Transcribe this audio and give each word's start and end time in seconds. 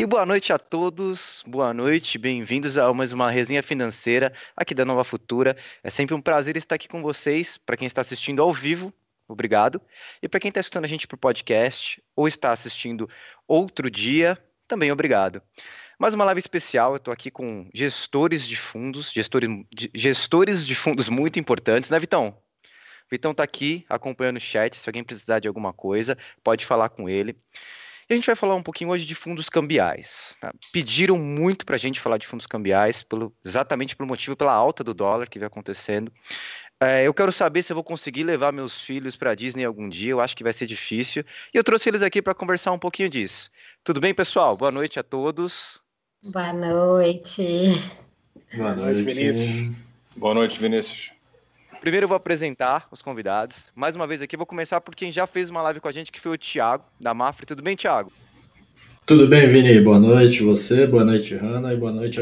E 0.00 0.06
boa 0.06 0.24
noite 0.24 0.52
a 0.52 0.58
todos, 0.60 1.42
boa 1.44 1.74
noite, 1.74 2.18
bem-vindos 2.18 2.78
a 2.78 2.94
mais 2.94 3.12
uma 3.12 3.32
resenha 3.32 3.64
financeira 3.64 4.32
aqui 4.56 4.72
da 4.72 4.84
Nova 4.84 5.02
Futura. 5.02 5.56
É 5.82 5.90
sempre 5.90 6.14
um 6.14 6.20
prazer 6.20 6.56
estar 6.56 6.76
aqui 6.76 6.86
com 6.86 7.02
vocês. 7.02 7.58
Para 7.58 7.76
quem 7.76 7.84
está 7.84 8.02
assistindo 8.02 8.40
ao 8.40 8.52
vivo, 8.52 8.94
obrigado. 9.26 9.82
E 10.22 10.28
para 10.28 10.38
quem 10.38 10.50
está 10.50 10.60
escutando 10.60 10.84
a 10.84 10.88
gente 10.88 11.08
por 11.08 11.18
podcast 11.18 12.00
ou 12.14 12.28
está 12.28 12.52
assistindo 12.52 13.10
outro 13.44 13.90
dia, 13.90 14.38
também 14.68 14.92
obrigado. 14.92 15.42
Mais 15.98 16.14
uma 16.14 16.24
live 16.26 16.38
especial, 16.38 16.92
eu 16.92 16.98
estou 16.98 17.12
aqui 17.12 17.28
com 17.28 17.68
gestores 17.74 18.46
de 18.46 18.56
fundos, 18.56 19.10
gestores, 19.10 19.50
gestores 19.92 20.64
de 20.64 20.76
fundos 20.76 21.08
muito 21.08 21.40
importantes, 21.40 21.90
né, 21.90 21.98
Vitão? 21.98 22.38
Vitão 23.10 23.32
está 23.32 23.42
aqui 23.42 23.84
acompanhando 23.88 24.36
o 24.36 24.40
chat, 24.40 24.76
se 24.76 24.88
alguém 24.88 25.02
precisar 25.02 25.40
de 25.40 25.48
alguma 25.48 25.72
coisa, 25.72 26.16
pode 26.44 26.64
falar 26.64 26.88
com 26.88 27.08
ele. 27.08 27.36
E 28.08 28.14
a 28.14 28.16
gente 28.16 28.26
vai 28.26 28.34
falar 28.34 28.54
um 28.54 28.62
pouquinho 28.62 28.90
hoje 28.90 29.04
de 29.04 29.14
fundos 29.14 29.50
cambiais. 29.50 30.34
Tá? 30.40 30.50
Pediram 30.72 31.18
muito 31.18 31.66
para 31.66 31.76
a 31.76 31.78
gente 31.78 32.00
falar 32.00 32.16
de 32.16 32.26
fundos 32.26 32.46
cambiais, 32.46 33.02
pelo, 33.02 33.34
exatamente 33.44 33.94
pelo 33.94 34.08
motivo 34.08 34.34
pela 34.34 34.52
alta 34.52 34.82
do 34.82 34.94
dólar 34.94 35.28
que 35.28 35.38
vem 35.38 35.46
acontecendo. 35.46 36.10
É, 36.80 37.06
eu 37.06 37.12
quero 37.12 37.30
saber 37.30 37.62
se 37.62 37.72
eu 37.72 37.74
vou 37.74 37.84
conseguir 37.84 38.24
levar 38.24 38.52
meus 38.52 38.82
filhos 38.82 39.14
para 39.16 39.32
a 39.32 39.34
Disney 39.34 39.64
algum 39.64 39.88
dia. 39.88 40.12
Eu 40.12 40.20
acho 40.20 40.34
que 40.34 40.42
vai 40.42 40.54
ser 40.54 40.64
difícil. 40.64 41.22
E 41.52 41.58
eu 41.58 41.64
trouxe 41.64 41.90
eles 41.90 42.00
aqui 42.00 42.22
para 42.22 42.34
conversar 42.34 42.72
um 42.72 42.78
pouquinho 42.78 43.10
disso. 43.10 43.50
Tudo 43.84 44.00
bem, 44.00 44.14
pessoal? 44.14 44.56
Boa 44.56 44.70
noite 44.70 44.98
a 44.98 45.02
todos. 45.02 45.82
Boa 46.22 46.52
noite. 46.52 47.42
Boa 48.54 48.74
noite, 48.74 49.02
Vinícius. 49.02 49.76
Boa 50.16 50.34
noite, 50.34 50.58
Vinícius. 50.58 51.17
Primeiro 51.80 52.04
eu 52.04 52.08
vou 52.08 52.16
apresentar 52.16 52.88
os 52.90 53.00
convidados. 53.00 53.70
Mais 53.74 53.94
uma 53.94 54.06
vez 54.06 54.20
aqui, 54.20 54.36
vou 54.36 54.44
começar 54.44 54.80
por 54.80 54.96
quem 54.96 55.12
já 55.12 55.26
fez 55.26 55.48
uma 55.48 55.62
live 55.62 55.80
com 55.80 55.88
a 55.88 55.92
gente, 55.92 56.10
que 56.10 56.20
foi 56.20 56.32
o 56.32 56.38
Thiago, 56.38 56.84
da 57.00 57.14
Mafra. 57.14 57.46
Tudo 57.46 57.62
bem, 57.62 57.76
Thiago? 57.76 58.12
Tudo 59.06 59.28
bem, 59.28 59.48
Vini. 59.48 59.80
Boa 59.80 59.98
noite 59.98 60.42
você, 60.42 60.86
boa 60.86 61.04
noite, 61.04 61.34
Hanna, 61.36 61.72
e 61.72 61.76
boa 61.76 61.92
noite 61.92 62.20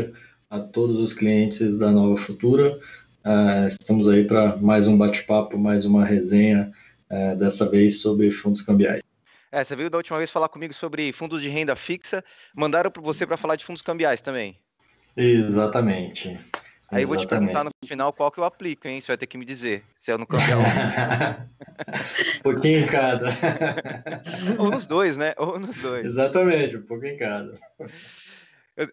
a, 0.51 0.57
a 0.57 0.61
todos 0.61 0.99
os 0.99 1.13
clientes 1.13 1.79
da 1.79 1.91
Nova 1.91 2.17
Futura. 2.17 2.79
Uh, 3.25 3.67
estamos 3.67 4.09
aí 4.09 4.25
para 4.25 4.57
mais 4.59 4.87
um 4.87 4.97
bate-papo, 4.97 5.59
mais 5.59 5.87
uma 5.87 6.05
resenha, 6.05 6.71
uh, 7.11 7.37
dessa 7.37 7.69
vez 7.69 8.01
sobre 8.01 8.31
fundos 8.31 8.61
cambiais. 8.61 9.03
É, 9.51 9.65
você 9.65 9.75
veio 9.75 9.89
da 9.89 9.97
última 9.97 10.19
vez 10.19 10.31
falar 10.31 10.51
comigo 10.51 10.75
sobre 10.75 11.13
fundos 11.13 11.41
de 11.41 11.49
renda 11.49 11.75
fixa. 11.75 12.23
Mandaram 12.55 12.91
para 12.91 13.03
você 13.03 13.27
para 13.27 13.39
falar 13.39 13.57
de 13.57 13.65
fundos 13.65 13.81
cambiais 13.81 14.21
também. 14.21 14.57
Exatamente. 15.17 16.39
Aí 16.89 17.03
eu 17.03 17.09
vou 17.09 17.17
te 17.17 17.27
perguntar 17.27 17.65
no 17.65 17.71
final 17.85 18.13
qual 18.13 18.31
que 18.31 18.39
eu 18.39 18.45
aplico, 18.45 18.87
hein? 18.87 19.01
Você 19.01 19.09
vai 19.09 19.17
ter 19.17 19.27
que 19.27 19.37
me 19.37 19.45
dizer 19.45 19.85
se 19.95 20.13
é 20.13 20.17
no 20.17 20.27
cambial. 20.27 20.61
um 20.61 22.43
pouquinho 22.43 22.85
em 22.85 22.87
cada. 22.87 23.31
Ou 24.59 24.71
nos 24.71 24.87
dois, 24.87 25.17
né? 25.17 25.35
Ou 25.37 25.59
nos 25.59 25.77
dois. 25.79 26.05
Exatamente, 26.05 26.77
um 26.77 26.83
pouco 26.83 27.05
em 27.05 27.17
cada. 27.17 27.59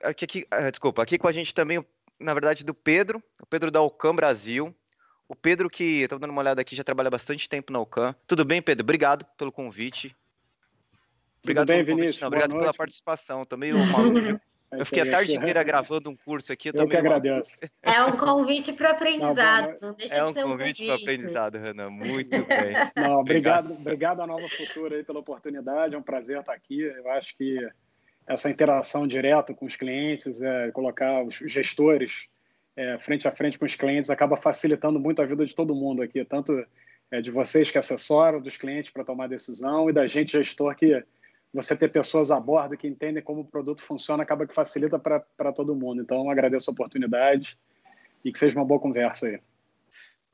Aqui, 0.02 0.26
aqui, 0.26 0.48
ah, 0.50 0.72
desculpa, 0.72 1.04
aqui 1.04 1.20
com 1.20 1.28
a 1.28 1.32
gente 1.32 1.54
também, 1.54 1.86
na 2.20 2.34
verdade, 2.34 2.64
do 2.64 2.74
Pedro, 2.74 3.22
o 3.42 3.46
Pedro 3.46 3.70
da 3.70 3.82
Ocam 3.82 4.16
Brasil. 4.16 4.76
O 5.28 5.36
Pedro 5.36 5.70
que, 5.70 6.02
estou 6.02 6.20
dando 6.20 6.32
uma 6.32 6.42
olhada 6.42 6.62
aqui, 6.62 6.76
já 6.76 6.84
trabalha 6.84 7.10
bastante 7.10 7.48
tempo 7.48 7.72
na 7.72 7.80
Ocam. 7.80 8.16
Tudo 8.28 8.44
bem, 8.44 8.62
Pedro? 8.62 8.84
Obrigado 8.84 9.26
pelo 9.38 9.52
convite. 9.52 10.16
Obrigado 11.44 11.68
Tudo 11.68 11.76
bem, 11.76 11.84
Vinícius? 11.84 12.22
Não, 12.22 12.28
obrigado 12.28 12.52
pela 12.52 12.74
participação. 12.74 13.46
Tô 13.46 13.56
meio 13.56 13.78
maluco. 13.78 14.40
Eu 14.78 14.86
fiquei 14.86 15.04
a 15.04 15.12
tarde 15.12 15.36
inteira 15.36 15.64
gravando 15.64 16.10
um 16.10 16.16
curso 16.16 16.52
aqui. 16.52 16.70
Eu, 16.70 16.74
eu 16.76 16.88
que 16.88 16.98
agradeço. 16.98 17.56
É 17.82 18.04
um 18.04 18.12
convite 18.18 18.74
para 18.74 18.90
o 18.90 18.92
aprendizado. 18.92 19.78
Não, 19.82 19.90
não 19.90 19.96
deixa 19.96 20.16
é 20.16 20.24
um 20.24 20.28
de 20.28 20.34
ser 20.34 20.46
um 20.46 20.50
convite 20.50 20.86
para 20.86 20.96
aprendizado, 20.96 21.58
Renan. 21.58 21.90
Muito 21.90 22.30
bem. 22.46 22.74
Não, 22.96 23.20
obrigado, 23.20 23.74
obrigado 23.74 24.22
à 24.22 24.28
Nova 24.28 24.48
Futura 24.48 24.98
aí 24.98 25.04
pela 25.04 25.20
oportunidade. 25.20 25.96
É 25.96 25.98
um 25.98 26.04
prazer 26.04 26.40
estar 26.40 26.54
aqui. 26.54 26.82
Eu 26.82 27.10
acho 27.12 27.36
que 27.36 27.58
essa 28.26 28.50
interação 28.50 29.08
direta 29.08 29.54
com 29.54 29.66
os 29.66 29.76
clientes, 29.76 30.42
é, 30.42 30.72
colocar 30.72 31.24
os 31.24 31.36
gestores 31.36 32.30
é, 32.76 32.98
frente 32.98 33.28
a 33.28 33.32
frente 33.32 33.60
com 33.60 33.66
os 33.66 33.76
clientes, 33.76 34.10
acaba 34.10 34.36
facilitando 34.36 35.00
muito 35.00 35.22
a 35.22 35.26
vida 35.26 35.46
de 35.46 35.54
todo 35.54 35.76
mundo 35.76 36.02
aqui, 36.02 36.24
tanto 36.26 36.66
é, 37.12 37.22
de 37.22 37.30
vocês 37.30 37.70
que 37.70 37.78
assessoram, 37.78 38.42
dos 38.42 38.58
clientes 38.58 38.92
para 38.92 39.04
tomar 39.04 39.28
decisão 39.28 39.90
e 39.90 39.94
da 39.94 40.08
gente 40.08 40.32
gestor 40.32 40.76
que 40.76 41.04
você 41.54 41.76
ter 41.76 41.90
pessoas 41.90 42.32
a 42.32 42.40
bordo 42.40 42.76
que 42.76 42.88
entendem 42.88 43.22
como 43.22 43.42
o 43.42 43.46
produto 43.46 43.82
funciona 43.82 44.24
acaba 44.24 44.48
que 44.48 44.54
facilita 44.54 44.98
para 44.98 45.54
todo 45.54 45.76
mundo. 45.76 46.02
Então, 46.02 46.30
agradeço 46.30 46.72
a 46.72 46.74
oportunidade 46.74 47.58
e 48.26 48.32
que 48.32 48.40
seja 48.40 48.58
uma 48.58 48.66
boa 48.66 48.80
conversa 48.80 49.28
aí. 49.28 49.40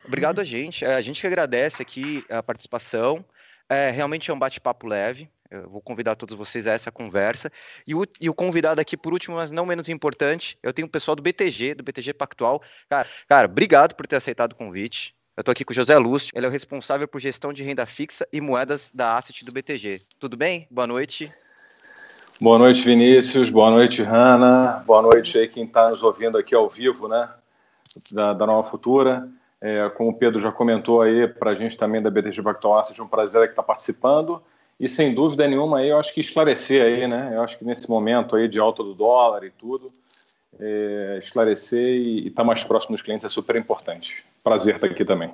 Obrigado 0.05 0.39
a 0.39 0.43
gente. 0.43 0.85
É, 0.85 0.95
a 0.95 1.01
gente 1.01 1.19
que 1.19 1.27
agradece 1.27 1.81
aqui 1.81 2.23
a 2.29 2.41
participação. 2.41 3.25
É, 3.67 3.91
realmente 3.91 4.31
é 4.31 4.33
um 4.33 4.39
bate-papo 4.39 4.87
leve. 4.87 5.29
Eu 5.51 5.69
vou 5.69 5.81
convidar 5.81 6.15
todos 6.15 6.35
vocês 6.35 6.67
a 6.67 6.73
essa 6.73 6.91
conversa. 6.91 7.51
E 7.85 7.93
o, 7.93 8.05
e 8.21 8.29
o, 8.29 8.33
convidado 8.33 8.79
aqui, 8.79 8.95
por 8.95 9.11
último, 9.11 9.35
mas 9.35 9.51
não 9.51 9.65
menos 9.65 9.89
importante, 9.89 10.57
eu 10.61 10.71
tenho 10.71 10.87
o 10.87 10.91
pessoal 10.91 11.15
do 11.15 11.23
BTG, 11.23 11.73
do 11.73 11.83
BTG 11.83 12.13
Pactual. 12.13 12.61
Cara, 12.87 13.09
cara 13.27 13.47
obrigado 13.47 13.95
por 13.95 14.07
ter 14.07 14.15
aceitado 14.15 14.53
o 14.53 14.55
convite. 14.55 15.15
Eu 15.39 15.41
estou 15.41 15.53
aqui 15.53 15.63
com 15.63 15.71
o 15.71 15.73
José 15.73 15.97
Lúcio, 15.97 16.33
ele 16.35 16.45
é 16.45 16.49
o 16.49 16.51
responsável 16.51 17.07
por 17.07 17.17
gestão 17.17 17.53
de 17.53 17.63
renda 17.63 17.85
fixa 17.85 18.27
e 18.29 18.41
moedas 18.41 18.91
da 18.93 19.17
Asset 19.17 19.45
do 19.45 19.53
BTG. 19.53 20.01
Tudo 20.19 20.35
bem? 20.35 20.67
Boa 20.69 20.85
noite. 20.85 21.31
Boa 22.41 22.59
noite, 22.59 22.81
Vinícius. 22.81 23.49
Boa 23.49 23.69
noite, 23.69 24.03
Hanna. 24.03 24.83
Boa 24.85 25.01
noite 25.01 25.37
aí 25.37 25.47
quem 25.47 25.63
está 25.63 25.87
nos 25.87 26.03
ouvindo 26.03 26.37
aqui 26.37 26.53
ao 26.53 26.69
vivo, 26.69 27.07
né? 27.07 27.29
Da, 28.11 28.33
da 28.33 28.45
Nova 28.45 28.69
Futura. 28.69 29.29
É, 29.61 29.87
como 29.91 30.09
o 30.09 30.13
Pedro 30.13 30.41
já 30.41 30.51
comentou 30.51 31.01
aí, 31.01 31.25
para 31.25 31.51
a 31.51 31.55
gente 31.55 31.77
também 31.77 32.01
da 32.01 32.09
BTG 32.09 32.41
Pactual 32.41 32.77
Asset, 32.77 32.99
é 32.99 33.03
um 33.05 33.07
prazer 33.07 33.41
que 33.43 33.53
está 33.53 33.63
participando. 33.63 34.43
E 34.77 34.89
sem 34.89 35.13
dúvida 35.13 35.47
nenhuma 35.47 35.77
aí, 35.77 35.87
eu 35.87 35.97
acho 35.97 36.13
que 36.13 36.19
esclarecer 36.19 36.83
aí, 36.83 37.07
né? 37.07 37.31
Eu 37.33 37.43
acho 37.43 37.57
que 37.57 37.63
nesse 37.63 37.89
momento 37.89 38.35
aí 38.35 38.49
de 38.49 38.59
alta 38.59 38.83
do 38.83 38.93
dólar 38.93 39.45
e 39.45 39.51
tudo, 39.51 39.89
é, 40.57 41.17
esclarecer 41.19 41.87
e 41.87 42.27
estar 42.27 42.41
tá 42.41 42.43
mais 42.43 42.63
próximo 42.63 42.95
dos 42.95 43.01
clientes 43.01 43.25
é 43.25 43.29
super 43.29 43.55
importante. 43.55 44.23
Prazer 44.43 44.75
estar 44.75 44.87
aqui 44.87 45.05
também. 45.05 45.33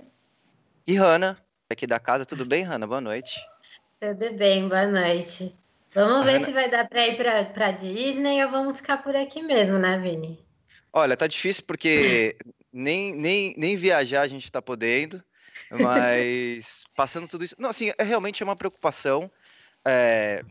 E 0.86 0.96
Hanna, 0.96 1.38
aqui 1.70 1.88
da 1.88 2.00
casa, 2.00 2.26
tudo 2.26 2.46
bem, 2.46 2.64
Hanna? 2.64 2.88
Boa 2.88 3.02
noite. 3.02 3.40
Tudo 4.00 4.34
bem, 4.34 4.68
boa 4.68 4.86
noite. 4.86 5.56
Vamos 5.94 6.25
ver 6.25 6.34
Hanna... 6.34 6.46
se 6.46 6.52
vai 6.52 6.70
dar 6.70 6.88
para 6.88 7.08
ir 7.08 7.16
para 7.54 7.72
Disney 7.72 8.44
ou 8.44 8.52
vamos 8.52 8.78
ficar 8.78 9.02
por 9.02 9.16
aqui 9.16 9.42
mesmo, 9.42 9.78
né, 9.78 9.98
Vini? 9.98 10.44
Olha, 10.92 11.18
tá 11.18 11.28
difícil 11.28 11.64
porque 11.66 12.38
nem, 12.72 13.14
nem, 13.14 13.54
nem 13.58 13.78
viajar 13.78 14.22
a 14.22 14.28
gente 14.28 14.44
está 14.44 14.62
podendo, 14.62 15.24
mas 15.72 16.84
passando 16.96 17.28
tudo 17.28 17.46
isso. 17.46 17.56
Não, 17.58 17.70
assim, 17.70 17.92
é 17.98 18.04
realmente 18.04 18.44
é 18.44 18.46
uma 18.46 18.56
preocupação. 18.56 19.31
É, 19.84 20.44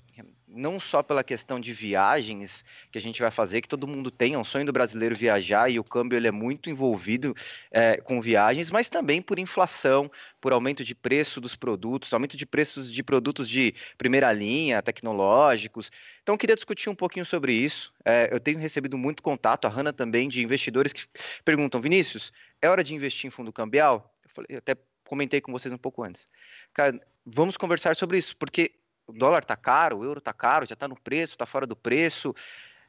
não 0.54 0.78
só 0.78 1.02
pela 1.02 1.24
questão 1.24 1.58
de 1.58 1.72
viagens 1.72 2.64
que 2.90 2.98
a 2.98 3.00
gente 3.00 3.20
vai 3.20 3.30
fazer, 3.30 3.60
que 3.60 3.68
todo 3.68 3.86
mundo 3.86 4.10
tem, 4.10 4.34
é 4.34 4.38
um 4.38 4.44
sonho 4.44 4.64
do 4.64 4.72
brasileiro 4.72 5.14
viajar 5.14 5.70
e 5.70 5.78
o 5.78 5.84
câmbio 5.84 6.16
ele 6.16 6.28
é 6.28 6.30
muito 6.30 6.70
envolvido 6.70 7.34
é, 7.70 7.96
com 7.96 8.20
viagens, 8.20 8.70
mas 8.70 8.88
também 8.88 9.20
por 9.20 9.38
inflação, 9.38 10.10
por 10.40 10.52
aumento 10.52 10.84
de 10.84 10.94
preço 10.94 11.40
dos 11.40 11.56
produtos, 11.56 12.12
aumento 12.12 12.36
de 12.36 12.46
preços 12.46 12.90
de 12.92 13.02
produtos 13.02 13.48
de 13.48 13.74
primeira 13.98 14.32
linha, 14.32 14.82
tecnológicos. 14.82 15.90
Então, 16.22 16.36
queria 16.36 16.54
discutir 16.54 16.88
um 16.88 16.94
pouquinho 16.94 17.26
sobre 17.26 17.52
isso. 17.52 17.92
É, 18.04 18.28
eu 18.32 18.40
tenho 18.40 18.58
recebido 18.58 18.96
muito 18.96 19.22
contato, 19.22 19.66
a 19.66 19.68
Hanna 19.68 19.92
também, 19.92 20.28
de 20.28 20.42
investidores 20.42 20.92
que 20.92 21.06
perguntam: 21.44 21.80
Vinícius, 21.80 22.32
é 22.62 22.68
hora 22.68 22.84
de 22.84 22.94
investir 22.94 23.26
em 23.26 23.30
fundo 23.30 23.52
cambial? 23.52 24.14
Eu, 24.24 24.30
falei, 24.30 24.46
eu 24.50 24.58
até 24.58 24.76
comentei 25.04 25.40
com 25.40 25.52
vocês 25.52 25.72
um 25.72 25.78
pouco 25.78 26.02
antes. 26.02 26.28
Cara, 26.72 26.98
vamos 27.24 27.56
conversar 27.56 27.96
sobre 27.96 28.18
isso, 28.18 28.36
porque 28.36 28.72
o 29.06 29.12
dólar 29.12 29.42
está 29.42 29.56
caro, 29.56 29.98
o 29.98 30.04
euro 30.04 30.18
está 30.18 30.32
caro, 30.32 30.66
já 30.66 30.74
está 30.74 30.88
no 30.88 30.98
preço, 31.00 31.34
está 31.34 31.46
fora 31.46 31.66
do 31.66 31.76
preço. 31.76 32.34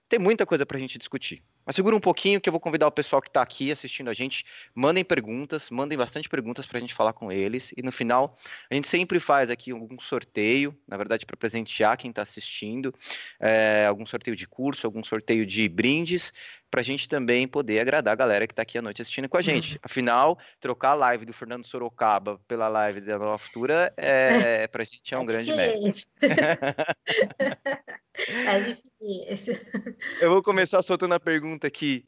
Tem 0.08 0.20
muita 0.20 0.46
coisa 0.46 0.66
para 0.66 0.78
a 0.78 0.80
gente 0.80 0.98
discutir. 0.98 1.44
Mas 1.66 1.76
segura 1.76 1.96
um 1.96 2.00
pouquinho 2.00 2.40
que 2.40 2.48
eu 2.48 2.52
vou 2.52 2.60
convidar 2.60 2.86
o 2.88 2.92
pessoal 2.92 3.20
que 3.20 3.28
está 3.28 3.42
aqui 3.42 3.72
assistindo 3.72 4.10
a 4.10 4.14
gente. 4.14 4.46
Mandem 4.74 5.04
perguntas, 5.04 5.72
mandem 5.72 5.98
bastante 5.98 6.30
perguntas 6.30 6.68
para 6.68 6.78
a 6.78 6.82
gente 6.82 6.94
falar 6.94 7.14
com 7.14 7.32
eles. 7.32 7.74
E 7.76 7.82
no 7.82 7.92
final, 7.92 8.38
a 8.70 8.76
gente 8.76 8.88
sempre 8.88 9.20
faz 9.20 9.50
aqui 9.50 9.72
algum 9.72 10.00
sorteio, 10.00 10.78
na 10.88 10.96
verdade, 10.96 11.26
para 11.26 11.36
presentear 11.36 11.98
quem 11.98 12.12
está 12.12 12.22
assistindo. 12.22 12.94
É, 13.40 13.88
algum 13.88 14.06
sorteio 14.06 14.36
de 14.38 14.48
curso, 14.48 14.86
algum 14.86 15.04
sorteio 15.04 15.44
de 15.44 15.68
brindes, 15.68 16.32
para 16.70 16.82
a 16.82 16.84
gente 16.84 17.10
também 17.10 17.48
poder 17.48 17.80
agradar 17.80 18.12
a 18.12 18.16
galera 18.16 18.46
que 18.46 18.54
está 18.54 18.62
aqui 18.62 18.78
à 18.78 18.82
noite 18.84 19.02
assistindo 19.02 19.28
com 19.28 19.38
a 19.38 19.42
gente. 19.42 19.80
Afinal, 19.82 20.38
trocar 20.60 20.92
a 20.92 20.96
live 20.96 21.26
do 21.26 21.34
Fernando 21.34 21.66
Sorocaba 21.66 22.40
pela 22.48 22.68
live 22.68 23.02
da 23.02 23.18
Nova 23.18 23.40
Futura, 23.40 23.92
é, 23.98 24.68
para 24.70 24.84
a 24.84 24.86
gente 24.86 25.16
é 25.16 25.18
um 25.18 25.24
é 25.24 25.26
grande 25.26 25.56
mérito. 25.56 26.06
é 28.30 28.60
difícil. 28.60 29.56
Eu 30.22 30.32
vou 30.32 30.44
começar 30.44 30.82
soltando 30.82 31.14
a 31.14 31.20
pergunta 31.20 31.68
aqui. 31.68 32.06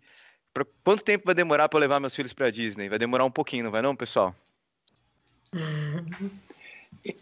Pra 0.53 0.65
quanto 0.83 1.03
tempo 1.03 1.25
vai 1.25 1.35
demorar 1.35 1.69
para 1.69 1.79
levar 1.79 1.99
meus 1.99 2.15
filhos 2.15 2.33
para 2.33 2.49
Disney? 2.49 2.89
Vai 2.89 2.97
demorar 2.97 3.25
um 3.25 3.31
pouquinho, 3.31 3.65
não 3.65 3.71
vai 3.71 3.81
não, 3.81 3.95
pessoal? 3.95 4.33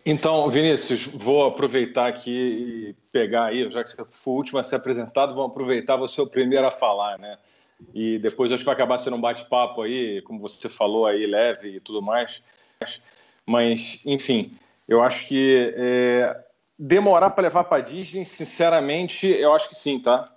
Então, 0.06 0.50
Vinícius, 0.50 1.06
vou 1.06 1.46
aproveitar 1.46 2.08
aqui 2.08 2.32
e 2.32 2.96
pegar 3.12 3.46
aí, 3.46 3.70
já 3.70 3.84
que 3.84 3.90
você 3.90 4.04
foi 4.06 4.34
o 4.34 4.38
último 4.38 4.58
a 4.58 4.64
ser 4.64 4.76
apresentado, 4.76 5.34
vamos 5.34 5.52
aproveitar 5.52 5.96
você 5.96 6.20
o 6.22 6.28
primeiro 6.28 6.66
a 6.66 6.72
falar, 6.72 7.20
né? 7.20 7.38
E 7.94 8.18
depois 8.20 8.52
acho 8.52 8.60
que 8.60 8.66
vai 8.66 8.74
acabar 8.74 8.98
sendo 8.98 9.18
um 9.18 9.22
bate-papo 9.22 9.82
aí, 9.82 10.22
como 10.24 10.40
você 10.40 10.70
falou 10.70 11.06
aí, 11.06 11.26
leve 11.26 11.76
e 11.76 11.80
tudo 11.80 12.02
mais. 12.02 12.42
Mas, 13.46 14.02
enfim, 14.06 14.58
eu 14.88 15.04
acho 15.04 15.28
que 15.28 15.74
é, 15.76 16.45
demorar 16.78 17.30
para 17.32 17.44
levar 17.44 17.64
para 17.66 17.82
Disney, 17.82 18.26
sinceramente, 18.26 19.28
eu 19.28 19.54
acho 19.54 19.70
que 19.70 19.76
sim, 19.76 20.00
tá? 20.00 20.32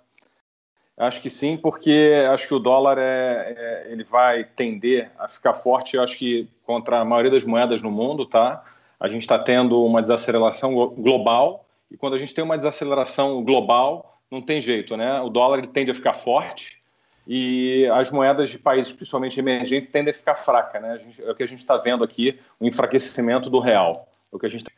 Acho 0.97 1.21
que 1.21 1.29
sim, 1.29 1.55
porque 1.55 2.25
acho 2.31 2.47
que 2.47 2.53
o 2.53 2.59
dólar 2.59 2.97
é, 2.97 3.55
é, 3.57 3.91
ele 3.91 4.03
vai 4.03 4.43
tender 4.43 5.09
a 5.17 5.27
ficar 5.27 5.53
forte, 5.53 5.95
eu 5.95 6.03
acho 6.03 6.17
que 6.17 6.49
contra 6.65 6.99
a 6.99 7.05
maioria 7.05 7.31
das 7.31 7.45
moedas 7.45 7.81
no 7.81 7.89
mundo, 7.89 8.25
tá? 8.25 8.63
A 8.99 9.07
gente 9.07 9.21
está 9.21 9.39
tendo 9.39 9.81
uma 9.83 10.01
desaceleração 10.01 10.73
global, 10.73 11.65
e 11.89 11.95
quando 11.95 12.15
a 12.15 12.19
gente 12.19 12.35
tem 12.35 12.43
uma 12.43 12.57
desaceleração 12.57 13.41
global, 13.43 14.19
não 14.29 14.41
tem 14.41 14.61
jeito, 14.61 14.95
né? 14.97 15.21
O 15.21 15.29
dólar 15.29 15.59
ele 15.59 15.67
tende 15.67 15.89
a 15.89 15.95
ficar 15.95 16.13
forte 16.13 16.79
e 17.25 17.87
as 17.93 18.11
moedas 18.11 18.49
de 18.49 18.59
países, 18.59 18.91
principalmente 18.91 19.39
emergentes, 19.39 19.91
tendem 19.91 20.11
a 20.11 20.15
ficar 20.15 20.35
fracas, 20.35 20.81
né? 20.81 20.99
Gente, 20.99 21.23
é 21.23 21.31
o 21.31 21.35
que 21.35 21.43
a 21.43 21.47
gente 21.47 21.59
está 21.59 21.77
vendo 21.77 22.03
aqui, 22.03 22.39
o 22.59 22.65
enfraquecimento 22.65 23.49
do 23.49 23.59
real. 23.59 24.07
É 24.31 24.35
o 24.35 24.39
que 24.39 24.45
a 24.45 24.49
gente 24.49 24.65
tá 24.65 24.71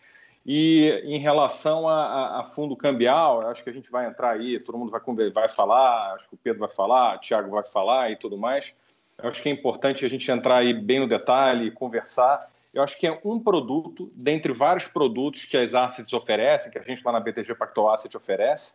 e 0.46 1.02
em 1.06 1.20
relação 1.20 1.88
a, 1.88 2.40
a, 2.40 2.44
fundo 2.44 2.76
cambial, 2.76 3.48
acho 3.48 3.64
que 3.64 3.70
a 3.70 3.74
gente 3.74 3.92
vai 3.92 4.08
entrar 4.08 4.32
aí, 4.32 4.60
todo 4.60 4.78
mundo 4.78 4.92
vai, 4.92 5.02
vai 5.30 5.48
falar, 5.48 6.16
acho 6.16 6.28
que 6.28 6.36
o 6.36 6.38
Pedro 6.38 6.62
vai 6.62 6.70
falar, 6.70 7.16
o 7.18 7.20
Thiago 7.20 7.52
vai 7.52 7.64
falar 7.64 8.12
e 8.12 8.16
tudo 8.16 8.38
mais. 8.38 8.74
Eu 9.22 9.30
acho 9.30 9.42
que 9.42 9.50
é 9.50 9.52
importante 9.52 10.04
a 10.04 10.10
gente 10.10 10.30
entrar 10.32 10.58
aí 10.58 10.74
bem 10.74 11.00
no 11.00 11.08
detalhe, 11.08 11.70
conversar. 11.70 12.40
Eu 12.74 12.82
acho 12.82 12.98
que 12.98 13.06
é 13.06 13.20
um 13.24 13.40
produto, 13.40 14.12
dentre 14.16 14.52
vários 14.52 14.88
produtos 14.88 15.46
que 15.46 15.56
as 15.56 15.76
assets 15.76 16.12
oferecem, 16.12 16.72
que 16.72 16.80
a 16.80 16.84
gente 16.84 17.06
lá 17.06 17.12
na 17.12 17.20
BTG 17.20 17.54
Pactual 17.54 17.94
Asset 17.94 18.16
oferece, 18.18 18.74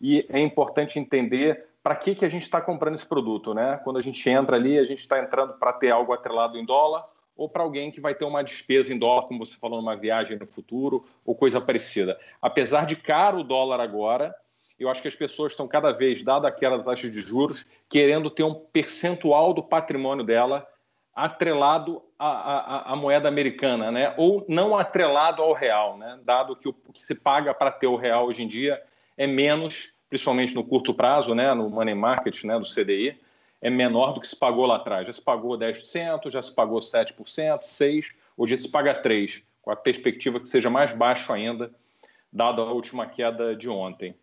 e 0.00 0.24
é 0.28 0.38
importante 0.38 1.00
entender 1.00 1.66
para 1.82 1.96
que, 1.96 2.14
que 2.14 2.24
a 2.24 2.28
gente 2.28 2.42
está 2.42 2.60
comprando 2.60 2.94
esse 2.94 3.06
produto. 3.06 3.52
Né? 3.52 3.80
Quando 3.82 3.98
a 3.98 4.02
gente 4.02 4.28
entra 4.30 4.54
ali, 4.54 4.78
a 4.78 4.84
gente 4.84 5.00
está 5.00 5.18
entrando 5.18 5.54
para 5.54 5.72
ter 5.72 5.90
algo 5.90 6.12
atrelado 6.12 6.56
em 6.56 6.64
dólar 6.64 7.02
ou 7.38 7.48
para 7.48 7.62
alguém 7.62 7.92
que 7.92 8.00
vai 8.00 8.16
ter 8.16 8.24
uma 8.24 8.42
despesa 8.42 8.92
em 8.92 8.98
dólar, 8.98 9.22
como 9.22 9.46
você 9.46 9.56
falou, 9.56 9.80
numa 9.80 9.96
viagem 9.96 10.36
no 10.36 10.46
futuro 10.46 11.06
ou 11.24 11.36
coisa 11.36 11.60
parecida. 11.60 12.18
Apesar 12.42 12.84
de 12.84 12.96
caro 12.96 13.38
o 13.38 13.44
dólar 13.44 13.80
agora, 13.80 14.34
eu 14.76 14.90
acho 14.90 15.00
que 15.00 15.08
as 15.08 15.14
pessoas 15.14 15.52
estão 15.52 15.68
cada 15.68 15.92
vez, 15.92 16.24
dada 16.24 16.48
aquela 16.48 16.82
taxa 16.82 17.08
de 17.08 17.20
juros, 17.20 17.64
querendo 17.88 18.28
ter 18.28 18.42
um 18.42 18.54
percentual 18.54 19.54
do 19.54 19.62
patrimônio 19.62 20.24
dela 20.24 20.66
atrelado 21.14 22.02
à, 22.18 22.28
à, 22.28 22.92
à, 22.92 22.96
moeda 22.96 23.28
americana, 23.28 23.90
né? 23.90 24.14
ou 24.16 24.44
não 24.48 24.76
atrelado 24.76 25.42
ao 25.42 25.52
real, 25.52 25.96
né? 25.96 26.18
dado 26.24 26.56
que 26.56 26.68
o 26.68 26.72
que 26.72 27.02
se 27.02 27.14
paga 27.14 27.54
para 27.54 27.70
ter 27.70 27.86
o 27.86 27.96
real 27.96 28.26
hoje 28.26 28.42
em 28.42 28.48
dia 28.48 28.80
é 29.16 29.26
menos, 29.26 29.92
principalmente 30.08 30.54
no 30.54 30.64
curto 30.64 30.92
prazo, 30.92 31.34
né? 31.34 31.54
no 31.54 31.70
money 31.70 31.94
market, 31.94 32.44
né? 32.44 32.58
do 32.58 32.66
CDI, 32.66 33.18
é 33.60 33.70
menor 33.70 34.12
do 34.12 34.20
que 34.20 34.28
se 34.28 34.36
pagou 34.36 34.66
lá 34.66 34.76
atrás. 34.76 35.06
Já 35.06 35.12
se 35.12 35.22
pagou 35.22 35.58
10%, 35.58 36.30
já 36.30 36.42
se 36.42 36.54
pagou 36.54 36.78
7%, 36.78 37.14
6%, 37.60 38.04
hoje 38.36 38.56
se 38.56 38.70
paga 38.70 39.00
3%, 39.02 39.42
com 39.62 39.70
a 39.70 39.76
perspectiva 39.76 40.40
que 40.40 40.48
seja 40.48 40.70
mais 40.70 40.92
baixo 40.92 41.32
ainda, 41.32 41.70
dada 42.32 42.62
a 42.62 42.72
última 42.72 43.06
queda 43.06 43.54
de 43.54 43.68
ontem. 43.68 44.14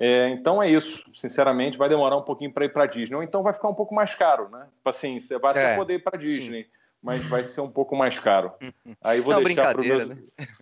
É, 0.00 0.28
então 0.28 0.62
é 0.62 0.70
isso. 0.70 1.04
Sinceramente, 1.14 1.78
vai 1.78 1.88
demorar 1.88 2.16
um 2.16 2.22
pouquinho 2.22 2.52
para 2.52 2.64
ir 2.64 2.70
para 2.70 2.86
Disney. 2.86 3.14
Ou 3.14 3.22
então 3.22 3.42
vai 3.42 3.52
ficar 3.52 3.68
um 3.68 3.74
pouco 3.74 3.94
mais 3.94 4.14
caro, 4.14 4.48
né? 4.48 4.66
Assim, 4.84 5.20
você 5.20 5.38
vai 5.38 5.52
até 5.52 5.74
é, 5.74 5.76
poder 5.76 5.94
ir 5.94 5.98
para 6.00 6.18
Disney, 6.18 6.64
sim. 6.64 6.70
mas 7.00 7.24
vai 7.26 7.44
ser 7.44 7.60
um 7.60 7.70
pouco 7.70 7.94
mais 7.94 8.18
caro. 8.18 8.52
Aí 9.04 9.20
vou 9.20 9.38
é 9.38 9.44
deixar 9.44 9.72
para 9.72 9.82
meus... 9.82 10.08
né? 10.08 10.16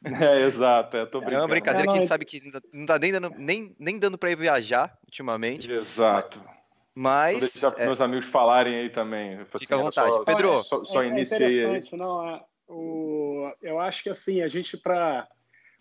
É, 0.20 0.42
exato. 0.42 0.96
É, 0.96 1.00
é 1.00 1.38
uma 1.38 1.48
brincadeira 1.48 1.88
que 1.88 1.96
a 1.96 2.00
gente 2.00 2.08
sabe 2.08 2.24
que 2.24 2.42
não 2.72 2.82
está 2.82 2.98
nem 2.98 3.12
dando, 3.12 3.30
nem, 3.38 3.74
nem 3.78 3.98
dando 3.98 4.18
para 4.18 4.30
ir 4.30 4.36
viajar 4.36 4.98
ultimamente. 5.06 5.70
Exato. 5.70 6.42
Mas 6.44 6.59
mas. 7.00 7.32
Vou 7.32 7.40
deixar 7.40 7.70
para 7.70 7.82
é... 7.82 7.86
meus 7.86 8.00
amigos 8.00 8.26
falarem 8.26 8.74
aí 8.74 8.90
também. 8.90 9.38
Fica 9.46 9.74
à 9.74 9.78
assim, 9.78 9.84
vontade. 9.84 10.12
Só, 10.12 10.24
Pedro, 10.24 10.62
só, 10.62 10.84
só 10.84 11.02
é, 11.02 11.08
iniciei 11.08 11.64
aí. 11.64 11.80
Não, 11.92 12.28
é, 12.28 12.42
o, 12.68 13.50
eu 13.62 13.80
acho 13.80 14.02
que 14.02 14.10
assim, 14.10 14.42
a 14.42 14.48
gente, 14.48 14.76
para 14.76 15.26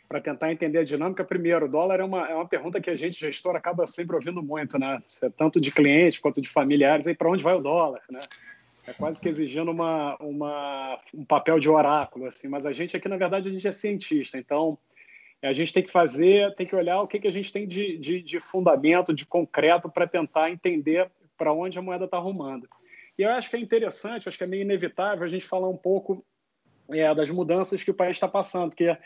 para 0.08 0.20
tentar 0.20 0.52
entender 0.52 0.80
a 0.80 0.84
dinâmica, 0.84 1.24
primeiro, 1.24 1.68
o 1.68 1.70
dólar 1.70 2.00
é 2.00 2.04
uma, 2.04 2.28
é 2.28 2.34
uma 2.34 2.48
pergunta 2.48 2.82
que 2.82 2.90
a 2.90 2.96
gente, 2.96 3.20
gestor, 3.20 3.56
acaba 3.56 3.86
sempre 3.86 4.16
ouvindo 4.16 4.42
muito, 4.42 4.80
né? 4.80 5.00
Tanto 5.38 5.62
de 5.62 5.72
clientes 5.72 6.18
quanto 6.18 6.42
de 6.42 6.50
familiares, 6.50 7.06
aí 7.06 7.14
para 7.14 7.30
onde 7.30 7.44
vai 7.44 7.54
o 7.54 7.62
dólar, 7.62 8.02
né? 8.10 8.20
É 8.88 8.94
quase 8.94 9.22
que 9.22 9.30
exigindo 9.30 9.70
uma, 9.70 10.16
uma, 10.20 11.00
um 11.14 11.24
papel 11.24 11.60
de 11.60 11.70
oráculo, 11.70 12.26
assim. 12.26 12.48
Mas 12.48 12.66
a 12.66 12.74
gente 12.74 12.98
aqui, 12.98 13.08
na 13.08 13.18
verdade, 13.18 13.50
a 13.50 13.52
gente 13.52 13.68
é 13.68 13.72
cientista, 13.72 14.40
então 14.40 14.80
a 15.42 15.54
gente 15.54 15.74
tem 15.74 15.84
que 15.84 15.92
fazer, 15.92 16.54
tem 16.56 16.68
que 16.68 16.76
olhar 16.76 17.02
o 17.02 17.08
que, 17.08 17.20
que 17.20 17.28
a 17.28 17.32
gente 17.32 17.52
tem 17.52 17.68
de, 17.68 17.98
de, 17.98 18.22
de 18.22 18.40
fundamento, 18.40 19.14
de 19.14 19.26
concreto, 19.26 19.90
para 19.90 20.08
tentar 20.08 20.52
entender 20.52 21.10
para 21.38 21.54
onde 21.54 21.80
a 21.80 21.82
moeda 21.82 22.06
está 22.06 22.18
arrumando. 22.18 22.68
E 23.18 23.22
eu 23.22 23.30
acho 23.30 23.50
que 23.50 23.56
é 23.56 23.60
interessante, 23.60 24.28
acho 24.28 24.38
que 24.38 24.44
é 24.44 24.48
meio 24.48 24.62
inevitável 24.62 25.24
a 25.24 25.30
gente 25.30 25.46
falar 25.46 25.70
um 25.70 25.78
pouco 25.78 26.26
é, 26.90 27.14
das 27.16 27.30
mudanças 27.30 27.84
que 27.84 27.92
o 27.92 27.94
país 27.94 28.16
está 28.16 28.28
passando, 28.28 28.70
porque 28.72 28.98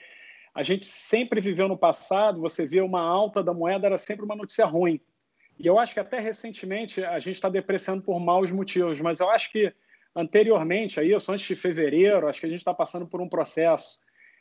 a 0.53 0.63
gente 0.63 0.85
sempre 0.85 1.39
viveu 1.39 1.68
no 1.68 1.77
passado, 1.77 2.39
você 2.39 2.65
via 2.65 2.83
uma 2.83 3.01
alta 3.01 3.44
da 3.44 3.53
moeda, 3.53 3.88
era 3.88 3.97
sempre 3.97 4.25
uma 4.25 4.35
notícia 4.35 4.65
ruim. 4.65 5.00
E 5.59 5.68
eu 5.68 5.80
acho 5.80 5.94
que 5.94 6.00
até 6.00 6.19
recentemente 6.19 7.03
a 7.03 7.19
gente 7.19 7.35
está 7.35 7.50
depreciando 7.50 8.01
por 8.01 8.19
maus 8.19 8.51
motivos, 8.51 9.00
mas 9.01 9.19
eu 9.19 9.30
acho 9.30 9.51
que 9.51 9.74
anteriormente 10.15 11.00
a 11.00 11.03
isso, 11.03 11.31
antes 11.31 11.45
de 11.45 11.56
fevereiro, 11.56 12.27
acho 12.27 12.39
que 12.39 12.45
a 12.45 12.50
gente 12.50 12.59
está 12.59 12.74
passando 12.74 13.07
por 13.07 13.21
um 13.21 13.30
processo 13.30 14.00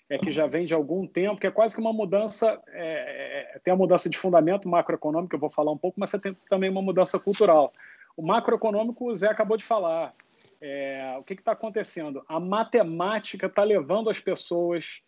é, 0.09 0.19
que 0.19 0.31
já 0.31 0.47
vem 0.47 0.65
de 0.65 0.75
algum 0.75 1.07
tempo, 1.07 1.41
que 1.41 1.47
é 1.47 1.51
quase 1.51 1.75
que 1.75 1.81
uma 1.81 1.93
mudança, 1.93 2.61
é, 2.69 3.55
é, 3.55 3.59
tem 3.61 3.73
a 3.73 3.77
mudança 3.77 4.09
de 4.09 4.19
fundamento 4.19 4.69
macroeconômico, 4.69 5.35
eu 5.35 5.41
vou 5.41 5.51
falar 5.51 5.73
um 5.73 5.79
pouco, 5.79 5.99
mas 5.99 6.11
você 6.11 6.21
tem 6.21 6.35
também 6.49 6.71
uma 6.71 6.83
mudança 6.83 7.19
cultural. 7.19 7.73
O 8.17 8.23
macroeconômico, 8.23 9.11
o 9.11 9.15
Zé 9.15 9.29
acabou 9.29 9.57
de 9.57 9.65
falar. 9.65 10.13
É, 10.61 11.17
o 11.19 11.23
que 11.23 11.33
está 11.33 11.53
acontecendo? 11.53 12.23
A 12.29 12.39
matemática 12.39 13.47
está 13.47 13.65
levando 13.65 14.11
as 14.11 14.21
pessoas 14.21 15.03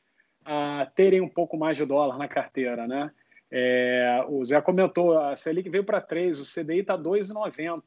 a 0.44 0.90
terem 0.94 1.20
um 1.20 1.28
pouco 1.28 1.56
mais 1.56 1.76
de 1.76 1.84
dólar 1.84 2.18
na 2.18 2.28
carteira, 2.28 2.86
né? 2.86 3.10
É, 3.50 4.24
o 4.28 4.44
Zé 4.44 4.60
comentou, 4.60 5.16
a 5.18 5.36
Selic 5.36 5.68
veio 5.68 5.84
para 5.84 6.00
3, 6.00 6.40
o 6.40 6.44
CDI 6.44 6.80
está 6.80 6.98
2,90. 6.98 7.82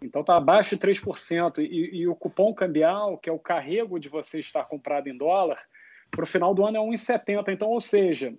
Então 0.00 0.20
está 0.20 0.36
abaixo 0.36 0.76
de 0.76 0.86
3%. 0.86 1.58
E, 1.58 2.02
e 2.02 2.08
o 2.08 2.14
cupom 2.14 2.54
cambial, 2.54 3.18
que 3.18 3.28
é 3.28 3.32
o 3.32 3.38
carrego 3.38 3.98
de 3.98 4.08
você 4.08 4.38
estar 4.38 4.64
comprado 4.64 5.08
em 5.08 5.16
dólar, 5.16 5.58
para 6.10 6.24
o 6.24 6.26
final 6.26 6.54
do 6.54 6.64
ano 6.64 6.76
é 6.76 6.80
1,70. 6.80 7.52
Então, 7.52 7.68
ou 7.68 7.80
seja, 7.80 8.34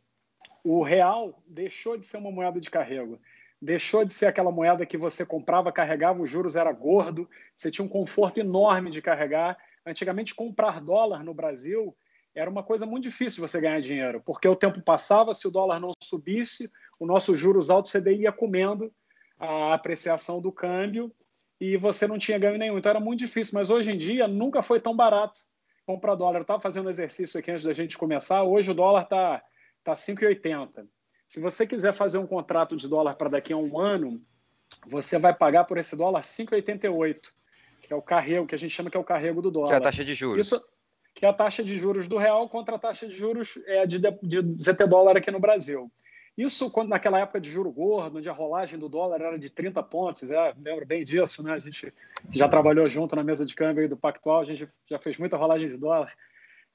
o 0.64 0.84
real 0.84 1.42
deixou 1.48 1.98
de 1.98 2.06
ser 2.06 2.18
uma 2.18 2.31
moeda 2.31 2.60
de 2.60 2.69
carrego. 2.69 3.19
Deixou 3.62 4.06
de 4.06 4.14
ser 4.14 4.28
aquela 4.28 4.52
moeda 4.52 4.86
que 4.86 4.98
você 4.98 5.25
comprava, 5.25 5.72
carregava, 5.72 6.22
os 6.22 6.30
juros 6.30 6.56
era 6.56 6.72
gordo, 6.72 7.28
você 7.56 7.72
tinha 7.72 7.86
um 7.86 7.90
conforto 7.90 8.40
enorme 8.40 8.92
de 8.92 9.02
carregar. 9.02 9.58
Antigamente, 9.86 10.36
comprar 10.36 10.80
dólar 10.81 11.24
no 11.24 11.34
Brasil 11.34 11.96
era 12.36 12.50
uma 12.50 12.62
coisa 12.62 12.86
muito 12.86 13.04
difícil 13.04 13.46
você 13.46 13.60
ganhar 13.60 13.80
dinheiro, 13.80 14.22
porque 14.24 14.48
o 14.48 14.56
tempo 14.56 14.80
passava, 14.81 15.34
se 15.34 15.48
o 15.48 15.52
dólar 15.52 15.80
não 15.80 15.92
subisse, 16.04 16.72
o 17.00 17.06
nosso 17.06 17.36
juros 17.36 17.72
alto 17.72 17.90
CDI 17.90 18.22
ia 18.22 18.31
comendo 18.31 18.94
a 19.40 19.74
apreciação 19.74 20.40
do 20.40 20.52
câmbio 20.52 21.12
e 21.60 21.77
você 21.77 22.06
não 22.06 22.20
tinha 22.20 22.38
ganho 22.38 22.60
nenhum. 22.60 22.77
Então 22.77 22.91
era 22.91 23.00
muito 23.00 23.20
difícil, 23.20 23.53
mas 23.56 23.72
hoje 23.72 23.91
em 23.91 23.98
dia 23.98 24.27
nunca 24.27 24.62
foi 24.62 24.80
tão 24.80 24.96
barato 24.96 25.39
comprar 25.88 26.15
dólar. 26.15 26.39
Eu 26.39 26.41
estava 26.41 26.60
fazendo 26.60 26.89
exercício 26.89 27.39
aqui 27.39 27.50
antes 27.50 27.63
da 27.63 27.72
gente 27.72 27.98
começar. 27.98 28.44
Hoje 28.44 28.70
o 28.70 28.74
dólar 28.74 29.03
está 29.03 29.41
tá 29.86 29.94
5,80. 29.94 30.74
Tá 30.74 30.84
Se 31.25 31.39
você 31.39 31.65
quiser 31.65 31.94
fazer 31.94 32.17
um 32.17 32.27
contrato 32.27 32.75
de 32.75 32.89
dólar 32.89 33.15
para 33.15 33.29
daqui 33.29 33.53
a 33.53 33.58
um 33.58 33.79
ano, 33.79 34.22
você 34.86 35.17
vai 35.17 35.34
pagar 35.34 35.63
por 35.63 35.77
esse 35.77 35.96
dólar 35.96 36.22
5,88, 36.22 37.29
que 37.82 37.94
é 37.94 37.96
o 37.96 38.01
carrego, 38.01 38.46
que 38.46 38.53
a 38.53 38.58
gente 38.58 38.72
chama 38.72 38.89
que 38.89 38.98
é 38.98 39.00
o 39.00 39.03
carrego 39.03 39.41
do 39.41 39.50
dólar. 39.50 39.70
Que 39.70 39.74
é 39.75 39.77
a 39.77 39.82
taxa 39.82 40.03
de 40.03 40.13
juros. 40.13 40.46
Isso, 40.46 40.62
que 41.15 41.25
é 41.25 41.29
a 41.29 41.34
taxa 41.34 41.63
de 41.63 41.77
juros 41.79 42.06
do 42.06 42.17
real 42.17 42.50
contra 42.50 42.75
a 42.75 42.79
taxa 42.79 43.08
de 43.08 43.15
juros 43.15 43.58
é, 43.65 43.88
de, 43.88 43.98
de 43.98 44.41
ZT 44.62 44.86
dólar 44.88 45.15
aqui 45.15 45.32
no 45.32 45.39
Brasil. 45.39 45.89
Isso 46.38 46.70
quando 46.70 46.89
naquela 46.89 47.20
época 47.20 47.41
de 47.41 47.50
juro 47.50 47.72
gordo, 47.72 48.20
onde 48.20 48.29
a 48.29 48.34
rolagem 48.34 48.77
do 48.77 48.88
dólar 48.88 49.20
era 49.22 49.39
de 49.39 49.50
30 49.50 49.82
pontos, 49.82 50.29
é, 50.29 50.53
lembro 50.56 50.86
bem 50.86 51.03
disso, 51.03 51.41
né? 51.41 51.53
A 51.53 51.58
gente 51.58 51.91
já 52.32 52.48
trabalhou 52.48 52.88
junto 52.88 53.15
na 53.15 53.24
mesa 53.24 53.44
de 53.44 53.56
câmbio 53.56 53.89
do 53.89 53.98
Pactual, 53.98 54.41
a 54.41 54.44
gente 54.44 54.70
já 54.88 55.00
fez 55.00 55.17
muita 55.17 55.36
rolagem 55.36 55.67
de 55.67 55.77
dólar. 55.77 56.13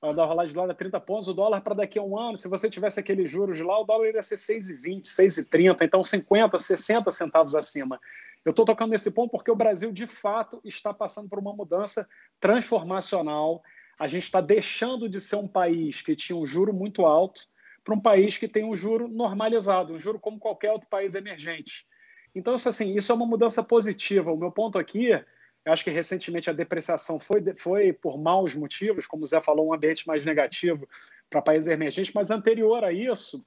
Quando 0.00 0.20
a 0.20 0.26
rolagem 0.26 0.48
de 0.48 0.56
dólar 0.56 0.72
é 0.72 0.74
30 0.74 0.98
pontos, 0.98 1.28
o 1.28 1.32
dólar 1.32 1.60
para 1.60 1.76
daqui 1.76 1.96
a 1.96 2.02
um 2.02 2.18
ano, 2.18 2.36
se 2.36 2.48
você 2.48 2.68
tivesse 2.68 2.98
aqueles 2.98 3.30
juros 3.30 3.60
lá, 3.60 3.78
o 3.78 3.84
dólar 3.84 4.08
iria 4.08 4.20
ser 4.20 4.34
6,20, 4.34 5.02
6,30, 5.04 5.76
então 5.82 6.02
50, 6.02 6.58
60 6.58 7.12
centavos 7.12 7.54
acima. 7.54 8.00
Eu 8.44 8.50
estou 8.50 8.64
tocando 8.64 8.90
nesse 8.90 9.12
ponto 9.12 9.30
porque 9.30 9.50
o 9.52 9.54
Brasil, 9.54 9.92
de 9.92 10.08
fato, 10.08 10.60
está 10.64 10.92
passando 10.92 11.28
por 11.28 11.38
uma 11.38 11.54
mudança 11.54 12.08
transformacional. 12.40 13.62
A 13.96 14.08
gente 14.08 14.24
está 14.24 14.40
deixando 14.40 15.08
de 15.08 15.20
ser 15.20 15.36
um 15.36 15.46
país 15.46 16.02
que 16.02 16.16
tinha 16.16 16.36
um 16.36 16.44
juro 16.44 16.74
muito 16.74 17.06
alto 17.06 17.51
para 17.84 17.94
um 17.94 18.00
país 18.00 18.38
que 18.38 18.48
tem 18.48 18.64
um 18.64 18.76
juro 18.76 19.08
normalizado, 19.08 19.94
um 19.94 19.98
juro 19.98 20.18
como 20.18 20.38
qualquer 20.38 20.70
outro 20.72 20.88
país 20.88 21.14
emergente. 21.14 21.86
Então, 22.34 22.54
isso, 22.54 22.68
assim, 22.68 22.96
isso 22.96 23.12
é 23.12 23.14
uma 23.14 23.26
mudança 23.26 23.62
positiva. 23.62 24.32
O 24.32 24.36
meu 24.36 24.50
ponto 24.50 24.78
aqui, 24.78 25.10
eu 25.10 25.72
acho 25.72 25.84
que 25.84 25.90
recentemente 25.90 26.48
a 26.48 26.52
depreciação 26.52 27.18
foi, 27.18 27.42
foi 27.56 27.92
por 27.92 28.18
maus 28.18 28.54
motivos, 28.54 29.06
como 29.06 29.24
o 29.24 29.26
Zé 29.26 29.40
falou, 29.40 29.68
um 29.68 29.74
ambiente 29.74 30.06
mais 30.06 30.24
negativo 30.24 30.88
para 31.28 31.42
países 31.42 31.68
emergentes, 31.68 32.12
mas 32.14 32.30
anterior 32.30 32.84
a 32.84 32.92
isso, 32.92 33.44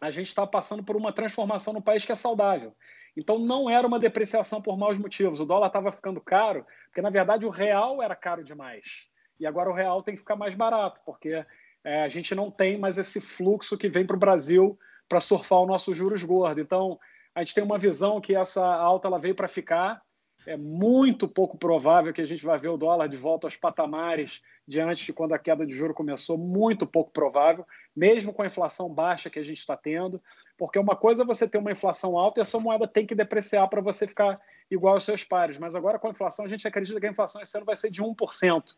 a 0.00 0.10
gente 0.10 0.28
está 0.28 0.46
passando 0.46 0.84
por 0.84 0.96
uma 0.96 1.12
transformação 1.12 1.72
no 1.72 1.82
país 1.82 2.04
que 2.04 2.12
é 2.12 2.16
saudável. 2.16 2.74
Então, 3.16 3.38
não 3.38 3.68
era 3.68 3.86
uma 3.86 3.98
depreciação 3.98 4.62
por 4.62 4.78
maus 4.78 4.96
motivos. 4.96 5.40
O 5.40 5.44
dólar 5.44 5.66
estava 5.66 5.90
ficando 5.90 6.20
caro, 6.20 6.64
porque, 6.86 7.02
na 7.02 7.10
verdade, 7.10 7.44
o 7.44 7.50
real 7.50 8.02
era 8.02 8.14
caro 8.14 8.44
demais. 8.44 9.08
E 9.38 9.46
agora 9.46 9.70
o 9.70 9.74
real 9.74 10.02
tem 10.02 10.14
que 10.14 10.20
ficar 10.20 10.36
mais 10.36 10.54
barato, 10.54 11.00
porque 11.04 11.44
é, 11.84 12.02
a 12.02 12.08
gente 12.08 12.34
não 12.34 12.50
tem 12.50 12.78
mais 12.78 12.98
esse 12.98 13.20
fluxo 13.20 13.76
que 13.76 13.88
vem 13.88 14.06
para 14.06 14.16
o 14.16 14.20
Brasil 14.20 14.78
para 15.08 15.20
surfar 15.20 15.58
o 15.58 15.66
nosso 15.66 15.94
juros 15.94 16.22
gordo. 16.22 16.60
Então, 16.60 16.98
a 17.34 17.40
gente 17.40 17.54
tem 17.54 17.64
uma 17.64 17.78
visão 17.78 18.20
que 18.20 18.34
essa 18.34 18.64
alta 18.64 19.08
ela 19.08 19.18
veio 19.18 19.34
para 19.34 19.48
ficar. 19.48 20.02
É 20.46 20.56
muito 20.56 21.28
pouco 21.28 21.58
provável 21.58 22.12
que 22.12 22.20
a 22.20 22.24
gente 22.24 22.44
vai 22.44 22.58
ver 22.58 22.68
o 22.68 22.76
dólar 22.76 23.08
de 23.08 23.16
volta 23.16 23.46
aos 23.46 23.56
patamares 23.56 24.40
de 24.66 24.80
antes 24.80 25.04
de 25.04 25.12
quando 25.12 25.32
a 25.32 25.38
queda 25.38 25.66
de 25.66 25.74
juro 25.74 25.92
começou, 25.92 26.38
muito 26.38 26.86
pouco 26.86 27.10
provável, 27.10 27.66
mesmo 27.94 28.32
com 28.32 28.42
a 28.42 28.46
inflação 28.46 28.92
baixa 28.94 29.28
que 29.28 29.38
a 29.38 29.42
gente 29.42 29.58
está 29.58 29.76
tendo, 29.76 30.22
porque 30.56 30.78
uma 30.78 30.96
coisa 30.96 31.24
é 31.24 31.26
você 31.26 31.48
ter 31.48 31.58
uma 31.58 31.72
inflação 31.72 32.16
alta 32.16 32.40
e 32.40 32.42
essa 32.42 32.58
moeda 32.58 32.86
tem 32.86 33.04
que 33.04 33.14
depreciar 33.14 33.68
para 33.68 33.80
você 33.80 34.06
ficar 34.06 34.40
igual 34.70 34.94
aos 34.94 35.04
seus 35.04 35.24
pares, 35.24 35.58
mas 35.58 35.74
agora 35.74 35.98
com 35.98 36.06
a 36.06 36.10
inflação 36.10 36.44
a 36.44 36.48
gente 36.48 36.66
acredita 36.66 37.00
que 37.00 37.06
a 37.06 37.10
inflação 37.10 37.42
esse 37.42 37.56
ano 37.56 37.66
vai 37.66 37.76
ser 37.76 37.90
de 37.90 38.00
1%. 38.00 38.76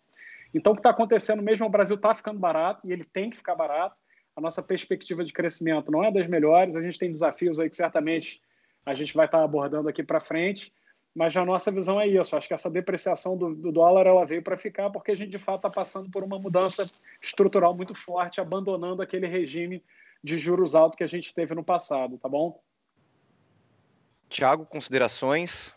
Então 0.54 0.72
o 0.72 0.76
que 0.76 0.80
está 0.80 0.90
acontecendo 0.90 1.42
mesmo, 1.42 1.66
o 1.66 1.70
Brasil 1.70 1.96
está 1.96 2.14
ficando 2.14 2.38
barato 2.38 2.86
e 2.86 2.92
ele 2.92 3.04
tem 3.04 3.30
que 3.30 3.36
ficar 3.36 3.54
barato, 3.54 4.00
a 4.36 4.40
nossa 4.40 4.62
perspectiva 4.62 5.24
de 5.24 5.32
crescimento 5.32 5.90
não 5.90 6.02
é 6.04 6.10
das 6.10 6.26
melhores, 6.26 6.76
a 6.76 6.82
gente 6.82 6.98
tem 6.98 7.10
desafios 7.10 7.60
aí 7.60 7.68
que 7.68 7.76
certamente 7.76 8.40
a 8.84 8.94
gente 8.94 9.14
vai 9.14 9.26
estar 9.26 9.42
abordando 9.42 9.88
aqui 9.88 10.02
para 10.02 10.20
frente, 10.20 10.72
mas 11.14 11.36
a 11.36 11.44
nossa 11.44 11.70
visão 11.70 12.00
é 12.00 12.06
isso. 12.06 12.34
Acho 12.34 12.48
que 12.48 12.54
essa 12.54 12.70
depreciação 12.70 13.36
do, 13.36 13.54
do 13.54 13.70
dólar 13.70 14.06
ela 14.06 14.24
veio 14.24 14.42
para 14.42 14.56
ficar 14.56 14.90
porque 14.90 15.12
a 15.12 15.14
gente 15.14 15.30
de 15.30 15.38
fato 15.38 15.56
está 15.56 15.70
passando 15.70 16.10
por 16.10 16.24
uma 16.24 16.38
mudança 16.38 16.90
estrutural 17.20 17.74
muito 17.74 17.94
forte, 17.94 18.40
abandonando 18.40 19.02
aquele 19.02 19.26
regime 19.26 19.82
de 20.24 20.38
juros 20.38 20.74
altos 20.74 20.96
que 20.96 21.04
a 21.04 21.08
gente 21.08 21.34
teve 21.34 21.54
no 21.54 21.64
passado, 21.64 22.16
tá 22.16 22.28
bom? 22.28 22.60
Tiago, 24.28 24.64
considerações? 24.64 25.76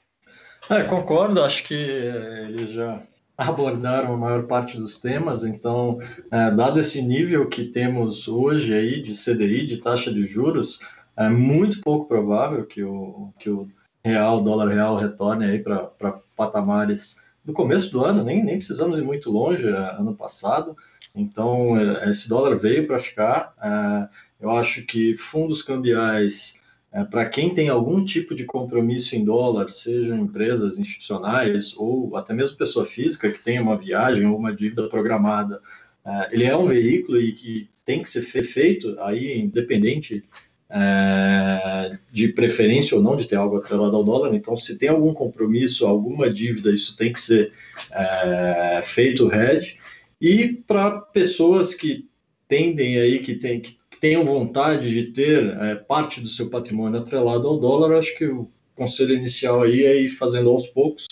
É, 0.69 0.83
concordo, 0.83 1.43
acho 1.43 1.63
que 1.63 1.73
eles 1.73 2.69
já 2.69 3.05
abordaram 3.37 4.13
a 4.13 4.17
maior 4.17 4.43
parte 4.43 4.77
dos 4.77 4.99
temas, 4.99 5.43
então, 5.43 5.99
é, 6.31 6.51
dado 6.51 6.79
esse 6.79 7.01
nível 7.01 7.47
que 7.47 7.65
temos 7.65 8.27
hoje 8.27 8.73
aí 8.73 9.01
de 9.01 9.13
CDI, 9.13 9.65
de 9.65 9.77
taxa 9.77 10.11
de 10.11 10.25
juros, 10.25 10.79
é 11.17 11.29
muito 11.29 11.81
pouco 11.81 12.07
provável 12.07 12.65
que 12.65 12.83
o, 12.83 13.33
que 13.39 13.49
o 13.49 13.69
real, 14.03 14.43
dólar 14.43 14.69
real 14.69 14.97
retorne 14.97 15.45
aí 15.45 15.59
para 15.59 15.89
patamares 16.35 17.21
do 17.43 17.53
começo 17.53 17.91
do 17.91 18.03
ano, 18.03 18.23
nem, 18.23 18.43
nem 18.43 18.57
precisamos 18.57 18.99
ir 18.99 19.03
muito 19.03 19.29
longe, 19.29 19.67
é, 19.67 19.71
ano 19.71 20.15
passado, 20.15 20.75
então 21.13 21.77
é, 21.77 22.09
esse 22.09 22.29
dólar 22.29 22.57
veio 22.57 22.87
para 22.87 22.99
ficar, 22.99 23.53
é, 23.61 24.07
eu 24.39 24.51
acho 24.51 24.83
que 24.83 25.17
fundos 25.17 25.61
cambiais 25.61 26.59
é, 26.95 27.03
para 27.03 27.25
quem 27.25 27.53
tem 27.53 27.67
algum 27.67 28.05
tipo 28.05 28.33
de 28.33 28.45
compromisso 28.45 29.17
em 29.17 29.25
dólar, 29.25 29.69
sejam 29.69 30.17
empresas 30.17 30.79
institucionais 30.79 31.75
ou 31.75 32.15
até 32.15 32.33
mesmo 32.33 32.55
pessoa 32.55 32.85
física 32.85 33.29
que 33.29 33.43
tenha 33.43 33.61
uma 33.61 33.77
viagem 33.77 34.25
ou 34.25 34.37
uma 34.37 34.55
dívida 34.55 34.87
programada, 34.87 35.61
é, 36.05 36.29
ele 36.31 36.45
é 36.45 36.55
um 36.55 36.65
veículo 36.65 37.19
e 37.19 37.33
que 37.33 37.69
tem 37.85 38.01
que 38.01 38.07
ser 38.07 38.21
feito 38.21 38.97
aí 39.01 39.37
independente 39.37 40.23
é, 40.69 41.97
de 42.13 42.29
preferência 42.29 42.95
ou 42.95 43.03
não 43.03 43.17
de 43.17 43.27
ter 43.27 43.35
algo 43.35 43.57
atrelado 43.57 43.93
ao 43.93 44.03
dólar. 44.03 44.33
Então, 44.33 44.55
se 44.55 44.77
tem 44.77 44.87
algum 44.87 45.13
compromisso, 45.13 45.85
alguma 45.85 46.29
dívida, 46.29 46.71
isso 46.71 46.95
tem 46.95 47.11
que 47.11 47.19
ser 47.19 47.51
é, 47.91 48.79
feito 48.81 49.29
hedge. 49.33 49.79
E 50.21 50.47
para 50.65 50.91
pessoas 50.91 51.73
que 51.73 52.07
tendem 52.47 52.97
aí, 52.99 53.19
que, 53.19 53.35
tem, 53.35 53.59
que 53.59 53.77
tenham 54.05 54.23
vontade 54.23 54.91
de 54.91 55.11
ter 55.11 55.57
é, 55.59 55.73
parte 55.73 56.21
do 56.21 56.29
seu 56.29 56.47
patrimônio 56.47 56.99
atrelado 56.99 57.47
ao 57.47 57.57
dólar, 57.57 57.97
acho 57.97 58.15
que 58.15 58.25
o 58.27 58.47
conselho 58.75 59.15
inicial 59.15 59.63
aí 59.63 59.83
é 59.83 59.99
ir 59.99 60.09
fazendo 60.09 60.47
aos 60.51 60.67
poucos, 60.67 61.07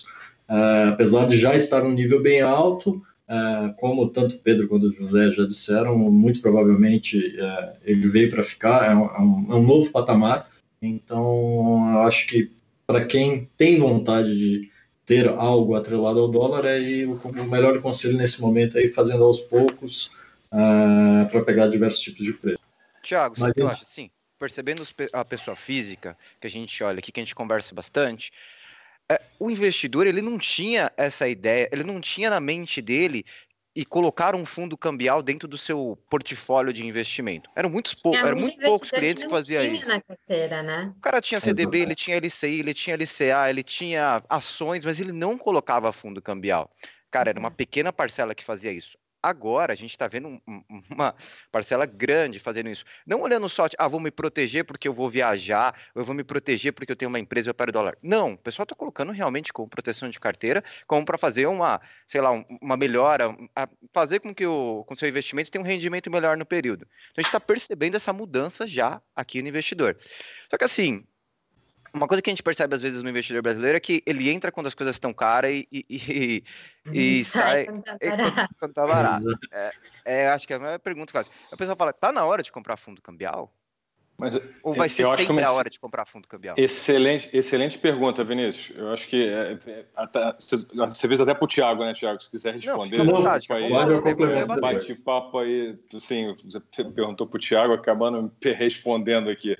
é, 0.47 0.89
apesar 0.89 1.27
de 1.27 1.35
já 1.35 1.55
estar 1.55 1.83
num 1.83 1.91
nível 1.91 2.21
bem 2.21 2.41
alto, 2.41 3.01
é, 3.27 3.73
como 3.79 4.09
tanto 4.09 4.37
Pedro 4.37 4.67
quanto 4.67 4.91
José 4.91 5.31
já 5.31 5.43
disseram, 5.43 5.97
muito 5.97 6.39
provavelmente 6.39 7.35
é, 7.35 7.73
ele 7.83 8.07
veio 8.09 8.29
para 8.29 8.43
ficar, 8.43 8.91
é 8.91 8.95
um, 8.95 9.51
é 9.51 9.55
um, 9.55 9.63
novo 9.63 9.89
patamar, 9.89 10.47
então 10.79 11.97
acho 12.05 12.27
que 12.27 12.51
para 12.85 13.05
quem 13.05 13.49
tem 13.57 13.79
vontade 13.79 14.37
de 14.37 14.69
ter 15.03 15.27
algo 15.29 15.73
atrelado 15.73 16.19
ao 16.19 16.27
dólar, 16.27 16.65
é 16.65 16.77
o, 17.05 17.13
o 17.13 17.49
melhor 17.49 17.81
conselho 17.81 18.15
nesse 18.15 18.39
momento 18.39 18.77
é 18.77 18.83
ir 18.83 18.89
fazendo 18.89 19.23
aos 19.23 19.39
poucos, 19.39 20.11
Uh, 20.55 21.27
para 21.31 21.41
pegar 21.41 21.65
diversos 21.65 21.99
tipos 21.99 22.23
de 22.23 22.31
preço. 22.31 22.62
Tiago, 23.03 23.37
você 23.37 23.53
eu... 23.55 23.67
acha 23.67 23.83
assim? 23.83 24.09
Percebendo 24.39 24.83
a 25.13 25.23
pessoa 25.23 25.55
física, 25.55 26.17
que 26.39 26.47
a 26.47 26.49
gente 26.49 26.83
olha 26.83 26.99
aqui, 26.99 27.11
que 27.11 27.19
a 27.19 27.23
gente 27.23 27.35
conversa 27.35 27.75
bastante, 27.75 28.31
é, 29.09 29.21
o 29.39 29.49
investidor 29.49 30.07
ele 30.07 30.21
não 30.21 30.37
tinha 30.37 30.91
essa 30.97 31.27
ideia, 31.27 31.69
ele 31.71 31.83
não 31.83 32.01
tinha 32.01 32.29
na 32.29 32.39
mente 32.39 32.81
dele 32.81 33.25
e 33.75 33.85
colocar 33.85 34.35
um 34.35 34.45
fundo 34.45 34.77
cambial 34.77 35.21
dentro 35.23 35.47
do 35.47 35.57
seu 35.57 35.97
portfólio 36.09 36.71
de 36.71 36.85
investimento. 36.85 37.49
Eram 37.55 37.69
muitos 37.69 37.95
pou... 37.95 38.15
eram 38.15 38.37
muito 38.37 38.59
poucos 38.59 38.89
clientes 38.89 39.23
que, 39.23 39.27
que 39.27 39.33
faziam 39.33 39.63
isso. 39.63 39.85
Carteira, 39.85 40.61
né? 40.61 40.93
O 40.95 41.01
cara 41.01 41.21
tinha 41.21 41.39
CDB, 41.39 41.79
ele 41.79 41.95
tinha 41.95 42.17
LCI, 42.17 42.59
ele 42.59 42.73
tinha 42.73 42.95
LCA, 42.95 43.49
ele 43.49 43.63
tinha 43.63 44.23
ações, 44.29 44.85
mas 44.85 44.99
ele 44.99 45.11
não 45.11 45.37
colocava 45.37 45.91
fundo 45.91 46.21
cambial. 46.21 46.71
Cara, 47.09 47.29
era 47.31 47.39
uma 47.39 47.49
uhum. 47.49 47.55
pequena 47.55 47.91
parcela 47.91 48.35
que 48.35 48.43
fazia 48.43 48.71
isso. 48.71 48.97
Agora 49.23 49.71
a 49.71 49.75
gente 49.75 49.91
está 49.91 50.05
vendo 50.05 50.27
um, 50.27 50.63
uma 50.91 51.15
parcela 51.49 51.85
grande 51.85 52.39
fazendo 52.39 52.69
isso. 52.69 52.83
Não 53.07 53.21
olhando 53.21 53.47
só, 53.47 53.67
ah, 53.77 53.87
vou 53.87 53.99
me 53.99 54.11
proteger 54.11 54.65
porque 54.65 54.85
eu 54.85 54.93
vou 54.93 55.09
viajar, 55.09 55.73
ou 55.95 56.01
eu 56.01 56.05
vou 56.05 56.13
me 56.13 56.25
proteger 56.25 56.73
porque 56.73 56.91
eu 56.91 56.95
tenho 56.95 57.07
uma 57.07 57.19
empresa 57.19 57.47
e 57.47 57.51
eu 57.51 57.53
paro 57.53 57.71
dólar. 57.71 57.97
Não, 58.03 58.33
o 58.33 58.37
pessoal 58.37 58.63
está 58.63 58.75
colocando 58.75 59.13
realmente 59.13 59.53
como 59.53 59.69
proteção 59.69 60.09
de 60.09 60.19
carteira, 60.19 60.61
como 60.85 61.05
para 61.05 61.17
fazer 61.17 61.45
uma, 61.47 61.79
sei 62.05 62.19
lá, 62.19 62.31
uma 62.61 62.75
melhora, 62.75 63.33
fazer 63.93 64.19
com 64.19 64.35
que 64.35 64.45
o 64.45 64.83
com 64.85 64.95
seu 64.95 65.07
investimento 65.07 65.49
tenha 65.49 65.61
um 65.61 65.65
rendimento 65.65 66.11
melhor 66.11 66.35
no 66.35 66.45
período. 66.45 66.83
Então 66.83 67.13
a 67.19 67.21
gente 67.21 67.29
está 67.29 67.39
percebendo 67.39 67.95
essa 67.95 68.11
mudança 68.11 68.67
já 68.67 69.01
aqui 69.15 69.41
no 69.41 69.47
investidor. 69.47 69.97
Só 70.49 70.57
que 70.57 70.65
assim, 70.65 71.05
uma 71.93 72.07
coisa 72.07 72.21
que 72.21 72.29
a 72.29 72.33
gente 72.33 72.43
percebe 72.43 72.75
às 72.75 72.81
vezes 72.81 73.03
no 73.03 73.09
investidor 73.09 73.41
brasileiro 73.41 73.77
é 73.77 73.79
que 73.79 74.01
ele 74.05 74.29
entra 74.29 74.51
quando 74.51 74.67
as 74.67 74.73
coisas 74.73 74.95
estão 74.95 75.13
caras 75.13 75.51
e, 75.51 75.67
e, 75.71 76.43
e, 76.91 77.19
e 77.19 77.25
sai 77.25 77.65
quando 77.65 77.83
tá 77.83 77.97
barato. 77.97 78.55
Quando 78.59 78.73
tá 78.73 78.87
barato. 78.87 79.39
É, 79.51 79.71
é, 80.05 80.29
acho 80.29 80.47
que 80.47 80.53
é 80.53 80.55
a 80.55 80.59
minha 80.59 80.79
pergunta 80.79 81.11
quase. 81.11 81.29
A 81.51 81.57
pessoa 81.57 81.75
fala, 81.75 81.93
tá 81.93 82.11
na 82.11 82.25
hora 82.25 82.41
de 82.41 82.51
comprar 82.51 82.77
fundo 82.77 83.01
cambial? 83.01 83.53
Mas, 84.17 84.39
Ou 84.61 84.75
vai 84.75 84.87
ser 84.87 85.05
sempre 85.17 85.43
a 85.43 85.51
hora 85.51 85.69
de 85.69 85.79
comprar 85.79 86.05
fundo 86.05 86.27
cambial? 86.27 86.55
Excelente, 86.57 87.35
excelente 87.35 87.77
pergunta, 87.77 88.23
Vinícius. 88.23 88.77
Eu 88.77 88.91
acho 88.93 89.07
que 89.07 89.27
é, 89.27 89.57
é, 89.65 89.85
até, 89.95 90.33
você 90.33 91.07
fez 91.07 91.19
até 91.19 91.33
para 91.33 91.43
o 91.43 91.47
Thiago, 91.47 91.83
né, 91.83 91.93
Thiago? 91.93 92.21
Se 92.21 92.29
quiser 92.29 92.53
responder. 92.53 92.99
Não, 92.99 93.05
vontade, 93.05 93.47
aí, 93.51 93.69
bate-papo 94.61 95.39
aí, 95.39 95.75
assim, 95.93 96.35
você 96.45 96.83
perguntou 96.83 97.25
para 97.25 97.37
o 97.37 97.39
Thiago, 97.39 97.73
acabando 97.73 98.31
respondendo 98.41 99.29
aqui. 99.29 99.57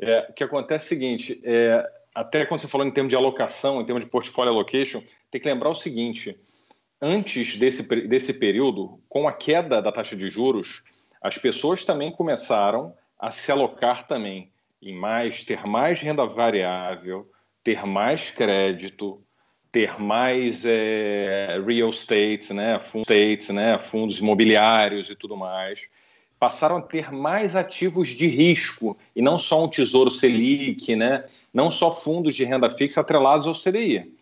É, 0.00 0.26
o 0.28 0.32
que 0.32 0.44
acontece 0.44 0.84
é 0.84 0.86
o 0.86 0.88
seguinte, 0.88 1.40
é, 1.44 1.90
até 2.14 2.44
quando 2.44 2.60
você 2.60 2.68
falou 2.68 2.86
em 2.86 2.90
termos 2.90 3.10
de 3.10 3.16
alocação, 3.16 3.80
em 3.80 3.84
termos 3.84 4.04
de 4.04 4.10
portfólio 4.10 4.52
allocation, 4.52 5.02
tem 5.30 5.40
que 5.40 5.48
lembrar 5.48 5.70
o 5.70 5.74
seguinte, 5.74 6.38
antes 7.00 7.56
desse, 7.56 7.82
desse 8.06 8.32
período, 8.32 9.00
com 9.08 9.28
a 9.28 9.32
queda 9.32 9.80
da 9.80 9.92
taxa 9.92 10.16
de 10.16 10.28
juros, 10.30 10.82
as 11.20 11.38
pessoas 11.38 11.84
também 11.84 12.10
começaram 12.10 12.94
a 13.18 13.30
se 13.30 13.50
alocar 13.50 14.06
também 14.06 14.50
em 14.82 14.94
mais, 14.94 15.42
ter 15.42 15.66
mais 15.66 16.00
renda 16.00 16.26
variável, 16.26 17.30
ter 17.62 17.86
mais 17.86 18.30
crédito, 18.30 19.22
ter 19.72 19.98
mais 20.00 20.64
é, 20.66 21.58
real 21.66 21.88
estate, 21.88 22.52
né, 22.52 22.78
fundos, 22.78 23.48
né, 23.48 23.78
fundos 23.78 24.18
imobiliários 24.18 25.08
e 25.10 25.16
tudo 25.16 25.36
mais 25.36 25.88
passaram 26.38 26.76
a 26.76 26.82
ter 26.82 27.10
mais 27.12 27.56
ativos 27.56 28.08
de 28.08 28.26
risco 28.26 28.96
e 29.14 29.22
não 29.22 29.38
só 29.38 29.64
um 29.64 29.68
tesouro 29.68 30.10
Selic, 30.10 30.94
né? 30.94 31.24
não 31.52 31.70
só 31.70 31.90
fundos 31.90 32.34
de 32.34 32.44
renda 32.44 32.70
fixa 32.70 33.00
atrelados 33.00 33.46
ao 33.46 33.54
CDI. 33.54 34.12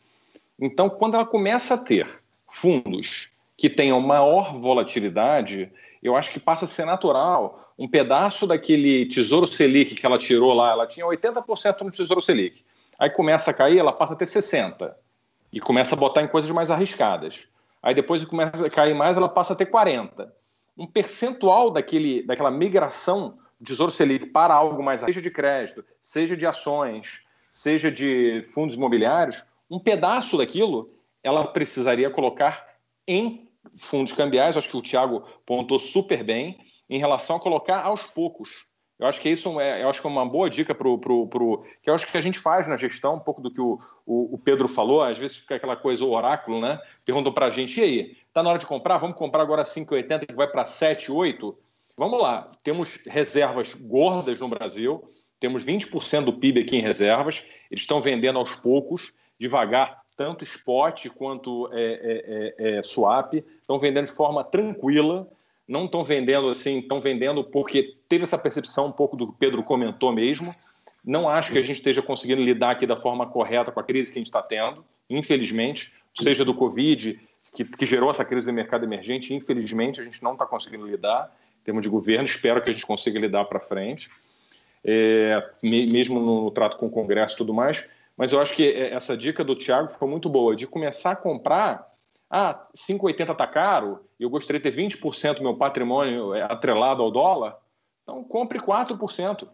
Então, 0.60 0.88
quando 0.88 1.14
ela 1.14 1.26
começa 1.26 1.74
a 1.74 1.78
ter 1.78 2.06
fundos 2.48 3.28
que 3.56 3.68
tenham 3.68 4.00
maior 4.00 4.60
volatilidade, 4.60 5.70
eu 6.02 6.16
acho 6.16 6.30
que 6.30 6.38
passa 6.38 6.64
a 6.64 6.68
ser 6.68 6.84
natural 6.84 7.72
um 7.78 7.88
pedaço 7.88 8.46
daquele 8.46 9.06
tesouro 9.06 9.46
Selic 9.46 9.94
que 9.94 10.06
ela 10.06 10.18
tirou 10.18 10.52
lá, 10.52 10.70
ela 10.70 10.86
tinha 10.86 11.06
80% 11.06 11.80
no 11.80 11.90
tesouro 11.90 12.20
Selic. 12.20 12.62
Aí 12.98 13.10
começa 13.10 13.50
a 13.50 13.54
cair, 13.54 13.78
ela 13.78 13.92
passa 13.92 14.12
a 14.12 14.16
ter 14.16 14.26
60% 14.26 14.94
e 15.52 15.60
começa 15.60 15.94
a 15.94 15.98
botar 15.98 16.22
em 16.22 16.28
coisas 16.28 16.50
mais 16.50 16.70
arriscadas. 16.70 17.40
Aí 17.82 17.94
depois 17.94 18.24
começa 18.24 18.64
a 18.64 18.70
cair 18.70 18.94
mais, 18.94 19.16
ela 19.16 19.28
passa 19.28 19.54
a 19.54 19.56
ter 19.56 19.66
40% 19.66 20.28
um 20.76 20.86
percentual 20.86 21.70
daquele, 21.70 22.22
daquela 22.22 22.50
migração 22.50 23.38
do 23.60 23.66
Tesouro 23.66 23.92
Selic 23.92 24.26
para 24.26 24.54
algo 24.54 24.82
mais, 24.82 25.00
seja 25.02 25.22
de 25.22 25.30
crédito, 25.30 25.84
seja 26.00 26.36
de 26.36 26.46
ações, 26.46 27.20
seja 27.50 27.90
de 27.90 28.44
fundos 28.48 28.74
imobiliários, 28.74 29.44
um 29.70 29.78
pedaço 29.78 30.36
daquilo 30.36 30.90
ela 31.22 31.46
precisaria 31.46 32.10
colocar 32.10 32.66
em 33.06 33.48
fundos 33.76 34.12
cambiais. 34.12 34.56
Acho 34.56 34.68
que 34.68 34.76
o 34.76 34.82
Tiago 34.82 35.24
pontou 35.46 35.78
super 35.78 36.24
bem 36.24 36.58
em 36.90 36.98
relação 36.98 37.36
a 37.36 37.40
colocar 37.40 37.82
aos 37.82 38.02
poucos. 38.02 38.66
Eu 38.98 39.06
acho 39.06 39.20
que 39.20 39.28
isso 39.28 39.60
é, 39.60 39.82
eu 39.82 39.88
acho 39.88 40.00
que 40.00 40.06
é 40.06 40.10
uma 40.10 40.26
boa 40.26 40.48
dica 40.48 40.74
para 40.74 40.88
o. 40.88 41.64
Que 41.82 41.90
eu 41.90 41.94
acho 41.94 42.10
que 42.10 42.16
a 42.16 42.20
gente 42.20 42.38
faz 42.38 42.68
na 42.68 42.76
gestão, 42.76 43.16
um 43.16 43.20
pouco 43.20 43.40
do 43.40 43.50
que 43.50 43.60
o, 43.60 43.78
o, 44.06 44.34
o 44.34 44.38
Pedro 44.38 44.68
falou, 44.68 45.02
às 45.02 45.18
vezes 45.18 45.38
fica 45.38 45.56
aquela 45.56 45.74
coisa, 45.74 46.04
o 46.04 46.12
oráculo, 46.12 46.60
né? 46.60 46.80
Perguntam 47.04 47.32
para 47.32 47.46
a 47.46 47.50
gente, 47.50 47.80
e 47.80 47.82
aí, 47.82 48.16
Está 48.32 48.42
na 48.42 48.48
hora 48.48 48.58
de 48.58 48.64
comprar? 48.64 48.96
Vamos 48.96 49.18
comprar 49.18 49.42
agora 49.42 49.62
5,80 49.62 50.26
que 50.26 50.32
vai 50.32 50.48
para 50.48 50.62
7,8? 50.62 51.54
Vamos 51.98 52.18
lá. 52.18 52.46
Temos 52.64 52.98
reservas 53.06 53.74
gordas 53.74 54.40
no 54.40 54.48
Brasil, 54.48 55.04
temos 55.38 55.62
20% 55.62 56.24
do 56.24 56.32
PIB 56.32 56.60
aqui 56.60 56.76
em 56.76 56.80
reservas, 56.80 57.44
eles 57.70 57.82
estão 57.82 58.00
vendendo 58.00 58.38
aos 58.38 58.56
poucos, 58.56 59.12
devagar, 59.38 60.00
tanto 60.16 60.44
spot 60.44 61.08
quanto 61.10 61.68
é, 61.74 61.82
é, 61.82 62.54
é, 62.58 62.78
é 62.78 62.82
swap, 62.82 63.34
estão 63.34 63.78
vendendo 63.78 64.06
de 64.06 64.12
forma 64.12 64.42
tranquila, 64.42 65.28
não 65.68 65.84
estão 65.84 66.02
vendendo 66.02 66.48
assim, 66.48 66.78
estão 66.78 67.02
vendendo 67.02 67.44
porque 67.44 67.98
teve 68.08 68.24
essa 68.24 68.38
percepção 68.38 68.86
um 68.86 68.92
pouco 68.92 69.14
do 69.14 69.26
que 69.26 69.32
o 69.34 69.36
Pedro 69.36 69.62
comentou 69.62 70.10
mesmo. 70.10 70.54
Não 71.04 71.28
acho 71.28 71.52
que 71.52 71.58
a 71.58 71.62
gente 71.62 71.76
esteja 71.76 72.00
conseguindo 72.00 72.40
lidar 72.40 72.70
aqui 72.70 72.86
da 72.86 72.96
forma 72.96 73.26
correta 73.26 73.70
com 73.70 73.80
a 73.80 73.84
crise 73.84 74.10
que 74.10 74.18
a 74.18 74.20
gente 74.20 74.28
está 74.28 74.40
tendo, 74.40 74.82
infelizmente, 75.10 75.92
seja 76.14 76.46
do 76.46 76.54
Covid, 76.54 77.20
que, 77.50 77.64
que 77.64 77.86
gerou 77.86 78.10
essa 78.10 78.24
crise 78.24 78.46
do 78.46 78.52
mercado 78.52 78.84
emergente, 78.84 79.34
infelizmente 79.34 80.00
a 80.00 80.04
gente 80.04 80.22
não 80.22 80.32
está 80.34 80.46
conseguindo 80.46 80.86
lidar 80.86 81.34
em 81.60 81.64
termos 81.64 81.82
de 81.82 81.88
governo, 81.88 82.24
espero 82.24 82.62
que 82.62 82.70
a 82.70 82.72
gente 82.72 82.86
consiga 82.86 83.18
lidar 83.18 83.44
para 83.46 83.60
frente, 83.60 84.10
é, 84.84 85.50
mesmo 85.62 86.20
no, 86.20 86.50
trato 86.50 86.76
com 86.76 86.86
o 86.86 86.90
Congresso 86.90 87.34
e 87.34 87.38
tudo 87.38 87.54
mais, 87.54 87.88
mas 88.16 88.32
eu 88.32 88.40
acho 88.40 88.54
que 88.54 88.64
é, 88.64 88.92
essa 88.92 89.16
dica 89.16 89.42
do 89.42 89.56
Thiago 89.56 89.90
foi 89.90 90.08
muito 90.08 90.28
boa, 90.28 90.54
de 90.54 90.66
começar 90.66 91.12
a 91.12 91.16
comprar 91.16 91.90
ah, 92.34 92.66
5,80 92.74 93.32
está 93.32 93.46
caro, 93.46 94.06
eu 94.18 94.30
gostaria 94.30 94.58
de 94.58 94.70
ter 94.70 94.74
20% 94.74 95.36
do 95.36 95.42
meu 95.42 95.54
patrimônio 95.54 96.34
é, 96.34 96.42
atrelado 96.42 97.02
ao 97.02 97.10
dólar, 97.10 97.56
então 98.02 98.24
compre 98.24 98.58
4%. 98.58 99.48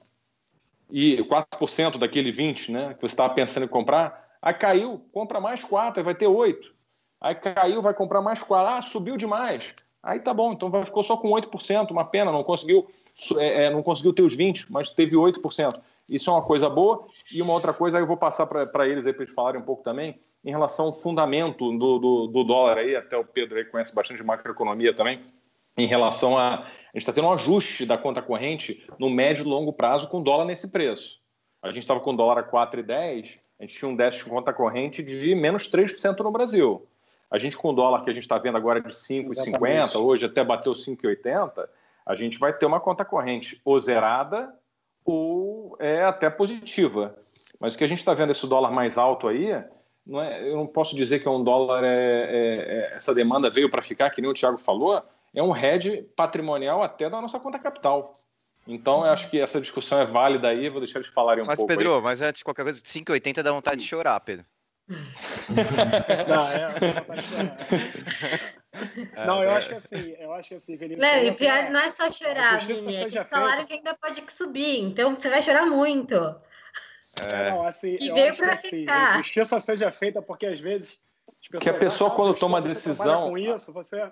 E 0.90 1.16
4% 1.18 1.99
daquele 1.99 2.33
20%, 2.33 2.71
né, 2.71 2.95
que 2.95 3.00
você 3.00 3.09
estava 3.09 3.35
pensando 3.35 3.64
em 3.64 3.68
comprar, 3.68 4.25
aí 4.40 4.54
caiu, 4.54 5.04
compra 5.12 5.40
mais 5.40 5.62
4%, 5.62 5.99
aí 5.99 6.02
vai 6.02 6.14
ter 6.14 6.26
8%. 6.26 6.78
Aí 7.21 7.35
caiu, 7.35 7.83
vai 7.83 7.95
comprar 7.95 8.21
mais 8.21 8.41
4%, 8.41 8.79
ah, 8.79 8.83
subiu 8.83 9.17
demais. 9.17 9.75
Aí 10.03 10.21
tá 10.21 10.33
bom, 10.33 10.53
então 10.53 10.71
ficou 10.85 11.03
só 11.03 11.17
com 11.17 11.29
8%, 11.31 11.91
uma 11.91 12.05
pena, 12.05 12.31
não 12.31 12.45
conseguiu, 12.45 12.87
é, 13.37 13.65
é 13.65 13.71
não 13.71 13.83
conseguiu 13.83 14.13
ter 14.13 14.23
os 14.23 14.37
20%, 14.37 14.67
mas 14.71 14.91
teve 14.93 15.17
8%. 15.17 15.81
Isso 16.09 16.31
é 16.31 16.33
uma 16.33 16.43
coisa 16.43 16.71
boa. 16.71 17.07
E 17.33 17.43
uma 17.43 17.53
outra 17.53 17.75
coisa, 17.75 17.99
aí 17.99 18.03
eu 18.03 18.07
vou 18.07 18.17
passar 18.17 18.47
para 18.47 18.89
eles 18.89 19.07
aí 19.07 19.13
para 19.13 19.25
eles 19.25 19.35
falarem 19.35 19.61
um 19.61 19.65
pouco 19.65 19.83
também, 19.83 20.19
em 20.45 20.51
relação 20.51 20.87
ao 20.87 20.95
fundamento 20.95 21.71
do, 21.73 21.99
do, 21.99 22.27
do, 22.29 22.45
dólar 22.45 22.79
aí, 22.79 22.97
até 22.97 23.17
o 23.17 23.25
Pedro 23.25 23.59
aí 23.59 23.65
conhece 23.65 23.95
bastante 23.95 24.19
de 24.19 24.25
macroeconomia 24.25 24.95
também, 24.95 25.21
em 25.77 25.87
relação 25.87 26.39
a. 26.39 26.61
A 26.89 26.99
gente 26.99 27.03
está 27.03 27.13
tendo 27.13 27.29
um 27.29 27.33
ajuste 27.33 27.85
da 27.85 27.99
conta 27.99 28.23
corrente 28.23 28.83
no 28.99 29.11
médio 29.11 29.45
e 29.45 29.47
longo 29.47 29.73
prazo 29.75 30.09
com 30.09 30.21
o 30.21 30.23
dólar 30.23 30.47
nesse 30.47 30.69
preço. 30.69 31.21
A 31.63 31.69
gente 31.69 31.81
estava 31.81 32.01
com 32.01 32.17
dólar 32.17 32.39
a 32.39 32.43
4,10, 32.43 33.35
a 33.61 33.63
gente 33.63 33.77
tinha 33.77 33.89
um 33.89 33.95
déficit 33.95 34.25
de 34.25 34.31
conta 34.31 34.53
corrente 34.55 35.03
de 35.03 35.35
menos 35.35 35.71
3% 35.71 36.19
no 36.21 36.31
Brasil. 36.31 36.87
A 37.31 37.39
gente 37.39 37.57
com 37.57 37.69
o 37.69 37.73
dólar 37.73 38.05
que 38.05 38.11
a 38.11 38.13
gente 38.13 38.23
está 38.23 38.39
vendo 38.39 38.57
agora 38.57 38.81
de 38.81 38.89
5,50, 38.89 39.97
hoje 40.01 40.27
até 40.27 40.43
bateu 40.43 40.73
5,80, 40.73 41.69
a 42.07 42.15
gente 42.15 42.39
vai 42.39 42.53
ter 42.53 42.65
uma 42.65 42.81
conta 42.81 43.05
corrente 43.05 43.61
ou 43.65 43.79
zerada 43.79 44.55
ou 45.05 45.77
é 45.79 46.05
até 46.05 46.31
positiva. 46.31 47.19
Mas 47.61 47.75
o 47.75 47.79
que 47.79 47.85
a 47.85 47.89
gente 47.89 47.99
está 47.99 48.15
vendo 48.15 48.31
esse 48.31 48.47
dólar 48.47 48.71
mais 48.71 48.97
alto 48.97 49.29
aí, 49.29 49.63
não 50.07 50.23
é, 50.23 50.49
eu 50.49 50.57
não 50.57 50.67
posso 50.67 50.97
dizer 50.97 51.19
que 51.21 51.29
é 51.29 51.31
um 51.31 51.45
dólar, 51.45 51.85
é, 51.85 51.89
é, 51.89 52.93
é 52.93 52.97
essa 52.97 53.15
demanda 53.15 53.51
veio 53.51 53.71
para 53.71 53.83
ficar, 53.83 54.11
que 54.11 54.23
nem 54.23 54.31
o 54.31 54.35
Thiago 54.35 54.59
falou, 54.59 55.03
é 55.35 55.43
um 55.43 55.55
hedge 55.55 56.03
patrimonial 56.17 56.83
até 56.83 57.11
da 57.11 57.21
nossa 57.21 57.39
conta 57.39 57.59
capital. 57.59 58.13
Então, 58.67 59.05
eu 59.05 59.11
acho 59.11 59.31
que 59.31 59.41
essa 59.41 59.61
discussão 59.61 59.99
é 60.01 60.05
válida 60.05 60.49
aí, 60.49 60.69
vou 60.69 60.81
deixar 60.81 60.99
eles 60.99 61.11
falarem 61.11 61.43
um 61.43 61.47
mas, 61.47 61.57
pouco. 61.57 61.71
Mas, 61.71 61.79
Pedro, 61.79 61.97
aí. 61.97 62.03
mas 62.03 62.21
antes 62.21 62.39
de 62.39 62.45
qualquer 62.45 62.65
coisa, 62.65 62.81
5,80 62.81 63.43
dá 63.43 63.51
vontade 63.51 63.81
de 63.81 63.87
chorar, 63.87 64.21
Pedro. 64.21 64.45
não, 66.28 66.49
é, 66.49 66.62
é, 69.17 69.26
não, 69.26 69.43
eu 69.43 69.50
acho 69.50 69.69
que 69.69 69.75
assim, 69.75 70.14
eu 70.19 70.33
acho 70.33 70.49
que 70.50 70.55
assim, 70.55 70.76
Vinícius. 70.76 71.00
Não, 71.00 71.25
e 71.25 71.33
pior 71.33 71.71
não 71.71 71.81
é 71.81 71.90
só 71.90 72.11
chorar, 72.12 72.59
Vini, 72.59 72.95
é 72.97 73.25
falaram 73.25 73.64
que 73.67 73.75
ainda 73.75 73.95
pode 73.95 74.23
subir, 74.33 74.81
então 74.81 75.14
você 75.14 75.28
vai 75.31 75.43
chorar 75.43 75.67
muito. 75.67 76.14
É. 77.33 77.50
Não, 77.50 77.67
assim, 77.67 77.97
que 77.97 78.12
veio 78.12 78.37
para 78.37 78.52
assim, 78.52 78.69
ficar. 78.69 79.17
justiça 79.19 79.59
seja 79.59 79.90
feita, 79.90 80.21
porque 80.23 80.47
às 80.47 80.61
vezes. 80.61 81.00
Que 81.61 81.71
a 81.71 81.75
pessoa, 81.75 82.11
quando 82.11 82.35
toma 82.35 82.59
a 82.59 82.61
decisão. 82.61 83.31
Com 83.31 83.38
isso, 83.38 83.73
você... 83.73 84.11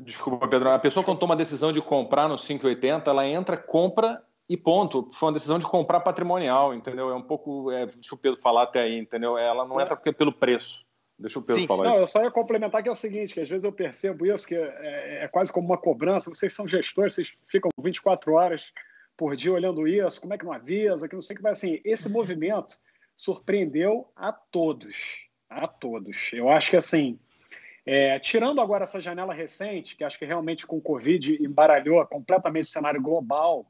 Desculpa, 0.00 0.46
Pedro. 0.46 0.70
A 0.70 0.78
pessoa, 0.78 1.02
quando 1.02 1.18
toma 1.18 1.34
a 1.34 1.36
decisão 1.36 1.72
de 1.72 1.80
comprar 1.80 2.28
no 2.28 2.36
580, 2.36 3.10
ela 3.10 3.26
entra, 3.26 3.56
compra 3.56 4.22
e 4.48 4.56
ponto. 4.56 5.08
Foi 5.12 5.28
uma 5.28 5.32
decisão 5.32 5.58
de 5.58 5.66
comprar 5.66 6.00
patrimonial, 6.00 6.74
entendeu? 6.74 7.10
É 7.10 7.14
um 7.14 7.22
pouco. 7.22 7.70
É, 7.70 7.86
deixa 7.86 8.14
o 8.14 8.18
Pedro 8.18 8.40
falar 8.40 8.64
até 8.64 8.82
aí, 8.82 8.98
entendeu? 8.98 9.36
Ela 9.36 9.66
não 9.66 9.80
é. 9.80 9.82
entra 9.82 9.96
porque 9.96 10.10
é 10.10 10.12
pelo 10.12 10.32
preço. 10.32 10.84
Deixa 11.18 11.38
o 11.38 11.42
Pedro 11.42 11.62
Sim. 11.62 11.66
falar. 11.66 11.84
Não, 11.84 11.96
eu 11.96 12.06
só 12.06 12.22
ia 12.22 12.30
complementar 12.30 12.82
que 12.82 12.88
é 12.88 12.92
o 12.92 12.96
seguinte, 12.96 13.32
que 13.32 13.40
às 13.40 13.48
vezes 13.48 13.64
eu 13.64 13.72
percebo 13.72 14.26
isso, 14.26 14.46
que 14.46 14.54
é, 14.54 15.24
é, 15.24 15.28
quase 15.28 15.52
como 15.52 15.66
uma 15.66 15.78
cobrança. 15.78 16.28
Vocês 16.28 16.52
são 16.52 16.68
gestores, 16.68 17.14
vocês 17.14 17.38
ficam 17.46 17.70
24 17.78 18.34
horas 18.34 18.70
por 19.16 19.34
dia 19.34 19.52
olhando 19.52 19.88
isso, 19.88 20.20
como 20.20 20.34
é 20.34 20.38
que 20.38 20.44
não 20.44 20.52
avisa, 20.52 21.08
que 21.08 21.14
não 21.14 21.22
sei 21.22 21.34
o 21.34 21.36
que 21.38 21.42
vai 21.42 21.52
assim. 21.52 21.80
Esse 21.84 22.08
movimento 22.10 22.76
surpreendeu 23.14 24.06
a 24.14 24.30
todos, 24.30 25.26
a 25.48 25.66
todos. 25.66 26.30
Eu 26.34 26.50
acho 26.50 26.70
que 26.70 26.76
assim, 26.76 27.18
é, 27.86 28.18
tirando 28.18 28.60
agora 28.60 28.84
essa 28.84 29.00
janela 29.00 29.32
recente, 29.32 29.96
que 29.96 30.04
acho 30.04 30.18
que 30.18 30.26
realmente 30.26 30.66
com 30.66 30.76
o 30.76 30.82
Covid 30.82 31.42
embaralhou 31.42 32.04
completamente 32.06 32.64
o 32.64 32.70
cenário 32.70 33.00
global, 33.00 33.64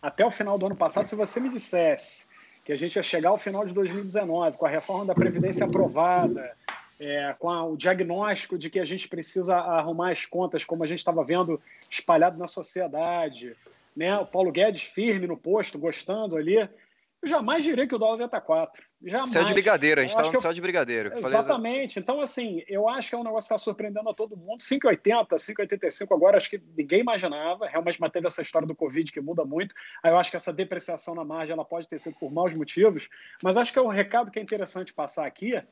até 0.00 0.24
o 0.24 0.30
final 0.30 0.58
do 0.58 0.66
ano 0.66 0.76
passado, 0.76 1.08
se 1.08 1.16
você 1.16 1.40
me 1.40 1.48
dissesse 1.48 2.28
que 2.64 2.72
a 2.72 2.76
gente 2.76 2.96
ia 2.96 3.02
chegar 3.02 3.30
ao 3.30 3.38
final 3.38 3.64
de 3.64 3.72
2019 3.72 4.58
com 4.58 4.66
a 4.66 4.68
reforma 4.68 5.06
da 5.06 5.14
Previdência 5.14 5.64
aprovada, 5.64 6.54
é, 7.00 7.34
com 7.38 7.48
a, 7.48 7.64
o 7.64 7.76
diagnóstico 7.76 8.58
de 8.58 8.68
que 8.68 8.78
a 8.78 8.84
gente 8.84 9.08
precisa 9.08 9.56
arrumar 9.56 10.10
as 10.10 10.26
contas, 10.26 10.64
como 10.64 10.84
a 10.84 10.86
gente 10.86 10.98
estava 10.98 11.24
vendo 11.24 11.60
espalhado 11.88 12.38
na 12.38 12.46
sociedade, 12.46 13.56
né? 13.96 14.16
O 14.18 14.26
Paulo 14.26 14.52
Guedes 14.52 14.82
firme 14.82 15.26
no 15.26 15.36
posto, 15.36 15.78
gostando 15.78 16.36
ali. 16.36 16.56
Eu 16.56 17.28
jamais 17.28 17.64
diria 17.64 17.86
que 17.86 17.94
o 17.94 17.98
dólar 17.98 18.20
ia 18.20 18.24
estar 18.26 18.40
4. 18.40 18.84
Jamais. 19.00 19.30
Céu 19.30 19.44
de 19.44 19.52
brigadeiro, 19.52 20.00
a 20.00 20.02
gente 20.02 20.10
estava 20.10 20.32
no 20.32 20.40
céu 20.40 20.52
de 20.52 20.60
brigadeiro. 20.60 21.16
Exatamente. 21.16 22.00
Então, 22.00 22.20
assim, 22.20 22.64
eu 22.66 22.88
acho 22.88 23.08
que 23.08 23.14
é 23.14 23.18
um 23.18 23.22
negócio 23.22 23.48
que 23.48 23.54
está 23.54 23.58
surpreendendo 23.58 24.08
a 24.08 24.14
todo 24.14 24.36
mundo. 24.36 24.60
5,80, 24.60 25.28
5,85 25.28 26.12
agora, 26.12 26.36
acho 26.36 26.50
que 26.50 26.60
ninguém 26.76 27.00
imaginava. 27.00 27.68
Realmente 27.68 28.00
manteve 28.00 28.26
essa 28.26 28.42
história 28.42 28.66
do 28.66 28.74
Covid 28.74 29.12
que 29.12 29.20
muda 29.20 29.44
muito. 29.44 29.74
Aí 30.02 30.10
eu 30.10 30.18
acho 30.18 30.30
que 30.30 30.36
essa 30.36 30.52
depreciação 30.52 31.14
na 31.14 31.24
margem 31.24 31.52
ela 31.52 31.64
pode 31.64 31.86
ter 31.86 32.00
sido 32.00 32.16
por 32.18 32.32
maus 32.32 32.52
motivos. 32.54 33.08
Mas 33.40 33.56
acho 33.56 33.72
que 33.72 33.78
é 33.78 33.82
um 33.82 33.88
recado 33.88 34.32
que 34.32 34.38
é 34.38 34.42
interessante 34.42 34.92
passar 34.92 35.26
aqui. 35.26 35.62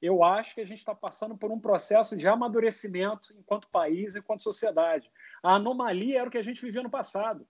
Eu 0.00 0.22
acho 0.22 0.54
que 0.54 0.60
a 0.60 0.66
gente 0.66 0.78
está 0.78 0.94
passando 0.94 1.36
por 1.36 1.50
um 1.50 1.58
processo 1.58 2.16
de 2.16 2.28
amadurecimento 2.28 3.34
enquanto 3.36 3.68
país, 3.68 4.14
enquanto 4.14 4.44
sociedade. 4.44 5.10
A 5.42 5.56
anomalia 5.56 6.20
era 6.20 6.28
o 6.28 6.30
que 6.30 6.38
a 6.38 6.42
gente 6.42 6.62
vivia 6.62 6.84
no 6.84 6.90
passado. 6.90 7.44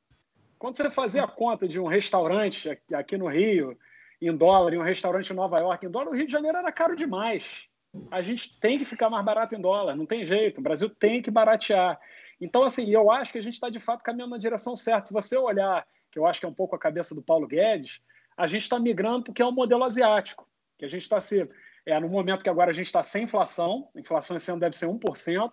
Quando 0.59 0.77
você 0.77 0.91
fazia 0.91 1.25
a 1.25 1.29
conta 1.29 1.69
de 1.69 1.79
um 1.79 1.87
restaurante 1.87 2.71
aqui 2.93 3.19
no 3.19 3.29
Rio, 3.29 3.79
em 4.21 4.37
dólar, 4.37 4.75
em 4.75 4.79
um 4.79 4.83
restaurante 4.83 5.31
em 5.31 5.37
Nova 5.37 5.59
York, 5.59 5.87
em 5.87 5.91
dólar, 5.91 6.11
o 6.11 6.15
Rio 6.15 6.27
de 6.27 6.33
Janeiro 6.33 6.59
era 6.59 6.73
caro 6.73 6.97
demais. 6.97 7.69
A 8.11 8.21
gente 8.21 8.59
tem 8.61 8.79
que 8.79 8.85
ficar 8.85 9.09
mais 9.09 9.25
barato 9.25 9.55
em 9.55 9.61
dólar, 9.61 9.97
não 9.97 10.07
tem 10.07 10.27
jeito. 10.27 10.59
O 10.59 10.63
Brasil 10.63 10.91
tem 10.91 11.23
que 11.23 11.31
baratear. 11.31 11.99
Então, 12.41 12.63
assim, 12.63 12.91
eu 12.91 13.11
acho 13.11 13.33
que 13.33 13.39
a 13.39 13.43
gente 13.43 13.55
está 13.55 13.69
de 13.69 13.79
fato 13.79 14.03
caminhando 14.03 14.31
na 14.31 14.39
direção 14.39 14.77
certa. 14.77 15.07
Se 15.07 15.13
você 15.13 15.37
olhar, 15.37 15.87
que 16.11 16.19
eu 16.19 16.27
acho 16.27 16.39
que 16.41 16.47
é 16.47 16.49
um 16.49 16.55
pouco 16.55 16.77
a 16.77 16.79
cabeça 16.79 17.15
do 17.15 17.23
Paulo 17.23 17.47
Guedes, 17.47 18.01
a 18.37 18.47
gente 18.47 18.63
está 18.63 18.79
migrando 18.79 19.25
porque 19.25 19.43
é 19.43 19.47
um 19.47 19.53
modelo 19.53 19.85
asiático, 19.85 20.49
que 20.79 20.85
a 20.85 20.89
gente 20.89 21.03
está 21.03 21.19
se. 21.19 21.49
É, 21.87 21.99
no 21.99 22.09
momento 22.09 22.43
que 22.43 22.51
agora 22.51 22.71
a 22.71 22.75
gente 22.75 22.87
está 22.87 23.03
sem 23.03 23.25
inflação, 23.25 23.89
inflação 23.97 24.37
esse 24.37 24.51
ano 24.51 24.61
deve 24.61 24.77
ser 24.77 24.87
1%, 24.87 25.53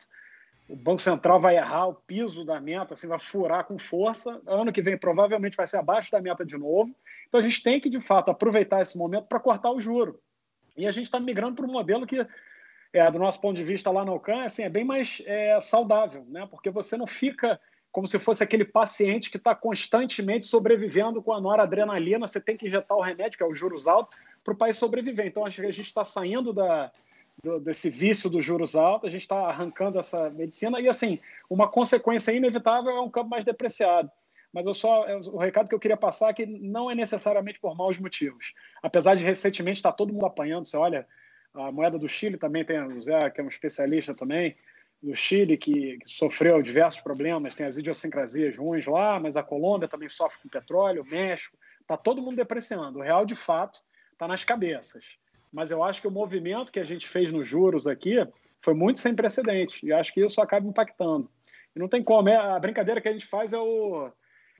o 0.67 0.75
Banco 0.75 1.01
Central 1.01 1.39
vai 1.39 1.57
errar 1.57 1.87
o 1.87 1.93
piso 1.93 2.43
da 2.43 2.59
meta, 2.59 2.95
assim, 2.95 3.07
vai 3.07 3.19
furar 3.19 3.65
com 3.65 3.77
força. 3.77 4.41
Ano 4.47 4.71
que 4.71 4.81
vem 4.81 4.97
provavelmente 4.97 5.55
vai 5.55 5.67
ser 5.67 5.77
abaixo 5.77 6.11
da 6.11 6.19
meta 6.19 6.43
de 6.43 6.57
novo. 6.57 6.93
Então 7.27 7.39
a 7.39 7.43
gente 7.43 7.61
tem 7.61 7.79
que, 7.79 7.89
de 7.89 8.01
fato, 8.01 8.31
aproveitar 8.31 8.81
esse 8.81 8.97
momento 8.97 9.25
para 9.27 9.39
cortar 9.39 9.71
o 9.71 9.79
juro. 9.79 10.19
E 10.75 10.87
a 10.87 10.91
gente 10.91 11.05
está 11.05 11.19
migrando 11.19 11.55
para 11.55 11.65
um 11.65 11.71
modelo 11.71 12.07
que, 12.07 12.25
é, 12.91 13.11
do 13.11 13.19
nosso 13.19 13.39
ponto 13.39 13.55
de 13.55 13.63
vista 13.63 13.91
lá 13.91 14.03
no 14.03 14.13
Alcan, 14.13 14.43
assim, 14.43 14.63
é 14.63 14.69
bem 14.69 14.83
mais 14.83 15.21
é, 15.25 15.59
saudável, 15.61 16.25
né? 16.27 16.47
porque 16.49 16.69
você 16.69 16.97
não 16.97 17.07
fica 17.07 17.59
como 17.91 18.07
se 18.07 18.19
fosse 18.19 18.43
aquele 18.43 18.65
paciente 18.65 19.31
que 19.31 19.37
está 19.37 19.55
constantemente 19.55 20.45
sobrevivendo 20.45 21.21
com 21.21 21.31
a 21.31 21.39
noradrenalina, 21.39 22.27
você 22.27 22.41
tem 22.41 22.57
que 22.57 22.65
injetar 22.65 22.97
o 22.97 23.01
remédio, 23.01 23.37
que 23.37 23.43
é 23.43 23.47
o 23.47 23.53
juros 23.53 23.87
alto, 23.87 24.13
para 24.43 24.53
o 24.53 24.57
país 24.57 24.75
sobreviver. 24.75 25.25
Então, 25.27 25.45
acho 25.45 25.61
que 25.61 25.67
a 25.67 25.71
gente 25.71 25.87
está 25.87 26.03
saindo 26.03 26.51
da, 26.51 26.91
do, 27.45 27.59
desse 27.59 27.89
vício 27.89 28.29
dos 28.29 28.43
juros 28.43 28.75
altos, 28.75 29.07
a 29.07 29.11
gente 29.11 29.21
está 29.21 29.47
arrancando 29.47 29.99
essa 29.99 30.29
medicina 30.31 30.81
e, 30.81 30.89
assim, 30.89 31.19
uma 31.47 31.67
consequência 31.69 32.31
inevitável 32.31 32.91
é 32.91 33.01
um 33.01 33.09
campo 33.09 33.29
mais 33.29 33.45
depreciado. 33.45 34.11
Mas 34.51 34.65
eu 34.65 34.73
só, 34.73 35.05
o 35.31 35.37
recado 35.37 35.69
que 35.69 35.75
eu 35.75 35.79
queria 35.79 35.97
passar 35.97 36.29
é 36.29 36.33
que 36.33 36.45
não 36.45 36.89
é 36.89 36.95
necessariamente 36.95 37.59
por 37.59 37.75
maus 37.75 37.99
motivos. 37.99 38.53
Apesar 38.81 39.15
de 39.15 39.23
recentemente 39.23 39.77
estar 39.77 39.91
tá 39.91 39.97
todo 39.97 40.13
mundo 40.13 40.25
apanhando, 40.25 40.65
você 40.65 40.75
olha, 40.75 41.05
a 41.53 41.71
moeda 41.71 41.99
do 41.99 42.07
Chile 42.07 42.37
também 42.37 42.65
tem 42.65 42.81
o 42.81 43.01
Zé, 43.01 43.29
que 43.29 43.39
é 43.39 43.43
um 43.43 43.49
especialista 43.49 44.15
também, 44.15 44.55
do 45.03 45.15
Chile, 45.15 45.57
que, 45.57 45.99
que, 45.99 46.09
sofreu 46.09 46.61
diversos 46.61 47.01
problemas, 47.01 47.53
tem 47.53 47.65
as 47.65 47.77
idiosincrasias 47.77 48.57
ruins 48.57 48.87
lá, 48.87 49.19
mas 49.19 49.37
a 49.37 49.43
Colômbia 49.43 49.87
também 49.87 50.09
sofre 50.09 50.39
com 50.41 50.49
petróleo, 50.49 51.03
o 51.03 51.05
México, 51.05 51.57
está 51.81 51.95
todo 51.95 52.21
mundo 52.21 52.37
depreciando. 52.37 52.99
O 52.99 53.01
real, 53.03 53.25
de 53.25 53.35
fato, 53.35 53.81
está 54.13 54.27
nas 54.27 54.43
cabeças 54.43 55.19
mas 55.55 55.71
eu 55.71 55.81
acho 55.81 56.01
que 56.01 56.07
o 56.07 56.11
movimento 56.11 56.69
que 56.69 56.81
a 56.81 56.83
gente 56.83 57.07
fez 57.07 57.31
nos 57.31 57.47
juros 57.47 57.87
aqui 57.87 58.15
foi 58.59 58.73
muito 58.73 58.99
sem 58.99 59.15
precedente, 59.15 59.85
e 59.85 59.93
acho 59.93 60.13
que 60.13 60.19
isso 60.19 60.41
acaba 60.41 60.67
impactando. 60.67 61.31
E 61.73 61.79
não 61.79 61.87
tem 61.87 62.03
como, 62.03 62.27
é, 62.27 62.35
a 62.35 62.59
brincadeira 62.59 62.99
que 62.99 63.07
a 63.07 63.13
gente 63.13 63.25
faz 63.25 63.53
é 63.53 63.57
o, 63.57 64.11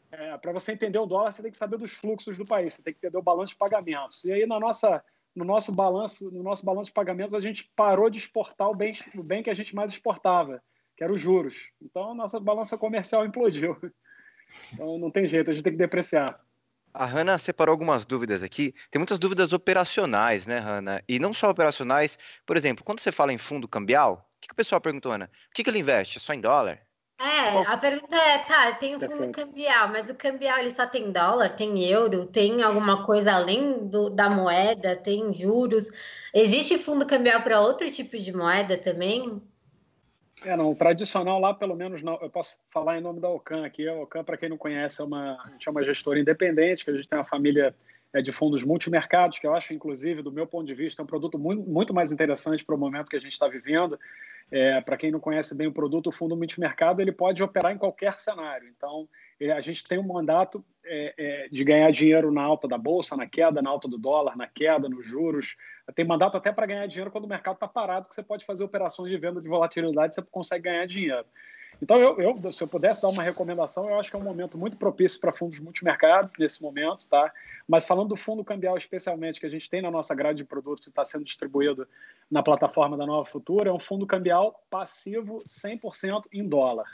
é, 0.10 0.38
para 0.38 0.54
você 0.54 0.72
entender 0.72 0.98
o 0.98 1.06
dólar, 1.06 1.34
você 1.34 1.42
tem 1.42 1.52
que 1.52 1.58
saber 1.58 1.78
dos 1.78 1.92
fluxos 1.92 2.38
do 2.38 2.46
país, 2.46 2.74
você 2.74 2.82
tem 2.82 2.94
que 2.94 3.00
entender 3.00 3.18
o 3.18 3.22
balanço 3.22 3.52
de 3.52 3.58
pagamentos. 3.58 4.24
E 4.24 4.32
aí, 4.32 4.46
na 4.46 4.58
nossa, 4.58 5.04
no 5.36 5.44
nosso 5.44 5.70
balanço, 5.70 6.32
no 6.32 6.42
nosso 6.42 6.66
balanço 6.66 6.92
de 6.92 6.94
pagamentos, 6.94 7.34
a 7.34 7.42
gente 7.42 7.70
parou 7.76 8.10
de 8.10 8.20
exportar 8.20 8.70
o 8.70 8.76
bem, 8.76 8.94
o 9.16 9.24
bem 9.24 9.44
que 9.44 9.50
a 9.50 9.54
gente 9.54 9.76
mais 9.76 9.92
exportava, 9.92 10.64
que 10.96 11.04
era 11.04 11.12
os 11.12 11.20
juros. 11.20 11.72
Então, 11.82 12.12
a 12.12 12.16
nossa 12.16 12.40
balança 12.40 12.78
comercial 12.78 13.26
implodiu. 13.26 13.76
Então, 14.72 15.00
não 15.00 15.10
tem 15.10 15.26
jeito, 15.26 15.50
a 15.50 15.54
gente 15.56 15.64
tem 15.64 15.74
que 15.74 15.80
depreciar. 15.80 16.40
A 16.98 17.06
Hanna 17.06 17.38
separou 17.38 17.74
algumas 17.74 18.06
dúvidas 18.06 18.42
aqui. 18.42 18.74
Tem 18.90 19.00
muitas 19.00 19.20
dúvidas 19.20 19.52
operacionais, 19.52 20.48
né, 20.48 20.60
Hanna? 20.60 21.04
E 21.10 21.20
não 21.20 21.34
só 21.34 21.50
operacionais. 21.50 22.18
Por 22.46 22.56
exemplo, 22.56 22.86
quando 22.86 23.02
você 23.02 23.12
fala 23.12 23.34
em 23.34 23.38
fundo 23.38 23.68
cambial, 23.68 24.26
o 24.38 24.42
que, 24.42 24.48
que 24.48 24.54
o 24.54 24.56
pessoal 24.56 24.80
perguntou, 24.80 25.12
Ana? 25.12 25.30
O 25.52 25.54
que, 25.54 25.62
que 25.62 25.70
ele 25.70 25.80
investe? 25.80 26.22
Só 26.22 26.34
em 26.34 26.40
dólar? 26.40 26.80
É, 27.20 27.64
a 27.68 27.78
pergunta 27.78 28.16
é, 28.16 28.40
tá, 28.40 28.72
tem 28.74 28.96
o 28.96 29.00
fundo 29.00 29.30
cambial, 29.32 29.90
mas 29.90 30.10
o 30.10 30.16
cambial 30.16 30.60
ele 30.60 30.72
só 30.72 30.86
tem 30.86 31.12
dólar, 31.12 31.50
tem 31.50 31.84
euro, 31.84 32.26
tem 32.26 32.62
alguma 32.62 33.06
coisa 33.06 33.34
além 33.34 33.88
do, 33.88 34.10
da 34.10 34.30
moeda, 34.30 34.96
tem 34.96 35.34
juros. 35.34 35.90
Existe 36.34 36.78
fundo 36.78 37.06
cambial 37.06 37.42
para 37.42 37.60
outro 37.60 37.92
tipo 37.92 38.18
de 38.18 38.34
moeda 38.34 38.78
também? 38.78 39.42
É, 40.46 40.56
não, 40.56 40.76
tradicional 40.76 41.40
lá, 41.40 41.56
pelo 41.56 41.76
menos, 41.76 42.04
não, 42.04 42.20
eu 42.22 42.30
posso 42.30 42.56
falar 42.70 43.00
em 43.00 43.02
nome 43.02 43.20
da 43.20 43.28
Ocan 43.28 43.66
aqui. 43.66 43.88
A 43.88 43.96
Ocan, 43.96 44.24
para 44.24 44.38
quem 44.38 44.48
não 44.48 44.58
conhece, 44.58 45.02
é 45.02 45.04
uma, 45.04 45.42
a 45.44 45.50
gente 45.50 45.68
é 45.68 45.72
uma 45.72 45.82
gestora 45.82 46.20
independente, 46.20 46.86
que 46.86 46.92
a 46.92 46.94
gente 46.94 47.08
tem 47.08 47.18
uma 47.18 47.26
família 47.26 47.76
é, 48.14 48.22
de 48.22 48.32
fundos 48.32 48.64
multimercados, 48.64 49.40
que 49.40 49.48
eu 49.48 49.56
acho, 49.56 49.74
inclusive, 49.74 50.22
do 50.22 50.32
meu 50.32 50.46
ponto 50.46 50.68
de 50.68 50.76
vista, 50.76 51.02
é 51.02 51.04
um 51.04 51.08
produto 51.08 51.40
muito, 51.40 51.68
muito 51.68 51.96
mais 51.96 52.12
interessante 52.12 52.64
para 52.64 52.76
o 52.76 52.78
momento 52.78 53.10
que 53.10 53.16
a 53.16 53.20
gente 53.20 53.32
está 53.32 53.48
vivendo. 53.48 54.00
É, 54.52 54.80
Para 54.82 54.96
quem 54.98 55.10
não 55.10 55.20
conhece 55.20 55.56
bem 55.56 55.66
o 55.66 55.72
produto, 55.72 56.08
o 56.08 56.12
fundo 56.12 56.38
multimercado 56.38 57.02
ele 57.02 57.12
pode 57.12 57.42
operar 57.42 57.72
em 57.72 57.78
qualquer 57.80 58.14
cenário. 58.14 58.70
Então, 58.70 59.10
a 59.42 59.62
gente 59.62 59.84
tem 59.84 60.00
um 60.00 60.08
mandato 60.08 60.64
é, 60.86 61.14
é, 61.18 61.50
de 61.50 61.64
ganhar 61.64 61.92
dinheiro 61.92 62.32
na 62.32 62.42
alta 62.42 62.68
da 62.68 62.78
bolsa, 62.78 63.16
na 63.16 63.28
queda, 63.28 63.62
na 63.62 63.70
alta 63.70 63.88
do 63.88 63.98
dólar, 63.98 64.38
na 64.38 64.48
queda, 64.48 64.88
nos 64.88 65.06
juros. 65.06 65.58
Tem 65.94 66.06
mandato 66.06 66.38
até 66.38 66.52
para 66.52 66.66
ganhar 66.66 66.88
dinheiro 66.88 67.12
quando 67.12 67.26
o 67.26 67.30
mercado 67.30 67.56
está 67.56 67.68
parado, 67.68 68.08
que 68.08 68.16
você 68.16 68.24
pode 68.24 68.46
fazer 68.46 68.64
operações 68.64 69.10
de 69.10 69.18
venda 69.18 69.42
de 69.42 69.50
volatilidade, 69.50 70.16
você 70.16 70.22
consegue 70.22 70.64
ganhar 70.64 70.86
dinheiro. 70.86 71.26
Então, 71.82 72.00
eu, 72.00 72.20
eu, 72.20 72.38
se 72.38 72.64
eu 72.64 72.68
pudesse 72.68 73.02
dar 73.02 73.10
uma 73.10 73.24
recomendação, 73.24 73.90
eu 73.90 74.00
acho 74.00 74.10
que 74.10 74.16
é 74.16 74.20
um 74.20 74.24
momento 74.24 74.58
muito 74.58 74.78
propício 74.78 75.20
para 75.20 75.32
fundos 75.32 75.60
multimercado 75.60 76.32
nesse 76.40 76.62
momento, 76.62 77.08
tá? 77.08 77.32
Mas 77.68 77.86
falando 77.86 78.10
do 78.10 78.16
fundo 78.16 78.44
cambial 78.44 78.78
especialmente, 78.78 79.40
que 79.40 79.46
a 79.46 79.50
gente 79.50 79.70
tem 79.70 79.82
na 79.82 79.92
nossa 79.92 80.16
grade 80.16 80.38
de 80.38 80.46
produtos 80.46 80.88
e 80.88 80.90
está 80.90 81.04
sendo 81.04 81.26
distribuído 81.26 81.88
na 82.32 82.42
plataforma 82.42 82.96
da 82.96 83.06
Nova 83.06 83.28
Futura, 83.28 83.70
é 83.70 83.74
um 83.74 83.80
fundo 83.80 84.08
cambial 84.08 84.64
passivo 84.70 85.40
100% 85.40 86.24
em 86.32 86.48
dólar. 86.48 86.86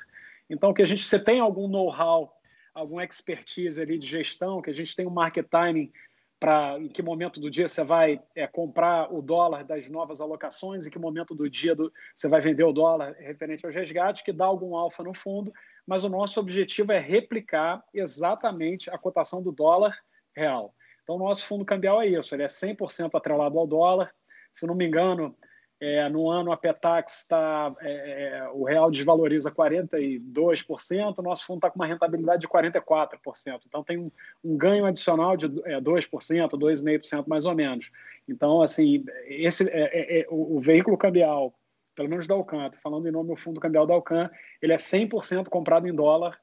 Então, 0.51 0.73
que 0.73 0.81
a 0.81 0.85
gente, 0.85 1.05
você 1.05 1.17
tem 1.17 1.39
algum 1.39 1.65
know-how, 1.65 2.29
alguma 2.73 3.05
expertise 3.05 3.81
ali 3.81 3.97
de 3.97 4.05
gestão, 4.05 4.61
que 4.61 4.69
a 4.69 4.73
gente 4.73 4.93
tem 4.93 5.07
um 5.07 5.11
market 5.11 5.47
timing 5.49 5.89
para 6.37 6.77
em 6.77 6.89
que 6.89 7.01
momento 7.01 7.39
do 7.39 7.49
dia 7.49 7.67
você 7.67 7.83
vai 7.85 8.21
é, 8.35 8.45
comprar 8.47 9.13
o 9.13 9.21
dólar 9.21 9.63
das 9.63 9.87
novas 9.89 10.19
alocações, 10.19 10.85
em 10.85 10.89
que 10.89 10.99
momento 10.99 11.33
do 11.33 11.49
dia 11.49 11.73
do, 11.73 11.93
você 12.13 12.27
vai 12.27 12.41
vender 12.41 12.63
o 12.65 12.73
dólar 12.73 13.15
referente 13.17 13.65
aos 13.65 13.73
resgates, 13.73 14.23
que 14.23 14.33
dá 14.33 14.45
algum 14.45 14.75
alfa 14.75 15.03
no 15.03 15.13
fundo, 15.13 15.53
mas 15.87 16.03
o 16.03 16.09
nosso 16.09 16.39
objetivo 16.39 16.91
é 16.91 16.99
replicar 16.99 17.81
exatamente 17.93 18.89
a 18.89 18.97
cotação 18.97 19.41
do 19.41 19.53
dólar 19.53 19.97
real. 20.35 20.73
Então, 21.03 21.15
o 21.15 21.19
nosso 21.19 21.45
fundo 21.45 21.63
cambial 21.63 22.01
é 22.01 22.07
isso, 22.07 22.35
ele 22.35 22.43
é 22.43 22.47
100% 22.47 23.11
atrelado 23.15 23.57
ao 23.57 23.67
dólar. 23.67 24.13
Se 24.53 24.67
não 24.67 24.75
me 24.75 24.85
engano, 24.85 25.33
é, 25.81 26.07
no 26.09 26.29
ano, 26.29 26.51
a 26.51 26.57
Petax 26.57 27.23
está. 27.23 27.73
É, 27.81 27.89
é, 27.89 28.49
o 28.53 28.63
real 28.63 28.91
desvaloriza 28.91 29.51
42%, 29.51 31.17
o 31.17 31.21
nosso 31.23 31.43
fundo 31.43 31.57
está 31.57 31.71
com 31.71 31.79
uma 31.79 31.87
rentabilidade 31.87 32.41
de 32.41 32.47
44%. 32.47 33.61
Então, 33.65 33.83
tem 33.83 33.97
um, 33.97 34.11
um 34.45 34.55
ganho 34.55 34.85
adicional 34.85 35.35
de 35.35 35.47
é, 35.65 35.81
2%, 35.81 36.07
2,5% 36.51 37.27
mais 37.27 37.45
ou 37.45 37.55
menos. 37.55 37.91
Então, 38.29 38.61
assim, 38.61 39.03
esse, 39.25 39.67
é, 39.71 40.19
é, 40.19 40.19
é 40.19 40.27
o, 40.29 40.57
o, 40.57 40.61
veículo 40.61 40.95
cambial, 40.95 41.51
pelo 41.95 42.09
menos 42.09 42.27
da 42.27 42.35
Alcan, 42.35 42.69
falando 42.79 43.07
em 43.07 43.11
nome 43.11 43.29
do 43.29 43.35
fundo 43.35 43.59
cambial 43.59 43.87
da 43.87 43.95
Alcan, 43.95 44.29
ele 44.61 44.73
é 44.73 44.77
100% 44.77 45.49
comprado 45.49 45.87
em 45.87 45.95
dólar 45.95 46.39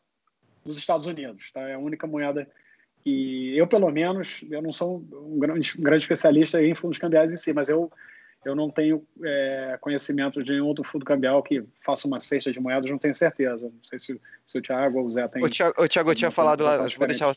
nos 0.65 0.77
Estados 0.77 1.07
Unidos. 1.07 1.53
Tá? 1.53 1.61
É 1.61 1.75
a 1.75 1.79
única 1.79 2.09
moeda 2.09 2.51
que 3.05 3.57
eu, 3.57 3.69
pelo 3.69 3.89
menos, 3.93 4.45
eu 4.51 4.61
não 4.61 4.73
sou 4.73 4.97
um 5.13 5.39
grande, 5.39 5.79
um 5.79 5.83
grande 5.83 6.03
especialista 6.03 6.61
em 6.61 6.75
fundos 6.75 6.99
cambiais 6.99 7.33
em 7.33 7.37
si, 7.37 7.53
mas 7.53 7.69
eu 7.69 7.89
eu 8.45 8.55
não 8.55 8.71
tenho 8.71 9.05
é, 9.25 9.79
conhecimento 9.81 10.43
de 10.43 10.53
nenhum 10.53 10.67
outro 10.67 10.85
fundo 10.85 11.05
cambial 11.05 11.43
que 11.43 11.65
faça 11.85 12.07
uma 12.07 12.21
cesta 12.21 12.51
de 12.51 12.61
moedas, 12.61 12.91
não 12.91 12.99
tenho 12.99 13.15
certeza. 13.15 13.67
Não 13.67 13.85
sei 13.85 13.99
se, 13.99 14.21
se 14.47 14.59
o 14.59 14.63
Thiago 14.63 14.99
ou 14.99 15.07
o 15.07 15.11
Zé 15.11 15.27
tem. 15.29 15.43
O 15.43 15.51
Thiago, 15.51 15.83
o 15.83 15.89
Thiago 15.89 16.11
eu 16.11 16.15
tinha 16.15 16.31
falado 16.31 16.63
lá, 16.65 16.77
vou 16.77 17.07
deixar, 17.07 17.35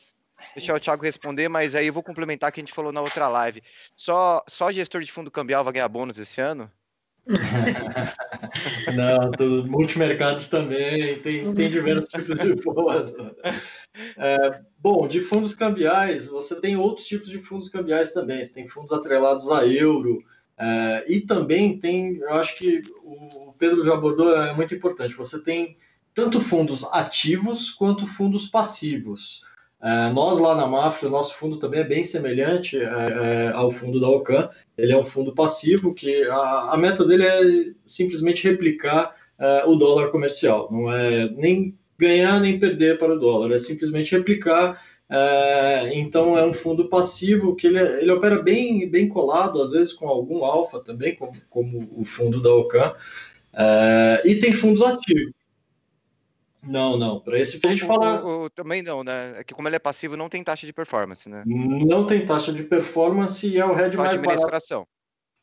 deixar 0.56 0.76
o 0.76 0.80
Thiago 0.80 1.04
responder, 1.04 1.50
mas 1.50 1.76
aí 1.76 1.88
eu 1.88 1.94
vou 1.94 2.04
complementar 2.04 2.50
o 2.50 2.54
que 2.54 2.60
a 2.60 2.64
gente 2.64 2.74
falou 2.74 2.92
na 2.92 3.02
outra 3.02 3.28
live. 3.28 3.64
Só, 3.96 4.44
só 4.48 4.72
gestor 4.72 5.02
de 5.02 5.12
fundo 5.12 5.32
cambial 5.32 5.64
vai 5.64 5.74
ganhar 5.74 5.90
bônus 5.90 6.18
esse 6.18 6.40
ano? 6.40 6.72
Não, 8.96 9.32
tudo, 9.32 9.70
multimercados 9.70 10.50
também, 10.50 11.20
tem, 11.22 11.52
tem 11.52 11.70
diversos 11.70 12.10
tipos 12.10 12.40
de 12.40 12.56
bônus. 12.56 13.14
É, 14.18 14.62
bom, 14.80 15.08
de 15.08 15.22
fundos 15.22 15.54
cambiais, 15.54 16.28
você 16.28 16.60
tem 16.60 16.76
outros 16.76 17.08
tipos 17.08 17.30
de 17.30 17.40
fundos 17.40 17.70
cambiais 17.70 18.12
também. 18.12 18.44
Você 18.44 18.54
tem 18.54 18.68
fundos 18.68 18.92
atrelados 18.92 19.52
a 19.52 19.66
euro, 19.66 20.24
é, 20.62 21.06
e 21.08 21.22
também 21.22 21.80
tem, 21.80 22.18
eu 22.18 22.34
acho 22.36 22.56
que 22.56 22.84
o 23.04 23.52
Pedro 23.58 23.84
já 23.84 23.96
abordou, 23.96 24.36
é 24.36 24.54
muito 24.54 24.76
importante, 24.76 25.16
você 25.16 25.44
tem 25.44 25.76
tanto 26.14 26.40
fundos 26.40 26.84
ativos 26.92 27.72
quanto 27.72 28.06
fundos 28.06 28.48
passivos. 28.48 29.42
É, 29.82 30.12
nós 30.12 30.38
lá 30.40 30.54
na 30.54 30.68
Mafra, 30.68 31.08
o 31.08 31.12
nosso 31.12 31.34
fundo 31.34 31.58
também 31.58 31.80
é 31.80 31.84
bem 31.84 32.04
semelhante 32.04 32.78
é, 32.78 32.84
é, 32.84 33.52
ao 33.56 33.72
fundo 33.72 34.00
da 34.00 34.08
Ocan. 34.08 34.50
Ele 34.78 34.92
é 34.92 34.98
um 34.98 35.04
fundo 35.04 35.34
passivo 35.34 35.96
que 35.96 36.24
a, 36.26 36.74
a 36.74 36.78
meta 36.78 37.04
dele 37.04 37.26
é 37.26 37.74
simplesmente 37.84 38.44
replicar 38.44 39.16
é, 39.40 39.64
o 39.66 39.76
dólar 39.76 40.12
comercial. 40.12 40.70
Não 40.72 40.94
é 40.94 41.28
nem 41.30 41.76
ganhar 41.98 42.40
nem 42.40 42.60
perder 42.60 43.00
para 43.00 43.16
o 43.16 43.20
dólar, 43.20 43.52
é 43.56 43.58
simplesmente 43.58 44.12
replicar 44.12 44.80
é, 45.14 45.92
então 45.94 46.38
é 46.38 46.46
um 46.46 46.54
fundo 46.54 46.88
passivo 46.88 47.54
que 47.54 47.68
ele, 47.68 47.80
ele 47.80 48.12
opera 48.14 48.42
bem, 48.42 48.90
bem 48.90 49.10
colado, 49.10 49.62
às 49.62 49.72
vezes 49.72 49.92
com 49.92 50.08
algum 50.08 50.46
alfa 50.46 50.80
também, 50.80 51.16
como, 51.16 51.34
como 51.50 51.92
o 51.98 52.06
fundo 52.06 52.42
da 52.42 52.50
Ocan. 52.56 52.96
É, 53.54 54.22
e 54.24 54.40
tem 54.40 54.54
fundos 54.54 54.82
ativos. 54.82 55.34
Não, 56.64 56.98
não. 56.98 57.20
Para 57.20 57.38
esse 57.38 57.60
a 57.66 57.70
gente 57.70 57.86
falar. 57.86 58.24
O, 58.24 58.46
o, 58.46 58.50
também 58.50 58.82
não, 58.82 59.04
né? 59.04 59.34
É 59.38 59.44
que 59.44 59.54
como 59.54 59.68
ele 59.68 59.76
é 59.76 59.80
passivo, 59.80 60.16
não 60.16 60.30
tem 60.30 60.44
taxa 60.46 60.66
de 60.66 60.72
performance, 60.72 61.28
né? 61.28 61.44
Não 61.46 62.08
tem 62.08 62.26
taxa 62.26 62.54
de 62.54 62.64
performance 62.64 63.46
e 63.46 63.58
é 63.58 63.66
o 63.66 63.78
hedge 63.78 63.98
mais 63.98 64.22
barato. 64.22 64.88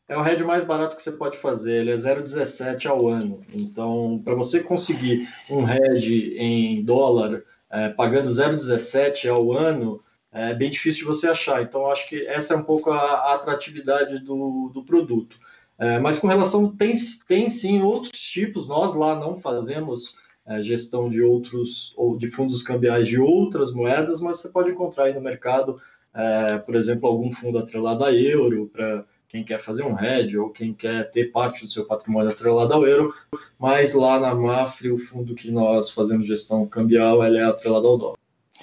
É 0.09 0.17
o 0.17 0.27
hedge 0.27 0.45
mais 0.45 0.65
barato 0.65 0.97
que 0.97 1.03
você 1.03 1.13
pode 1.13 1.37
fazer. 1.37 1.81
Ele 1.81 1.91
é 1.91 1.95
0,17 1.97 2.87
ao 2.87 3.07
ano. 3.07 3.43
Então, 3.53 4.23
para 4.25 4.35
você 4.35 4.63
conseguir 4.63 5.29
um 5.51 5.69
hedge 5.69 6.39
em 6.39 6.83
dólar 6.83 7.43
é, 7.71 7.89
pagando 7.91 8.31
0,17 8.31 9.29
ao 9.29 9.53
ano, 9.53 10.03
é 10.33 10.55
bem 10.55 10.71
difícil 10.71 11.01
de 11.01 11.07
você 11.07 11.29
achar. 11.29 11.63
Então, 11.63 11.91
acho 11.91 12.09
que 12.09 12.17
essa 12.27 12.55
é 12.55 12.57
um 12.57 12.63
pouco 12.63 12.91
a, 12.91 12.99
a 12.99 13.35
atratividade 13.35 14.19
do, 14.19 14.71
do 14.73 14.85
produto. 14.85 15.39
É, 15.79 15.99
mas 15.99 16.19
com 16.19 16.27
relação, 16.27 16.75
tem, 16.75 16.93
tem 17.27 17.49
sim 17.49 17.83
outros 17.83 18.21
tipos, 18.21 18.67
nós 18.67 18.95
lá 18.95 19.15
não 19.15 19.39
fazemos 19.39 20.17
é, 20.45 20.61
gestão 20.61 21.09
de 21.09 21.23
outros, 21.23 21.95
ou 21.97 22.17
de 22.17 22.29
fundos 22.31 22.63
cambiais 22.63 23.07
de 23.07 23.21
outras 23.21 23.73
moedas, 23.73 24.21
mas 24.21 24.39
você 24.39 24.49
pode 24.49 24.71
encontrar 24.71 25.05
aí 25.05 25.15
no 25.15 25.21
mercado, 25.21 25.81
é, 26.13 26.59
por 26.59 26.75
exemplo, 26.75 27.09
algum 27.09 27.31
fundo 27.31 27.59
atrelado 27.59 28.05
a 28.05 28.13
euro, 28.13 28.69
para 28.73 29.05
quem 29.29 29.45
quer 29.45 29.61
fazer 29.61 29.85
um 29.85 29.99
hedge 29.99 30.39
ou 30.39 30.51
quem 30.51 30.73
quer 30.73 31.11
ter 31.11 31.31
parte 31.31 31.65
do 31.65 31.71
seu 31.71 31.85
patrimônio 31.85 32.31
atrelado 32.31 32.73
ao 32.73 32.87
euro, 32.87 33.15
mas 33.59 33.93
lá 33.93 34.19
na 34.19 34.35
Mafre, 34.35 34.91
o 34.91 34.97
fundo 34.97 35.35
que 35.35 35.51
nós 35.51 35.91
fazemos 35.91 36.27
gestão 36.27 36.67
cambial, 36.67 37.23
ele 37.25 37.39
é 37.39 37.45
atrelado 37.45 37.87
ao 37.87 37.99
dólar. 37.99 38.19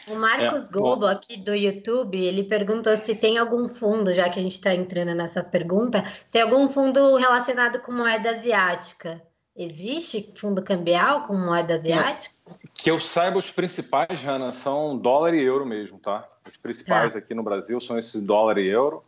O 0.08 0.16
Marcos 0.16 0.68
é, 0.68 0.72
Gobo, 0.72 1.06
aqui 1.06 1.38
do 1.38 1.54
YouTube, 1.56 2.18
ele 2.18 2.44
perguntou 2.44 2.96
se 2.98 3.20
tem 3.20 3.38
algum 3.38 3.70
fundo, 3.70 4.14
já 4.14 4.30
que 4.30 4.40
a 4.40 4.42
gente 4.42 4.54
está 4.54 4.74
entrando 4.74 5.16
nessa 5.16 5.44
pergunta, 5.44 6.04
se 6.26 6.32
tem 6.32 6.42
algum 6.42 6.68
fundo 6.68 7.16
relacionado 7.16 7.80
com 7.80 7.92
moeda 7.92 8.32
asiática. 8.32 9.22
Existe 9.56 10.34
fundo 10.36 10.62
cambial 10.62 11.24
com 11.24 11.36
moeda 11.36 11.76
asiática? 11.76 12.36
Que 12.74 12.92
eu 12.92 13.00
saiba, 13.00 13.38
os 13.38 13.50
principais, 13.50 14.20
Jana, 14.20 14.52
são 14.52 14.98
dólar 14.98 15.34
e 15.34 15.42
euro 15.42 15.66
mesmo, 15.66 15.98
tá? 15.98 16.28
Os 16.48 16.58
principais 16.58 17.14
tá. 17.14 17.20
aqui 17.20 17.34
no 17.34 17.42
Brasil 17.42 17.80
são 17.80 17.98
esses 17.98 18.22
dólar 18.22 18.58
e 18.58 18.68
euro. 18.68 19.04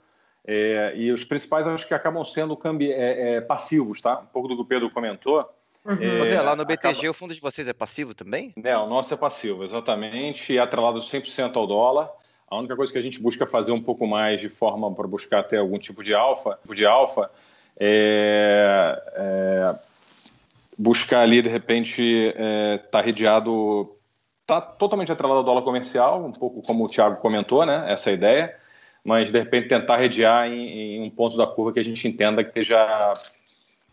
É, 0.50 0.94
e 0.96 1.12
os 1.12 1.26
principais 1.26 1.68
acho 1.68 1.86
que 1.86 1.94
acabam 1.94 2.24
sendo 2.24 2.56
cambi 2.56 2.90
é, 2.92 3.36
é, 3.36 3.42
passivos, 3.42 4.00
tá? 4.00 4.20
Um 4.20 4.28
pouco 4.28 4.48
do 4.48 4.56
que 4.56 4.62
o 4.62 4.66
Pedro 4.66 4.90
comentou. 4.90 5.46
Uhum. 5.84 6.26
É, 6.26 6.42
lá 6.42 6.56
no 6.56 6.66
BTG 6.66 6.88
acaba... 6.88 7.12
o 7.12 7.14
fundo 7.14 7.34
de 7.34 7.42
vocês 7.42 7.68
é 7.68 7.74
passivo 7.74 8.14
também? 8.14 8.54
É, 8.64 8.78
o 8.78 8.88
nosso 8.88 9.14
é 9.14 9.18
passivo, 9.18 9.64
exatamente, 9.64 10.54
e 10.54 10.58
é 10.58 10.62
atrelado 10.62 11.00
100% 11.00 11.56
ao 11.56 11.68
dólar. 11.68 12.10
A 12.50 12.58
única 12.58 12.78
coisa 12.78 12.92
que 12.92 12.98
a 12.98 13.02
gente 13.02 13.22
busca 13.22 13.46
fazer 13.46 13.74
um 13.74 13.82
pouco 13.82 14.08
mais 14.08 14.40
de 14.40 14.48
forma 14.48 14.94
para 14.94 15.06
buscar 15.06 15.44
ter 15.44 15.58
algum 15.58 15.78
tipo 15.78 16.02
de 16.02 16.14
alfa, 16.14 16.58
de 16.74 16.86
alfa 16.86 17.30
é, 17.78 19.04
é 19.16 19.66
buscar 20.78 21.22
ali, 21.22 21.42
de 21.42 21.50
repente, 21.50 22.02
estar 22.02 22.40
é, 22.42 22.78
tá 22.78 23.02
redeado 23.02 23.92
está 24.48 24.62
totalmente 24.62 25.12
atrelado 25.12 25.40
ao 25.40 25.44
dólar 25.44 25.62
comercial, 25.62 26.24
um 26.24 26.32
pouco 26.32 26.62
como 26.62 26.86
o 26.86 26.90
Thiago 26.90 27.18
comentou, 27.18 27.66
né? 27.66 27.86
Essa 27.90 28.12
ideia, 28.12 28.56
mas 29.08 29.32
de 29.32 29.39
repente 29.39 29.70
tentar 29.70 29.96
redear 29.96 30.48
em, 30.48 30.98
em 30.98 31.02
um 31.02 31.10
ponto 31.10 31.38
da 31.38 31.48
curva 31.48 31.72
que 31.72 31.80
a 31.80 31.84
gente 31.84 32.06
entenda 32.06 32.43
que 32.43 32.50
esteja 32.50 32.78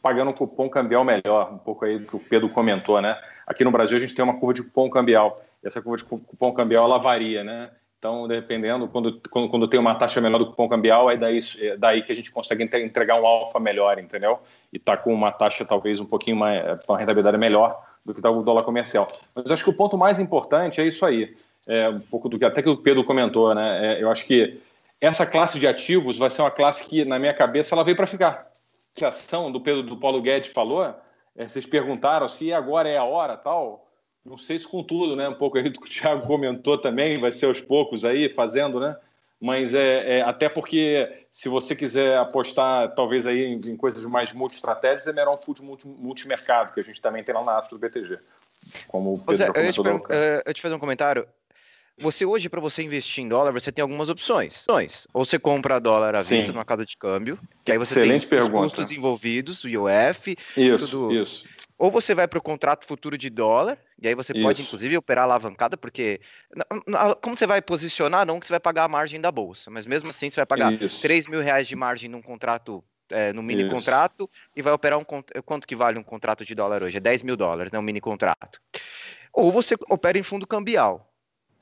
pagando 0.03 0.33
um 0.33 0.35
cupom 0.35 0.69
cambial 0.69 1.05
melhor, 1.05 1.53
um 1.53 1.59
pouco 1.59 1.85
aí 1.85 2.01
do 2.01 2.07
que 2.09 2.17
o 2.17 2.19
Pedro 2.19 2.49
comentou, 2.49 3.01
né? 3.01 3.17
Aqui 3.47 3.63
no 3.63 3.71
Brasil 3.71 3.97
a 3.97 4.01
gente 4.01 4.13
tem 4.13 4.25
uma 4.25 4.35
curva 4.35 4.55
de 4.55 4.65
cupom 4.65 4.91
cambial. 4.91 5.41
E 5.63 5.69
essa 5.69 5.81
curva 5.81 5.99
de 5.99 6.03
cupom 6.03 6.53
cambial 6.53 6.87
ela 6.87 6.99
varia, 6.99 7.45
né? 7.45 7.71
Então, 7.97 8.27
dependendo, 8.27 8.89
quando, 8.89 9.21
quando, 9.31 9.49
quando 9.49 9.69
tem 9.69 9.79
uma 9.79 9.95
taxa 9.95 10.21
menor 10.21 10.39
do 10.39 10.47
cupom 10.47 10.69
cambial, 10.69 11.09
é 11.09 11.17
daí, 11.17 11.39
é 11.61 11.77
daí 11.77 12.03
que 12.03 12.11
a 12.11 12.15
gente 12.17 12.33
consegue 12.33 12.65
entregar 12.65 13.15
um 13.15 13.25
alfa 13.25 13.61
melhor, 13.61 14.01
entendeu? 14.01 14.41
E 14.73 14.81
tá 14.81 14.97
com 14.97 15.15
uma 15.15 15.31
taxa 15.31 15.65
talvez 15.65 16.01
um 16.01 16.07
pouquinho 16.07 16.37
mais, 16.37 16.61
uma 16.89 16.99
rentabilidade 16.99 17.39
melhor 17.39 17.81
do 18.05 18.13
que 18.13 18.19
está 18.19 18.31
o 18.31 18.43
dólar 18.43 18.65
comercial. 18.65 19.07
Mas 19.33 19.49
acho 19.49 19.63
que 19.63 19.71
o 19.71 19.77
ponto 19.77 19.97
mais 19.97 20.19
importante 20.19 20.81
é 20.81 20.85
isso 20.85 21.07
aí. 21.07 21.37
É 21.69 21.89
um 21.89 22.01
pouco 22.01 22.29
do 22.29 22.37
que 22.37 22.45
até 22.45 22.61
que 22.61 22.69
o 22.69 22.77
Pedro 22.77 23.05
comentou, 23.05 23.55
né? 23.55 23.95
É, 23.95 24.03
eu 24.03 24.11
acho 24.11 24.27
que 24.27 24.61
essa 25.01 25.27
classe 25.27 25.59
de 25.59 25.67
ativos 25.67 26.17
vai 26.17 26.31
ser 26.31 26.43
uma 26.43 26.51
classe 26.51 26.85
que, 26.85 27.05
na 27.05 27.19
minha 27.19 27.35
cabeça, 27.35 27.75
ela 27.75 27.85
veio 27.85 27.97
para 27.97 28.07
ficar. 28.07 28.39
A 29.03 29.09
ação 29.09 29.51
do 29.51 29.61
Pedro 29.61 29.83
do 29.83 29.97
Paulo 29.97 30.23
Guedes 30.23 30.53
falou, 30.53 30.95
é, 31.37 31.49
vocês 31.49 31.67
perguntaram 31.67 32.29
se 32.29 32.53
agora 32.53 32.89
é 32.89 32.97
a 32.97 33.05
hora 33.05 33.37
tal. 33.37 33.91
Não 34.25 34.39
sei 34.39 34.59
se 34.59 34.67
com 34.67 34.83
tudo, 34.83 35.15
né? 35.15 35.29
Um 35.29 35.35
pouco 35.35 35.59
aí 35.59 35.69
do 35.69 35.81
que 35.81 35.87
o 35.87 35.91
Thiago 35.91 36.25
comentou 36.29 36.79
também, 36.79 37.21
vai 37.21 37.33
ser 37.33 37.47
aos 37.47 37.61
poucos 37.61 38.05
aí, 38.05 38.29
fazendo, 38.29 38.81
né? 38.81 38.97
Mas 39.41 39.75
é, 39.75 40.19
é 40.19 40.23
até 40.23 40.49
porque 40.49 41.27
se 41.31 41.49
você 41.49 41.77
quiser 41.77 42.17
apostar 42.17 42.95
talvez 42.95 43.27
aí 43.27 43.45
em, 43.45 43.61
em 43.73 43.77
coisas 43.77 44.03
mais 44.07 44.33
multi-estratégias, 44.33 45.07
é 45.07 45.13
melhor 45.13 45.39
um 45.39 45.65
multi, 45.65 45.87
multimercado, 45.87 46.73
que 46.73 46.81
a 46.81 46.83
gente 46.85 47.01
também 47.01 47.23
tem 47.23 47.35
lá 47.35 47.45
na 47.45 47.59
Astro 47.59 47.77
do 47.77 47.81
BTG. 47.81 48.19
Como 48.89 49.15
o 49.15 49.19
Pedro 49.19 49.37
Zé, 49.37 49.49
eu, 49.55 49.65
ia 49.65 49.73
te 49.73 49.81
uh, 49.81 50.43
eu 50.47 50.55
te 50.55 50.63
fazer 50.63 50.75
um 50.75 50.79
comentário. 50.79 51.27
Você 51.99 52.25
hoje, 52.27 52.49
para 52.49 52.61
você 52.61 52.83
investir 52.83 53.23
em 53.23 53.29
dólar, 53.29 53.53
você 53.53 53.71
tem 53.71 53.83
algumas 53.83 54.09
opções. 54.09 54.65
Ou 55.13 55.25
você 55.25 55.39
compra 55.39 55.79
dólar 55.79 56.17
à 56.17 56.23
vista 56.23 56.53
numa 56.53 56.65
casa 56.65 56.85
de 56.85 56.97
câmbio, 56.97 57.39
que 57.65 57.71
aí 57.71 57.79
você 57.79 57.95
Excelente 57.95 58.27
tem 58.27 58.29
pergunta. 58.29 58.67
os 58.67 58.73
custos 58.73 58.91
envolvidos, 58.91 59.63
o 59.63 59.69
IOF. 59.69 60.37
Isso, 60.57 60.89
tudo. 60.89 61.13
isso. 61.13 61.47
Ou 61.79 61.91
você 61.91 62.15
vai 62.15 62.27
para 62.27 62.39
o 62.39 62.43
contrato 62.43 62.85
futuro 62.85 63.17
de 63.17 63.31
dólar, 63.31 63.79
e 64.01 64.09
aí 64.09 64.15
você 64.15 64.33
Isso. 64.33 64.43
pode, 64.43 64.63
inclusive, 64.63 64.97
operar 64.97 65.25
alavancada, 65.25 65.77
porque 65.77 66.21
como 67.21 67.37
você 67.37 67.47
vai 67.47 67.63
posicionar, 67.63 68.27
não 68.27 68.41
que 68.41 68.47
você 68.47 68.53
vai 68.53 68.61
pagar 68.61 68.85
a 68.85 68.89
margem 68.89 69.21
da 69.21 69.31
bolsa, 69.31 69.71
mas 69.71 69.87
mesmo 69.87 70.11
assim 70.11 70.31
você 70.31 70.37
vai 70.37 70.47
pagar 70.47 70.73
Isso. 70.73 71.01
3 71.01 71.29
mil 71.29 71.41
reais 71.41 71.69
de 71.69 71.77
margem 71.77 72.11
num 72.11 72.23
contrato, 72.23 72.83
é, 73.11 73.33
no 73.33 73.43
mini 73.43 73.63
Isso. 73.63 73.71
contrato, 73.71 74.29
e 74.57 74.63
vai 74.63 74.73
operar 74.73 74.99
um 74.99 75.05
quanto 75.05 75.67
que 75.67 75.77
vale 75.77 75.99
um 75.99 76.03
contrato 76.03 76.45
de 76.45 76.55
dólar 76.57 76.83
hoje? 76.83 76.97
É 76.97 77.01
10 77.01 77.23
mil 77.23 77.37
dólares, 77.37 77.71
né? 77.71 77.79
Um 77.79 77.83
mini 77.83 78.01
contrato. 78.01 78.59
Ou 79.33 79.53
você 79.53 79.77
opera 79.89 80.19
em 80.19 80.23
fundo 80.23 80.47
cambial. 80.47 81.14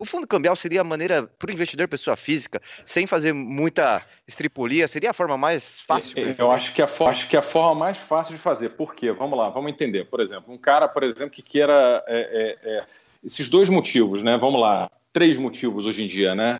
O 0.02 0.04
fundo 0.04 0.26
cambial 0.26 0.56
seria 0.56 0.80
a 0.80 0.84
maneira, 0.84 1.30
para 1.38 1.48
o 1.48 1.52
investidor 1.52 1.86
pessoa 1.86 2.16
física, 2.16 2.60
sem 2.84 3.06
fazer 3.06 3.32
muita 3.32 4.04
estripulia, 4.26 4.88
seria 4.88 5.10
a 5.10 5.12
forma 5.12 5.38
mais 5.38 5.80
fácil? 5.80 6.16
Eu 6.36 6.50
acho 6.50 6.74
que, 6.74 6.82
a, 6.82 6.86
acho 7.06 7.28
que 7.28 7.36
é 7.36 7.38
a 7.38 7.42
forma 7.42 7.84
mais 7.84 7.98
fácil 7.98 8.34
de 8.34 8.40
fazer. 8.40 8.70
Por 8.70 8.96
quê? 8.96 9.12
Vamos 9.12 9.38
lá, 9.38 9.48
vamos 9.48 9.70
entender. 9.70 10.06
Por 10.06 10.20
exemplo, 10.20 10.52
um 10.52 10.58
cara, 10.58 10.88
por 10.88 11.04
exemplo, 11.04 11.30
que 11.30 11.40
queira. 11.40 12.02
É, 12.08 12.18
é, 12.64 12.68
é, 12.68 12.84
esses 13.24 13.48
dois 13.48 13.68
motivos, 13.68 14.24
né? 14.24 14.36
Vamos 14.36 14.60
lá, 14.60 14.90
três 15.12 15.38
motivos 15.38 15.86
hoje 15.86 16.02
em 16.02 16.08
dia, 16.08 16.34
né? 16.34 16.58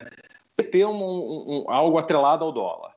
Ter 0.71 0.87
um, 0.87 0.95
um, 0.95 1.65
algo 1.67 1.99
atrelado 1.99 2.45
ao 2.45 2.53
dólar. 2.53 2.93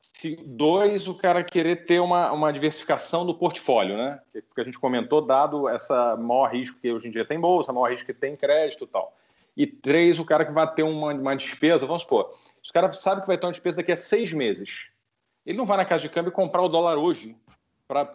Dois, 0.46 1.08
o 1.08 1.16
cara 1.16 1.44
querer 1.44 1.88
ter 1.88 2.00
uma, 2.00 2.32
uma 2.32 2.54
diversificação 2.54 3.26
do 3.26 3.34
portfólio, 3.34 3.98
né? 3.98 4.20
Porque 4.48 4.62
a 4.62 4.64
gente 4.64 4.78
comentou, 4.78 5.26
dado 5.26 5.68
essa 5.68 6.16
maior 6.16 6.52
risco 6.52 6.78
que 6.80 6.92
hoje 6.92 7.08
em 7.08 7.12
dia 7.12 7.26
tem 7.26 7.40
bolsa, 7.40 7.74
maior 7.74 7.90
risco 7.90 8.06
que 8.06 8.14
tem 8.14 8.36
crédito 8.36 8.84
e 8.84 8.88
tal 8.88 9.12
e 9.56 9.66
três, 9.66 10.20
o 10.20 10.26
cara 10.26 10.46
que 10.46 10.52
vai 10.52 10.72
ter 10.74 10.84
uma, 10.84 11.14
uma 11.14 11.36
despesa, 11.36 11.86
vamos 11.86 12.02
supor, 12.02 12.32
os 12.64 12.72
caras 12.72 13.00
sabem 13.00 13.22
que 13.22 13.28
vai 13.28 13.38
ter 13.38 13.46
uma 13.46 13.52
despesa 13.52 13.78
daqui 13.78 13.92
a 13.92 13.96
seis 13.96 14.34
meses. 14.34 14.88
Ele 15.46 15.58
não 15.58 15.66
vai 15.66 15.78
na 15.78 15.86
casa 15.86 16.02
de 16.02 16.10
câmbio 16.10 16.32
comprar 16.32 16.62
o 16.62 16.68
dólar 16.68 16.98
hoje 16.98 17.36
para 17.88 18.06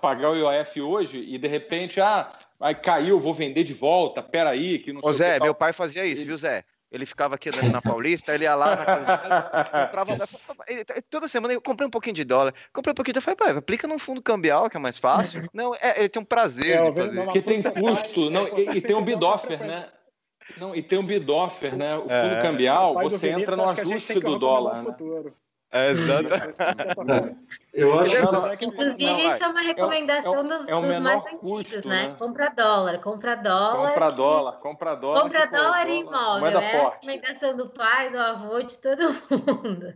pagar 0.00 0.30
o 0.30 0.36
IOF 0.36 0.80
hoje 0.80 1.18
e 1.18 1.36
de 1.36 1.48
repente, 1.48 2.00
ah, 2.00 2.30
aí 2.60 2.74
caiu, 2.74 3.18
vou 3.18 3.34
vender 3.34 3.64
de 3.64 3.74
volta, 3.74 4.22
peraí, 4.22 4.78
que 4.78 4.92
não 4.92 5.00
Ô, 5.02 5.12
Zé, 5.12 5.40
meu 5.40 5.54
pai 5.54 5.72
fazia 5.72 6.06
isso, 6.06 6.24
viu, 6.24 6.36
Zé? 6.36 6.64
Ele 6.94 7.06
ficava 7.06 7.34
aqui 7.34 7.50
na 7.72 7.82
Paulista, 7.82 8.32
ele 8.32 8.44
ia 8.44 8.54
lá 8.54 8.76
na 8.76 8.84
casa 8.84 9.00
de 9.00 9.86
comprava. 9.86 10.16
Ele, 10.68 10.84
toda 11.10 11.26
semana 11.26 11.52
eu 11.52 11.60
comprei 11.60 11.88
um 11.88 11.90
pouquinho 11.90 12.14
de 12.14 12.22
dólar. 12.22 12.54
Comprei 12.72 12.92
um 12.92 12.94
pouquinho 12.94 13.14
de 13.14 13.20
dólar. 13.20 13.36
Falei, 13.36 13.54
pai, 13.54 13.58
aplica 13.58 13.88
num 13.88 13.98
fundo 13.98 14.22
cambial, 14.22 14.70
que 14.70 14.76
é 14.76 14.80
mais 14.80 14.96
fácil. 14.96 15.42
Não, 15.52 15.74
é, 15.74 15.98
ele 15.98 16.08
tem 16.08 16.22
um 16.22 16.24
prazer 16.24 16.78
é, 16.78 16.82
de 16.84 17.00
fazer. 17.00 17.24
Porque 17.24 17.42
tem 17.42 17.60
custo, 17.60 18.30
não, 18.30 18.46
e, 18.56 18.78
e 18.78 18.80
tem 18.80 18.94
um 18.94 19.02
bid-offer, 19.02 19.58
né? 19.58 19.88
Não, 20.58 20.74
e 20.74 20.82
tem 20.82 20.98
um 20.98 21.06
bid-offer, 21.06 21.76
né? 21.76 21.96
O 21.96 22.02
fundo 22.02 22.12
é, 22.12 22.40
cambial, 22.40 22.94
você 22.94 23.30
entra 23.30 23.56
no 23.56 23.64
ajuste 23.64 24.20
do 24.20 24.38
dólar. 24.38 24.82
Né? 24.82 25.32
É, 25.74 25.90
exato. 25.90 26.28
Eu 27.74 27.98
acho 27.98 28.58
que... 28.58 28.64
Inclusive, 28.64 29.12
não, 29.12 29.18
isso 29.18 29.42
é 29.42 29.48
uma 29.48 29.60
recomendação 29.60 30.36
é, 30.36 30.38
é, 30.38 30.42
dos, 30.44 30.68
é 30.68 30.80
dos 30.80 30.98
mais 31.00 31.26
antigos, 31.26 31.50
custo, 31.50 31.88
né? 31.88 32.08
né? 32.08 32.16
Compra 32.16 32.48
dólar, 32.50 32.98
compra 33.00 33.34
dólar. 33.34 33.88
Compra 33.88 34.10
dólar, 34.10 34.52
compra 34.60 34.94
dólar. 34.94 35.22
Compra 35.22 35.46
dólar 35.46 35.88
e 35.88 35.98
imóvel. 35.98 36.60
É 36.60 36.76
a 36.76 36.90
recomendação 36.90 37.56
do 37.56 37.68
pai, 37.70 38.10
do 38.10 38.18
avô, 38.18 38.62
de 38.62 38.78
todo 38.78 39.02
mundo. 39.64 39.94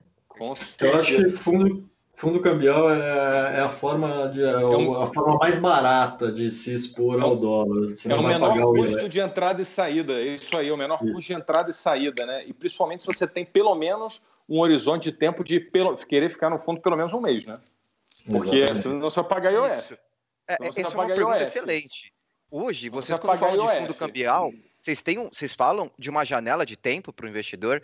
Eu 0.81 0.99
acho 0.99 1.17
que 1.17 1.31
fundo, 1.37 1.89
Fundo 2.19 2.41
cambial 2.41 2.91
é, 2.91 3.59
é 3.59 3.61
a 3.61 3.69
forma 3.69 4.29
de 4.31 4.43
é, 4.43 4.51
é 4.51 4.57
um, 4.59 5.01
a 5.01 5.07
forma 5.15 5.37
mais 5.37 5.61
barata 5.61 6.33
de 6.33 6.51
se 6.51 6.75
expor 6.75 7.23
ao 7.23 7.37
dólar. 7.37 7.91
Você 7.91 8.11
é 8.11 8.15
o 8.17 8.23
menor 8.25 8.59
custo 8.59 9.05
o... 9.05 9.09
de 9.09 9.21
entrada 9.21 9.63
e 9.63 9.65
saída. 9.65 10.15
É 10.15 10.35
isso 10.35 10.57
aí, 10.57 10.69
é 10.69 10.73
o 10.73 10.77
menor 10.77 10.99
isso. 11.01 11.13
custo 11.13 11.33
de 11.33 11.39
entrada 11.39 11.71
e 11.71 11.73
saída, 11.73 12.27
né? 12.27 12.45
E 12.45 12.53
principalmente 12.53 13.03
se 13.03 13.07
você 13.07 13.25
tem 13.25 13.45
pelo 13.47 13.73
menos 13.77 14.21
um 14.49 14.59
horizonte 14.59 15.05
de 15.05 15.13
tempo 15.13 15.45
de 15.45 15.61
pelo, 15.61 15.97
querer 15.97 16.29
ficar 16.29 16.51
no 16.51 16.59
fundo 16.59 16.81
pelo 16.81 16.97
menos 16.97 17.13
um 17.13 17.21
mês, 17.21 17.47
né? 17.47 17.57
Porque 18.29 18.57
Exatamente. 18.57 18.83
senão 18.83 19.01
você 19.01 19.21
vai 19.21 19.29
pagar 19.29 19.53
IOF. 19.53 19.97
É, 20.49 20.57
essa 20.67 20.81
é 20.81 20.89
uma 20.89 21.07
pergunta 21.07 21.37
IOF. 21.37 21.43
excelente. 21.45 22.13
Hoje, 22.51 22.89
vocês 22.89 23.17
quando 23.17 23.39
falam 23.39 23.65
de 23.65 23.81
fundo 23.81 23.95
cambial, 23.95 24.51
vocês, 24.81 25.01
têm 25.01 25.21
um, 25.21 25.29
vocês 25.29 25.55
falam 25.55 25.89
de 25.97 26.11
uma 26.11 26.25
janela 26.25 26.67
de 26.67 26.77
tempo 26.77 27.13
para 27.13 27.27
o 27.27 27.29
investidor 27.29 27.81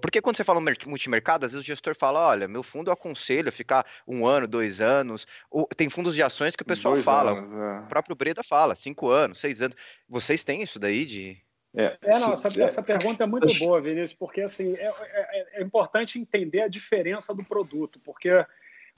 porque 0.00 0.20
quando 0.20 0.36
você 0.36 0.44
fala 0.44 0.60
multimercado, 0.86 1.46
às 1.46 1.52
vezes 1.52 1.64
o 1.64 1.66
gestor 1.66 1.96
fala: 1.96 2.20
olha, 2.20 2.48
meu 2.48 2.62
fundo 2.62 2.88
eu 2.88 2.92
aconselho 2.92 3.48
a 3.48 3.52
ficar 3.52 3.86
um 4.06 4.26
ano, 4.26 4.46
dois 4.46 4.80
anos. 4.80 5.26
Ou, 5.50 5.66
tem 5.66 5.88
fundos 5.88 6.14
de 6.14 6.22
ações 6.22 6.56
que 6.56 6.62
o 6.62 6.66
pessoal 6.66 6.94
dois 6.94 7.04
fala, 7.04 7.32
anos, 7.32 7.52
é. 7.52 7.84
o 7.84 7.88
próprio 7.88 8.16
Breda 8.16 8.42
fala, 8.42 8.74
cinco 8.74 9.08
anos, 9.08 9.40
seis 9.40 9.62
anos. 9.62 9.76
Vocês 10.08 10.42
têm 10.42 10.62
isso 10.62 10.78
daí 10.78 11.04
de. 11.04 11.36
É, 11.76 11.96
é 12.02 12.18
não, 12.18 12.32
essa, 12.32 12.62
essa 12.62 12.82
pergunta 12.82 13.22
é 13.22 13.26
muito 13.26 13.46
boa, 13.58 13.80
Vinícius, 13.80 14.14
porque 14.14 14.40
assim, 14.40 14.74
é, 14.74 14.86
é, 14.86 15.60
é 15.60 15.62
importante 15.62 16.18
entender 16.18 16.62
a 16.62 16.68
diferença 16.68 17.34
do 17.34 17.44
produto, 17.44 18.00
porque 18.00 18.30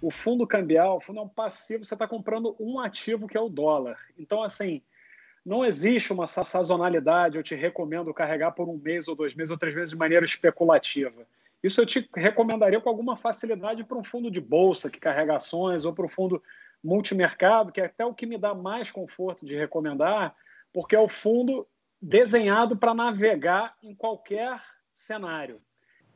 o 0.01 0.11
fundo 0.11 0.47
cambial, 0.47 0.97
o 0.97 1.01
fundo 1.01 1.21
é 1.21 1.23
um 1.23 1.29
passivo, 1.29 1.85
você 1.85 1.95
está 1.95 2.07
comprando 2.07 2.57
um 2.59 2.81
ativo 2.81 3.27
que 3.27 3.37
é 3.37 3.41
o 3.41 3.51
dólar. 3.51 3.97
Então, 4.17 4.43
assim, 4.43 4.83
não 5.45 5.65
existe 5.65 6.13
uma 6.13 6.27
sazonalidade, 6.27 7.37
eu 7.37 7.43
te 7.43 7.55
recomendo 7.55 8.13
carregar 8.13 8.53
por 8.53 8.69
um 8.69 8.77
mês 8.77 9.09
ou 9.09 9.15
dois 9.15 9.35
meses 9.35 9.51
ou 9.51 9.59
três 9.59 9.75
meses 9.75 9.91
de 9.91 9.97
maneira 9.97 10.25
especulativa. 10.25 11.27
Isso 11.63 11.81
eu 11.81 11.87
te 11.87 12.09
recomendaria 12.15 12.81
com 12.81 12.89
alguma 12.89 13.17
facilidade 13.17 13.85
para 13.85 13.99
um 13.99 14.05
fundo 14.05 14.31
de 14.31 14.41
bolsa 14.41 14.91
que 14.91 15.01
carrega 15.01 15.37
ações 15.37 15.85
ou 15.85 15.93
para 15.93 16.05
um 16.05 16.09
fundo 16.09 16.43
multimercado, 16.83 17.73
que 17.73 17.81
é 17.81 17.87
até 17.87 18.05
o 18.05 18.15
que 18.15 18.27
me 18.27 18.39
dá 18.39 18.55
mais 18.55 18.91
conforto 18.91 19.45
de 19.45 19.55
recomendar, 19.55 20.35
porque 20.73 20.97
é 20.97 21.01
o 21.01 21.09
fundo 21.09 21.67
desenhado 22.01 22.77
para 22.77 22.95
navegar 22.95 23.77
em 23.83 23.95
qualquer 23.95 24.61
cenário. 24.93 25.61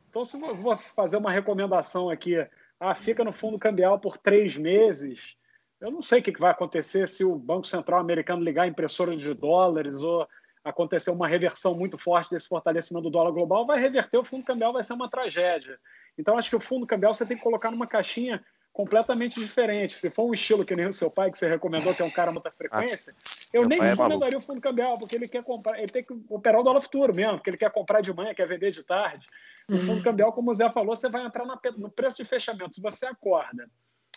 Então, 0.08 0.24
se 0.24 0.40
eu 0.40 0.54
vou 0.54 0.76
fazer 0.76 1.16
uma 1.18 1.30
recomendação 1.30 2.08
aqui, 2.08 2.37
ah, 2.80 2.94
fica 2.94 3.24
no 3.24 3.32
fundo 3.32 3.58
cambial 3.58 3.98
por 3.98 4.16
três 4.16 4.56
meses, 4.56 5.37
eu 5.85 5.90
não 5.90 6.01
sei 6.01 6.20
o 6.20 6.23
que 6.23 6.40
vai 6.40 6.51
acontecer 6.51 7.07
se 7.07 7.23
o 7.25 7.37
Banco 7.37 7.66
Central 7.66 8.01
americano 8.01 8.42
ligar 8.42 8.62
a 8.62 8.66
impressora 8.66 9.14
de 9.14 9.35
dólares 9.35 10.03
ou 10.03 10.27
acontecer 10.64 11.11
uma 11.11 11.29
reversão 11.29 11.75
muito 11.77 11.99
forte 11.99 12.31
desse 12.31 12.49
fortalecimento 12.49 13.05
do 13.05 13.11
dólar 13.11 13.33
global, 13.33 13.66
vai 13.66 13.79
reverter 13.79 14.16
o 14.16 14.25
fundo 14.25 14.47
cambial, 14.47 14.73
vai 14.73 14.83
ser 14.83 14.94
uma 14.94 15.11
tragédia. 15.11 15.79
Então, 16.16 16.38
acho 16.38 16.49
que 16.49 16.57
o 16.57 16.61
fundo 16.61 16.87
cambial 16.87 17.12
você 17.12 17.27
tem 17.27 17.37
que 17.37 17.42
colocar 17.42 17.70
numa 17.70 17.87
caixinha 17.87 18.42
completamente 18.73 19.38
diferente. 19.38 19.99
Se 19.99 20.09
for 20.09 20.25
um 20.25 20.33
estilo 20.33 20.64
que 20.64 20.75
nem 20.75 20.88
o 20.88 20.92
seu 20.92 21.11
pai, 21.11 21.31
que 21.31 21.38
você 21.38 21.47
recomendou, 21.47 21.94
que 21.94 22.01
é 22.01 22.05
um 22.05 22.11
cara 22.11 22.33
muita 22.33 22.51
frequência, 22.51 23.14
eu 23.53 23.68
nem 23.68 23.79
é 23.79 23.90
recomendaria 23.90 24.37
é 24.37 24.38
o 24.38 24.40
fundo 24.40 24.62
cambial, 24.62 24.99
porque 24.99 25.14
ele 25.14 25.29
quer 25.29 25.44
comprar, 25.44 25.79
ele 25.79 25.92
tem 25.92 26.03
que 26.03 26.18
operar 26.31 26.62
o 26.62 26.64
dólar 26.64 26.81
futuro 26.81 27.14
mesmo, 27.14 27.35
porque 27.35 27.51
ele 27.51 27.59
quer 27.59 27.70
comprar 27.70 28.01
de 28.01 28.11
manhã, 28.11 28.33
quer 28.33 28.49
vender 28.49 28.70
de 28.70 28.83
tarde. 28.83 29.29
O 29.70 29.77
fundo 29.77 30.03
cambial, 30.03 30.33
como 30.33 30.51
o 30.51 30.55
Zé 30.55 30.70
falou, 30.70 30.97
você 30.97 31.11
vai 31.11 31.27
entrar 31.27 31.44
no 31.77 31.90
preço 31.90 32.16
de 32.16 32.25
fechamento. 32.25 32.75
Se 32.75 32.81
você 32.81 33.05
acorda 33.05 33.68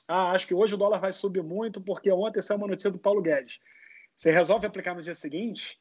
ah, 0.08 0.32
acho 0.32 0.48
que 0.48 0.54
hoje 0.54 0.74
o 0.74 0.78
dólar 0.78 1.00
vai 1.00 1.12
subir 1.12 1.44
muito 1.44 1.82
porque 1.82 2.12
ontem 2.12 2.42
saiu 2.42 2.58
uma 2.58 2.68
notícia 2.68 2.90
do 2.92 2.98
Paulo 2.98 3.22
Guedes. 3.22 3.60
Você 4.16 4.32
resolve 4.32 4.66
aplicar 4.66 4.96
no 4.96 5.02
dia 5.02 5.14
seguinte, 5.14 5.80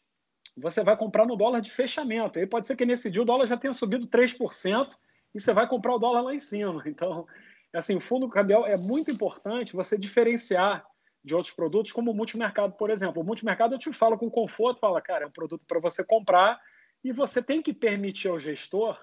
você 0.56 0.82
vai 0.82 0.96
comprar 0.96 1.26
no 1.26 1.36
dólar 1.36 1.60
de 1.60 1.70
fechamento. 1.70 2.38
Aí 2.38 2.46
pode 2.46 2.66
ser 2.66 2.76
que 2.76 2.84
nesse 2.84 3.10
dia 3.10 3.22
o 3.22 3.24
dólar 3.24 3.46
já 3.46 3.56
tenha 3.56 3.72
subido 3.72 4.06
3% 4.06 4.96
e 5.34 5.40
você 5.40 5.52
vai 5.52 5.68
comprar 5.68 5.94
o 5.94 5.98
dólar 5.98 6.22
lá 6.22 6.34
em 6.34 6.38
cima. 6.38 6.82
Então, 6.86 7.26
assim, 7.72 7.96
o 7.96 8.00
fundo 8.00 8.28
cambial 8.28 8.64
é 8.66 8.76
muito 8.76 9.10
importante 9.10 9.74
você 9.74 9.98
diferenciar 9.98 10.84
de 11.22 11.34
outros 11.34 11.52
produtos, 11.52 11.92
como 11.92 12.10
o 12.10 12.14
multimercado, 12.14 12.74
por 12.74 12.88
exemplo. 12.88 13.20
O 13.20 13.24
multimercado 13.24 13.74
eu 13.74 13.78
te 13.78 13.92
falo 13.92 14.16
com 14.16 14.30
conforto, 14.30 14.80
fala, 14.80 15.00
cara, 15.00 15.24
é 15.24 15.26
um 15.26 15.32
produto 15.32 15.64
para 15.66 15.80
você 15.80 16.04
comprar 16.04 16.60
E 17.02 17.12
você 17.12 17.42
tem 17.42 17.60
que 17.60 17.74
permitir 17.74 18.28
ao 18.28 18.38
gestor 18.38 18.98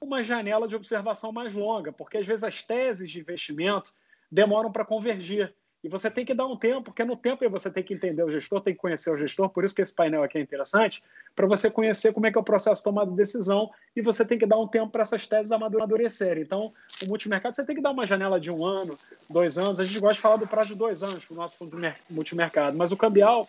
uma 0.00 0.22
janela 0.22 0.68
de 0.68 0.76
observação 0.76 1.32
mais 1.32 1.54
longa, 1.54 1.92
porque 1.92 2.18
às 2.18 2.26
vezes 2.26 2.44
as 2.44 2.62
teses 2.62 3.10
de 3.10 3.20
investimento 3.20 3.94
demoram 4.32 4.72
para 4.72 4.84
convergir. 4.84 5.54
E 5.84 5.88
você 5.88 6.08
tem 6.08 6.24
que 6.24 6.32
dar 6.32 6.46
um 6.46 6.56
tempo, 6.56 6.84
porque 6.84 7.04
no 7.04 7.16
tempo 7.16 7.48
você 7.50 7.68
tem 7.68 7.82
que 7.82 7.92
entender 7.92 8.22
o 8.22 8.30
gestor, 8.30 8.60
tem 8.60 8.72
que 8.72 8.78
conhecer 8.78 9.10
o 9.10 9.18
gestor, 9.18 9.48
por 9.48 9.64
isso 9.64 9.74
que 9.74 9.82
esse 9.82 9.92
painel 9.92 10.22
aqui 10.22 10.38
é 10.38 10.40
interessante, 10.40 11.02
para 11.34 11.44
você 11.44 11.68
conhecer 11.68 12.12
como 12.12 12.24
é 12.24 12.30
que 12.30 12.38
é 12.38 12.40
o 12.40 12.44
processo 12.44 12.80
de 12.80 12.84
tomada 12.84 13.10
de 13.10 13.16
decisão 13.16 13.68
e 13.96 14.00
você 14.00 14.24
tem 14.24 14.38
que 14.38 14.46
dar 14.46 14.58
um 14.58 14.66
tempo 14.66 14.92
para 14.92 15.02
essas 15.02 15.26
teses 15.26 15.50
amadurecerem. 15.50 16.44
Então, 16.44 16.72
o 17.02 17.08
multimercado 17.08 17.56
você 17.56 17.64
tem 17.64 17.74
que 17.74 17.82
dar 17.82 17.90
uma 17.90 18.06
janela 18.06 18.38
de 18.38 18.48
um 18.48 18.64
ano, 18.64 18.96
dois 19.28 19.58
anos. 19.58 19.80
A 19.80 19.84
gente 19.84 19.98
gosta 19.98 20.14
de 20.14 20.20
falar 20.20 20.36
do 20.36 20.46
prazo 20.46 20.68
de 20.68 20.76
dois 20.76 21.02
anos 21.02 21.24
para 21.24 21.34
o 21.34 21.36
nosso 21.36 21.56
fundo 21.56 21.76
multimercado, 22.08 22.78
mas 22.78 22.92
o 22.92 22.96
cambial 22.96 23.44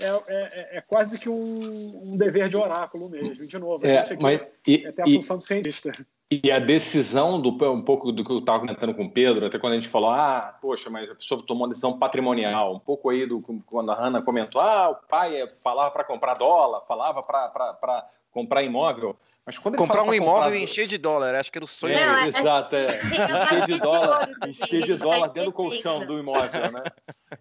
é, 0.00 0.06
é, 0.06 0.18
é, 0.26 0.78
é 0.78 0.80
quase 0.80 1.20
que 1.20 1.28
um, 1.28 2.12
um, 2.12 2.16
dever 2.16 2.48
de 2.48 2.56
oráculo 2.56 3.10
mesmo. 3.10 3.46
De 3.46 3.58
novo, 3.58 3.86
a 3.86 3.88
é, 3.88 3.98
gente 3.98 4.14
aqui 4.14 4.22
mas, 4.22 4.40
e, 4.66 4.86
é 4.86 4.92
ter 4.92 5.02
a 5.02 5.08
e, 5.08 5.14
função 5.16 5.36
de 5.36 5.44
cientista. 5.44 5.92
E 6.30 6.50
a 6.50 6.58
decisão 6.58 7.40
do 7.40 7.50
um 7.70 7.82
pouco 7.82 8.10
do 8.10 8.24
que 8.24 8.30
eu 8.32 8.38
estava 8.38 8.60
comentando 8.60 8.94
com 8.94 9.04
o 9.04 9.10
Pedro, 9.10 9.46
até 9.46 9.58
quando 9.58 9.74
a 9.74 9.76
gente 9.76 9.88
falou, 9.88 10.10
ah, 10.10 10.56
poxa, 10.60 10.88
mas 10.88 11.10
a 11.10 11.14
pessoa 11.14 11.42
tomou 11.42 11.64
uma 11.64 11.68
decisão 11.68 11.98
patrimonial, 11.98 12.74
um 12.74 12.78
pouco 12.78 13.10
aí 13.10 13.26
do 13.26 13.42
quando 13.66 13.92
a 13.92 13.94
Hanna 13.94 14.22
comentou, 14.22 14.60
ah, 14.60 14.90
o 14.90 14.94
pai 15.06 15.46
falava 15.62 15.90
para 15.90 16.02
comprar 16.02 16.34
dólar, 16.34 16.80
falava 16.88 17.22
para 17.22 18.08
comprar 18.32 18.62
imóvel. 18.62 19.16
Mas 19.46 19.58
quando 19.58 19.76
comprar 19.76 20.02
um 20.02 20.14
imóvel 20.14 20.44
comprar... 20.44 20.56
e 20.56 20.62
encher 20.62 20.86
de 20.86 20.96
dólar, 20.96 21.34
acho 21.34 21.52
que 21.52 21.58
era 21.58 21.64
o 21.64 21.68
sonho. 21.68 21.94
É, 21.94 22.24
dele. 22.24 22.38
exato, 22.38 22.74
é. 22.74 23.00
encher 23.04 23.66
de 23.66 23.78
dólar, 23.78 24.30
encher 24.48 24.82
de 24.82 24.94
dólar 24.96 25.28
dentro 25.28 25.50
do 25.50 25.52
colchão 25.52 26.06
do 26.06 26.18
imóvel, 26.18 26.72
né? 26.72 26.82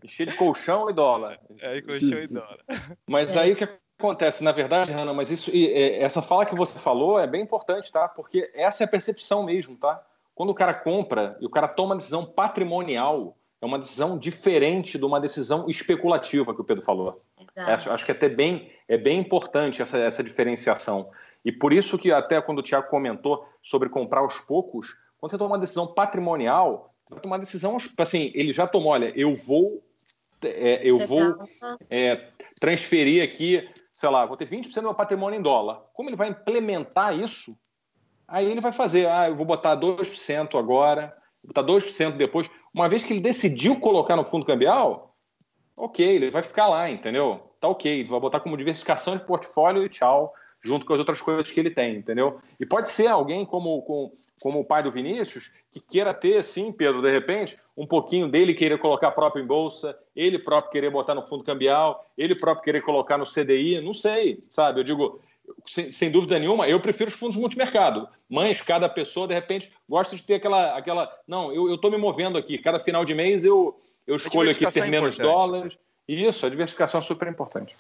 Encher 0.04 0.28
de 0.28 0.36
colchão 0.36 0.90
e 0.90 0.94
dólar. 0.94 1.40
É, 1.62 1.82
colchão 1.82 2.20
e 2.20 2.28
dólar. 2.28 2.60
Mas 3.08 3.38
aí 3.38 3.54
o 3.54 3.56
que 3.56 3.64
acontece, 4.04 4.44
na 4.44 4.52
verdade, 4.52 4.92
Hanna, 4.92 5.14
mas 5.14 5.32
isso, 5.32 5.50
essa 5.54 6.22
fala 6.22 6.46
que 6.46 6.54
você 6.54 6.78
falou 6.78 7.18
é 7.18 7.26
bem 7.26 7.42
importante, 7.42 7.92
tá? 7.92 8.08
Porque 8.08 8.52
essa 8.54 8.84
é 8.84 8.86
a 8.86 8.90
percepção 8.90 9.44
mesmo, 9.44 9.78
tá? 9.78 10.04
Quando 10.36 10.50
o 10.50 10.54
cara 10.54 10.74
compra 10.74 11.38
e 11.40 11.46
o 11.46 11.50
cara 11.50 11.68
toma 11.68 11.90
uma 11.90 11.98
decisão 11.98 12.26
patrimonial, 12.26 13.38
é 13.62 13.66
uma 13.66 13.80
decisão 13.80 14.18
diferente 14.18 14.98
de 14.98 15.06
uma 15.06 15.22
decisão 15.22 15.70
especulativa 15.70 16.54
que 16.54 16.60
o 16.60 16.66
Pedro 16.66 16.84
falou. 16.84 17.22
Acho, 17.56 17.90
acho, 17.92 18.06
que 18.06 18.12
é 18.12 18.16
até 18.16 18.28
bem, 18.28 18.70
é 18.90 18.98
bem 18.98 19.20
importante 19.20 19.82
essa, 19.82 19.98
essa 19.98 20.24
diferenciação. 20.24 21.10
E 21.46 21.52
por 21.52 21.72
isso 21.72 21.98
que 21.98 22.12
até 22.12 22.42
quando 22.42 22.60
o 22.60 22.64
Tiago 22.64 22.90
comentou 22.90 23.48
sobre 23.62 23.88
comprar 23.88 24.20
aos 24.20 24.40
poucos, 24.40 24.98
quando 25.18 25.32
você 25.32 25.38
toma 25.38 25.52
uma 25.52 25.60
decisão 25.60 25.88
patrimonial, 25.88 26.94
você 27.06 27.14
vai 27.14 27.22
tomar 27.22 27.36
uma 27.36 27.40
decisão, 27.40 27.78
assim, 27.98 28.32
ele 28.34 28.52
já 28.52 28.68
tomou, 28.68 28.92
olha, 28.92 29.14
eu 29.16 29.36
vou, 29.36 29.82
é, 30.44 30.82
eu 30.84 31.00
vou 31.00 31.38
é, 31.90 32.28
transferir 32.60 33.24
aqui 33.24 33.66
sei 33.94 34.10
lá, 34.10 34.26
vou 34.26 34.36
ter 34.36 34.48
20% 34.48 34.74
do 34.74 34.82
meu 34.84 34.94
patrimônio 34.94 35.40
em 35.40 35.42
dólar. 35.42 35.82
Como 35.94 36.10
ele 36.10 36.16
vai 36.16 36.30
implementar 36.30 37.18
isso? 37.18 37.58
Aí 38.28 38.50
ele 38.50 38.62
vai 38.62 38.72
fazer, 38.72 39.08
ah, 39.08 39.30
eu 39.30 39.36
vou 39.36 39.46
botar 39.46 39.76
2% 39.78 40.58
agora, 40.58 41.14
vou 41.44 41.54
botar 41.54 41.64
2% 41.64 42.18
depois. 42.18 42.50
Uma 42.74 42.90
vez 42.90 43.04
que 43.04 43.14
ele 43.14 43.22
decidiu 43.22 43.80
colocar 43.80 44.16
no 44.16 44.26
fundo 44.26 44.46
cambial, 44.46 45.16
ok, 45.78 46.06
ele 46.06 46.32
vai 46.32 46.42
ficar 46.42 46.68
lá, 46.68 46.90
entendeu? 46.90 47.52
Tá 47.60 47.68
ok, 47.68 48.04
vai 48.06 48.20
botar 48.20 48.40
como 48.40 48.58
diversificação 48.58 49.16
de 49.16 49.24
portfólio 49.24 49.86
e 49.86 49.90
tchau, 49.90 50.34
junto 50.64 50.86
com 50.86 50.94
as 50.94 51.00
outras 51.00 51.22
coisas 51.22 51.52
que 51.52 51.60
ele 51.60 51.70
tem, 51.70 51.98
entendeu? 51.98 52.40
E 52.60 52.66
pode 52.66 52.90
ser 52.90 53.08
alguém 53.08 53.46
como, 53.46 53.82
como, 53.84 54.14
como 54.44 54.60
o 54.60 54.66
pai 54.66 54.84
do 54.84 54.92
Vinícius, 54.92 55.50
que 55.72 55.80
queira 55.80 56.14
ter, 56.14 56.44
sim, 56.44 56.70
Pedro, 56.70 57.02
de 57.02 57.10
repente, 57.10 57.58
um 57.78 57.88
pouquinho 57.88 58.28
dele 58.28 58.54
querer 58.54 58.78
colocar 58.78 59.10
próprio 59.12 59.42
em 59.42 59.48
bolsa, 59.48 59.98
ele 60.14 60.38
próprio 60.38 60.70
querer 60.70 60.90
botar 60.90 61.16
no 61.16 61.26
fundo 61.26 61.46
cambial, 61.46 62.06
ele 62.18 62.36
próprio 62.36 62.62
querer 62.62 62.82
colocar 62.82 63.18
no 63.18 63.26
CDI, 63.26 63.80
não 63.80 63.94
sei, 63.94 64.42
sabe? 64.50 64.82
Eu 64.82 64.84
digo, 64.84 65.22
sem, 65.66 65.90
sem, 65.94 66.12
dúvida 66.12 66.38
nenhuma, 66.38 66.68
eu 66.68 66.78
prefiro 66.82 67.10
os 67.10 67.16
fundos 67.16 67.38
multimercado. 67.38 68.06
Mas 68.30 68.60
cada 68.60 68.90
pessoa, 68.90 69.30
de 69.30 69.34
repente, 69.34 69.72
gosta 69.88 70.14
de 70.14 70.22
ter 70.22 70.36
aquela. 70.36 70.78
aquela 70.78 71.10
não, 71.26 71.54
eu 71.54 71.76
estou 71.76 71.90
me 71.90 71.98
movendo 71.98 72.38
aqui. 72.38 72.58
Cada 72.58 72.82
final 72.82 73.06
de 73.06 73.16
mês 73.16 73.46
eu, 73.46 73.80
eu 74.06 74.18
escolho 74.18 74.52
aqui 74.52 74.70
ter 74.70 74.90
menos 74.90 75.18
é 75.18 75.24
dólares. 75.24 75.78
Isso, 76.06 76.46
a 76.46 76.50
diversificação 76.50 77.00
é 77.00 77.02
super 77.04 77.30
importante. 77.30 77.78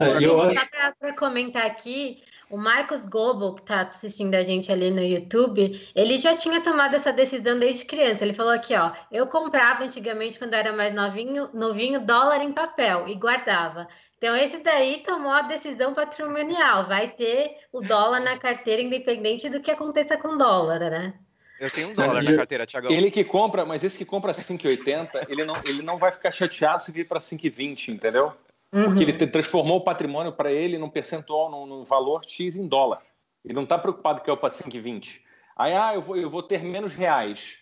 É, 0.00 0.24
eu 0.24 0.40
acho... 0.40 0.54
Para 0.98 1.14
comentar 1.14 1.66
aqui, 1.66 2.22
o 2.52 2.58
Marcos 2.58 3.06
Gobo, 3.06 3.54
que 3.54 3.62
está 3.62 3.80
assistindo 3.80 4.34
a 4.34 4.42
gente 4.42 4.70
ali 4.70 4.90
no 4.90 5.00
YouTube, 5.00 5.90
ele 5.94 6.18
já 6.18 6.36
tinha 6.36 6.60
tomado 6.60 6.94
essa 6.94 7.10
decisão 7.10 7.58
desde 7.58 7.86
criança. 7.86 8.22
Ele 8.22 8.34
falou 8.34 8.52
aqui, 8.52 8.74
ó, 8.74 8.92
eu 9.10 9.26
comprava 9.26 9.82
antigamente, 9.82 10.38
quando 10.38 10.52
era 10.52 10.70
mais 10.70 10.94
novinho, 10.94 11.48
novinho, 11.54 11.98
dólar 12.04 12.42
em 12.42 12.52
papel 12.52 13.08
e 13.08 13.14
guardava. 13.14 13.88
Então, 14.18 14.36
esse 14.36 14.58
daí 14.58 15.02
tomou 15.02 15.32
a 15.32 15.40
decisão 15.40 15.94
patrimonial, 15.94 16.86
vai 16.86 17.08
ter 17.08 17.56
o 17.72 17.80
dólar 17.80 18.20
na 18.20 18.38
carteira, 18.38 18.82
independente 18.82 19.48
do 19.48 19.62
que 19.62 19.70
aconteça 19.70 20.18
com 20.18 20.28
o 20.28 20.36
dólar, 20.36 20.78
né? 20.78 21.14
Eu 21.58 21.70
tenho 21.70 21.88
um 21.88 21.94
dólar 21.94 22.22
na 22.22 22.36
carteira, 22.36 22.66
Tiagão. 22.66 22.90
Ele 22.90 23.10
que 23.10 23.24
compra, 23.24 23.64
mas 23.64 23.82
esse 23.82 23.96
que 23.96 24.04
compra 24.04 24.32
5,80, 24.32 25.26
ele 25.30 25.46
não, 25.46 25.54
ele 25.66 25.80
não 25.80 25.96
vai 25.96 26.12
ficar 26.12 26.30
chateado 26.30 26.84
se 26.84 26.92
vir 26.92 27.08
para 27.08 27.18
5,20, 27.18 27.94
entendeu? 27.94 28.30
Uhum. 28.72 28.84
Porque 28.84 29.02
ele 29.02 29.26
transformou 29.26 29.78
o 29.78 29.84
patrimônio 29.84 30.32
para 30.32 30.50
ele 30.50 30.78
num 30.78 30.88
percentual, 30.88 31.50
num, 31.50 31.66
num, 31.66 31.84
valor 31.84 32.24
X 32.24 32.56
em 32.56 32.66
dólar. 32.66 33.02
Ele 33.44 33.54
não 33.54 33.64
está 33.64 33.78
preocupado 33.78 34.22
que 34.22 34.30
é 34.30 34.32
o 34.32 34.36
para 34.36 34.54
5,20. 34.54 35.20
Aí, 35.56 35.74
ah, 35.74 35.94
eu 35.94 36.00
vou, 36.00 36.16
eu 36.16 36.30
vou 36.30 36.42
ter 36.42 36.62
menos 36.62 36.94
reais. 36.94 37.58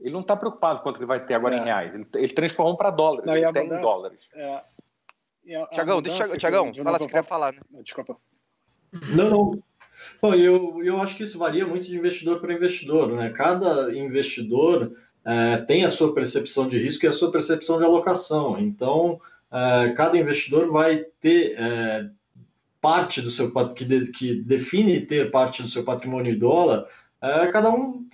Ele 0.00 0.12
não 0.12 0.20
está 0.20 0.36
preocupado 0.36 0.80
quanto 0.80 0.96
ele 0.96 1.06
vai 1.06 1.24
ter 1.24 1.34
agora 1.34 1.56
é. 1.56 1.58
em 1.58 1.64
reais. 1.64 1.94
Ele, 1.94 2.06
ele 2.14 2.32
transformou 2.32 2.76
para 2.76 2.90
dólares. 2.90 3.26
Não, 3.26 3.36
ele 3.36 3.52
tem 3.52 3.64
mudança, 3.64 3.80
em 3.80 3.82
dólares. 3.82 4.28
É, 4.34 4.60
Tiagão, 5.72 6.02
deixa, 6.02 6.36
Tiagão, 6.36 6.72
fala 6.74 6.98
se 6.98 7.08
quer 7.08 7.24
falar. 7.24 7.52
Né? 7.52 7.60
Desculpa. 7.82 8.16
Não, 9.14 9.30
não. 9.30 9.62
Bom, 10.20 10.34
eu, 10.34 10.82
eu 10.82 11.00
acho 11.00 11.16
que 11.16 11.22
isso 11.22 11.38
varia 11.38 11.66
muito 11.66 11.86
de 11.86 11.96
investidor 11.96 12.40
para 12.40 12.52
investidor. 12.52 13.08
Né? 13.08 13.30
Cada 13.30 13.96
investidor 13.96 14.92
é, 15.24 15.58
tem 15.58 15.84
a 15.84 15.90
sua 15.90 16.14
percepção 16.14 16.68
de 16.68 16.78
risco 16.78 17.04
e 17.04 17.08
a 17.08 17.12
sua 17.12 17.32
percepção 17.32 17.78
de 17.78 17.84
alocação. 17.84 18.58
Então, 18.58 19.20
uh, 19.50 19.94
cada 19.94 20.18
investidor 20.18 20.70
vai 20.70 21.04
ter 21.20 21.56
uh, 21.58 22.10
parte 22.80 23.20
do 23.20 23.30
seu 23.30 23.52
que, 23.74 23.84
de, 23.84 24.10
que 24.12 24.42
define 24.42 25.00
ter 25.00 25.30
parte 25.30 25.62
do 25.62 25.68
seu 25.68 25.84
patrimônio 25.84 26.32
em 26.32 26.38
dólar, 26.38 26.86
uh, 27.22 27.52
cada 27.52 27.70
um 27.70 28.06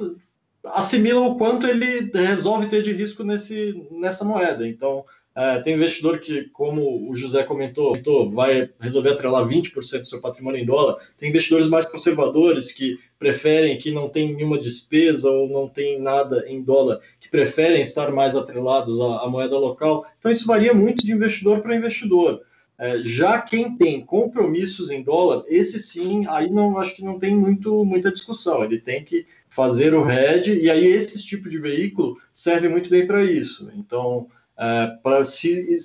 assimila 0.65 1.21
o 1.21 1.37
quanto 1.37 1.67
ele 1.67 2.11
resolve 2.13 2.69
ter 2.69 2.83
de 2.83 2.93
risco 2.93 3.23
nesse, 3.23 3.87
nessa 3.91 4.25
moeda. 4.25 4.67
Então, 4.67 5.05
é, 5.37 5.59
tem 5.61 5.75
investidor 5.75 6.21
que, 6.21 6.45
como 6.53 7.11
o 7.11 7.17
José 7.17 7.43
comentou, 7.43 8.31
vai 8.31 8.71
resolver 8.81 9.11
atrelar 9.11 9.45
20% 9.49 10.01
do 10.01 10.07
seu 10.07 10.21
patrimônio 10.21 10.61
em 10.61 10.65
dólar. 10.65 10.97
Tem 11.19 11.29
investidores 11.29 11.67
mais 11.67 11.85
conservadores 11.85 12.71
que 12.71 12.99
preferem, 13.19 13.77
que 13.77 13.91
não 13.91 14.09
tem 14.09 14.33
nenhuma 14.33 14.59
despesa 14.59 15.29
ou 15.29 15.49
não 15.49 15.69
tem 15.69 16.01
nada 16.01 16.45
em 16.47 16.63
dólar, 16.63 17.01
que 17.19 17.29
preferem 17.29 17.83
estar 17.83 18.13
mais 18.13 18.37
atrelados 18.37 19.01
à, 19.01 19.25
à 19.25 19.29
moeda 19.29 19.59
local. 19.59 20.07
Então, 20.19 20.31
isso 20.31 20.47
varia 20.47 20.73
muito 20.73 21.05
de 21.05 21.13
investidor 21.13 21.61
para 21.61 21.75
investidor. 21.75 22.43
É, 22.79 23.01
já 23.01 23.41
quem 23.41 23.77
tem 23.77 24.05
compromissos 24.05 24.89
em 24.91 25.03
dólar, 25.03 25.45
esse 25.49 25.81
sim, 25.81 26.27
aí 26.29 26.49
não 26.49 26.79
acho 26.79 26.95
que 26.95 27.05
não 27.05 27.19
tem 27.19 27.35
muito, 27.35 27.85
muita 27.85 28.13
discussão. 28.13 28.65
Ele 28.65 28.79
tem 28.79 29.05
que 29.05 29.27
fazer 29.49 29.95
o 29.95 30.09
hedge, 30.09 30.57
e 30.59 30.71
aí 30.71 30.87
esse 30.87 31.25
tipo 31.25 31.49
de 31.49 31.59
veículo 31.59 32.17
serve 32.33 32.69
muito 32.69 32.89
bem 32.89 33.05
para 33.05 33.25
isso. 33.25 33.71
Então, 33.77 34.29
é, 34.59 34.87
para 35.03 35.25
se, 35.25 35.77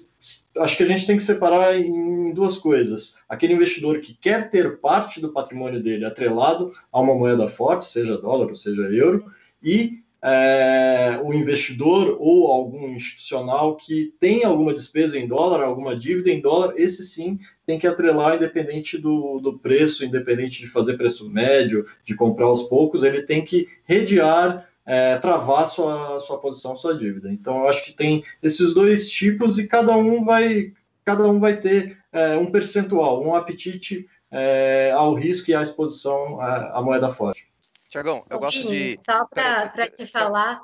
acho 0.57 0.77
que 0.77 0.83
a 0.83 0.87
gente 0.87 1.07
tem 1.07 1.17
que 1.17 1.23
separar 1.23 1.79
em 1.79 2.33
duas 2.33 2.57
coisas. 2.57 3.17
Aquele 3.27 3.53
investidor 3.53 3.99
que 3.99 4.13
quer 4.13 4.49
ter 4.49 4.77
parte 4.77 5.19
do 5.19 5.33
patrimônio 5.33 5.81
dele 5.81 6.05
atrelado 6.05 6.73
a 6.91 6.99
uma 6.99 7.15
moeda 7.15 7.47
forte, 7.47 7.85
seja 7.85 8.17
dólar 8.17 8.49
ou 8.49 8.55
seja 8.55 8.81
euro, 8.81 9.25
e 9.61 9.99
é, 10.21 11.19
o 11.23 11.33
investidor 11.33 12.17
ou 12.19 12.51
algum 12.51 12.89
institucional 12.89 13.77
que 13.77 14.13
tem 14.19 14.43
alguma 14.43 14.73
despesa 14.73 15.17
em 15.17 15.27
dólar, 15.27 15.63
alguma 15.63 15.95
dívida 15.95 16.29
em 16.29 16.41
dólar, 16.41 16.73
esse 16.75 17.03
sim 17.03 17.39
tem 17.65 17.79
que 17.79 17.87
atrelar 17.87 18.35
independente 18.35 18.97
do, 18.97 19.39
do 19.39 19.57
preço, 19.57 20.03
independente 20.03 20.59
de 20.59 20.67
fazer 20.67 20.97
preço 20.97 21.29
médio, 21.29 21.85
de 22.03 22.15
comprar 22.15 22.47
aos 22.47 22.63
poucos, 22.63 23.03
ele 23.03 23.21
tem 23.21 23.43
que 23.43 23.67
redear 23.85 24.68
é, 24.89 25.19
travar 25.19 25.67
sua, 25.67 26.19
sua 26.19 26.39
posição, 26.39 26.75
sua 26.75 26.97
dívida. 26.97 27.31
Então, 27.31 27.59
eu 27.59 27.67
acho 27.67 27.85
que 27.85 27.93
tem 27.93 28.23
esses 28.41 28.73
dois 28.73 29.07
tipos 29.07 29.59
e 29.59 29.67
cada 29.67 29.95
um 29.95 30.25
vai, 30.25 30.73
cada 31.05 31.27
um 31.27 31.39
vai 31.39 31.57
ter 31.57 32.03
é, 32.11 32.35
um 32.35 32.51
percentual, 32.51 33.23
um 33.23 33.35
apetite 33.35 34.09
é, 34.31 34.91
ao 34.95 35.13
risco 35.13 35.51
e 35.51 35.53
à 35.53 35.61
exposição 35.61 36.41
à, 36.41 36.79
à 36.79 36.81
moeda 36.81 37.13
forte. 37.13 37.47
Tiagão, 37.87 38.25
eu 38.31 38.39
gosto 38.39 38.67
de. 38.67 38.99
Só 39.07 39.25
para 39.25 39.91
te 39.91 40.07
falar. 40.07 40.63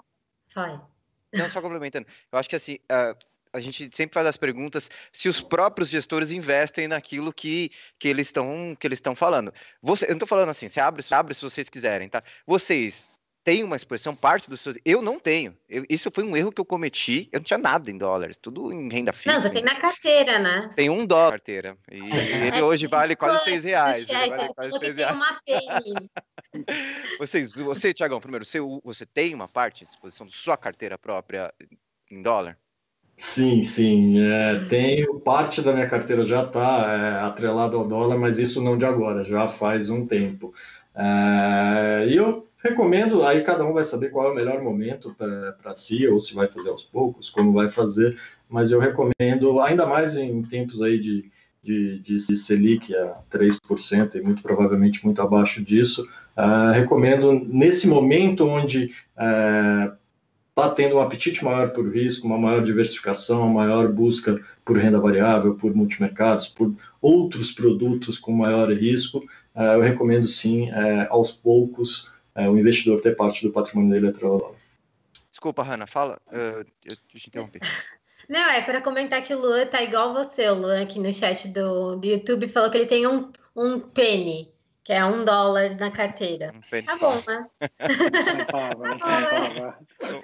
Vai. 0.56 0.82
Não, 1.32 1.48
só 1.52 1.62
complementando. 1.62 2.08
Eu 2.32 2.40
acho 2.40 2.50
que 2.50 2.56
assim. 2.56 2.80
Uh, 2.92 3.16
a 3.54 3.60
gente 3.62 3.90
sempre 3.96 4.14
faz 4.14 4.28
as 4.28 4.36
perguntas 4.36 4.90
se 5.14 5.30
os 5.30 5.40
próprios 5.40 5.88
gestores 5.88 6.30
investem 6.30 6.90
naquilo 6.90 7.32
que, 7.32 7.72
que 7.98 8.10
eles 8.10 8.28
estão 8.28 8.76
que 8.78 8.86
eles 8.86 8.98
estão 8.98 9.16
falando. 9.16 9.54
Você, 9.82 10.06
eu 10.06 10.10
não 10.10 10.16
estou 10.16 10.28
falando 10.28 10.50
assim, 10.50 10.68
você 10.68 10.82
abre, 10.82 11.02
abre 11.10 11.34
se 11.34 11.42
vocês 11.42 11.70
quiserem, 11.70 12.10
tá? 12.10 12.22
Vocês 12.46 13.10
tem 13.46 13.64
uma 13.64 13.76
expressão, 13.76 14.16
parte 14.16 14.50
dos 14.50 14.60
seus. 14.60 14.76
Eu 14.84 15.04
não 15.04 15.20
tenho. 15.20 15.56
Eu, 15.70 15.86
isso 15.88 16.10
foi 16.12 16.24
um 16.24 16.36
erro 16.36 16.52
que 16.52 16.60
eu 16.60 16.66
cometi. 16.66 17.30
Eu 17.32 17.40
não 17.40 17.46
tinha 17.46 17.60
nada 17.60 17.92
em 17.92 17.98
dólares, 17.98 18.40
tudo 18.42 18.74
em 18.74 18.92
renda 18.92 19.14
fixa. 19.14 19.34
Não, 19.34 19.44
você 19.44 19.52
tem 19.52 19.64
na 19.64 19.76
carteira, 19.76 20.40
né? 20.40 20.72
Tem 20.76 20.90
um 20.90 21.06
dólar 21.06 21.26
na 21.26 21.32
carteira. 21.34 21.78
E 21.92 22.00
ele 22.48 22.64
hoje 22.64 22.88
vale 22.88 23.16
quase 23.16 23.44
seis 23.44 23.64
reais. 23.64 24.10
Ele 24.10 24.30
vale 24.30 24.54
quase 24.56 24.72
você 24.72 24.86
seis 24.86 24.96
tem 24.96 25.06
reais. 25.06 25.16
uma 25.16 25.40
PN. 25.46 26.66
Vocês, 27.20 27.54
você, 27.54 27.94
Tiagão, 27.94 28.20
primeiro, 28.20 28.44
você, 28.44 28.60
você 28.84 29.06
tem 29.06 29.36
uma 29.36 29.48
parte 29.48 29.84
à 29.84 29.88
disposição 29.88 30.26
da 30.26 30.34
sua 30.34 30.58
carteira 30.58 30.98
própria 30.98 31.54
em 32.10 32.24
dólar? 32.24 32.58
Sim, 33.16 33.62
sim. 33.62 34.20
É, 34.20 34.60
tenho 34.68 35.20
parte 35.20 35.62
da 35.62 35.72
minha 35.72 35.88
carteira 35.88 36.26
já 36.26 36.44
está 36.44 37.22
é, 37.22 37.26
atrelada 37.28 37.76
ao 37.78 37.88
dólar, 37.88 38.18
mas 38.18 38.40
isso 38.40 38.60
não 38.60 38.76
de 38.76 38.86
agora, 38.86 39.24
já 39.24 39.48
faz 39.48 39.92
um 39.92 40.04
tempo. 40.04 40.52
É, 40.96 42.08
e 42.08 42.16
eu 42.16 42.45
recomendo, 42.66 43.24
aí 43.24 43.44
cada 43.44 43.64
um 43.64 43.74
vai 43.74 43.84
saber 43.84 44.10
qual 44.10 44.28
é 44.28 44.32
o 44.32 44.36
melhor 44.36 44.62
momento 44.62 45.16
para 45.16 45.76
si, 45.76 46.08
ou 46.08 46.20
se 46.20 46.34
vai 46.34 46.48
fazer 46.48 46.70
aos 46.70 46.84
poucos, 46.84 47.30
como 47.30 47.54
vai 47.54 47.70
fazer, 47.70 48.18
mas 48.50 48.72
eu 48.72 48.80
recomendo, 48.80 49.60
ainda 49.62 49.86
mais 49.86 50.18
em 50.18 50.42
tempos 50.42 50.82
aí 50.82 51.00
de, 51.00 51.32
de, 51.64 52.00
de 52.00 52.36
Selic 52.36 52.96
a 52.96 53.20
3%, 53.32 54.16
e 54.16 54.22
muito 54.22 54.42
provavelmente 54.42 55.06
muito 55.06 55.22
abaixo 55.22 55.64
disso, 55.64 56.08
uh, 56.36 56.72
recomendo 56.74 57.32
nesse 57.34 57.88
momento 57.88 58.48
onde 58.48 58.92
está 59.16 60.68
uh, 60.68 60.76
tendo 60.76 60.96
um 60.96 61.00
apetite 61.00 61.46
maior 61.46 61.70
por 61.70 61.88
risco, 61.88 62.26
uma 62.26 62.38
maior 62.38 62.64
diversificação, 62.64 63.44
uma 63.44 63.66
maior 63.66 63.92
busca 63.92 64.40
por 64.64 64.78
renda 64.78 65.00
variável, 65.00 65.54
por 65.54 65.76
multimercados, 65.76 66.48
por 66.48 66.74
outros 67.00 67.52
produtos 67.52 68.18
com 68.18 68.32
maior 68.32 68.72
risco, 68.72 69.20
uh, 69.56 69.76
eu 69.76 69.82
recomendo 69.82 70.28
sim, 70.28 70.70
aos 71.10 71.32
poucos, 71.32 72.15
é, 72.36 72.50
o 72.50 72.58
investidor 72.58 73.02
ter 73.02 73.16
parte 73.16 73.46
do 73.46 73.52
patrimônio 73.52 73.92
dele 73.92 74.10
atrelado. 74.10 74.56
Desculpa, 75.32 75.64
Hanna, 75.64 75.88
fala. 75.88 76.20
Eu, 76.32 76.66
eu 76.84 76.96
te 77.08 77.28
interrompi. 77.28 77.60
Não, 78.28 78.50
é 78.50 78.62
para 78.62 78.82
comentar 78.82 79.22
que 79.22 79.34
o 79.34 79.40
Luan 79.40 79.68
tá 79.68 79.82
igual 79.84 80.14
você, 80.14 80.50
o 80.50 80.56
Luan 80.56 80.82
aqui 80.82 81.00
no 81.00 81.14
chat 81.14 81.48
do, 81.48 81.96
do 81.96 82.08
YouTube 82.08 82.48
falou 82.48 82.72
que 82.72 82.78
ele 82.78 82.88
tem 82.88 83.06
um, 83.06 83.32
um 83.56 83.80
penny, 83.80 84.52
que 84.84 84.92
é 84.92 85.06
um 85.06 85.24
dólar 85.24 85.76
na 85.76 85.92
carteira. 85.92 86.52
Um 86.56 86.62
penny 86.62 86.88
tá 86.88 86.98
bom, 86.98 87.14
né? 87.28 87.46
Um 87.82 88.24
centavo, 88.24 88.84
um 88.84 89.00
centavo. 89.00 89.74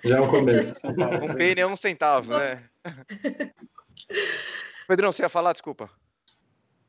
Já 0.04 0.18
é 0.18 0.22
um 0.22 0.28
começo. 0.28 0.88
Um 0.88 1.36
penny 1.36 1.62
é 1.62 1.68
um 1.68 1.76
centavo, 1.76 2.36
né? 2.36 2.64
Pedrão, 4.88 5.12
você 5.12 5.22
ia 5.22 5.30
falar? 5.30 5.54
Desculpa. 5.54 5.90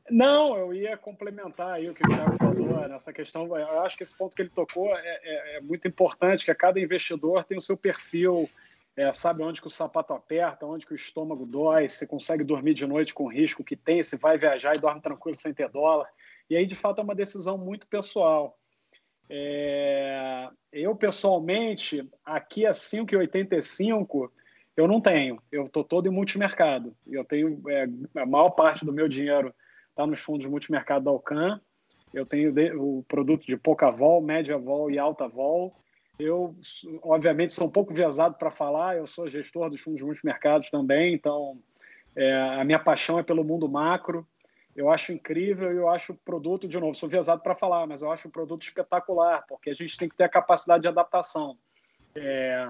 Não, 0.09 0.57
eu 0.57 0.73
ia 0.73 0.97
complementar 0.97 1.73
aí 1.73 1.89
o 1.89 1.93
que 1.93 2.05
o 2.05 2.09
Thiago 2.09 2.37
falou 2.37 2.87
nessa 2.87 3.13
questão. 3.13 3.45
Eu 3.57 3.81
acho 3.81 3.97
que 3.97 4.03
esse 4.03 4.17
ponto 4.17 4.35
que 4.35 4.41
ele 4.41 4.49
tocou 4.49 4.95
é, 4.95 5.19
é, 5.23 5.57
é 5.57 5.61
muito 5.61 5.87
importante, 5.87 6.45
que 6.45 6.53
cada 6.53 6.79
investidor 6.79 7.43
tem 7.45 7.57
o 7.57 7.61
seu 7.61 7.77
perfil, 7.77 8.49
é, 8.95 9.11
sabe 9.11 9.41
onde 9.41 9.61
que 9.61 9.67
o 9.67 9.71
sapato 9.71 10.13
aperta, 10.13 10.65
onde 10.65 10.85
que 10.85 10.93
o 10.93 10.95
estômago 10.95 11.45
dói, 11.45 11.87
se 11.87 12.05
consegue 12.05 12.43
dormir 12.43 12.73
de 12.73 12.85
noite 12.85 13.13
com 13.13 13.23
o 13.23 13.31
risco 13.31 13.63
que 13.63 13.75
tem, 13.75 14.03
se 14.03 14.17
vai 14.17 14.37
viajar 14.37 14.75
e 14.75 14.79
dorme 14.79 15.01
tranquilo 15.01 15.39
sem 15.39 15.53
ter 15.53 15.69
dólar. 15.69 16.07
E 16.49 16.55
aí, 16.55 16.65
de 16.65 16.75
fato, 16.75 16.99
é 16.99 17.03
uma 17.03 17.15
decisão 17.15 17.57
muito 17.57 17.87
pessoal. 17.87 18.57
É, 19.29 20.49
eu, 20.71 20.95
pessoalmente, 20.95 22.07
aqui 22.23 22.65
a 22.65 22.71
5,85 22.71 24.29
eu 24.75 24.87
não 24.87 24.99
tenho. 24.99 25.37
Eu 25.51 25.67
estou 25.67 25.83
todo 25.83 26.07
em 26.07 26.11
multimercado. 26.11 26.95
Eu 27.07 27.23
tenho 27.23 27.61
é, 27.69 27.87
a 28.19 28.25
maior 28.25 28.51
parte 28.51 28.85
do 28.85 28.91
meu 28.91 29.07
dinheiro 29.07 29.53
está 29.93 30.05
nos 30.05 30.19
fundos 30.19 30.45
multimercado 30.47 31.05
da 31.05 31.11
Alcan. 31.11 31.61
Eu 32.13 32.25
tenho 32.25 32.53
o 32.81 33.03
produto 33.03 33.45
de 33.45 33.55
pouca 33.55 33.89
vol, 33.89 34.21
média 34.21 34.57
vol 34.57 34.91
e 34.91 34.99
alta 34.99 35.27
vol. 35.27 35.75
Eu, 36.19 36.55
obviamente, 37.01 37.53
sou 37.53 37.67
um 37.67 37.71
pouco 37.71 37.93
viesado 37.93 38.35
para 38.35 38.51
falar, 38.51 38.97
eu 38.97 39.05
sou 39.07 39.27
gestor 39.27 39.69
dos 39.69 39.81
fundos 39.81 40.01
multimercados 40.03 40.69
também, 40.69 41.13
então 41.13 41.59
é, 42.15 42.31
a 42.59 42.63
minha 42.63 42.77
paixão 42.77 43.17
é 43.17 43.23
pelo 43.23 43.43
mundo 43.43 43.67
macro. 43.67 44.27
Eu 44.75 44.91
acho 44.91 45.11
incrível 45.11 45.71
e 45.71 45.77
eu 45.77 45.89
acho 45.89 46.13
o 46.13 46.17
produto, 46.17 46.67
de 46.67 46.79
novo, 46.79 46.95
sou 46.95 47.09
viesado 47.09 47.41
para 47.41 47.55
falar, 47.55 47.87
mas 47.87 48.01
eu 48.01 48.11
acho 48.11 48.27
o 48.27 48.31
produto 48.31 48.63
espetacular, 48.63 49.45
porque 49.47 49.69
a 49.69 49.73
gente 49.73 49.97
tem 49.97 50.09
que 50.09 50.15
ter 50.15 50.23
a 50.23 50.29
capacidade 50.29 50.81
de 50.81 50.87
adaptação. 50.87 51.57
É, 52.15 52.69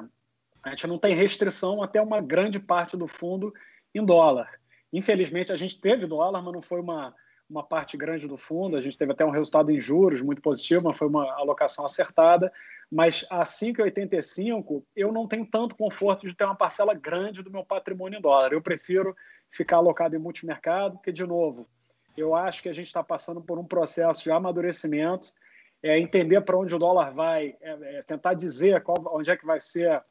a 0.64 0.70
gente 0.70 0.88
não 0.88 0.98
tem 0.98 1.14
restrição 1.14 1.84
até 1.84 2.02
uma 2.02 2.22
grande 2.22 2.60
parte 2.60 2.96
do 2.96 3.08
fundo 3.08 3.54
em 3.94 4.06
dólar. 4.06 4.50
Infelizmente, 4.94 5.52
a 5.52 5.56
gente 5.56 5.82
teve 5.82 6.06
dólar, 6.06 6.42
mas 6.44 6.54
não 6.54 6.62
foi 6.62 6.80
uma, 6.80 7.16
uma 7.50 7.64
parte 7.64 7.98
grande 7.98 8.28
do 8.28 8.38
fundo. 8.38 8.78
A 8.78 8.82
gente 8.82 8.98
teve 8.98 9.12
até 9.12 9.26
um 9.26 9.32
resultado 9.32 9.72
em 9.72 9.82
juros 9.82 10.22
muito 10.22 10.42
positivo, 10.42 10.84
mas 10.84 10.98
foi 10.98 11.08
uma 11.08 11.34
alocação 11.34 11.84
acertada. 11.84 12.54
Mas 12.92 13.26
a 13.30 13.42
5,85 13.42 14.84
eu 14.96 15.12
não 15.12 15.28
tenho 15.28 15.46
tanto 15.48 15.76
conforto 15.76 16.28
de 16.28 16.36
ter 16.36 16.46
uma 16.46 16.56
parcela 16.56 16.94
grande 16.94 17.42
do 17.42 17.52
meu 17.52 17.66
patrimônio 17.66 18.20
em 18.20 18.22
dólar. 18.22 18.54
Eu 18.54 18.62
prefiro 18.62 19.16
ficar 19.50 19.78
alocado 19.78 20.16
em 20.16 20.20
multimercado, 20.20 20.98
porque, 20.98 21.12
de 21.12 21.26
novo, 21.26 21.68
eu 22.16 22.36
acho 22.36 22.62
que 22.62 22.70
a 22.70 22.74
gente 22.74 22.86
está 22.86 23.04
passando 23.04 23.42
por 23.42 23.58
um 23.58 23.66
processo 23.66 24.24
de 24.24 24.32
amadurecimento, 24.32 25.34
é 25.82 26.00
entender 26.00 26.40
para 26.42 26.58
onde 26.58 26.74
o 26.74 26.80
dólar 26.80 27.12
vai, 27.12 27.58
é, 27.60 27.98
é 27.98 28.04
tentar 28.04 28.36
dizer 28.36 28.82
qual, 28.84 29.04
onde 29.12 29.32
é 29.32 29.36
que 29.36 29.46
vai 29.46 29.60
ser 29.60 30.02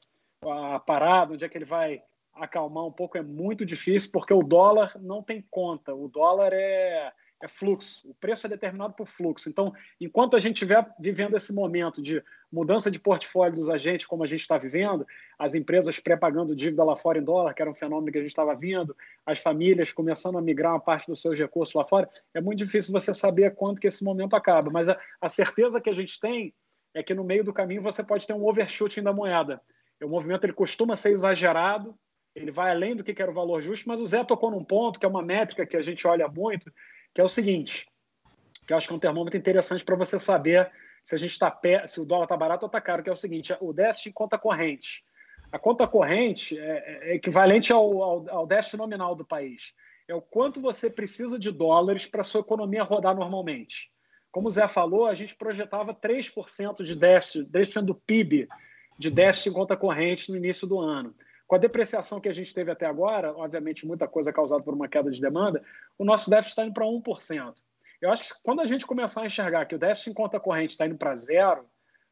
a 0.44 0.78
parada, 0.80 1.32
onde 1.32 1.44
é 1.44 1.48
que 1.48 1.56
ele 1.56 1.64
vai 1.64 2.02
acalmar 2.34 2.84
um 2.84 2.92
pouco 2.92 3.18
é 3.18 3.22
muito 3.22 3.64
difícil, 3.64 4.10
porque 4.12 4.32
o 4.32 4.42
dólar 4.42 4.96
não 5.00 5.22
tem 5.22 5.44
conta, 5.50 5.94
o 5.94 6.08
dólar 6.08 6.52
é, 6.52 7.12
é 7.42 7.48
fluxo, 7.48 8.08
o 8.08 8.14
preço 8.14 8.46
é 8.46 8.50
determinado 8.50 8.94
por 8.94 9.06
fluxo. 9.06 9.48
Então, 9.48 9.72
enquanto 10.00 10.36
a 10.36 10.38
gente 10.38 10.54
estiver 10.54 10.86
vivendo 10.98 11.36
esse 11.36 11.52
momento 11.52 12.00
de 12.00 12.22
mudança 12.50 12.90
de 12.90 12.98
portfólio 12.98 13.56
dos 13.56 13.68
agentes, 13.68 14.06
como 14.06 14.24
a 14.24 14.26
gente 14.26 14.40
está 14.40 14.56
vivendo, 14.56 15.06
as 15.38 15.54
empresas 15.54 15.98
pré-pagando 15.98 16.54
dívida 16.54 16.84
lá 16.84 16.96
fora 16.96 17.18
em 17.18 17.22
dólar, 17.22 17.54
que 17.54 17.62
era 17.62 17.70
um 17.70 17.74
fenômeno 17.74 18.12
que 18.12 18.18
a 18.18 18.22
gente 18.22 18.30
estava 18.30 18.54
vendo, 18.54 18.96
as 19.26 19.38
famílias 19.38 19.92
começando 19.92 20.38
a 20.38 20.42
migrar 20.42 20.72
uma 20.72 20.80
parte 20.80 21.06
dos 21.06 21.20
seus 21.20 21.38
recursos 21.38 21.74
lá 21.74 21.84
fora, 21.84 22.08
é 22.34 22.40
muito 22.40 22.58
difícil 22.58 22.92
você 22.92 23.12
saber 23.12 23.54
quando 23.54 23.80
que 23.80 23.86
esse 23.86 24.04
momento 24.04 24.34
acaba. 24.34 24.70
Mas 24.70 24.88
a, 24.88 24.98
a 25.20 25.28
certeza 25.28 25.80
que 25.80 25.90
a 25.90 25.94
gente 25.94 26.18
tem 26.18 26.54
é 26.94 27.02
que 27.02 27.14
no 27.14 27.24
meio 27.24 27.44
do 27.44 27.52
caminho 27.52 27.82
você 27.82 28.02
pode 28.02 28.26
ter 28.26 28.32
um 28.32 28.46
overshooting 28.46 29.02
da 29.02 29.12
moeda. 29.12 29.60
O 30.02 30.08
movimento 30.08 30.44
ele 30.44 30.52
costuma 30.52 30.96
ser 30.96 31.10
exagerado, 31.10 31.94
ele 32.34 32.50
vai 32.50 32.70
além 32.70 32.96
do 32.96 33.04
que 33.04 33.20
era 33.20 33.30
o 33.30 33.34
valor 33.34 33.60
justo, 33.60 33.88
mas 33.88 34.00
o 34.00 34.06
Zé 34.06 34.24
tocou 34.24 34.50
num 34.50 34.64
ponto 34.64 34.98
que 34.98 35.06
é 35.06 35.08
uma 35.08 35.22
métrica 35.22 35.66
que 35.66 35.76
a 35.76 35.82
gente 35.82 36.06
olha 36.06 36.28
muito, 36.28 36.72
que 37.12 37.20
é 37.20 37.24
o 37.24 37.28
seguinte, 37.28 37.86
que 38.66 38.72
eu 38.72 38.76
acho 38.76 38.86
que 38.86 38.92
é 38.92 38.96
um 38.96 39.00
termômetro 39.00 39.38
interessante 39.38 39.84
para 39.84 39.96
você 39.96 40.18
saber 40.18 40.70
se 41.04 41.14
a 41.14 41.18
gente 41.18 41.32
está 41.32 41.60
se 41.86 42.00
o 42.00 42.04
dólar 42.04 42.24
está 42.24 42.36
barato 42.36 42.64
ou 42.64 42.68
está 42.68 42.80
caro, 42.80 43.02
que 43.02 43.10
é 43.10 43.12
o 43.12 43.16
seguinte, 43.16 43.54
o 43.60 43.72
déficit 43.72 44.08
em 44.08 44.12
conta 44.12 44.38
corrente. 44.38 45.04
A 45.50 45.58
conta 45.58 45.86
corrente 45.86 46.58
é, 46.58 47.10
é 47.10 47.14
equivalente 47.14 47.72
ao, 47.72 48.02
ao, 48.02 48.30
ao 48.30 48.46
déficit 48.46 48.78
nominal 48.78 49.14
do 49.14 49.24
país. 49.24 49.74
É 50.08 50.14
o 50.14 50.22
quanto 50.22 50.60
você 50.60 50.88
precisa 50.88 51.38
de 51.38 51.50
dólares 51.50 52.06
para 52.06 52.24
sua 52.24 52.40
economia 52.40 52.82
rodar 52.82 53.14
normalmente. 53.14 53.90
Como 54.30 54.46
o 54.46 54.50
Zé 54.50 54.66
falou, 54.66 55.06
a 55.06 55.14
gente 55.14 55.36
projetava 55.36 55.94
3% 55.94 56.82
de 56.82 56.96
déficit, 56.96 57.44
3% 57.50 57.82
do 57.82 57.94
PIB 57.94 58.48
de 58.98 59.10
déficit 59.10 59.50
em 59.50 59.52
conta 59.52 59.76
corrente 59.76 60.30
no 60.30 60.36
início 60.36 60.66
do 60.66 60.78
ano. 60.78 61.14
Com 61.52 61.56
a 61.56 61.58
depreciação 61.58 62.18
que 62.18 62.30
a 62.30 62.32
gente 62.32 62.54
teve 62.54 62.70
até 62.70 62.86
agora, 62.86 63.36
obviamente 63.36 63.86
muita 63.86 64.08
coisa 64.08 64.32
causada 64.32 64.62
por 64.62 64.72
uma 64.72 64.88
queda 64.88 65.10
de 65.10 65.20
demanda, 65.20 65.62
o 65.98 66.04
nosso 66.04 66.30
déficit 66.30 66.52
está 66.52 66.64
indo 66.64 66.72
para 66.72 66.86
1%. 66.86 67.62
Eu 68.00 68.10
acho 68.10 68.22
que 68.24 68.42
quando 68.42 68.62
a 68.62 68.66
gente 68.66 68.86
começar 68.86 69.20
a 69.20 69.26
enxergar 69.26 69.66
que 69.66 69.74
o 69.74 69.78
déficit 69.78 70.08
em 70.08 70.14
conta 70.14 70.40
corrente 70.40 70.70
está 70.70 70.86
indo 70.86 70.96
para 70.96 71.14
zero, 71.14 71.66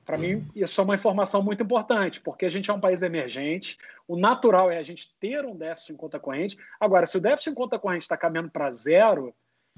para 0.04 0.18
mim 0.18 0.46
isso 0.54 0.78
é 0.78 0.84
uma 0.84 0.94
informação 0.94 1.42
muito 1.42 1.62
importante, 1.62 2.20
porque 2.20 2.44
a 2.44 2.50
gente 2.50 2.70
é 2.70 2.74
um 2.74 2.80
país 2.80 3.00
emergente, 3.00 3.78
o 4.06 4.14
natural 4.14 4.70
é 4.70 4.76
a 4.76 4.82
gente 4.82 5.16
ter 5.18 5.42
um 5.46 5.56
déficit 5.56 5.94
em 5.94 5.96
conta 5.96 6.20
corrente. 6.20 6.58
Agora, 6.78 7.06
se 7.06 7.16
o 7.16 7.20
déficit 7.20 7.48
em 7.48 7.54
conta 7.54 7.78
corrente 7.78 8.02
está 8.02 8.18
caminhando 8.18 8.50
para 8.50 8.70
zero, 8.70 9.34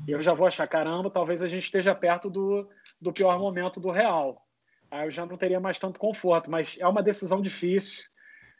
eu 0.08 0.20
já 0.20 0.34
vou 0.34 0.48
achar, 0.48 0.66
caramba, 0.66 1.08
talvez 1.08 1.40
a 1.40 1.46
gente 1.46 1.62
esteja 1.62 1.94
perto 1.94 2.28
do, 2.28 2.68
do 3.00 3.12
pior 3.12 3.38
momento 3.38 3.78
do 3.78 3.92
real. 3.92 4.44
Aí 4.90 5.06
eu 5.06 5.10
já 5.12 5.24
não 5.24 5.36
teria 5.36 5.60
mais 5.60 5.78
tanto 5.78 6.00
conforto, 6.00 6.50
mas 6.50 6.76
é 6.80 6.88
uma 6.88 7.00
decisão 7.00 7.40
difícil. 7.40 8.10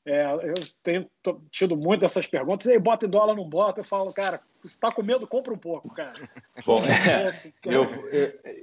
É, 0.05 0.25
eu 0.43 0.55
tenho 0.83 1.09
tido 1.51 1.77
muito 1.77 2.05
essas 2.05 2.27
perguntas. 2.27 2.67
E 2.67 2.73
aí, 2.73 2.79
bota 2.79 3.07
em 3.07 3.09
dólar, 3.09 3.37
não 3.37 3.49
bota? 3.49 3.81
Eu 3.81 3.85
falo, 3.85 4.13
cara, 4.13 4.39
se 4.61 4.67
está 4.67 4.91
com 4.91 5.03
medo, 5.03 5.27
compra 5.27 5.55
um 5.55 5.59
pouco, 5.59 5.95
cara. 5.95 6.15
Bom, 6.67 6.83
é, 6.85 7.53
eu, 7.65 7.85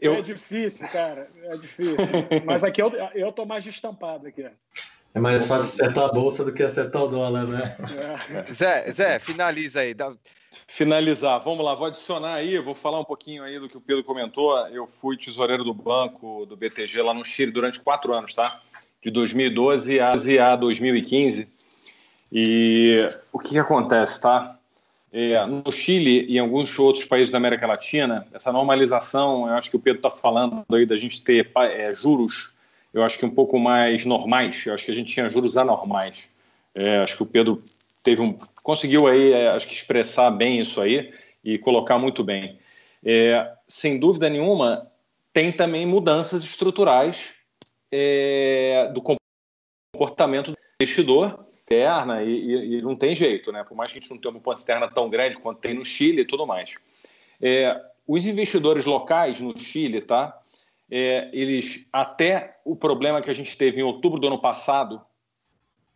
eu, 0.02 0.16
é 0.16 0.22
difícil, 0.22 0.88
cara. 0.90 1.30
É 1.44 1.56
difícil. 1.56 1.96
Mas 2.46 2.64
aqui 2.64 2.82
eu, 2.82 2.92
eu 3.14 3.32
tô 3.32 3.46
mais 3.46 3.64
destampado 3.64 4.28
aqui. 4.28 4.50
É 5.14 5.20
mais 5.20 5.46
fácil 5.46 5.70
acertar 5.70 6.06
a 6.06 6.12
bolsa 6.12 6.44
do 6.44 6.54
que 6.54 6.62
acertar 6.62 7.04
o 7.04 7.08
dólar, 7.08 7.48
né? 7.48 7.76
É. 8.48 8.52
Zé, 8.52 8.92
Zé, 8.92 9.20
finaliza 9.20 9.80
aí. 9.80 9.94
Dá... 9.94 10.14
Finalizar. 10.68 11.40
Vamos 11.44 11.66
lá, 11.66 11.74
vou 11.74 11.88
adicionar 11.88 12.36
aí, 12.36 12.60
vou 12.60 12.76
falar 12.76 13.00
um 13.00 13.06
pouquinho 13.06 13.44
aí 13.44 13.60
do 13.60 13.68
que 13.68 13.78
o 13.78 13.82
Pedro 13.82 14.04
comentou. 14.04 14.56
Eu 14.68 14.88
fui 14.88 15.18
tesoureiro 15.18 15.64
do 15.64 15.74
banco 15.74 16.46
do 16.46 16.56
BTG 16.56 17.02
lá 17.02 17.14
no 17.14 17.26
Chile 17.26 17.52
durante 17.52 17.80
quatro 17.80 18.14
anos, 18.14 18.34
tá? 18.34 18.62
De 19.04 19.12
2012 19.12 20.00
a 20.00 20.56
2015. 20.56 21.48
E 22.32 23.08
o 23.32 23.40
que, 23.40 23.50
que 23.50 23.60
acontece, 23.60 24.22
tá? 24.22 24.58
É, 25.12 25.44
no 25.46 25.72
Chile 25.72 26.26
e 26.30 26.36
em 26.36 26.40
alguns 26.40 26.78
outros 26.78 27.04
países 27.06 27.32
da 27.32 27.38
América 27.38 27.66
Latina, 27.66 28.28
essa 28.32 28.52
normalização, 28.52 29.48
eu 29.48 29.54
acho 29.54 29.70
que 29.70 29.76
o 29.76 29.80
Pedro 29.80 30.00
está 30.00 30.12
falando 30.12 30.64
aí 30.72 30.86
da 30.86 30.98
gente 30.98 31.24
ter 31.24 31.50
é, 31.56 31.94
juros 31.96 32.52
eu 32.94 33.04
acho 33.04 33.18
que 33.18 33.26
um 33.26 33.30
pouco 33.30 33.60
mais 33.60 34.06
normais. 34.06 34.66
Eu 34.66 34.74
acho 34.74 34.86
que 34.86 34.92
a 34.92 34.96
gente 34.96 35.14
tinha 35.14 35.30
juros 35.30 35.58
anormais. 35.58 36.30
É, 36.74 36.98
acho 36.98 37.16
que 37.16 37.24
o 37.24 37.26
Pedro 37.26 37.64
teve 38.04 38.22
um, 38.22 38.34
conseguiu 38.64 39.08
aí, 39.08 39.32
é, 39.32 39.50
acho 39.50 39.68
que 39.68 39.74
expressar 39.74 40.32
bem 40.32 40.58
isso 40.58 40.82
aí 40.82 41.12
e 41.44 41.58
colocar 41.58 41.98
muito 41.98 42.24
bem. 42.24 42.58
É, 43.04 43.52
sem 43.68 44.00
dúvida 44.00 44.30
nenhuma, 44.30 44.88
tem 45.34 45.52
também 45.52 45.86
mudanças 45.86 46.44
estruturais 46.44 47.34
é, 47.92 48.92
do 48.94 49.02
comportamento 49.94 50.52
do 50.52 50.58
investidor 50.82 51.46
externa 51.70 52.24
e, 52.24 52.30
e, 52.30 52.78
e, 52.78 52.82
não 52.82 52.96
tem 52.96 53.14
jeito, 53.14 53.52
né? 53.52 53.64
Por 53.64 53.76
mais 53.76 53.92
que 53.92 54.00
a 54.00 54.02
gente 54.02 54.10
não 54.10 54.18
tenha 54.18 54.32
uma 54.32 54.40
poupança 54.40 54.64
externa 54.64 54.88
tão 54.90 55.10
grande 55.10 55.38
quanto 55.38 55.60
tem 55.60 55.74
no 55.74 55.86
Chile 55.86 56.22
e 56.22 56.26
tudo 56.26 56.46
mais. 56.48 56.74
É, 57.40 57.80
os 58.08 58.26
investidores 58.26 58.86
locais 58.86 59.40
no 59.40 59.58
Chile, 59.58 60.02
tá? 60.02 60.38
É, 60.92 61.30
eles 61.32 61.86
até 61.94 62.58
o 62.66 62.76
problema 62.76 63.22
que 63.22 63.30
a 63.30 63.34
gente 63.34 63.56
teve 63.56 63.80
em 63.80 63.84
outubro 63.84 64.20
do 64.20 64.28
ano 64.28 64.40
passado, 64.40 65.00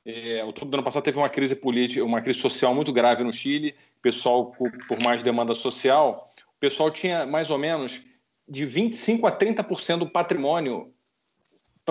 é, 0.05 0.43
outubro 0.43 0.69
do 0.69 0.75
ano 0.75 0.83
passado 0.83 1.03
teve 1.03 1.17
uma 1.17 1.29
crise 1.29 1.55
política, 1.55 2.05
uma 2.05 2.21
crise 2.21 2.39
social 2.39 2.75
muito 2.75 2.93
grave 2.93 3.23
no 3.23 3.33
Chile, 3.33 3.75
pessoal 4.01 4.51
por, 4.51 4.71
por 4.87 5.01
mais 5.01 5.23
demanda 5.23 5.55
social, 5.55 6.31
o 6.55 6.59
pessoal 6.59 6.91
tinha 6.91 7.25
mais 7.25 7.49
ou 7.49 7.57
menos 7.57 8.03
de 8.47 8.65
25 8.65 9.25
a 9.25 9.31
30% 9.31 9.99
do 9.99 10.09
patrimônio 10.09 10.93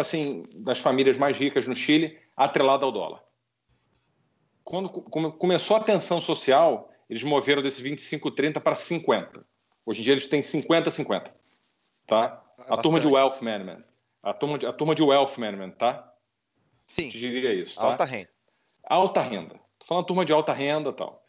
assim, 0.01 0.45
das 0.55 0.79
famílias 0.79 1.19
mais 1.19 1.37
ricas 1.37 1.67
no 1.67 1.77
Chile 1.77 2.19
atrelado 2.37 2.87
ao 2.87 2.93
dólar. 2.93 3.23
Quando 4.65 4.89
começou 4.89 5.77
a 5.77 5.81
tensão 5.81 6.21
social, 6.21 6.91
eles 7.11 7.23
moveram 7.23 7.63
desses 7.63 7.81
25, 7.81 8.31
30 8.31 8.61
para 8.61 8.75
50. 8.75 9.45
Hoje 9.85 10.01
em 10.01 10.05
dia 10.05 10.15
eles 10.15 10.29
têm 10.29 10.41
50, 10.41 10.91
50. 10.91 11.35
Tá? 12.07 12.43
É 12.59 12.73
a 12.73 12.77
turma 12.77 13.01
de 13.01 13.07
Wealth 13.07 13.43
Management. 13.43 13.85
A 14.23 14.33
turma 14.33 14.59
de, 14.59 14.67
a 14.67 14.73
turma 14.73 14.95
de 14.95 15.03
Wealth 15.03 15.37
Management, 15.37 15.73
tá? 15.73 16.13
Sim. 16.87 17.07
Eu 17.07 17.11
diria 17.11 17.53
isso. 17.53 17.75
Tá? 17.75 17.83
Alta 17.83 18.05
renda. 18.05 18.29
Alta 18.85 19.21
renda. 19.21 19.55
Estou 19.73 19.87
falando 19.87 20.07
turma 20.07 20.25
de 20.25 20.33
alta 20.33 20.53
renda 20.53 20.91
e 20.91 20.93
tal. 20.93 21.23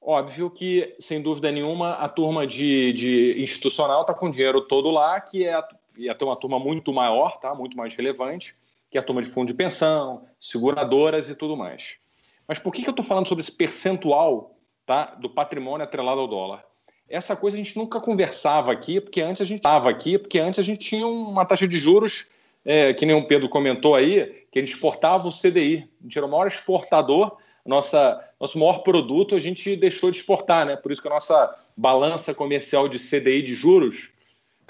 Óbvio 0.00 0.50
que, 0.50 0.96
sem 0.98 1.22
dúvida 1.22 1.52
nenhuma, 1.52 1.92
a 1.92 2.08
turma 2.08 2.46
de, 2.46 2.92
de 2.92 3.40
institucional 3.40 4.00
está 4.00 4.12
com 4.12 4.30
dinheiro 4.30 4.62
todo 4.62 4.90
lá, 4.90 5.20
que 5.20 5.44
é 5.44 5.62
ia 5.96 6.14
ter 6.14 6.24
uma 6.24 6.36
turma 6.36 6.58
muito 6.58 6.92
maior, 6.92 7.38
tá? 7.38 7.54
muito 7.54 7.76
mais 7.76 7.94
relevante, 7.94 8.54
que 8.90 8.98
é 8.98 9.00
a 9.00 9.04
turma 9.04 9.22
de 9.22 9.30
fundo 9.30 9.48
de 9.48 9.54
pensão, 9.54 10.26
seguradoras 10.38 11.28
e 11.28 11.34
tudo 11.34 11.56
mais. 11.56 11.96
Mas 12.46 12.58
por 12.58 12.72
que, 12.72 12.82
que 12.82 12.88
eu 12.88 12.92
estou 12.92 13.04
falando 13.04 13.28
sobre 13.28 13.42
esse 13.42 13.52
percentual 13.52 14.56
tá, 14.84 15.14
do 15.14 15.30
patrimônio 15.30 15.84
atrelado 15.84 16.20
ao 16.20 16.28
dólar? 16.28 16.64
Essa 17.08 17.36
coisa 17.36 17.56
a 17.56 17.62
gente 17.62 17.76
nunca 17.76 18.00
conversava 18.00 18.72
aqui, 18.72 19.00
porque 19.00 19.20
antes 19.20 19.42
a 19.42 19.44
gente 19.44 19.58
estava 19.58 19.90
aqui, 19.90 20.18
porque 20.18 20.38
antes 20.38 20.58
a 20.58 20.62
gente 20.62 20.78
tinha 20.78 21.06
uma 21.06 21.44
taxa 21.44 21.68
de 21.68 21.78
juros, 21.78 22.26
é, 22.64 22.92
que 22.92 23.04
nem 23.04 23.14
o 23.14 23.26
Pedro 23.26 23.48
comentou 23.48 23.94
aí, 23.94 24.46
que 24.50 24.58
a 24.58 24.62
gente 24.62 24.74
exportava 24.74 25.28
o 25.28 25.32
CDI. 25.32 25.88
A 26.00 26.04
gente 26.04 26.18
era 26.18 26.26
o 26.26 26.30
maior 26.30 26.46
exportador 26.46 27.36
nossa, 27.64 28.20
nosso 28.40 28.58
maior 28.58 28.82
produto 28.82 29.36
a 29.36 29.40
gente 29.40 29.76
deixou 29.76 30.10
de 30.10 30.16
exportar, 30.18 30.66
né? 30.66 30.76
Por 30.76 30.90
isso 30.90 31.00
que 31.00 31.08
a 31.08 31.12
nossa 31.12 31.56
balança 31.76 32.34
comercial 32.34 32.88
de 32.88 32.98
CDI 32.98 33.42
de 33.42 33.54
juros 33.54 34.10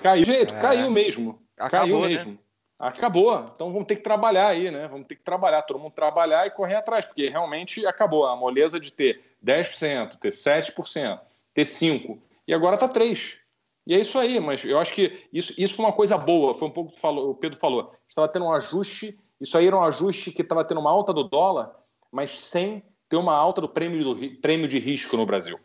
caiu. 0.03 0.25
Jeito, 0.25 0.55
é. 0.55 0.59
caiu 0.59 0.91
mesmo. 0.91 1.41
Acabou, 1.59 2.01
caiu 2.01 2.01
né? 2.01 2.09
mesmo. 2.09 2.33
Né? 2.33 2.39
Acabou. 2.81 3.47
Então 3.53 3.73
vamos 3.73 3.87
ter 3.87 3.97
que 3.97 4.03
trabalhar 4.03 4.49
aí, 4.49 4.71
né? 4.71 4.89
Vamos 4.89 5.07
ter 5.07 5.17
que 5.17 5.23
trabalhar, 5.23 5.63
todo 5.63 5.79
mundo 5.79 5.93
trabalhar 5.93 6.47
e 6.47 6.51
correr 6.51 6.77
atrás, 6.77 7.07
porque 7.07 7.29
realmente 7.29 7.87
acabou. 7.87 8.27
A 8.27 8.37
moleza 8.37 8.81
de 8.81 8.93
ter 8.93 9.23
10%, 9.45 10.19
ter 10.19 10.31
7%, 10.31 11.21
ter 11.55 11.63
5%, 11.63 12.19
e 12.47 12.53
agora 12.53 12.75
está 12.75 12.89
3%. 12.89 13.37
E 13.85 13.95
é 13.95 13.99
isso 13.99 14.17
aí, 14.17 14.39
mas 14.39 14.65
eu 14.65 14.79
acho 14.79 14.95
que 14.95 15.27
isso, 15.33 15.53
isso 15.59 15.75
foi 15.75 15.85
uma 15.85 15.93
coisa 15.93 16.17
boa. 16.17 16.55
Foi 16.55 16.69
um 16.69 16.71
pouco 16.71 16.93
que 16.93 17.01
falou, 17.01 17.31
o 17.31 17.35
Pedro 17.35 17.59
falou. 17.59 17.93
Estava 18.09 18.29
tendo 18.29 18.45
um 18.45 18.53
ajuste, 18.53 19.19
isso 19.41 19.59
aí 19.59 19.67
era 19.67 19.77
um 19.77 19.83
ajuste 19.83 20.31
que 20.31 20.43
estava 20.43 20.65
tendo 20.65 20.81
uma 20.81 20.91
alta 20.91 21.13
do 21.13 21.25
dólar 21.25 21.83
mas 22.13 22.39
sem 22.39 22.83
ter 23.09 23.17
uma 23.17 23.35
alta 23.35 23.63
do 23.63 23.69
prêmio, 23.69 24.15
do, 24.15 24.37
prêmio 24.37 24.69
de 24.69 24.79
risco 24.79 25.17
no 25.17 25.25
Brasil. 25.25 25.59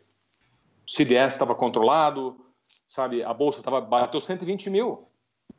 O 0.86 0.90
CDS 0.90 1.34
estava 1.34 1.54
controlado, 1.54 2.34
sabe? 2.98 3.22
A 3.22 3.32
bolsa 3.32 3.62
tava, 3.62 3.80
bateu 3.80 4.20
120 4.20 4.68
mil. 4.70 5.06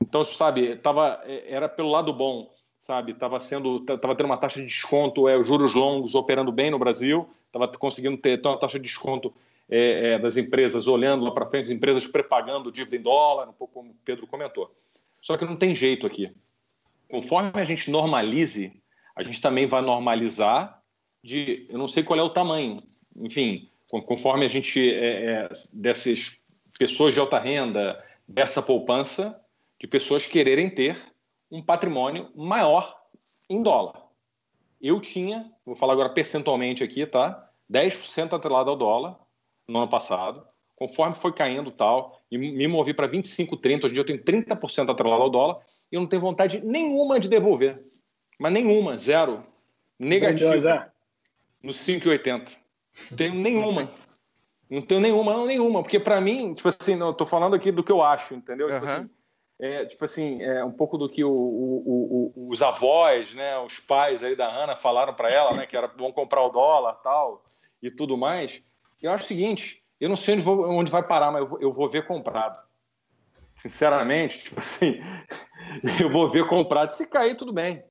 Então, 0.02 0.26
sabe, 0.26 0.76
tava, 0.76 1.22
é, 1.24 1.54
era 1.54 1.70
pelo 1.70 1.90
lado 1.90 2.12
bom, 2.12 2.54
sabe? 2.82 3.14
Estava 3.14 3.40
sendo, 3.40 3.80
tava 3.86 4.14
tendo 4.14 4.26
uma 4.26 4.38
taxa 4.38 4.60
de 4.60 4.66
desconto, 4.66 5.26
é, 5.30 5.38
os 5.38 5.48
juros 5.48 5.74
longos 5.74 6.16
operando 6.16 6.52
bem 6.52 6.70
no 6.70 6.78
Brasil, 6.78 7.30
estava 7.48 7.66
conseguindo 7.70 8.18
ter, 8.18 8.42
ter 8.42 8.48
uma 8.48 8.60
taxa 8.60 8.78
de 8.78 8.84
desconto 8.84 9.34
é, 9.70 10.16
é, 10.16 10.20
das 10.20 10.36
empresas 10.36 10.86
olhando 10.86 11.24
lá 11.24 11.32
para 11.32 11.46
frente, 11.46 11.66
as 11.66 11.72
empresas 11.72 12.06
prepagando 12.06 12.72
dívida 12.72 12.98
em 12.98 13.02
dólar, 13.02 13.48
um 13.48 13.54
pouco 13.54 13.76
como 13.76 13.92
o 13.92 13.96
Pedro 14.04 14.28
comentou. 14.28 14.70
Só 15.22 15.38
que 15.38 15.46
não 15.46 15.56
tem 15.56 15.74
jeito 15.74 16.06
aqui. 16.06 16.26
Conforme 17.10 17.52
a 17.54 17.66
gente 17.66 17.90
normalize, 17.90 18.74
a 19.16 19.24
gente 19.24 19.42
também 19.42 19.66
vai 19.66 19.82
normalizar 19.82 20.82
de, 21.24 21.66
eu 21.70 21.78
não 21.78 21.88
sei 21.88 22.04
qual 22.04 22.20
é 22.20 22.24
o 22.24 22.30
tamanho, 22.30 22.76
enfim, 23.16 23.70
conforme 24.06 24.46
a 24.46 24.50
gente, 24.50 24.94
é, 24.94 25.26
é, 25.26 25.50
dessas 25.74 26.39
pessoas 26.80 27.14
de 27.14 27.20
alta 27.20 27.38
renda, 27.38 27.96
dessa 28.26 28.62
poupança, 28.62 29.38
de 29.78 29.86
pessoas 29.86 30.26
quererem 30.26 30.70
ter 30.70 30.98
um 31.52 31.62
patrimônio 31.62 32.32
maior 32.34 32.98
em 33.50 33.62
dólar. 33.62 34.02
Eu 34.82 35.02
tinha, 35.02 35.50
vou 35.66 35.76
falar 35.76 35.92
agora 35.92 36.10
percentualmente 36.10 36.82
aqui, 36.82 37.06
tá? 37.06 37.50
10% 37.70 38.34
atrelado 38.34 38.70
ao 38.70 38.78
dólar 38.78 39.20
no 39.68 39.80
ano 39.80 39.90
passado. 39.90 40.42
Conforme 40.76 41.16
foi 41.16 41.34
caindo 41.34 41.70
tal, 41.70 42.22
e 42.32 42.38
me 42.38 42.66
movi 42.66 42.94
para 42.94 43.08
25, 43.08 43.58
30, 43.58 43.86
hoje 43.86 43.92
em 43.92 43.96
dia 43.96 44.02
eu 44.02 44.24
tenho 44.24 44.46
30% 44.46 44.90
atrelado 44.90 45.24
ao 45.24 45.30
dólar 45.30 45.60
e 45.92 45.96
eu 45.96 46.00
não 46.00 46.08
tenho 46.08 46.22
vontade 46.22 46.62
nenhuma 46.64 47.20
de 47.20 47.28
devolver. 47.28 47.76
Mas 48.40 48.54
nenhuma, 48.54 48.98
zero. 48.98 49.44
Negativo. 50.00 50.52
Bom, 50.52 50.86
no 51.62 51.74
5,80. 51.74 52.58
Não 53.12 53.18
tenho 53.18 53.34
nenhuma. 53.34 53.92
Não 54.70 54.82
tenho 54.82 55.02
nenhuma, 55.02 55.34
não, 55.34 55.46
nenhuma. 55.46 55.82
Porque 55.82 56.00
para 56.00 56.22
mim, 56.22 56.54
tipo 56.54 56.70
assim, 56.70 56.96
não, 56.96 57.14
tô 57.14 57.26
falando 57.26 57.56
aqui 57.56 57.72
do 57.72 57.84
que 57.84 57.92
eu 57.92 58.04
acho, 58.04 58.36
entendeu? 58.36 58.68
Uhum. 58.68 58.74
Tipo 58.74 58.86
assim, 58.86 59.10
é, 59.60 59.86
tipo 59.86 60.06
assim, 60.06 60.42
é 60.42 60.64
um 60.64 60.72
pouco 60.72 60.98
do 60.98 61.10
que 61.10 61.24
o, 61.24 61.32
o, 61.32 62.34
o, 62.36 62.52
os 62.52 62.62
avós, 62.62 63.34
né, 63.34 63.58
os 63.60 63.80
pais 63.80 64.24
aí 64.24 64.36
da 64.36 64.48
Ana 64.48 64.76
falaram 64.76 65.14
para 65.14 65.30
ela, 65.30 65.54
né, 65.54 65.66
que 65.66 65.76
era 65.76 65.88
bom 65.88 66.14
comprar 66.14 66.44
o 66.44 66.50
dólar 66.50 66.94
tal 67.04 67.44
e 67.82 67.92
tudo 67.92 68.16
mais. 68.16 68.64
Eu 69.02 69.12
acho 69.12 69.26
o 69.26 69.28
seguinte, 69.28 69.84
eu 70.00 70.08
não 70.08 70.16
sei 70.16 70.36
onde, 70.36 70.44
vou, 70.44 70.70
onde 70.70 70.92
vai 70.92 71.06
parar, 71.06 71.32
mas 71.32 71.42
eu 71.42 71.48
vou, 71.48 71.62
eu 71.62 71.74
vou 71.74 71.90
ver 71.90 72.06
comprado. 72.06 72.58
Sinceramente, 73.56 74.46
tipo 74.46 74.60
assim, 74.60 75.02
eu 76.02 76.10
vou 76.10 76.32
ver 76.32 76.48
comprado. 76.48 76.92
Se 76.92 77.06
cair, 77.06 77.36
tudo 77.36 77.52
bem. 77.52 77.84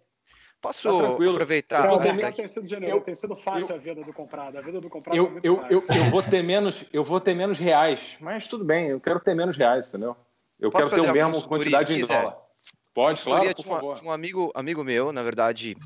Posso 0.61 0.83
tá 0.83 1.13
aproveitar? 1.13 1.87
Não, 1.87 2.01
tem, 2.01 2.17
tem, 2.33 2.49
sido 2.49 2.85
eu, 2.85 3.01
tem 3.01 3.15
sido 3.15 3.37
fácil 3.37 3.73
eu, 3.73 3.77
a 3.77 3.79
vida 3.79 4.03
do 4.03 4.13
comprado. 4.13 4.59
A 4.59 4.61
vida 4.61 4.81
do 4.81 4.91
comprado 4.91 5.17
eu, 5.17 5.27
é 5.27 5.31
muito 5.31 5.45
eu, 5.45 5.57
fácil. 5.57 5.93
Eu, 5.95 6.05
eu, 6.05 6.11
vou 6.11 6.23
ter 6.23 6.43
menos, 6.43 6.85
eu 6.93 7.05
vou 7.05 7.21
ter 7.21 7.35
menos 7.35 7.59
reais, 7.59 8.17
mas 8.21 8.49
tudo 8.49 8.65
bem, 8.65 8.89
eu 8.89 9.01
quero 9.01 9.21
ter 9.21 9.35
menos 9.35 9.57
reais, 9.57 9.89
entendeu? 9.89 10.17
Eu 10.59 10.73
Posso 10.73 10.89
quero 10.89 11.03
ter 11.03 11.09
a 11.09 11.13
mesma 11.13 11.43
quantidade 11.43 11.95
em 11.95 12.05
dólar. 12.05 12.37
Pode, 12.93 13.23
claro, 13.23 13.55
por 13.55 13.65
favor. 13.65 14.01
Um 14.05 14.11
amigo, 14.11 14.51
amigo 14.53 14.83
meu, 14.83 15.13
na 15.13 15.23
verdade, 15.23 15.77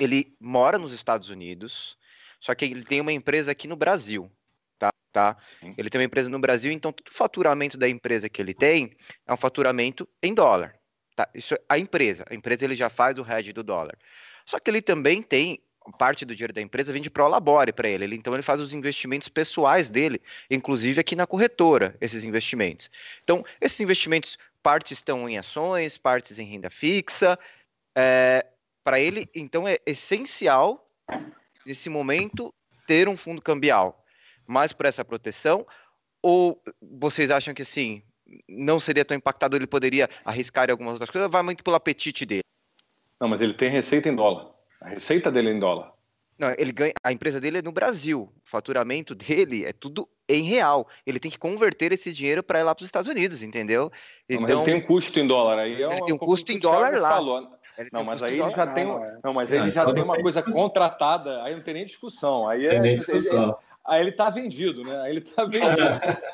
ele 0.00 0.34
mora 0.40 0.78
nos 0.78 0.92
Estados 0.92 1.30
Unidos, 1.30 1.96
só 2.40 2.52
que 2.56 2.64
ele 2.64 2.84
tem 2.84 3.00
uma 3.00 3.12
empresa 3.12 3.52
aqui 3.52 3.68
no 3.68 3.76
Brasil. 3.76 4.28
Tá, 4.76 4.90
tá? 5.12 5.36
Ele 5.78 5.88
tem 5.88 6.00
uma 6.00 6.04
empresa 6.04 6.28
no 6.28 6.40
Brasil, 6.40 6.72
então 6.72 6.92
todo 6.92 7.06
o 7.06 7.14
faturamento 7.14 7.78
da 7.78 7.88
empresa 7.88 8.28
que 8.28 8.42
ele 8.42 8.52
tem 8.52 8.96
é 9.24 9.32
um 9.32 9.36
faturamento 9.36 10.08
em 10.20 10.34
dólar. 10.34 10.74
Tá? 11.22 11.28
Isso, 11.34 11.56
a 11.68 11.78
empresa, 11.78 12.24
a 12.28 12.34
empresa 12.34 12.64
ele 12.64 12.74
já 12.74 12.88
faz 12.88 13.18
o 13.18 13.22
hedge 13.22 13.52
do 13.52 13.62
dólar. 13.62 13.96
Só 14.44 14.58
que 14.58 14.70
ele 14.70 14.82
também 14.82 15.22
tem 15.22 15.60
parte 15.98 16.24
do 16.24 16.34
dinheiro 16.34 16.52
da 16.52 16.60
empresa 16.60 16.92
vem 16.92 17.02
de 17.02 17.10
labore 17.16 17.72
para 17.72 17.88
ele. 17.88 18.04
ele. 18.04 18.16
Então 18.16 18.34
ele 18.34 18.42
faz 18.42 18.60
os 18.60 18.72
investimentos 18.72 19.28
pessoais 19.28 19.90
dele, 19.90 20.20
inclusive 20.50 21.00
aqui 21.00 21.16
na 21.16 21.26
corretora, 21.26 21.96
esses 22.00 22.24
investimentos. 22.24 22.90
Então, 23.22 23.44
esses 23.60 23.80
investimentos, 23.80 24.38
partes 24.62 24.98
estão 24.98 25.28
em 25.28 25.38
ações, 25.38 25.98
partes 25.98 26.38
em 26.38 26.46
renda 26.46 26.70
fixa. 26.70 27.38
É, 27.96 28.46
para 28.84 29.00
ele, 29.00 29.28
então, 29.34 29.66
é 29.66 29.78
essencial, 29.86 30.88
nesse 31.66 31.88
momento, 31.88 32.54
ter 32.86 33.08
um 33.08 33.16
fundo 33.16 33.42
cambial. 33.42 34.04
Mais 34.46 34.72
por 34.72 34.86
essa 34.86 35.04
proteção? 35.04 35.66
Ou 36.20 36.62
vocês 36.80 37.30
acham 37.30 37.54
que 37.54 37.62
assim, 37.62 38.02
não 38.48 38.80
seria 38.80 39.04
tão 39.04 39.16
impactado, 39.16 39.56
ele 39.56 39.66
poderia 39.66 40.08
arriscar 40.24 40.68
em 40.68 40.72
algumas 40.72 40.94
outras 40.94 41.10
coisas, 41.10 41.30
vai 41.30 41.42
muito 41.42 41.62
pelo 41.62 41.76
apetite 41.76 42.24
dele. 42.24 42.42
Não, 43.20 43.28
mas 43.28 43.40
ele 43.40 43.54
tem 43.54 43.70
receita 43.70 44.08
em 44.08 44.16
dólar. 44.16 44.50
A 44.80 44.88
receita 44.88 45.30
dele 45.30 45.50
é 45.50 45.52
em 45.52 45.58
dólar. 45.58 45.92
Não, 46.38 46.52
ele 46.58 46.72
ganha, 46.72 46.92
a 47.04 47.12
empresa 47.12 47.40
dele 47.40 47.58
é 47.58 47.62
no 47.62 47.70
Brasil. 47.70 48.22
O 48.44 48.50
faturamento 48.50 49.14
dele 49.14 49.64
é 49.64 49.72
tudo 49.72 50.08
em 50.28 50.42
real. 50.42 50.88
Ele 51.06 51.20
tem 51.20 51.30
que 51.30 51.38
converter 51.38 51.92
esse 51.92 52.12
dinheiro 52.12 52.42
para 52.42 52.58
ir 52.58 52.62
lá 52.64 52.74
para 52.74 52.82
os 52.82 52.88
Estados 52.88 53.08
Unidos, 53.08 53.42
entendeu? 53.42 53.92
Então, 54.28 54.40
não, 54.40 54.40
mas 54.40 54.50
ele 54.50 54.60
então 54.60 54.64
tem 54.64 54.74
um 54.74 54.82
custo 54.82 55.20
em 55.20 55.26
dólar 55.26 55.58
aí. 55.58 55.80
É 55.80 55.92
ele 55.92 56.02
tem 56.02 56.14
um 56.14 56.18
custo 56.18 56.50
em 56.50 56.58
dólar 56.58 56.94
lá. 56.94 57.10
Falou. 57.10 57.48
não, 57.92 58.02
mas 58.02 58.22
aí 58.22 58.40
ele 58.40 58.50
já 58.50 58.66
tem, 58.66 58.84
não, 59.22 59.32
mas 59.32 59.52
aí 59.52 59.58
ele 59.60 59.70
já 59.70 59.84
tem 59.92 60.02
uma 60.02 60.20
coisa 60.20 60.42
contratada, 60.42 61.44
aí 61.44 61.54
não 61.54 61.62
tem 61.62 61.74
nem 61.74 61.86
discussão. 61.86 62.48
Aí 62.48 62.66
é, 62.66 62.80
nem 62.80 62.96
discussão. 62.96 63.56
Aí 63.84 64.00
ele 64.00 64.12
tá 64.12 64.30
vendido, 64.30 64.84
né? 64.84 65.00
Aí 65.02 65.12
ele 65.12 65.20
tá 65.20 65.44
vendido. 65.46 65.82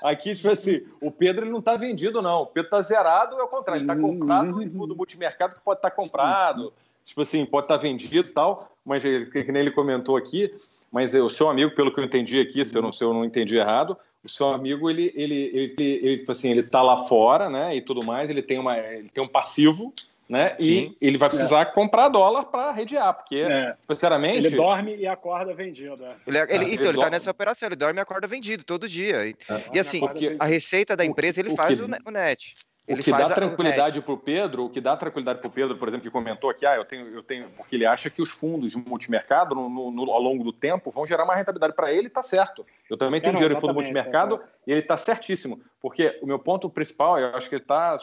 Aqui, 0.03 0.35
tipo 0.35 0.49
assim, 0.49 0.87
o 1.01 1.11
Pedro 1.11 1.45
ele 1.45 1.53
não 1.53 1.63
tá 1.63 1.77
vendido, 1.77 2.23
não. 2.23 2.43
O 2.43 2.47
Pedro 2.47 2.71
tá 2.71 2.83
zerado, 2.83 3.39
é 3.39 3.43
o 3.43 3.49
contrário. 3.49 3.81
Ele 3.81 3.87
tá 3.87 3.97
comprado 3.97 4.63
em 4.63 4.71
fundo 4.71 4.97
multimercado 4.97 5.55
que 5.55 5.61
pode 5.61 5.79
estar 5.79 5.91
tá 5.91 5.97
comprado, 5.97 6.73
tipo 7.05 7.23
assim, 7.23 7.45
pode 7.45 7.65
estar 7.65 7.79
tá 7.79 7.83
vendido 7.83 8.29
e 8.29 8.33
tal, 8.33 8.71
mas 8.85 9.03
que 9.03 9.53
nem 9.53 9.63
ele 9.63 9.71
comentou 9.71 10.17
aqui, 10.17 10.55
mas 10.91 11.15
o 11.15 11.29
seu 11.29 11.49
amigo, 11.49 11.75
pelo 11.75 11.93
que 11.93 12.01
eu 12.01 12.05
entendi 12.05 12.41
aqui, 12.41 12.65
se 12.65 12.77
eu 12.77 12.83
não, 12.83 12.93
se 12.93 13.03
eu 13.03 13.13
não 13.13 13.25
entendi 13.25 13.57
errado, 13.57 13.97
o 14.25 14.29
seu 14.29 14.49
amigo 14.49 14.91
ele 14.91 15.13
ele, 15.15 15.35
ele, 15.35 15.75
ele, 15.79 16.19
tipo 16.19 16.33
assim 16.33 16.51
ele 16.51 16.61
está 16.61 16.83
lá 16.83 16.97
fora 17.07 17.49
né 17.49 17.77
e 17.77 17.81
tudo 17.81 18.05
mais 18.05 18.29
ele 18.29 18.43
tem 18.43 18.59
uma 18.59 18.77
ele 18.77 19.09
tem 19.09 19.23
um 19.23 19.29
passivo 19.29 19.93
né 20.29 20.55
Sim. 20.59 20.95
e 21.01 21.07
ele 21.07 21.17
vai 21.19 21.29
precisar 21.29 21.61
é. 21.63 21.65
comprar 21.65 22.09
dólar 22.09 22.45
para 22.45 22.71
redear 22.71 23.15
porque 23.15 23.41
é. 23.41 23.75
sinceramente 23.89 24.47
ele 24.47 24.51
dorme 24.51 24.97
e 24.97 25.07
acorda 25.07 25.55
vendido 25.55 26.05
é. 26.05 26.17
ele, 26.27 26.39
ele, 26.39 26.49
ah, 26.51 26.75
então 26.75 26.89
ele 26.89 26.99
está 26.99 27.11
nessa 27.11 27.31
operação 27.31 27.69
ele 27.69 27.77
dorme 27.77 27.99
e 27.99 28.03
acorda 28.03 28.27
vendido 28.27 28.65
todo 28.65 28.89
dia 28.89 29.27
e, 29.27 29.35
é. 29.49 29.63
e 29.75 29.79
assim 29.79 30.03
a 30.39 30.45
receita 30.45 30.97
da 30.97 31.05
empresa 31.05 31.41
ele 31.41 31.55
faz 31.57 31.79
o, 31.81 31.85
o 31.85 32.11
net 32.11 32.53
ele 32.89 33.03
o 33.03 33.05
que 33.05 33.13
dá 33.13 33.29
tranquilidade 33.29 34.01
para 34.01 34.13
o 34.15 34.17
Pedro, 34.17 34.65
o 34.65 34.71
que 34.71 34.81
dá 34.81 34.97
tranquilidade 34.97 35.41
para 35.41 35.49
o 35.49 35.51
Pedro, 35.51 35.77
por 35.77 35.89
exemplo, 35.89 36.05
que 36.05 36.11
comentou 36.11 36.49
aqui, 36.49 36.65
ah, 36.65 36.75
eu 36.75 36.87
tenho, 36.87 37.07
eu 37.09 37.23
tenho, 37.23 37.51
porque 37.51 37.77
ele 37.77 37.85
acha 37.85 38.09
que 38.09 38.23
os 38.23 38.31
fundos 38.31 38.73
de 38.73 38.79
multimercado, 38.79 39.55
no, 39.55 39.91
no, 39.91 40.11
ao 40.11 40.23
longo 40.23 40.43
do 40.43 40.55
tempo, 40.55 40.91
vão 40.91 41.07
gerar 41.07 41.27
mais 41.27 41.39
rentabilidade 41.39 41.75
para 41.75 41.93
ele, 41.93 42.07
está 42.07 42.23
certo. 42.23 42.65
Eu 42.89 42.97
também 42.97 43.21
tenho 43.21 43.33
é, 43.33 43.35
dinheiro 43.35 43.55
em 43.55 43.61
fundo 43.61 43.75
multimercado 43.75 44.37
é. 44.37 44.41
e 44.67 44.73
ele 44.73 44.81
está 44.81 44.97
certíssimo, 44.97 45.61
porque 45.83 46.19
o 46.23 46.27
meu 46.27 46.39
ponto 46.39 46.71
principal, 46.71 47.19
eu 47.19 47.35
acho 47.35 47.47
que 47.47 47.57
ele 47.57 47.63
está 47.63 47.99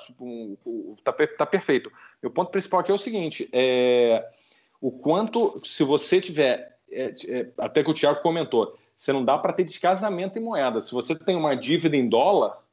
tá, 1.04 1.14
tá 1.36 1.46
perfeito. 1.48 1.92
Meu 2.22 2.30
ponto 2.30 2.52
principal 2.52 2.80
aqui 2.80 2.92
é 2.92 2.96
o 2.96 3.00
seguinte: 3.00 3.50
é, 3.52 4.24
o 4.80 4.92
quanto, 4.92 5.58
se 5.58 5.84
você 5.84 6.22
tiver, 6.22 6.78
é, 6.92 7.16
é, 7.28 7.48
até 7.58 7.84
que 7.84 7.90
o 7.90 7.94
Thiago 7.94 8.22
comentou, 8.22 8.78
você 8.96 9.12
não 9.12 9.26
dá 9.26 9.36
para 9.36 9.52
ter 9.52 9.64
descasamento 9.64 10.38
em 10.38 10.42
moeda. 10.44 10.80
Se 10.80 10.92
você 10.92 11.16
tem 11.16 11.36
uma 11.36 11.56
dívida 11.56 11.98
em 11.98 12.08
dólar 12.08 12.64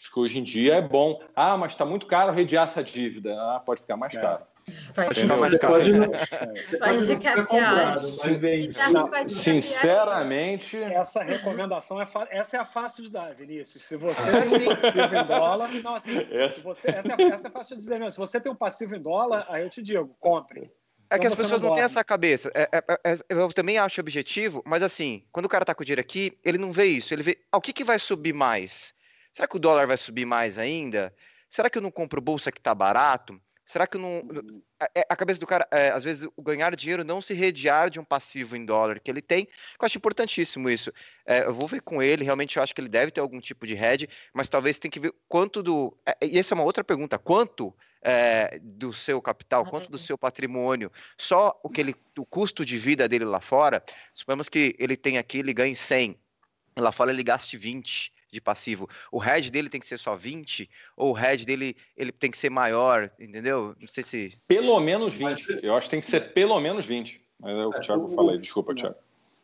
Acho 0.00 0.10
que 0.14 0.18
hoje 0.18 0.38
em 0.38 0.42
dia 0.42 0.76
é 0.76 0.80
bom. 0.80 1.20
Ah, 1.36 1.58
mas 1.58 1.72
está 1.72 1.84
muito 1.84 2.06
caro 2.06 2.32
rediar 2.32 2.64
essa 2.64 2.82
dívida. 2.82 3.34
Ah, 3.34 3.60
pode 3.60 3.82
ficar 3.82 3.98
mais 3.98 4.14
é. 4.14 4.20
caro. 4.20 4.44
Pode 4.94 5.20
ficar 5.20 5.36
mais 5.38 5.58
caro. 5.58 5.72
Pode, 5.74 5.92
pode 6.78 7.06
ficar 7.06 7.46
pior. 7.46 7.98
Sinceramente. 9.28 10.78
Essa 10.78 11.22
recomendação 11.22 12.00
é, 12.00 12.06
essa 12.30 12.56
é 12.56 12.60
a 12.60 12.64
fácil 12.64 13.02
de 13.02 13.10
dar, 13.10 13.34
Vinícius. 13.34 13.84
Se 13.84 13.96
você 13.96 14.22
tem 14.48 14.68
um 14.68 14.74
passivo 14.74 15.16
em 15.16 15.26
dólar. 15.26 15.70
Não, 15.82 15.94
assim, 15.94 16.26
se 16.50 16.60
você, 16.62 16.90
essa, 16.90 17.12
é, 17.18 17.22
essa 17.24 17.48
é 17.48 17.50
fácil 17.50 17.76
de 17.76 17.82
dizer 17.82 17.98
mesmo. 17.98 18.10
Se 18.12 18.18
você 18.18 18.40
tem 18.40 18.50
um 18.50 18.56
passivo 18.56 18.96
em 18.96 19.02
dólar, 19.02 19.44
aí 19.50 19.62
eu 19.62 19.68
te 19.68 19.82
digo, 19.82 20.16
compre. 20.18 20.72
É 21.10 21.18
que 21.18 21.26
as 21.26 21.34
pessoas 21.34 21.60
não, 21.60 21.68
não 21.68 21.74
têm 21.74 21.84
essa 21.84 22.02
cabeça. 22.02 22.50
É, 22.54 22.68
é, 22.72 23.12
é, 23.12 23.18
eu 23.28 23.48
também 23.48 23.76
acho 23.76 24.00
objetivo, 24.00 24.62
mas 24.64 24.82
assim, 24.82 25.24
quando 25.30 25.44
o 25.44 25.48
cara 25.48 25.64
tá 25.64 25.74
com 25.74 25.82
o 25.82 25.84
dinheiro 25.84 26.00
aqui, 26.00 26.38
ele 26.42 26.56
não 26.56 26.72
vê 26.72 26.86
isso. 26.86 27.12
Ele 27.12 27.22
vê 27.22 27.38
ah, 27.52 27.58
o 27.58 27.60
que, 27.60 27.74
que 27.74 27.84
vai 27.84 27.98
subir 27.98 28.32
mais. 28.32 28.94
Será 29.32 29.46
que 29.46 29.56
o 29.56 29.60
dólar 29.60 29.86
vai 29.86 29.96
subir 29.96 30.24
mais 30.24 30.58
ainda? 30.58 31.14
Será 31.48 31.68
que 31.68 31.78
eu 31.78 31.82
não 31.82 31.90
compro 31.90 32.20
bolsa 32.20 32.52
que 32.52 32.58
está 32.58 32.74
barato? 32.74 33.40
Será 33.70 33.86
que 33.86 33.96
eu 33.96 34.00
não. 34.00 34.18
Uhum. 34.18 34.62
A, 34.80 34.88
a 35.10 35.16
cabeça 35.16 35.38
do 35.38 35.46
cara, 35.46 35.64
é, 35.70 35.90
às 35.90 36.02
vezes, 36.02 36.28
o 36.36 36.42
ganhar 36.42 36.74
dinheiro 36.74 37.04
não 37.04 37.20
se 37.20 37.34
redear 37.34 37.88
de 37.88 38.00
um 38.00 38.04
passivo 38.04 38.56
em 38.56 38.64
dólar 38.64 38.98
que 38.98 39.08
ele 39.08 39.22
tem. 39.22 39.46
Eu 39.80 39.86
acho 39.86 39.96
importantíssimo 39.96 40.68
isso. 40.68 40.92
É, 41.24 41.44
eu 41.44 41.54
vou 41.54 41.68
ver 41.68 41.80
com 41.80 42.02
ele, 42.02 42.24
realmente 42.24 42.56
eu 42.56 42.62
acho 42.64 42.74
que 42.74 42.80
ele 42.80 42.88
deve 42.88 43.12
ter 43.12 43.20
algum 43.20 43.38
tipo 43.38 43.68
de 43.68 43.74
hedge, 43.74 44.08
mas 44.34 44.48
talvez 44.48 44.80
tem 44.80 44.90
que 44.90 44.98
ver 44.98 45.14
quanto 45.28 45.62
do. 45.62 45.96
É, 46.04 46.16
e 46.26 46.36
essa 46.36 46.52
é 46.52 46.56
uma 46.56 46.64
outra 46.64 46.82
pergunta: 46.82 47.16
quanto 47.16 47.72
é, 48.02 48.58
do 48.60 48.92
seu 48.92 49.22
capital, 49.22 49.64
quanto 49.64 49.88
do 49.88 49.98
seu 49.98 50.18
patrimônio, 50.18 50.90
só 51.16 51.56
o 51.62 51.68
que 51.70 51.80
ele, 51.80 51.94
o 52.18 52.26
custo 52.26 52.64
de 52.64 52.76
vida 52.76 53.08
dele 53.08 53.24
lá 53.24 53.40
fora, 53.40 53.84
suponhamos 54.12 54.48
que 54.48 54.74
ele 54.80 54.96
tem 54.96 55.16
aqui, 55.16 55.38
ele 55.38 55.54
ganhe 55.54 55.76
100, 55.76 56.18
lá 56.76 56.90
fora 56.90 57.12
ele 57.12 57.22
gaste 57.22 57.56
20 57.56 58.12
de 58.30 58.40
passivo. 58.40 58.88
O 59.10 59.18
head 59.18 59.50
dele 59.50 59.68
tem 59.68 59.80
que 59.80 59.86
ser 59.86 59.98
só 59.98 60.14
20 60.14 60.68
ou 60.96 61.10
o 61.10 61.12
head 61.12 61.44
dele 61.44 61.76
ele 61.96 62.12
tem 62.12 62.30
que 62.30 62.38
ser 62.38 62.50
maior, 62.50 63.10
entendeu? 63.18 63.74
Não 63.80 63.88
sei 63.88 64.02
se 64.02 64.38
pelo 64.46 64.78
menos 64.80 65.14
20. 65.14 65.60
Eu 65.62 65.74
acho 65.74 65.86
que 65.86 65.90
tem 65.90 66.00
que 66.00 66.06
ser 66.06 66.32
pelo 66.32 66.60
menos 66.60 66.86
20. 66.86 67.20
Mas 67.40 67.56
é 67.56 67.66
o 67.66 67.70
que 67.70 67.78
o 67.78 67.80
Thiago 67.80 68.14
falei, 68.14 68.38
desculpa, 68.38 68.74
Thiago. 68.74 68.96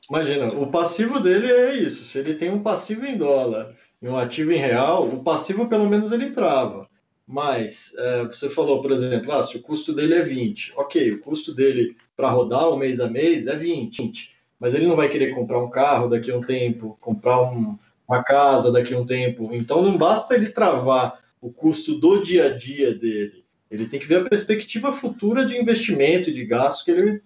Imagina, 0.08 0.46
o 0.48 0.70
passivo 0.70 1.18
dele 1.18 1.50
é 1.50 1.74
isso. 1.74 2.04
Se 2.04 2.18
ele 2.18 2.34
tem 2.34 2.50
um 2.50 2.62
passivo 2.62 3.04
em 3.04 3.16
dólar 3.16 3.74
e 4.00 4.08
um 4.08 4.16
ativo 4.16 4.52
em 4.52 4.58
real, 4.58 5.04
o 5.08 5.22
passivo 5.22 5.68
pelo 5.68 5.88
menos 5.88 6.12
ele 6.12 6.30
trava. 6.30 6.88
Mas 7.26 7.92
é, 7.96 8.24
você 8.24 8.48
falou, 8.48 8.80
por 8.80 8.92
exemplo, 8.92 9.32
ah, 9.32 9.42
se 9.42 9.56
o 9.56 9.62
custo 9.62 9.92
dele 9.92 10.14
é 10.14 10.22
20, 10.22 10.74
ok, 10.76 11.12
o 11.12 11.20
custo 11.20 11.52
dele 11.52 11.96
para 12.16 12.30
rodar 12.30 12.70
um 12.70 12.76
mês 12.76 13.00
a 13.00 13.08
mês 13.08 13.48
é 13.48 13.56
20, 13.56 14.32
mas 14.60 14.74
ele 14.74 14.86
não 14.86 14.94
vai 14.94 15.08
querer 15.08 15.34
comprar 15.34 15.58
um 15.58 15.68
carro 15.68 16.08
daqui 16.08 16.30
a 16.30 16.36
um 16.36 16.40
tempo, 16.40 16.96
comprar 17.00 17.42
um, 17.42 17.76
uma 18.08 18.22
casa 18.22 18.70
daqui 18.70 18.94
a 18.94 18.98
um 18.98 19.06
tempo. 19.06 19.50
Então 19.52 19.82
não 19.82 19.96
basta 19.96 20.34
ele 20.34 20.50
travar 20.50 21.20
o 21.40 21.50
custo 21.50 21.98
do 21.98 22.22
dia 22.22 22.46
a 22.46 22.56
dia 22.56 22.94
dele. 22.94 23.44
Ele 23.70 23.86
tem 23.86 23.98
que 23.98 24.06
ver 24.06 24.20
a 24.20 24.28
perspectiva 24.28 24.92
futura 24.92 25.44
de 25.44 25.58
investimento 25.58 26.30
e 26.30 26.34
de 26.34 26.44
gasto 26.44 26.84
que 26.84 26.90
ele 26.90 27.22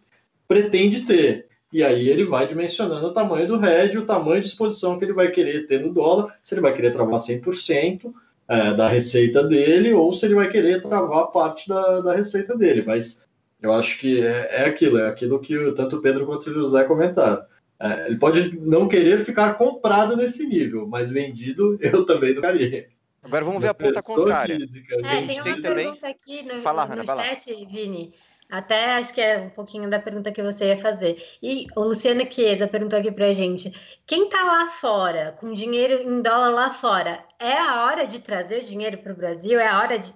pretende 0.48 1.02
ter. 1.02 1.48
E 1.72 1.84
aí 1.84 2.08
ele 2.08 2.24
vai 2.24 2.48
dimensionando 2.48 3.06
o 3.06 3.12
tamanho 3.12 3.46
do 3.46 3.58
RED, 3.58 3.98
o 3.98 4.06
tamanho 4.06 4.40
de 4.40 4.48
exposição 4.48 4.98
que 4.98 5.04
ele 5.04 5.12
vai 5.12 5.30
querer 5.30 5.66
ter 5.66 5.80
no 5.80 5.92
dólar, 5.92 6.36
se 6.42 6.54
ele 6.54 6.62
vai 6.62 6.74
querer 6.74 6.92
travar 6.92 7.20
100% 7.20 8.12
é, 8.48 8.74
da 8.74 8.88
receita 8.88 9.46
dele 9.46 9.92
ou 9.92 10.12
se 10.12 10.26
ele 10.26 10.34
vai 10.34 10.50
querer 10.50 10.82
travar 10.82 11.28
parte 11.28 11.68
da, 11.68 12.00
da 12.00 12.14
receita 12.14 12.56
dele. 12.56 12.82
Mas 12.84 13.24
eu 13.62 13.72
acho 13.72 13.98
que 13.98 14.20
é, 14.20 14.62
é 14.62 14.64
aquilo, 14.64 14.98
é 14.98 15.08
aquilo 15.08 15.38
que 15.38 15.54
tanto 15.72 15.96
o 15.96 16.02
Pedro 16.02 16.26
quanto 16.26 16.50
o 16.50 16.54
José 16.54 16.82
comentaram. 16.84 17.42
É, 17.80 18.06
ele 18.08 18.18
pode 18.18 18.58
não 18.60 18.86
querer 18.86 19.24
ficar 19.24 19.54
comprado 19.54 20.14
nesse 20.14 20.46
nível, 20.46 20.86
mas 20.86 21.10
vendido 21.10 21.78
eu 21.80 22.04
também 22.04 22.34
não 22.34 22.42
queria. 22.42 22.88
Agora 23.22 23.44
vamos 23.44 23.62
ver 23.62 23.68
a 23.68 23.74
ponta 23.74 24.02
contrária. 24.02 24.56
Física, 24.56 24.94
é, 24.96 25.26
tem 25.26 25.40
uma 25.40 25.44
tem 25.44 25.62
pergunta 25.62 25.68
também... 25.68 25.98
aqui 26.02 26.42
no, 26.42 26.62
fala, 26.62 26.86
no 26.86 27.04
chat, 27.04 27.66
Vini. 27.66 28.12
Até 28.50 28.96
acho 28.96 29.14
que 29.14 29.20
é 29.20 29.38
um 29.38 29.50
pouquinho 29.50 29.88
da 29.88 30.00
pergunta 30.00 30.32
que 30.32 30.42
você 30.42 30.66
ia 30.66 30.76
fazer. 30.76 31.16
E 31.40 31.66
o 31.76 31.82
Luciano 31.82 32.20
Chiesa 32.30 32.66
perguntou 32.66 32.98
aqui 32.98 33.12
pra 33.12 33.32
gente: 33.32 33.72
quem 34.06 34.28
tá 34.28 34.42
lá 34.42 34.66
fora, 34.66 35.32
com 35.38 35.52
dinheiro 35.52 36.02
em 36.02 36.20
dólar 36.20 36.50
lá 36.50 36.70
fora, 36.70 37.24
é 37.38 37.56
a 37.56 37.84
hora 37.84 38.06
de 38.06 38.18
trazer 38.18 38.62
o 38.62 38.64
dinheiro 38.64 38.98
para 38.98 39.12
o 39.12 39.16
Brasil? 39.16 39.60
É 39.60 39.68
a 39.68 39.78
hora 39.78 39.98
de 39.98 40.12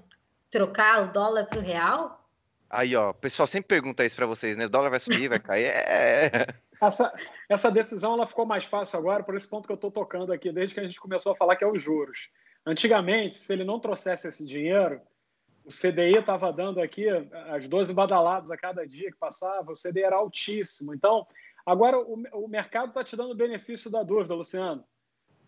trocar 0.50 1.04
o 1.04 1.12
dólar 1.12 1.46
para 1.46 1.60
o 1.60 1.62
real? 1.62 2.28
Aí, 2.68 2.96
ó, 2.96 3.10
o 3.10 3.14
pessoal 3.14 3.46
sempre 3.46 3.68
pergunta 3.68 4.04
isso 4.04 4.16
para 4.16 4.26
vocês, 4.26 4.56
né? 4.56 4.66
O 4.66 4.70
dólar 4.70 4.90
vai 4.90 4.98
subir, 4.98 5.28
vai 5.28 5.38
cair. 5.38 5.66
É 5.66 6.46
essa, 6.80 7.12
essa 7.48 7.70
decisão 7.70 8.14
ela 8.14 8.26
ficou 8.26 8.46
mais 8.46 8.64
fácil 8.64 8.98
agora 8.98 9.22
por 9.22 9.34
esse 9.34 9.48
ponto 9.48 9.66
que 9.66 9.72
eu 9.72 9.76
estou 9.76 9.90
tocando 9.90 10.32
aqui, 10.32 10.50
desde 10.52 10.74
que 10.74 10.80
a 10.80 10.84
gente 10.84 11.00
começou 11.00 11.32
a 11.32 11.36
falar 11.36 11.56
que 11.56 11.64
é 11.64 11.70
os 11.70 11.80
juros. 11.80 12.30
Antigamente, 12.66 13.34
se 13.34 13.52
ele 13.52 13.64
não 13.64 13.78
trouxesse 13.78 14.28
esse 14.28 14.44
dinheiro, 14.44 15.00
o 15.64 15.68
CDI 15.68 16.18
estava 16.18 16.52
dando 16.52 16.80
aqui 16.80 17.06
as 17.48 17.68
12 17.68 17.92
badaladas 17.92 18.50
a 18.50 18.56
cada 18.56 18.86
dia 18.86 19.10
que 19.10 19.18
passava, 19.18 19.72
o 19.72 19.74
CDI 19.74 20.02
era 20.02 20.16
altíssimo. 20.16 20.94
Então, 20.94 21.26
agora 21.64 21.98
o, 21.98 22.22
o 22.32 22.48
mercado 22.48 22.88
está 22.88 23.02
te 23.02 23.16
dando 23.16 23.32
o 23.32 23.36
benefício 23.36 23.90
da 23.90 24.02
dúvida, 24.02 24.34
Luciano. 24.34 24.84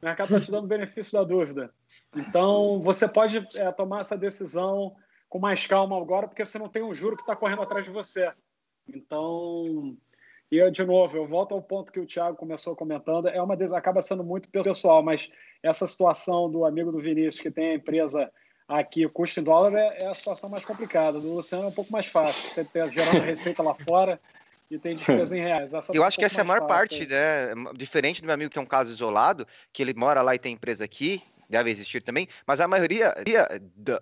O 0.00 0.04
mercado 0.04 0.34
está 0.34 0.40
te 0.44 0.50
dando 0.50 0.64
o 0.64 0.68
benefício 0.68 1.12
da 1.14 1.24
dúvida. 1.24 1.72
Então, 2.14 2.80
você 2.80 3.08
pode 3.08 3.38
é, 3.56 3.72
tomar 3.72 4.00
essa 4.00 4.16
decisão 4.16 4.94
com 5.28 5.38
mais 5.38 5.66
calma 5.66 6.00
agora, 6.00 6.28
porque 6.28 6.44
você 6.44 6.58
não 6.58 6.68
tem 6.68 6.82
um 6.82 6.94
juro 6.94 7.16
que 7.16 7.22
está 7.22 7.34
correndo 7.34 7.62
atrás 7.62 7.84
de 7.84 7.90
você. 7.90 8.32
Então, 8.88 9.96
e, 10.50 10.56
eu, 10.56 10.70
de 10.70 10.84
novo, 10.84 11.16
eu 11.16 11.26
volto 11.26 11.54
ao 11.54 11.62
ponto 11.62 11.92
que 11.92 11.98
o 11.98 12.06
Thiago 12.06 12.36
começou 12.36 12.76
comentando, 12.76 13.28
é 13.28 13.42
uma 13.42 13.54
acaba 13.76 14.00
sendo 14.00 14.22
muito 14.22 14.48
pessoal, 14.48 15.02
mas 15.02 15.28
essa 15.62 15.86
situação 15.86 16.50
do 16.50 16.64
amigo 16.64 16.92
do 16.92 17.00
Vinícius 17.00 17.40
que 17.40 17.50
tem 17.50 17.70
a 17.70 17.74
empresa 17.74 18.30
aqui, 18.68 19.04
o 19.04 19.10
custo 19.10 19.40
em 19.40 19.42
dólar, 19.42 19.74
é, 19.74 19.98
é 20.02 20.08
a 20.08 20.14
situação 20.14 20.48
mais 20.48 20.64
complicada. 20.64 21.20
Do 21.20 21.34
Luciano 21.34 21.64
é 21.64 21.68
um 21.68 21.72
pouco 21.72 21.92
mais 21.92 22.06
fácil, 22.06 22.48
você 22.48 22.64
ter, 22.64 22.90
gerando 22.90 23.24
receita 23.24 23.62
lá 23.62 23.74
fora 23.74 24.20
e 24.70 24.78
tem 24.78 24.96
despesa 24.96 25.36
em 25.36 25.40
reais. 25.40 25.74
Essa 25.74 25.92
eu 25.94 26.04
acho 26.04 26.16
um 26.16 26.20
que 26.20 26.24
essa 26.24 26.40
é 26.40 26.42
a 26.42 26.44
maior 26.44 26.66
parte, 26.66 27.02
aí. 27.02 27.08
né? 27.08 27.54
Diferente 27.74 28.20
do 28.20 28.26
meu 28.26 28.34
amigo 28.34 28.50
que 28.50 28.58
é 28.58 28.62
um 28.62 28.66
caso 28.66 28.92
isolado, 28.92 29.46
que 29.72 29.82
ele 29.82 29.94
mora 29.94 30.22
lá 30.22 30.34
e 30.34 30.38
tem 30.38 30.54
empresa 30.54 30.84
aqui, 30.84 31.22
deve 31.48 31.70
existir 31.70 32.02
também, 32.02 32.28
mas 32.46 32.60
a 32.60 32.68
maioria 32.68 33.14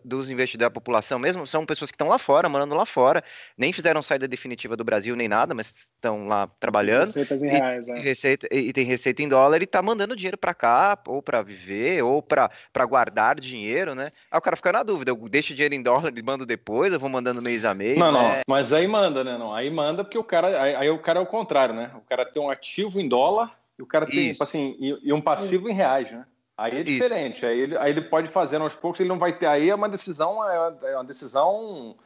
dos 0.05 0.31
investidores 0.31 0.67
da 0.67 0.71
população 0.71 1.19
mesmo 1.19 1.47
são 1.47 1.67
pessoas 1.67 1.91
que 1.91 1.95
estão 1.95 2.09
lá 2.09 2.19
fora, 2.19 2.49
morando 2.49 2.75
lá 2.75 2.87
fora, 2.87 3.23
nem 3.57 3.73
fizeram 3.73 4.03
saída 4.03 4.27
definitiva 4.27 4.77
do 4.77 4.85
Brasil 4.85 5.15
nem 5.17 5.29
nada, 5.29 5.55
mas 5.55 5.91
estão 5.95 6.27
lá 6.27 6.49
trabalhando. 6.59 7.07
Receitas 7.07 7.43
em 7.43 7.51
reais, 7.51 7.89
e, 7.89 7.93
é. 7.93 7.99
receita, 7.99 8.49
e, 8.51 8.73
tem 8.73 8.85
receita 8.85 9.23
em 9.23 9.29
dólar 9.29 9.63
e 9.63 9.67
tá 9.67 9.83
mandando 9.83 10.17
dinheiro 10.17 10.39
para 10.39 10.55
cá, 10.55 10.99
ou 11.07 11.23
para 11.23 11.43
viver, 11.43 12.03
ou 12.03 12.23
para 12.23 12.51
guardar 12.87 13.39
dinheiro, 13.39 13.95
né? 13.95 14.09
Aí 14.31 14.39
o 14.39 14.43
cara 14.43 14.57
fica 14.57 14.73
na 14.73 14.83
dúvida, 14.83 15.11
eu 15.11 15.29
deixo 15.29 15.55
dinheiro 15.55 15.75
em 15.75 15.83
dólar 15.83 16.13
e 16.17 16.23
mando 16.23 16.47
depois, 16.47 16.93
eu 16.93 17.01
vou 17.01 17.11
mandando 17.11 17.43
mês 17.43 17.65
a 17.65 17.75
mês. 17.75 17.99
Não, 17.99 18.13
né? 18.13 18.19
não, 18.19 18.43
mas 18.49 18.73
aí 18.73 18.87
manda, 18.87 19.23
né? 19.23 19.37
Não, 19.37 19.55
aí 19.55 19.71
manda 19.71 20.05
porque 20.05 20.19
o 20.19 20.25
cara, 20.25 20.63
aí, 20.63 20.75
aí 20.75 20.91
o 20.91 20.99
cara 20.99 21.19
é 21.19 21.23
o 21.23 21.27
contrário, 21.27 21.75
né? 21.75 21.91
O 21.97 22.01
cara 22.01 22.25
tem 22.25 22.43
um 22.43 22.51
ativo 22.51 23.01
em 23.01 23.09
dólar 23.09 23.59
e 23.79 23.83
o 23.83 23.87
cara 23.87 24.07
tem, 24.07 24.33
tipo 24.33 24.43
assim, 24.43 24.77
e, 24.79 25.09
e 25.09 25.13
um 25.13 25.21
passivo 25.21 25.69
em 25.69 25.75
reais, 25.75 26.11
né? 26.11 26.25
Aí 26.57 26.79
é 26.79 26.83
diferente, 26.85 27.45
aí 27.45 27.59
ele, 27.59 27.77
aí 27.77 27.91
ele 27.91 28.03
pode 28.03 28.29
fazer 28.29 28.61
aos 28.61 28.77
poucos, 28.77 29.01
ele 29.01 29.09
não 29.09 29.19
vai 29.19 29.33
ter. 29.33 29.47
Aí 29.47 29.69
é 29.69 29.75
uma 29.75 29.89
decisão, 29.89 30.49
é, 30.49 30.77
é 30.85 30.95
uma 30.95 31.05
decisão 31.05 31.97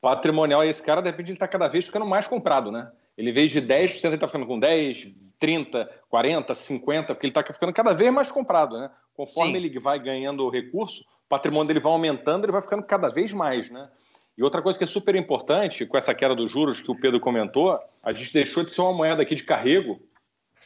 patrimonial. 0.00 0.64
E 0.64 0.68
esse 0.68 0.82
cara, 0.82 1.00
de 1.00 1.10
repente, 1.10 1.26
ele 1.26 1.32
está 1.34 1.48
cada 1.48 1.66
vez 1.66 1.86
ficando 1.86 2.06
mais 2.06 2.28
comprado, 2.28 2.70
né? 2.70 2.90
Ele, 3.18 3.30
em 3.30 3.32
vez 3.32 3.50
de 3.50 3.60
10%, 3.60 4.04
ele 4.04 4.14
está 4.14 4.28
ficando 4.28 4.46
com 4.46 4.60
10%, 4.60 5.14
30, 5.38 5.90
40, 6.08 6.54
50, 6.54 7.14
porque 7.14 7.26
ele 7.26 7.30
está 7.30 7.42
ficando 7.42 7.72
cada 7.72 7.92
vez 7.92 8.12
mais 8.12 8.30
comprado, 8.30 8.78
né? 8.78 8.90
Conforme 9.14 9.52
Sim. 9.52 9.56
ele 9.56 9.78
vai 9.78 9.98
ganhando 9.98 10.48
recurso, 10.48 11.02
o 11.02 11.28
patrimônio 11.28 11.66
dele 11.66 11.80
vai 11.80 11.92
aumentando, 11.92 12.44
ele 12.44 12.52
vai 12.52 12.62
ficando 12.62 12.82
cada 12.84 13.08
vez 13.08 13.32
mais, 13.32 13.70
né? 13.70 13.88
E 14.36 14.42
outra 14.42 14.62
coisa 14.62 14.78
que 14.78 14.84
é 14.84 14.86
super 14.86 15.14
importante, 15.14 15.86
com 15.86 15.96
essa 15.96 16.14
queda 16.14 16.34
dos 16.34 16.50
juros 16.50 16.80
que 16.80 16.90
o 16.90 16.98
Pedro 16.98 17.18
comentou, 17.18 17.78
a 18.02 18.12
gente 18.12 18.32
deixou 18.32 18.62
de 18.62 18.70
ser 18.70 18.82
uma 18.82 18.92
moeda 18.92 19.22
aqui 19.22 19.34
de 19.34 19.44
carrego, 19.44 20.00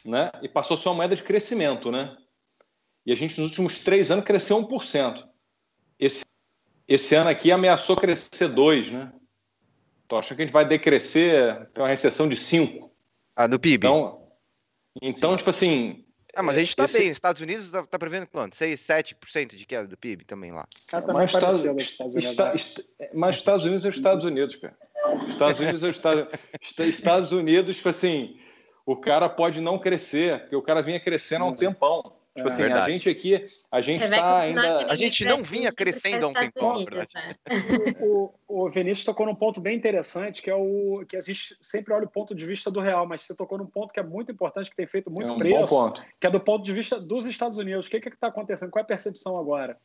né? 0.05 0.31
E 0.41 0.49
passou 0.49 0.75
a 0.75 0.77
ser 0.77 0.89
uma 0.89 0.95
moeda 0.95 1.15
de 1.15 1.23
crescimento, 1.23 1.91
né? 1.91 2.15
E 3.05 3.11
a 3.11 3.15
gente, 3.15 3.39
nos 3.39 3.49
últimos 3.49 3.83
três 3.83 4.11
anos, 4.11 4.25
cresceu 4.25 4.57
1%. 4.57 5.27
Esse, 5.99 6.23
esse 6.87 7.15
ano 7.15 7.29
aqui 7.29 7.51
ameaçou 7.51 7.95
crescer 7.95 8.49
2%, 8.49 8.91
né? 8.91 9.13
Tô 10.07 10.17
achando 10.17 10.35
que 10.37 10.43
a 10.43 10.45
gente 10.45 10.53
vai 10.53 10.67
decrescer, 10.67 11.69
tem 11.73 11.81
uma 11.83 11.89
recessão 11.89 12.27
de 12.27 12.35
5%. 12.35 12.89
Ah, 13.35 13.47
do 13.47 13.59
PIB. 13.59 13.87
Então, 13.87 14.27
então 15.01 15.37
tipo 15.37 15.49
assim, 15.49 16.05
ah, 16.35 16.43
mas 16.43 16.57
a 16.57 16.59
gente 16.59 16.69
está 16.69 16.83
esse- 16.83 16.97
bem. 16.99 17.09
Estados 17.09 17.41
Unidos 17.41 17.65
está 17.65 17.83
tá 17.87 17.97
prevendo 17.97 18.27
quanto? 18.27 18.55
6, 18.55 18.79
7% 18.79 19.55
de 19.55 19.65
queda 19.65 19.87
do 19.87 19.97
PIB 19.97 20.25
também 20.25 20.51
lá. 20.51 20.67
Ah, 20.91 21.01
tá 21.01 21.07
Mas 21.07 21.15
mais 21.15 21.31
Estados, 21.33 21.65
Estados 21.81 22.13
Unidos, 22.15 22.31
Esta- 22.31 22.45
né? 22.49 22.55
est- 22.55 22.85
mas 23.13 23.35
Estados 23.37 23.65
Unidos 23.65 23.85
é 23.85 23.89
os 23.89 23.95
Estados 23.95 24.25
Unidos, 24.25 24.55
cara. 24.57 24.77
Estados 25.27 25.59
Unidos 25.59 25.83
é 25.83 25.87
os 25.89 25.95
Estados, 25.95 26.27
Esta- 26.61 26.85
Estados 26.85 27.31
Unidos, 27.31 27.77
tipo 27.77 27.89
assim, 27.89 28.37
o 28.85 28.95
cara 28.97 29.29
pode 29.29 29.59
não 29.61 29.79
crescer, 29.79 30.41
porque 30.41 30.55
o 30.57 30.61
cara 30.61 30.81
vinha 30.81 30.99
crescendo 30.99 31.45
há 31.45 31.47
um 31.47 31.55
tempão. 31.55 32.17
Tipo 32.35 32.47
É 32.47 32.51
assim, 32.51 32.61
a 32.61 32.65
verdade. 32.65 32.91
gente 32.93 33.09
aqui, 33.09 33.45
a 33.69 33.81
gente 33.81 34.03
está 34.03 34.39
ainda. 34.39 34.85
A 34.85 34.95
gente 34.95 35.25
não 35.25 35.43
vinha 35.43 35.71
crescendo 35.71 36.25
há 36.25 36.29
um 36.29 36.33
verdade. 36.33 36.65
Unidos, 36.65 37.13
né? 37.13 37.35
o, 37.99 38.33
o 38.47 38.69
Vinícius 38.69 39.03
tocou 39.03 39.25
num 39.25 39.35
ponto 39.35 39.59
bem 39.59 39.75
interessante, 39.75 40.41
que 40.41 40.49
é 40.49 40.55
o 40.55 41.03
que 41.07 41.17
a 41.17 41.19
gente 41.19 41.57
sempre 41.59 41.93
olha 41.93 42.05
o 42.05 42.09
ponto 42.09 42.33
de 42.33 42.45
vista 42.45 42.71
do 42.71 42.79
real, 42.79 43.05
mas 43.05 43.21
você 43.21 43.35
tocou 43.35 43.57
num 43.57 43.65
ponto 43.65 43.93
que 43.93 43.99
é 43.99 44.03
muito 44.03 44.31
importante, 44.31 44.69
que 44.69 44.75
tem 44.77 44.87
feito 44.87 45.11
muito 45.11 45.29
é 45.29 45.35
um 45.35 45.39
preço, 45.39 45.59
bom 45.59 45.67
ponto. 45.67 46.05
que 46.19 46.25
é 46.25 46.29
do 46.29 46.39
ponto 46.39 46.63
de 46.63 46.71
vista 46.71 46.97
dos 46.97 47.25
Estados 47.25 47.57
Unidos. 47.57 47.87
O 47.87 47.89
que 47.89 47.97
está 47.97 48.27
acontecendo? 48.27 48.71
Qual 48.71 48.79
é 48.81 48.83
a 48.83 48.87
percepção 48.87 49.35
agora? 49.35 49.77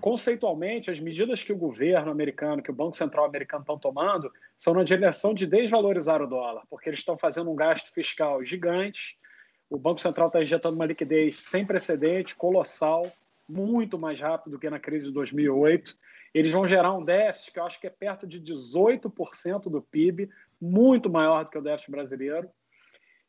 Conceitualmente, 0.00 0.90
as 0.90 0.98
medidas 0.98 1.44
que 1.44 1.52
o 1.52 1.56
governo 1.56 2.10
americano, 2.10 2.62
que 2.62 2.70
o 2.70 2.74
Banco 2.74 2.96
Central 2.96 3.26
americano 3.26 3.62
estão 3.62 3.78
tomando, 3.78 4.32
são 4.58 4.72
na 4.72 4.82
direção 4.82 5.34
de 5.34 5.46
desvalorizar 5.46 6.20
o 6.22 6.26
dólar, 6.26 6.64
porque 6.68 6.88
eles 6.88 7.00
estão 7.00 7.16
fazendo 7.16 7.50
um 7.50 7.54
gasto 7.54 7.92
fiscal 7.92 8.42
gigante. 8.42 9.18
O 9.74 9.78
Banco 9.78 10.00
Central 10.00 10.28
está 10.28 10.40
injetando 10.40 10.76
uma 10.76 10.86
liquidez 10.86 11.34
sem 11.34 11.66
precedente, 11.66 12.36
colossal, 12.36 13.10
muito 13.48 13.98
mais 13.98 14.20
rápido 14.20 14.52
do 14.52 14.58
que 14.58 14.70
na 14.70 14.78
crise 14.78 15.08
de 15.08 15.12
2008. 15.12 15.98
Eles 16.32 16.52
vão 16.52 16.64
gerar 16.64 16.92
um 16.92 17.04
déficit 17.04 17.52
que 17.52 17.58
eu 17.58 17.64
acho 17.64 17.80
que 17.80 17.88
é 17.88 17.90
perto 17.90 18.24
de 18.24 18.40
18% 18.40 19.62
do 19.62 19.82
PIB, 19.82 20.30
muito 20.60 21.10
maior 21.10 21.44
do 21.44 21.50
que 21.50 21.58
o 21.58 21.62
déficit 21.62 21.90
brasileiro. 21.90 22.48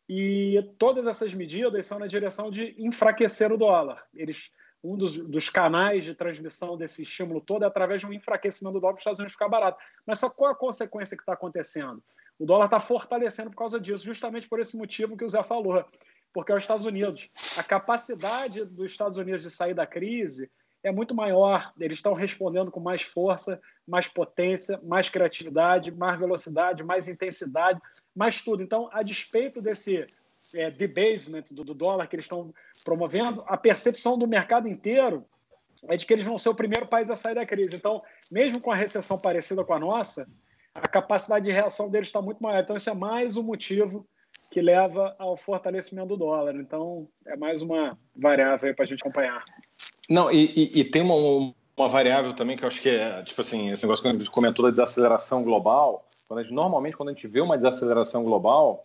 E 0.08 0.72
todas 0.78 1.08
essas 1.08 1.34
medidas 1.34 1.84
são 1.88 1.98
na 1.98 2.06
direção 2.06 2.52
de 2.52 2.76
enfraquecer 2.78 3.52
o 3.52 3.58
dólar. 3.58 4.04
Eles, 4.14 4.52
um 4.84 4.96
dos, 4.96 5.18
dos 5.18 5.50
canais 5.50 6.04
de 6.04 6.14
transmissão 6.14 6.78
desse 6.78 7.02
estímulo 7.02 7.41
todo 7.41 7.64
é 7.64 7.68
através 7.68 8.02
de 8.02 8.06
um 8.06 8.14
enfraquecimento 8.14 8.74
do 8.74 8.82
dólar 8.82 8.93
para 8.93 9.00
os 9.00 9.02
Estados 9.02 9.20
Unidos 9.20 9.34
ficar 9.34 9.50
barato. 9.50 9.84
Mas 10.06 10.20
só 10.20 10.30
qual 10.30 10.52
a 10.52 10.56
consequência 10.56 11.18
que 11.18 11.24
está 11.24 11.34
acontecendo? 11.34 12.04
O 12.38 12.46
dólar 12.46 12.66
está 12.66 12.80
fortalecendo 12.80 13.50
por 13.50 13.58
causa 13.58 13.80
disso, 13.80 14.06
justamente 14.06 14.48
por 14.48 14.60
esse 14.60 14.78
motivo 14.78 15.18
que 15.18 15.24
o 15.24 15.30
Zé 15.30 15.41
falou, 15.41 15.84
porque 16.36 16.51
é 16.51 16.55
os 16.55 16.63
Estados 16.63 16.86
Unidos. 16.86 17.29
A 17.55 17.63
capacidade 17.63 18.65
dos 18.65 18.91
Estados 18.91 19.15
Unidos 19.15 19.41
de 19.41 19.49
sair 19.49 19.73
da 19.73 19.88
crise 19.88 20.51
é 20.83 20.91
muito 20.91 21.15
maior. 21.15 21.71
Eles 21.79 21.97
estão 21.97 22.11
respondendo 22.11 22.69
com 22.69 22.81
mais 22.81 23.01
força, 23.01 23.57
mais 23.88 24.09
potência, 24.09 24.77
mais 24.83 25.07
criatividade, 25.07 25.91
mais 25.91 26.19
velocidade, 26.19 26.83
mais 26.83 27.07
intensidade, 27.07 27.79
mais 28.13 28.41
tudo. 28.41 28.61
Então, 28.61 28.89
a 28.91 29.01
despeito 29.01 29.61
desse 29.61 30.05
é, 30.53 30.69
debasement 30.69 31.43
do, 31.51 31.63
do 31.63 31.73
dólar 31.73 32.05
que 32.07 32.17
eles 32.17 32.25
estão 32.25 32.53
promovendo, 32.83 33.41
a 33.47 33.55
percepção 33.55 34.17
do 34.17 34.27
mercado 34.27 34.67
inteiro 34.67 35.25
é 35.88 35.95
de 35.95 36.05
que 36.05 36.11
eles 36.11 36.25
vão 36.25 36.38
ser 36.38 36.49
o 36.49 36.55
primeiro 36.55 36.86
país 36.86 37.09
a 37.09 37.15
sair 37.15 37.36
da 37.36 37.45
crise. 37.45 37.77
Então, 37.77 38.03
mesmo 38.29 38.59
com 38.59 38.73
a 38.73 38.75
recessão 38.75 39.17
parecida 39.17 39.63
com 39.63 39.73
a 39.73 39.79
nossa, 39.79 40.27
a 40.73 40.86
capacidade 40.86 41.45
de 41.45 41.53
reação 41.53 41.89
deles 41.89 42.09
está 42.09 42.21
muito 42.21 42.43
maior. 42.43 42.61
Então, 42.61 42.75
isso 42.75 42.89
é 42.89 42.93
mais 42.93 43.38
um 43.38 43.43
motivo 43.43 44.05
que 44.50 44.62
leva 44.62 45.16
ao 45.18 45.36
fortalecimento 45.36 46.10
do 46.10 46.18
dólar. 46.18 46.56
Então, 46.56 47.08
é 47.26 47.36
mais 47.36 47.62
uma 47.62 47.98
variável 48.16 48.74
para 48.74 48.84
a 48.84 48.88
gente 48.88 49.02
acompanhar. 49.02 49.43
Não, 50.10 50.32
e, 50.32 50.46
e, 50.56 50.80
e 50.80 50.84
tem 50.84 51.02
uma, 51.02 51.54
uma, 51.76 51.89
variável 51.89 52.34
também 52.34 52.56
que 52.56 52.64
eu 52.64 52.68
acho 52.68 52.82
que 52.82 52.89
é, 52.89 53.22
tipo 53.24 53.41
assim, 53.41 53.72
esse 53.72 53.84
negócio 53.84 54.04
que 54.04 54.10
a 54.10 54.12
gente 54.14 54.30
comentou 54.30 54.64
da 54.66 54.72
desaceleração 54.72 55.43
global. 55.43 56.08
Quando 56.28 56.41
gente, 56.43 56.54
normalmente, 56.54 56.96
quando 56.96 57.10
a 57.10 57.14
gente 57.14 57.28
vê 57.28 57.41
uma 57.41 57.58
desaceleração 57.58 58.24
global, 58.24 58.84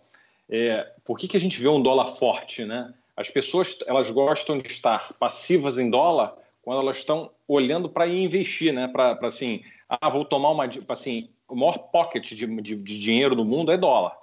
é, 0.48 0.92
por 1.04 1.18
que, 1.18 1.28
que 1.28 1.36
a 1.36 1.40
gente 1.40 1.60
vê 1.60 1.68
um 1.68 1.82
dólar 1.82 2.08
forte, 2.08 2.64
né? 2.64 2.92
As 3.16 3.30
pessoas, 3.30 3.78
elas 3.86 4.10
gostam 4.10 4.58
de 4.58 4.66
estar 4.66 5.12
passivas 5.18 5.78
em 5.78 5.90
dólar 5.90 6.34
quando 6.62 6.80
elas 6.80 6.98
estão 6.98 7.30
olhando 7.46 7.88
para 7.88 8.06
investir, 8.08 8.72
né? 8.72 8.88
Para, 8.88 9.18
assim, 9.22 9.62
ah, 9.88 10.08
vou 10.08 10.24
tomar 10.24 10.50
uma, 10.50 10.68
assim, 10.88 11.28
o 11.48 11.56
maior 11.56 11.78
pocket 11.78 12.32
de, 12.32 12.46
de, 12.46 12.76
de 12.76 13.00
dinheiro 13.00 13.34
do 13.34 13.44
mundo 13.44 13.72
é 13.72 13.76
dólar, 13.76 14.16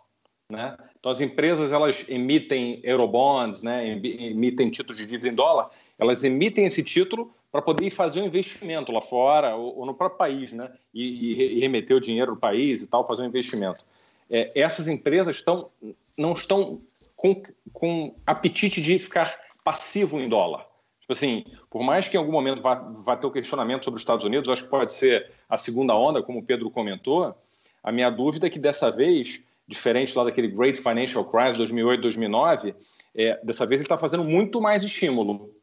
né? 0.50 0.78
Então, 1.00 1.12
as 1.12 1.20
empresas, 1.20 1.72
elas 1.72 2.06
emitem 2.08 2.80
eurobonds, 2.84 3.62
né? 3.62 3.90
Emitem 3.90 4.68
títulos 4.68 4.98
de 4.98 5.06
dívida 5.06 5.28
em 5.28 5.36
dólar, 5.36 5.70
elas 6.00 6.24
emitem 6.24 6.66
esse 6.66 6.84
título 6.84 7.34
para 7.52 7.62
poder 7.62 7.90
fazer 7.90 8.22
um 8.22 8.26
investimento 8.26 8.92
lá 8.92 9.02
fora 9.02 9.56
ou, 9.56 9.80
ou 9.80 9.86
no 9.86 9.94
próprio 9.94 10.18
país, 10.18 10.52
né? 10.52 10.72
E, 10.94 11.34
e, 11.34 11.60
remeter 11.60 11.96
o 11.96 12.02
dinheiro 12.02 12.34
do 12.34 12.40
país 12.40 12.82
e 12.82 12.88
tal, 12.88 13.06
fazer 13.06 13.24
um 13.24 13.28
investimento. 13.28 13.84
É, 14.30 14.48
essas 14.56 14.88
empresas 14.88 15.38
estão, 15.38 15.70
não 16.18 16.34
estão 16.34 16.82
com, 17.16 17.42
com 17.74 18.16
apetite 18.26 18.82
de 18.82 19.00
ficar 19.00 19.38
passivo 19.64 20.20
em 20.20 20.30
dólar. 20.30 20.66
Tipo 21.02 21.14
assim, 21.14 21.46
por 21.70 21.84
mais 21.84 22.08
que 22.08 22.18
em 22.18 22.20
algum 22.20 22.34
momento 22.34 22.62
vá, 22.62 22.76
vá 22.76 23.16
ter 23.16 23.26
o 23.26 23.30
um 23.30 23.34
questionamento 23.34 23.86
sobre 23.86 23.98
os 23.98 24.02
Estados 24.02 24.26
Unidos, 24.26 24.50
acho 24.50 24.64
que 24.64 24.70
pode 24.70 24.92
ser 24.92 25.32
a 25.50 25.58
segunda 25.58 25.96
onda, 25.96 26.22
como 26.22 26.40
o 26.40 26.44
Pedro 26.44 26.70
comentou, 26.70 27.34
a 27.82 27.92
minha 27.92 28.10
dúvida 28.10 28.48
é 28.48 28.50
que 28.50 28.60
dessa 28.60 28.92
vez, 28.92 29.42
diferente 29.68 30.18
lá 30.18 30.24
daquele 30.24 30.48
Great 30.48 30.80
Financial 30.80 31.24
Crisis 31.26 31.58
2008, 31.58 32.02
2009, 32.02 32.76
é, 33.16 33.40
dessa 33.44 33.66
vez 33.66 33.80
ele 33.80 33.86
está 33.86 33.98
fazendo 33.98 34.28
muito 34.28 34.62
mais 34.62 34.84
estímulo. 34.84 35.54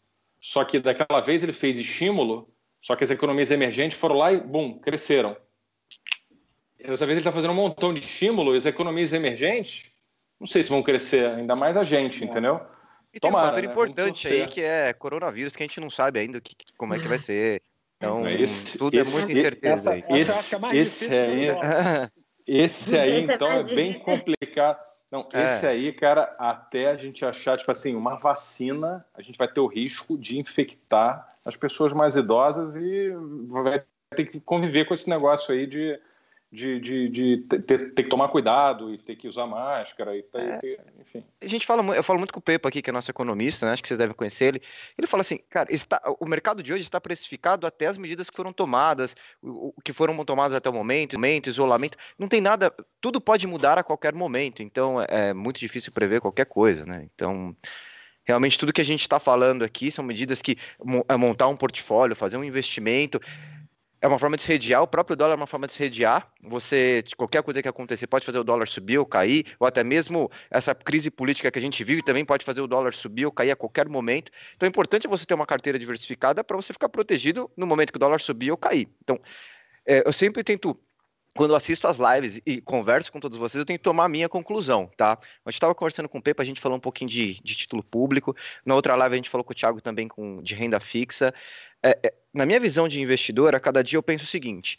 Só 0.40 0.62
que 0.64 0.78
daquela 0.78 1.20
vez 1.20 1.42
ele 1.42 1.54
fez 1.54 1.78
estímulo, 1.78 2.48
só 2.80 2.94
que 2.94 3.02
as 3.02 3.10
economias 3.10 3.50
emergentes 3.50 3.98
foram 3.98 4.16
lá 4.16 4.32
e, 4.32 4.38
bum, 4.38 4.78
cresceram. 4.78 5.34
Dessa 6.78 7.06
vez 7.06 7.16
ele 7.16 7.20
está 7.20 7.32
fazendo 7.32 7.52
um 7.52 7.56
montão 7.56 7.94
de 7.94 8.00
estímulo 8.00 8.54
e 8.54 8.58
as 8.58 8.66
economias 8.66 9.14
emergentes, 9.14 9.90
não 10.38 10.46
sei 10.46 10.62
se 10.62 10.68
vão 10.68 10.82
crescer, 10.82 11.30
ainda 11.30 11.56
mais 11.56 11.78
a 11.78 11.84
gente, 11.84 12.22
é. 12.22 12.26
entendeu? 12.26 12.60
E 13.10 13.18
tem 13.18 13.30
Tomara, 13.30 13.46
um 13.46 13.48
fator 13.50 13.64
né? 13.64 13.70
importante 13.70 14.28
aí 14.28 14.46
que 14.46 14.60
é 14.60 14.92
coronavírus, 14.92 15.56
que 15.56 15.62
a 15.62 15.66
gente 15.66 15.80
não 15.80 15.88
sabe 15.88 16.18
ainda 16.18 16.38
que, 16.42 16.54
como 16.76 16.92
é 16.92 16.98
que 16.98 17.08
vai 17.08 17.18
ser. 17.18 17.62
Então, 17.96 18.28
esse, 18.28 18.42
esse, 18.42 18.78
tudo 18.78 18.98
é 18.98 19.04
muita 19.04 19.32
incerteza 19.32 19.96
essa. 19.96 20.12
Essa 20.12 20.40
esse, 20.40 20.54
é 20.54 20.58
mais 20.58 20.76
esse 20.76 21.06
aí, 21.14 21.46
esse 22.46 22.96
aí, 22.96 23.22
então, 23.22 23.50
é 23.50 23.62
bem 23.62 23.98
complicado. 23.98 24.78
Não, 25.10 25.26
é. 25.32 25.56
esse 25.56 25.66
aí, 25.66 25.92
cara, 25.92 26.34
até 26.38 26.90
a 26.90 26.96
gente 26.96 27.24
achar, 27.24 27.56
tipo 27.56 27.70
assim, 27.70 27.94
uma 27.94 28.16
vacina, 28.16 29.04
a 29.14 29.22
gente 29.22 29.38
vai 29.38 29.46
ter 29.46 29.60
o 29.60 29.66
risco 29.66 30.18
de 30.18 30.38
infectar 30.38 31.28
as 31.44 31.56
pessoas 31.56 31.92
mais 31.92 32.16
idosas 32.16 32.74
e 32.76 33.12
vai 33.48 33.80
ter 34.10 34.26
que 34.26 34.40
conviver 34.40 34.86
com 34.86 34.94
esse 34.94 35.08
negócio 35.08 35.54
aí 35.54 35.66
de, 35.66 35.98
de, 36.54 36.78
de, 36.78 37.08
de 37.08 37.36
ter, 37.38 37.92
ter, 37.92 38.02
que 38.04 38.08
tomar 38.08 38.28
cuidado 38.28 38.94
e 38.94 38.96
ter 38.96 39.16
que 39.16 39.26
usar 39.26 39.44
máscara 39.44 40.16
e 40.16 40.22
ter, 40.22 40.40
é. 40.40 40.58
ter, 40.58 40.80
enfim. 41.00 41.24
A 41.42 41.46
gente 41.46 41.66
fala, 41.66 41.82
eu 41.96 42.02
falo 42.02 42.18
muito 42.18 42.32
com 42.32 42.38
o 42.38 42.42
Pepa 42.42 42.68
aqui, 42.68 42.80
que 42.80 42.88
é 42.88 42.92
nosso 42.92 43.10
economista, 43.10 43.66
né? 43.66 43.72
acho 43.72 43.82
que 43.82 43.88
vocês 43.88 43.98
devem 43.98 44.14
conhecer 44.14 44.44
ele. 44.46 44.62
Ele 44.96 45.06
fala 45.08 45.22
assim, 45.22 45.40
cara, 45.50 45.72
está, 45.72 46.00
o 46.20 46.26
mercado 46.26 46.62
de 46.62 46.72
hoje 46.72 46.84
está 46.84 47.00
precificado 47.00 47.66
até 47.66 47.86
as 47.86 47.98
medidas 47.98 48.30
que 48.30 48.36
foram 48.36 48.52
tomadas, 48.52 49.16
o, 49.42 49.74
o 49.76 49.82
que 49.82 49.92
foram 49.92 50.24
tomadas 50.24 50.54
até 50.54 50.70
o 50.70 50.72
momento, 50.72 51.14
momento, 51.14 51.48
isolamento, 51.48 51.98
não 52.16 52.28
tem 52.28 52.40
nada, 52.40 52.72
tudo 53.00 53.20
pode 53.20 53.46
mudar 53.48 53.76
a 53.76 53.82
qualquer 53.82 54.14
momento, 54.14 54.62
então 54.62 55.02
é, 55.02 55.06
é 55.10 55.34
muito 55.34 55.58
difícil 55.58 55.92
prever 55.92 56.20
qualquer 56.20 56.46
coisa, 56.46 56.86
né? 56.86 57.08
Então 57.12 57.54
realmente 58.24 58.58
tudo 58.58 58.72
que 58.72 58.80
a 58.80 58.84
gente 58.84 59.00
está 59.00 59.18
falando 59.18 59.64
aqui 59.64 59.90
são 59.90 60.04
medidas 60.04 60.40
que 60.40 60.56
é 61.08 61.16
montar 61.16 61.48
um 61.48 61.56
portfólio, 61.56 62.16
fazer 62.16 62.36
um 62.36 62.44
investimento 62.44 63.20
é 64.04 64.06
uma 64.06 64.18
forma 64.18 64.36
de 64.36 64.42
se 64.42 64.48
redear, 64.48 64.82
o 64.82 64.86
próprio 64.86 65.16
dólar 65.16 65.32
é 65.32 65.36
uma 65.36 65.46
forma 65.46 65.66
de 65.66 65.72
se 65.72 65.78
redear. 65.78 66.30
Você, 66.42 67.02
qualquer 67.16 67.42
coisa 67.42 67.62
que 67.62 67.68
acontecer, 67.68 68.06
pode 68.06 68.26
fazer 68.26 68.38
o 68.38 68.44
dólar 68.44 68.68
subir 68.68 68.98
ou 68.98 69.06
cair, 69.06 69.46
ou 69.58 69.66
até 69.66 69.82
mesmo 69.82 70.30
essa 70.50 70.74
crise 70.74 71.10
política 71.10 71.50
que 71.50 71.58
a 71.58 71.62
gente 71.62 71.82
vive 71.82 72.02
também 72.02 72.22
pode 72.22 72.44
fazer 72.44 72.60
o 72.60 72.66
dólar 72.66 72.92
subir 72.92 73.24
ou 73.24 73.32
cair 73.32 73.52
a 73.52 73.56
qualquer 73.56 73.88
momento. 73.88 74.30
Então 74.54 74.66
é 74.66 74.68
importante 74.68 75.08
você 75.08 75.24
ter 75.24 75.32
uma 75.32 75.46
carteira 75.46 75.78
diversificada 75.78 76.44
para 76.44 76.54
você 76.54 76.70
ficar 76.74 76.90
protegido 76.90 77.50
no 77.56 77.66
momento 77.66 77.92
que 77.92 77.96
o 77.96 77.98
dólar 77.98 78.20
subir 78.20 78.50
ou 78.50 78.58
cair. 78.58 78.90
Então, 79.02 79.18
é, 79.86 80.06
eu 80.06 80.12
sempre 80.12 80.44
tento 80.44 80.78
quando 81.34 81.50
eu 81.50 81.56
assisto 81.56 81.88
as 81.88 81.98
lives 81.98 82.40
e 82.46 82.60
converso 82.60 83.10
com 83.10 83.18
todos 83.18 83.36
vocês, 83.36 83.58
eu 83.58 83.64
tenho 83.64 83.78
que 83.78 83.82
tomar 83.82 84.04
a 84.04 84.08
minha 84.08 84.28
conclusão, 84.28 84.88
tá? 84.96 85.18
A 85.44 85.50
gente 85.50 85.56
estava 85.56 85.74
conversando 85.74 86.08
com 86.08 86.18
o 86.18 86.22
Pepa, 86.22 86.42
a 86.42 86.46
gente 86.46 86.60
falou 86.60 86.78
um 86.78 86.80
pouquinho 86.80 87.10
de, 87.10 87.40
de, 87.42 87.56
título 87.56 87.82
público. 87.82 88.36
Na 88.64 88.74
outra 88.74 88.94
live 88.94 89.14
a 89.14 89.16
gente 89.16 89.28
falou 89.28 89.44
com 89.44 89.52
o 89.52 89.54
Thiago 89.54 89.80
também 89.80 90.06
com, 90.06 90.40
de 90.42 90.54
renda 90.54 90.78
fixa. 90.78 91.34
É, 91.84 91.98
é, 92.02 92.14
na 92.32 92.46
minha 92.46 92.58
visão 92.58 92.88
de 92.88 93.00
investidor, 93.00 93.54
a 93.54 93.60
cada 93.60 93.84
dia 93.84 93.98
eu 93.98 94.02
penso 94.02 94.24
o 94.24 94.26
seguinte: 94.26 94.78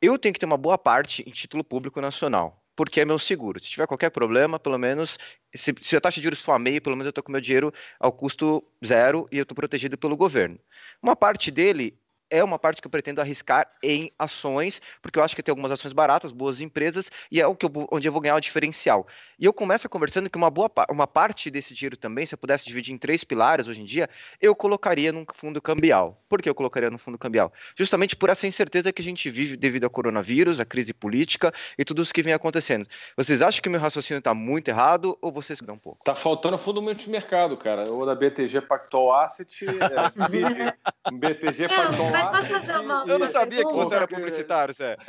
eu 0.00 0.18
tenho 0.18 0.34
que 0.34 0.40
ter 0.40 0.46
uma 0.46 0.58
boa 0.58 0.76
parte 0.76 1.22
em 1.26 1.30
título 1.32 1.64
público 1.64 2.00
nacional. 2.00 2.62
porque 2.74 3.00
é 3.00 3.04
meu 3.04 3.18
seguro. 3.18 3.60
Se 3.60 3.68
tiver 3.70 3.86
qualquer 3.86 4.10
problema, 4.10 4.58
pelo 4.58 4.78
menos, 4.78 5.18
se, 5.54 5.74
se 5.80 5.96
a 5.96 6.00
taxa 6.00 6.20
de 6.20 6.24
juros 6.24 6.40
for 6.40 6.52
a 6.52 6.58
meio, 6.58 6.80
pelo 6.82 6.96
menos 6.96 7.06
eu 7.06 7.10
estou 7.10 7.22
com 7.22 7.30
meu 7.32 7.40
dinheiro 7.40 7.72
ao 8.00 8.12
custo 8.12 8.64
zero 8.84 9.28
e 9.30 9.38
eu 9.38 9.42
estou 9.42 9.54
protegido 9.54 9.96
pelo 9.98 10.16
governo. 10.16 10.58
Uma 11.02 11.14
parte 11.16 11.50
dele 11.50 11.98
é 12.32 12.42
uma 12.42 12.58
parte 12.58 12.80
que 12.80 12.86
eu 12.86 12.90
pretendo 12.90 13.20
arriscar 13.20 13.70
em 13.82 14.10
ações, 14.18 14.80
porque 15.02 15.18
eu 15.18 15.22
acho 15.22 15.36
que 15.36 15.42
tem 15.42 15.52
algumas 15.52 15.70
ações 15.70 15.92
baratas, 15.92 16.32
boas 16.32 16.62
empresas, 16.62 17.10
e 17.30 17.38
é 17.38 17.46
o 17.46 17.54
que 17.54 17.66
eu, 17.66 17.70
onde 17.92 18.08
eu 18.08 18.12
vou 18.12 18.22
ganhar 18.22 18.36
o 18.36 18.40
diferencial. 18.40 19.06
E 19.38 19.44
eu 19.44 19.52
começo 19.52 19.86
conversando 19.88 20.30
que 20.30 20.38
uma 20.38 20.48
boa 20.48 20.70
uma 20.88 21.06
parte 21.06 21.50
desse 21.50 21.74
dinheiro 21.74 21.96
também, 21.96 22.24
se 22.24 22.34
eu 22.34 22.38
pudesse 22.38 22.64
dividir 22.64 22.94
em 22.94 22.96
três 22.96 23.22
pilares 23.22 23.68
hoje 23.68 23.82
em 23.82 23.84
dia, 23.84 24.08
eu 24.40 24.54
colocaria 24.54 25.12
num 25.12 25.26
fundo 25.34 25.60
cambial. 25.60 26.18
Por 26.26 26.40
que 26.40 26.48
eu 26.48 26.54
colocaria 26.54 26.88
no 26.88 26.96
fundo 26.96 27.18
cambial? 27.18 27.52
Justamente 27.76 28.16
por 28.16 28.30
essa 28.30 28.46
incerteza 28.46 28.90
que 28.92 29.02
a 29.02 29.04
gente 29.04 29.28
vive 29.28 29.54
devido 29.54 29.84
ao 29.84 29.90
coronavírus, 29.90 30.58
a 30.58 30.64
crise 30.64 30.94
política 30.94 31.52
e 31.76 31.84
tudo 31.84 32.00
isso 32.00 32.14
que 32.14 32.22
vem 32.22 32.32
acontecendo. 32.32 32.86
Vocês 33.14 33.42
acham 33.42 33.60
que 33.60 33.68
meu 33.68 33.80
raciocínio 33.80 34.20
está 34.20 34.32
muito 34.32 34.68
errado 34.68 35.18
ou 35.20 35.30
vocês 35.30 35.60
dão 35.60 35.74
um 35.74 35.78
pouco? 35.78 35.98
Está 35.98 36.14
faltando 36.14 36.56
fundo 36.56 36.80
multimercado, 36.80 37.58
cara. 37.58 37.90
Ou 37.90 38.06
da 38.06 38.14
BTG 38.14 38.62
Pactual 38.62 39.12
Asset, 39.12 39.66
é, 39.66 39.72
BTG 41.12 41.68
Pactual 41.68 42.21
mas 42.30 42.30
posso 42.30 42.60
fazer 42.60 42.78
uma. 42.78 43.04
Eu 43.06 43.18
não 43.18 43.26
sabia 43.26 43.64
que 43.64 43.72
você 43.72 43.94
era 43.94 44.06
publicitário, 44.06 44.74
Zé. 44.74 44.96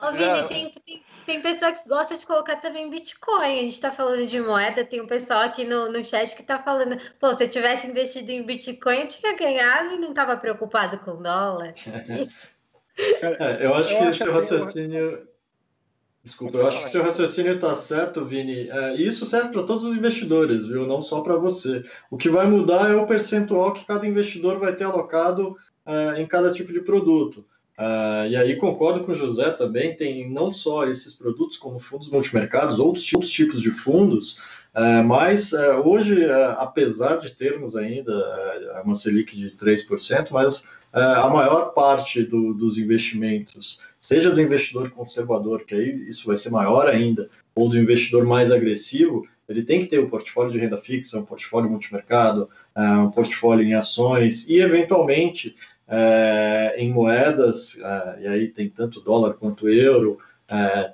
Ô, 0.00 0.12
Vini, 0.12 0.48
tem, 0.48 0.72
tem, 0.84 1.02
tem 1.24 1.42
pessoa 1.42 1.72
que 1.72 1.88
gosta 1.88 2.16
de 2.16 2.26
colocar 2.26 2.56
também 2.56 2.90
Bitcoin. 2.90 3.58
A 3.58 3.62
gente 3.62 3.80
tá 3.80 3.90
falando 3.90 4.26
de 4.26 4.40
moeda, 4.40 4.84
tem 4.84 5.00
um 5.00 5.06
pessoal 5.06 5.40
aqui 5.40 5.64
no, 5.64 5.90
no 5.90 6.04
chat 6.04 6.34
que 6.34 6.42
tá 6.42 6.58
falando, 6.58 6.98
pô, 7.18 7.32
se 7.32 7.44
eu 7.44 7.48
tivesse 7.48 7.86
investido 7.86 8.30
em 8.32 8.42
Bitcoin, 8.42 9.00
eu 9.00 9.08
tinha 9.08 9.36
ganhado 9.36 9.94
e 9.94 9.98
não 9.98 10.12
tava 10.12 10.36
preocupado 10.36 10.98
com 10.98 11.22
dólar. 11.22 11.74
é, 13.22 13.64
eu 13.64 13.74
acho 13.74 13.90
eu 13.90 13.98
que 13.98 14.04
acho 14.04 14.08
esse 14.08 14.22
assim, 14.22 14.32
raciocínio. 14.32 15.28
Desculpa, 16.26 16.58
eu 16.58 16.66
acho 16.66 16.82
que 16.82 16.90
seu 16.90 17.04
raciocínio 17.04 17.54
está 17.54 17.72
certo, 17.72 18.24
Vini. 18.24 18.68
É, 18.68 18.96
e 18.96 19.06
isso 19.06 19.24
serve 19.24 19.50
para 19.50 19.62
todos 19.62 19.84
os 19.84 19.96
investidores, 19.96 20.66
viu? 20.66 20.84
Não 20.84 21.00
só 21.00 21.20
para 21.20 21.36
você. 21.36 21.84
O 22.10 22.16
que 22.16 22.28
vai 22.28 22.48
mudar 22.48 22.90
é 22.90 22.96
o 22.96 23.06
percentual 23.06 23.72
que 23.72 23.86
cada 23.86 24.04
investidor 24.04 24.58
vai 24.58 24.74
ter 24.74 24.82
alocado 24.82 25.56
é, 25.86 26.20
em 26.20 26.26
cada 26.26 26.52
tipo 26.52 26.72
de 26.72 26.80
produto. 26.80 27.44
É, 27.78 28.28
e 28.30 28.36
aí 28.36 28.56
concordo 28.56 29.04
com 29.04 29.12
o 29.12 29.16
José 29.16 29.52
também, 29.52 29.94
tem 29.94 30.28
não 30.28 30.50
só 30.50 30.88
esses 30.88 31.14
produtos 31.14 31.58
como 31.58 31.78
fundos 31.78 32.08
multimercados, 32.08 32.80
outros, 32.80 33.08
outros 33.12 33.30
tipos 33.30 33.62
de 33.62 33.70
fundos, 33.70 34.36
é, 34.74 35.02
mas 35.02 35.52
é, 35.52 35.76
hoje, 35.76 36.28
apesar 36.58 37.18
de 37.18 37.30
termos 37.30 37.76
ainda 37.76 38.82
uma 38.84 38.96
Selic 38.96 39.36
de 39.36 39.52
3%, 39.52 40.26
mas 40.32 40.68
a 40.92 41.28
maior 41.28 41.72
parte 41.72 42.22
do, 42.22 42.54
dos 42.54 42.78
investimentos 42.78 43.78
seja 43.98 44.30
do 44.30 44.40
investidor 44.40 44.90
conservador, 44.90 45.64
que 45.64 45.74
aí 45.74 46.08
isso 46.08 46.26
vai 46.26 46.36
ser 46.36 46.50
maior 46.50 46.88
ainda, 46.88 47.28
ou 47.54 47.68
do 47.68 47.78
investidor 47.78 48.24
mais 48.24 48.52
agressivo, 48.52 49.26
ele 49.48 49.62
tem 49.62 49.80
que 49.80 49.86
ter 49.86 49.98
um 49.98 50.08
portfólio 50.08 50.52
de 50.52 50.58
renda 50.58 50.76
fixa, 50.76 51.18
um 51.18 51.24
portfólio 51.24 51.70
multimercado, 51.70 52.48
uh, 52.76 53.00
um 53.02 53.10
portfólio 53.10 53.64
em 53.64 53.74
ações 53.74 54.48
e, 54.48 54.58
eventualmente, 54.58 55.56
uh, 55.88 56.78
em 56.78 56.90
moedas, 56.90 57.80
e 58.20 58.26
aí 58.26 58.48
tem 58.48 58.68
tanto 58.68 59.00
dólar 59.00 59.34
quanto 59.34 59.68
euro. 59.68 60.18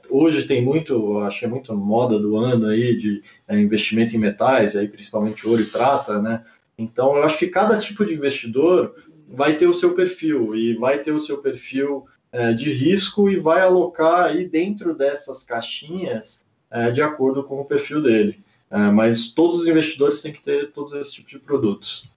hoje 0.09 0.45
tem 0.45 0.63
muito, 0.63 1.19
acho 1.21 1.41
que 1.41 1.45
é 1.45 1.49
muito 1.49 1.75
moda 1.75 2.19
do 2.19 2.37
ano 2.37 2.69
aí 2.69 2.97
de 2.97 3.23
investimento 3.51 4.15
em 4.15 4.19
metais, 4.19 4.77
aí 4.77 4.89
principalmente 4.89 5.47
ouro 5.47 5.63
e 5.63 5.67
prata, 5.67 6.21
né? 6.21 6.45
Então, 6.79 7.17
eu 7.17 7.23
acho 7.23 7.39
que 7.39 7.47
cada 7.49 7.79
tipo 7.79 8.05
de 8.05 8.15
investidor 8.15 8.95
vai 9.33 9.57
ter 9.57 9.67
o 9.67 9.75
seu 9.75 9.95
perfil 9.95 10.55
e 10.55 10.75
vai 10.75 10.99
ter 11.01 11.13
o 11.13 11.21
seu 11.21 11.39
perfil 11.39 12.07
é, 12.31 12.53
de 12.53 12.71
risco 12.71 13.29
e 13.31 13.39
vai 13.39 13.61
alocar 13.61 14.27
aí 14.27 14.47
dentro 14.47 14.95
dessas 14.95 15.43
caixinhas 15.43 16.47
é, 16.71 16.91
de 16.91 17.03
acordo 17.03 17.43
com 17.43 17.61
o 17.61 17.65
perfil 17.65 18.03
dele. 18.03 18.45
É, 18.71 18.77
mas 18.77 19.33
todos 19.33 19.61
os 19.61 19.69
investidores 19.69 20.21
têm 20.21 20.33
que 20.33 20.43
ter 20.43 20.73
todos 20.73 20.93
esses 20.93 21.13
tipos 21.13 21.33
de 21.33 21.39
produtos. 21.39 22.11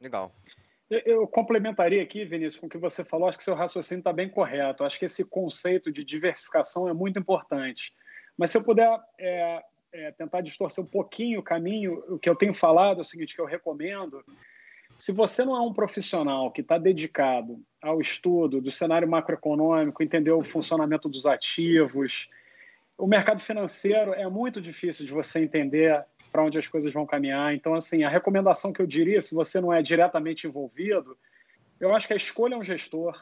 Legal. 0.00 0.32
Eu 0.88 1.26
complementaria 1.26 2.00
aqui, 2.00 2.24
Vinícius, 2.24 2.60
com 2.60 2.66
o 2.66 2.70
que 2.70 2.78
você 2.78 3.04
falou, 3.04 3.28
acho 3.28 3.36
que 3.36 3.42
seu 3.42 3.56
raciocínio 3.56 4.00
está 4.00 4.12
bem 4.12 4.28
correto. 4.28 4.84
Acho 4.84 4.98
que 5.00 5.06
esse 5.06 5.24
conceito 5.24 5.90
de 5.90 6.04
diversificação 6.04 6.88
é 6.88 6.92
muito 6.92 7.18
importante. 7.18 7.92
Mas 8.38 8.52
se 8.52 8.58
eu 8.58 8.62
puder 8.62 8.96
é, 9.18 9.62
é, 9.92 10.12
tentar 10.12 10.42
distorcer 10.42 10.84
um 10.84 10.86
pouquinho 10.86 11.40
o 11.40 11.42
caminho, 11.42 12.04
o 12.08 12.18
que 12.20 12.30
eu 12.30 12.36
tenho 12.36 12.54
falado 12.54 12.98
é 12.98 13.00
o 13.00 13.04
seguinte, 13.04 13.34
que 13.34 13.40
eu 13.40 13.46
recomendo, 13.46 14.24
se 14.98 15.12
você 15.12 15.44
não 15.44 15.56
é 15.56 15.60
um 15.60 15.72
profissional 15.72 16.50
que 16.50 16.60
está 16.60 16.78
dedicado 16.78 17.60
ao 17.82 18.00
estudo 18.00 18.60
do 18.60 18.70
cenário 18.70 19.08
macroeconômico, 19.08 20.02
entender 20.02 20.30
o 20.30 20.42
funcionamento 20.42 21.08
dos 21.08 21.26
ativos, 21.26 22.28
o 22.96 23.06
mercado 23.06 23.40
financeiro 23.40 24.14
é 24.14 24.28
muito 24.28 24.60
difícil 24.60 25.04
de 25.04 25.12
você 25.12 25.40
entender 25.40 26.04
para 26.32 26.42
onde 26.42 26.58
as 26.58 26.68
coisas 26.68 26.92
vão 26.92 27.06
caminhar. 27.06 27.54
Então, 27.54 27.74
assim, 27.74 28.04
a 28.04 28.08
recomendação 28.08 28.72
que 28.72 28.80
eu 28.80 28.86
diria, 28.86 29.20
se 29.20 29.34
você 29.34 29.60
não 29.60 29.72
é 29.72 29.82
diretamente 29.82 30.46
envolvido, 30.46 31.16
eu 31.78 31.94
acho 31.94 32.06
que 32.06 32.14
a 32.14 32.16
escolha 32.16 32.54
é 32.54 32.58
um 32.58 32.64
gestor, 32.64 33.16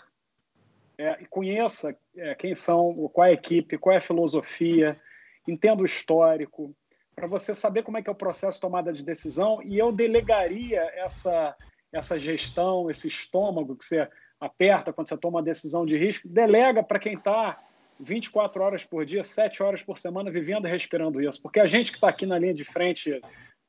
é, 0.97 1.25
conheça 1.29 1.97
é, 2.16 2.35
quem 2.37 2.55
são, 2.55 2.95
qual 3.12 3.27
é 3.27 3.31
a 3.31 3.35
equipe, 3.35 3.79
qual 3.79 3.95
é 3.95 3.97
a 3.97 4.01
filosofia, 4.01 4.99
entenda 5.47 5.83
o 5.83 5.87
histórico, 5.87 6.75
para 7.15 7.27
você 7.27 7.55
saber 7.55 7.83
como 7.83 7.99
é 7.99 8.03
que 8.03 8.11
é 8.11 8.12
o 8.12 8.17
processo 8.17 8.57
de 8.57 8.62
tomada 8.62 8.93
de 8.93 9.05
decisão 9.05 9.61
e 9.62 9.79
eu 9.79 9.93
delegaria 9.93 10.81
essa 10.95 11.57
essa 11.93 12.19
gestão, 12.19 12.91
esse 12.91 13.07
estômago 13.07 13.77
que 13.77 13.85
você 13.85 14.09
aperta 14.41 14.93
quando 14.93 15.09
você 15.09 15.17
toma 15.17 15.39
uma 15.39 15.45
decisão 15.45 15.87
de 15.87 15.97
risco, 15.97 16.29
delega 16.29 16.83
para 16.83 16.99
quem 16.99 17.15
está 17.15 17.62
24 18.01 18.62
horas 18.62 18.85
por 18.85 19.07
dia, 19.07 19.23
7 19.23 19.62
horas 19.62 19.83
por 19.83 19.97
semana 19.97 20.31
vivendo 20.31 20.67
e 20.67 20.71
respirando 20.71 21.23
isso. 21.23 21.41
Porque 21.41 21.61
a 21.61 21.67
gente 21.67 21.93
que 21.93 21.97
está 21.97 22.09
aqui 22.09 22.27
na 22.27 22.39
linha 22.39 22.53
de 22.53 22.65
frente 22.65 23.21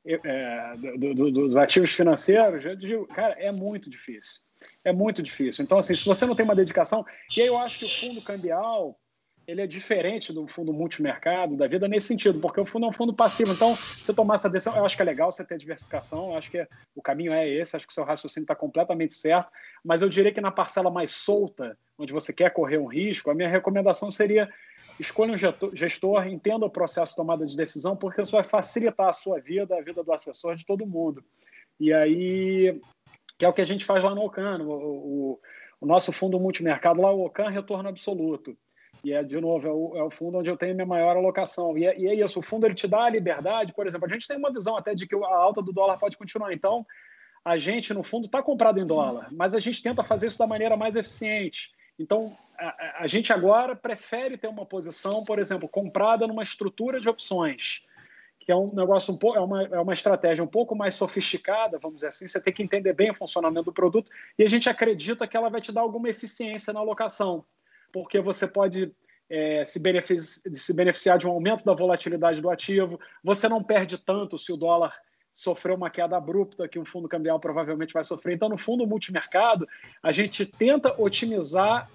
é, 0.05 0.73
do, 0.97 1.13
do, 1.13 1.31
dos 1.31 1.55
ativos 1.55 1.93
financeiros, 1.93 2.65
eu 2.65 2.75
digo, 2.75 3.05
cara, 3.07 3.33
é 3.33 3.51
muito 3.51 3.89
difícil. 3.89 4.41
É 4.83 4.91
muito 4.91 5.21
difícil. 5.21 5.63
Então, 5.63 5.77
assim, 5.77 5.95
se 5.95 6.05
você 6.05 6.25
não 6.25 6.35
tem 6.35 6.43
uma 6.43 6.55
dedicação, 6.55 7.05
e 7.35 7.41
aí 7.41 7.47
eu 7.47 7.57
acho 7.57 7.79
que 7.79 7.85
o 7.85 7.89
fundo 7.89 8.21
cambial 8.21 8.97
ele 9.47 9.61
é 9.61 9.67
diferente 9.67 10.33
do 10.33 10.47
fundo 10.47 10.73
multimercado 10.73 11.55
da 11.55 11.67
vida 11.67 11.87
nesse 11.87 12.07
sentido, 12.07 12.39
porque 12.39 12.59
o 12.59 12.65
fundo 12.65 12.85
é 12.85 12.89
um 12.89 12.93
fundo 12.93 13.13
passivo. 13.13 13.53
Então, 13.53 13.75
você 14.03 14.13
tomar 14.13 14.35
essa 14.35 14.49
decisão, 14.49 14.75
eu 14.75 14.85
acho 14.85 14.95
que 14.95 15.01
é 15.01 15.05
legal 15.05 15.31
você 15.31 15.43
ter 15.43 15.57
diversificação, 15.57 16.31
eu 16.31 16.37
acho 16.37 16.49
que 16.49 16.67
o 16.95 17.01
caminho 17.01 17.31
é 17.31 17.47
esse, 17.47 17.75
acho 17.75 17.85
que 17.85 17.91
o 17.91 17.93
seu 17.93 18.03
raciocínio 18.03 18.45
está 18.45 18.55
completamente 18.55 19.13
certo, 19.13 19.51
mas 19.83 20.01
eu 20.01 20.09
diria 20.09 20.31
que 20.31 20.41
na 20.41 20.51
parcela 20.51 20.89
mais 20.89 21.11
solta, 21.11 21.77
onde 21.97 22.11
você 22.11 22.33
quer 22.33 22.51
correr 22.51 22.77
um 22.77 22.87
risco, 22.87 23.29
a 23.29 23.35
minha 23.35 23.49
recomendação 23.49 24.09
seria 24.09 24.49
escolha 24.99 25.33
um 25.33 25.75
gestor, 25.75 26.25
entenda 26.27 26.65
o 26.65 26.69
processo 26.69 27.11
de 27.11 27.17
tomada 27.17 27.45
de 27.45 27.55
decisão, 27.55 27.95
porque 27.95 28.21
isso 28.21 28.31
vai 28.31 28.43
facilitar 28.43 29.09
a 29.09 29.13
sua 29.13 29.39
vida, 29.39 29.77
a 29.77 29.81
vida 29.81 30.03
do 30.03 30.11
assessor, 30.11 30.55
de 30.55 30.65
todo 30.65 30.87
mundo. 30.87 31.23
E 31.79 31.91
aí, 31.93 32.81
que 33.37 33.45
é 33.45 33.47
o 33.47 33.53
que 33.53 33.61
a 33.61 33.65
gente 33.65 33.83
faz 33.83 34.03
lá 34.03 34.15
no 34.15 34.23
Ocan, 34.23 34.59
o, 34.63 34.71
o, 34.71 35.39
o 35.81 35.85
nosso 35.85 36.13
fundo 36.13 36.39
multimercado 36.39 37.01
lá, 37.01 37.11
o 37.11 37.25
Ocan 37.25 37.49
Retorno 37.49 37.89
Absoluto 37.89 38.57
e 39.05 39.13
é, 39.13 39.21
de 39.21 39.39
novo, 39.39 39.67
é 39.67 39.71
o, 39.71 39.97
é 39.97 40.03
o, 40.03 40.09
fundo 40.09 40.39
onde 40.39 40.49
eu 40.49 40.57
tenho 40.57 40.73
minha 40.73 40.85
maior 40.85 41.15
alocação. 41.15 41.77
E 41.77 41.85
é, 41.85 41.95
e 41.95 42.07
é, 42.07 42.15
isso, 42.15 42.39
o 42.39 42.41
fundo 42.41 42.65
ele 42.65 42.73
te 42.73 42.87
dá 42.87 43.03
a 43.03 43.09
liberdade, 43.09 43.71
por 43.71 43.85
exemplo, 43.85 44.07
a 44.07 44.09
gente 44.09 44.27
tem 44.27 44.35
uma 44.35 44.51
visão 44.51 44.75
até 44.75 44.95
de 44.95 45.05
que 45.05 45.13
a 45.13 45.37
alta 45.37 45.61
do 45.61 45.71
dólar 45.71 45.99
pode 45.99 46.17
continuar. 46.17 46.51
Então, 46.51 46.83
a 47.45 47.55
gente, 47.55 47.93
no 47.93 48.01
fundo, 48.01 48.25
está 48.25 48.41
comprado 48.41 48.79
em 48.79 48.85
dólar, 48.85 49.27
mas 49.31 49.53
a 49.53 49.59
gente 49.59 49.83
tenta 49.83 50.01
fazer 50.01 50.25
isso 50.25 50.39
da 50.39 50.47
maneira 50.47 50.75
mais 50.75 50.95
eficiente. 50.95 51.71
Então, 51.99 52.35
a, 52.57 53.03
a 53.03 53.07
gente 53.07 53.31
agora 53.31 53.75
prefere 53.75 54.39
ter 54.39 54.47
uma 54.47 54.65
posição, 54.65 55.23
por 55.23 55.37
exemplo, 55.37 55.69
comprada 55.69 56.25
numa 56.25 56.41
estrutura 56.41 56.99
de 56.99 57.07
opções, 57.07 57.83
que 58.39 58.51
é 58.51 58.55
um 58.55 58.73
negócio 58.73 59.13
um 59.13 59.17
pouco, 59.17 59.37
é 59.37 59.41
uma, 59.41 59.63
é 59.65 59.79
uma 59.79 59.93
estratégia 59.93 60.43
um 60.43 60.47
pouco 60.47 60.75
mais 60.75 60.95
sofisticada, 60.95 61.77
vamos 61.77 61.97
dizer 61.97 62.07
assim, 62.07 62.27
você 62.27 62.41
tem 62.41 62.51
que 62.51 62.63
entender 62.63 62.93
bem 62.93 63.11
o 63.11 63.13
funcionamento 63.13 63.65
do 63.65 63.73
produto, 63.73 64.11
e 64.35 64.43
a 64.43 64.47
gente 64.47 64.67
acredita 64.67 65.27
que 65.27 65.37
ela 65.37 65.49
vai 65.49 65.61
te 65.61 65.71
dar 65.71 65.81
alguma 65.81 66.09
eficiência 66.09 66.73
na 66.73 66.79
alocação 66.79 67.45
porque 67.95 68.19
você 68.19 68.45
pode 68.45 68.91
é, 69.29 69.63
se, 69.63 69.79
beneficiar, 69.79 70.53
se 70.53 70.73
beneficiar 70.73 71.17
de 71.17 71.25
um 71.25 71.31
aumento 71.31 71.63
da 71.63 71.73
volatilidade 71.73 72.41
do 72.41 72.49
ativo, 72.49 72.99
você 73.23 73.47
não 73.47 73.63
perde 73.63 73.97
tanto 73.97 74.37
se 74.37 74.51
o 74.51 74.57
dólar 74.57 74.93
sofreu 75.31 75.75
uma 75.75 75.89
queda 75.89 76.17
abrupta 76.17 76.67
que 76.67 76.77
um 76.77 76.83
fundo 76.83 77.07
cambial 77.07 77.39
provavelmente 77.39 77.93
vai 77.93 78.03
sofrer. 78.03 78.35
Então, 78.35 78.49
no 78.49 78.57
fundo 78.57 78.85
multimercado, 78.85 79.65
a 80.03 80.11
gente 80.11 80.45
tenta 80.45 80.93
otimizar 81.01 81.89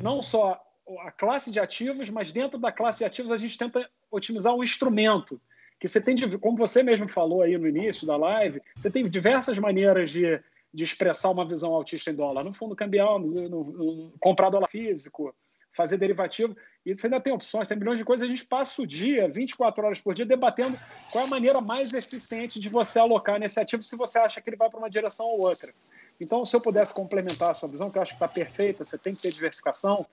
não 0.00 0.22
só 0.22 0.62
a 1.00 1.10
classe 1.10 1.50
de 1.50 1.58
ativos, 1.58 2.08
mas 2.10 2.30
dentro 2.30 2.56
da 2.56 2.70
classe 2.70 3.00
de 3.00 3.04
ativos 3.06 3.32
a 3.32 3.36
gente 3.36 3.58
tenta 3.58 3.90
otimizar 4.12 4.54
o 4.54 4.62
instrumento. 4.62 5.40
Que 5.80 5.88
você 5.88 6.00
tem, 6.00 6.14
como 6.38 6.56
você 6.56 6.80
mesmo 6.80 7.08
falou 7.08 7.42
aí 7.42 7.58
no 7.58 7.66
início 7.66 8.06
da 8.06 8.16
live, 8.16 8.62
você 8.76 8.88
tem 8.88 9.08
diversas 9.08 9.58
maneiras 9.58 10.10
de 10.10 10.40
de 10.74 10.82
expressar 10.82 11.30
uma 11.30 11.46
visão 11.46 11.72
autista 11.72 12.10
em 12.10 12.14
dólar, 12.14 12.42
no 12.42 12.52
fundo 12.52 12.74
cambial, 12.74 13.20
no, 13.20 13.48
no, 13.48 13.64
no, 13.64 14.12
comprar 14.18 14.50
dólar 14.50 14.66
físico, 14.66 15.32
fazer 15.72 15.96
derivativo. 15.96 16.56
E 16.84 16.92
você 16.92 17.06
ainda 17.06 17.20
tem 17.20 17.32
opções, 17.32 17.68
tem 17.68 17.78
milhões 17.78 17.98
de 17.98 18.04
coisas. 18.04 18.28
A 18.28 18.30
gente 18.30 18.44
passa 18.44 18.82
o 18.82 18.86
dia, 18.86 19.28
24 19.28 19.86
horas 19.86 20.00
por 20.00 20.14
dia, 20.14 20.26
debatendo 20.26 20.78
qual 21.12 21.22
é 21.22 21.26
a 21.26 21.30
maneira 21.30 21.60
mais 21.60 21.94
eficiente 21.94 22.58
de 22.58 22.68
você 22.68 22.98
alocar 22.98 23.38
nesse 23.38 23.60
ativo 23.60 23.84
se 23.84 23.96
você 23.96 24.18
acha 24.18 24.40
que 24.40 24.50
ele 24.50 24.56
vai 24.56 24.68
para 24.68 24.78
uma 24.78 24.90
direção 24.90 25.26
ou 25.26 25.40
outra. 25.42 25.72
Então, 26.20 26.44
se 26.44 26.54
eu 26.54 26.60
pudesse 26.60 26.92
complementar 26.92 27.50
a 27.50 27.54
sua 27.54 27.68
visão, 27.68 27.90
que 27.90 27.98
eu 27.98 28.02
acho 28.02 28.12
que 28.12 28.16
está 28.16 28.28
perfeita, 28.28 28.84
você 28.84 28.98
tem 28.98 29.14
que 29.14 29.22
ter 29.22 29.30
diversificação. 29.30 30.04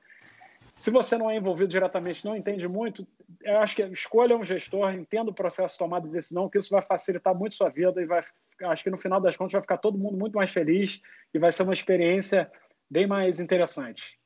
Se 0.81 0.89
você 0.89 1.15
não 1.15 1.29
é 1.29 1.35
envolvido 1.35 1.67
diretamente, 1.67 2.25
não 2.25 2.35
entende 2.35 2.67
muito, 2.67 3.07
eu 3.43 3.59
acho 3.59 3.75
que 3.75 3.83
escolha 3.83 4.35
um 4.35 4.43
gestor, 4.43 4.91
entenda 4.91 5.29
o 5.29 5.33
processo 5.33 5.75
de 5.75 5.77
tomada 5.77 6.07
de 6.07 6.11
decisão, 6.11 6.49
que 6.49 6.57
isso 6.57 6.71
vai 6.71 6.81
facilitar 6.81 7.35
muito 7.35 7.53
sua 7.53 7.69
vida 7.69 8.01
e 8.01 8.05
vai, 8.07 8.19
acho 8.63 8.83
que 8.83 8.89
no 8.89 8.97
final 8.97 9.21
das 9.21 9.37
contas 9.37 9.51
vai 9.51 9.61
ficar 9.61 9.77
todo 9.77 9.95
mundo 9.95 10.17
muito 10.17 10.33
mais 10.33 10.49
feliz 10.49 10.99
e 11.31 11.37
vai 11.37 11.51
ser 11.51 11.61
uma 11.61 11.73
experiência 11.73 12.51
bem 12.89 13.05
mais 13.05 13.39
interessante. 13.39 14.19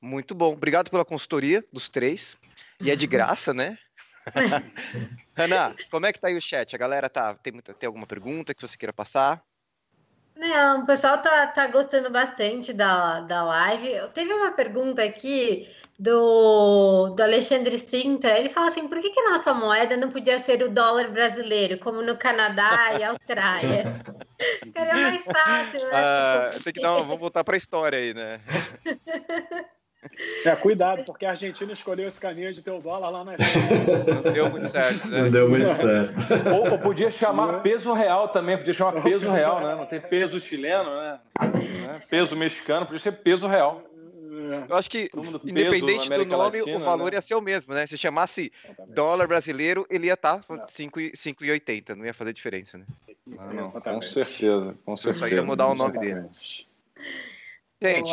Muito 0.00 0.36
bom. 0.36 0.52
Obrigado 0.52 0.88
pela 0.88 1.04
consultoria 1.04 1.64
dos 1.72 1.88
três. 1.88 2.38
E 2.80 2.88
é 2.88 2.94
de 2.94 3.06
graça, 3.10 3.52
né? 3.52 3.76
Ana, 5.34 5.74
como 5.90 6.06
é 6.06 6.12
que 6.12 6.20
tá 6.20 6.28
aí 6.28 6.36
o 6.36 6.40
chat? 6.40 6.72
A 6.76 6.78
galera 6.78 7.10
tá 7.10 7.34
tem, 7.34 7.52
tem 7.54 7.88
alguma 7.88 8.06
pergunta 8.06 8.54
que 8.54 8.62
você 8.62 8.76
queira 8.76 8.92
passar? 8.92 9.42
Não, 10.36 10.82
o 10.82 10.86
pessoal 10.86 11.18
tá, 11.18 11.46
tá 11.46 11.66
gostando 11.66 12.10
bastante 12.10 12.72
da, 12.72 13.20
da 13.20 13.44
live. 13.44 14.08
Teve 14.14 14.32
uma 14.32 14.52
pergunta 14.52 15.02
aqui 15.02 15.68
do, 15.98 17.10
do 17.10 17.22
Alexandre 17.22 17.78
Sintra. 17.78 18.38
Ele 18.38 18.48
fala 18.48 18.68
assim: 18.68 18.88
por 18.88 19.00
que, 19.00 19.10
que 19.10 19.22
nossa 19.22 19.52
moeda 19.52 19.96
não 19.96 20.10
podia 20.10 20.38
ser 20.38 20.62
o 20.62 20.70
dólar 20.70 21.10
brasileiro, 21.10 21.78
como 21.78 22.02
no 22.02 22.16
Canadá 22.16 22.98
e 22.98 23.04
Austrália? 23.04 24.02
Ficaria 24.64 24.94
mais 24.94 25.24
fácil, 25.24 25.80
né? 25.86 25.90
Ah, 25.94 26.46
tem 26.64 26.72
que 26.72 26.80
dar 26.80 26.94
uma, 26.94 27.04
vamos 27.04 27.20
voltar 27.20 27.44
para 27.44 27.54
a 27.54 27.58
história 27.58 27.98
aí, 27.98 28.12
né? 28.12 28.40
É, 30.44 30.56
cuidado, 30.56 31.04
porque 31.04 31.24
a 31.24 31.30
Argentina 31.30 31.72
escolheu 31.72 32.08
esse 32.08 32.20
caminho 32.20 32.52
de 32.52 32.60
ter 32.60 32.72
o 32.72 32.80
dólar 32.80 33.10
lá 33.10 33.24
na 33.24 33.36
Não 34.24 34.32
deu 34.32 34.50
muito 34.50 34.68
certo, 34.68 35.06
né? 35.06 35.22
Não 35.22 35.30
deu 35.30 35.48
muito 35.48 35.72
certo. 35.72 36.14
Ou, 36.52 36.72
ou 36.72 36.78
podia 36.78 37.10
chamar 37.10 37.60
peso 37.60 37.92
real 37.92 38.28
também, 38.28 38.58
podia 38.58 38.74
chamar 38.74 39.00
peso 39.02 39.30
real, 39.30 39.60
né? 39.60 39.76
Não 39.76 39.86
tem 39.86 40.00
peso 40.00 40.40
chileno, 40.40 40.90
né? 40.90 41.20
Peso 42.10 42.34
mexicano, 42.34 42.86
podia 42.86 42.98
ser 43.00 43.12
peso 43.12 43.46
real. 43.46 43.84
Eu 44.68 44.76
acho 44.76 44.90
que, 44.90 45.10
independente 45.44 46.08
do 46.08 46.24
nome, 46.24 46.60
Latina, 46.60 46.76
o 46.76 46.80
valor 46.80 47.10
né? 47.10 47.16
ia 47.16 47.20
ser 47.20 47.34
o 47.34 47.40
mesmo, 47.40 47.72
né? 47.74 47.86
Se 47.86 47.96
chamasse 47.96 48.50
dólar 48.88 49.28
brasileiro, 49.28 49.86
ele 49.88 50.06
ia 50.06 50.14
estar 50.14 50.38
tá 50.40 50.66
5,80, 50.66 51.94
não 51.94 52.04
ia 52.04 52.14
fazer 52.14 52.32
diferença, 52.32 52.78
né? 52.78 52.86
Não, 53.26 53.52
não, 53.52 53.70
com 53.70 54.02
certeza, 54.02 54.74
com 54.84 54.96
certeza. 54.96 55.28
Só 55.28 55.32
ia 55.32 55.42
mudar 55.42 55.68
o 55.68 55.74
nome 55.74 55.98
dele. 55.98 56.26
Gente, 57.80 58.12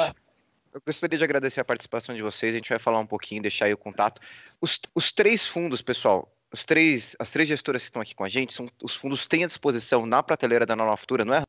eu 0.80 0.84
gostaria 0.86 1.18
de 1.18 1.24
agradecer 1.24 1.60
a 1.60 1.66
participação 1.66 2.16
de 2.16 2.22
vocês. 2.22 2.54
A 2.54 2.58
gente 2.58 2.70
vai 2.70 2.80
falar 2.80 3.00
um 3.00 3.06
pouquinho, 3.06 3.42
deixar 3.42 3.66
aí 3.66 3.74
o 3.74 3.78
contato. 3.78 4.22
Os, 4.62 4.80
os 4.96 5.12
três 5.12 5.46
fundos, 5.46 5.82
pessoal, 5.82 6.34
os 6.52 6.64
três, 6.64 7.16
as 7.20 7.30
três 7.30 7.48
gestoras 7.50 7.82
que 7.82 7.90
estão 7.90 8.02
aqui 8.02 8.16
com 8.16 8.24
a 8.24 8.30
gente, 8.30 8.54
são, 8.54 8.70
os 8.82 8.96
fundos 8.96 9.28
têm 9.28 9.44
à 9.44 9.48
disposição 9.48 10.06
na 10.06 10.24
prateleira 10.24 10.66
da 10.66 10.76
Nova 10.76 10.96
Futura, 10.96 11.26
não 11.26 11.34
é? 11.34 11.44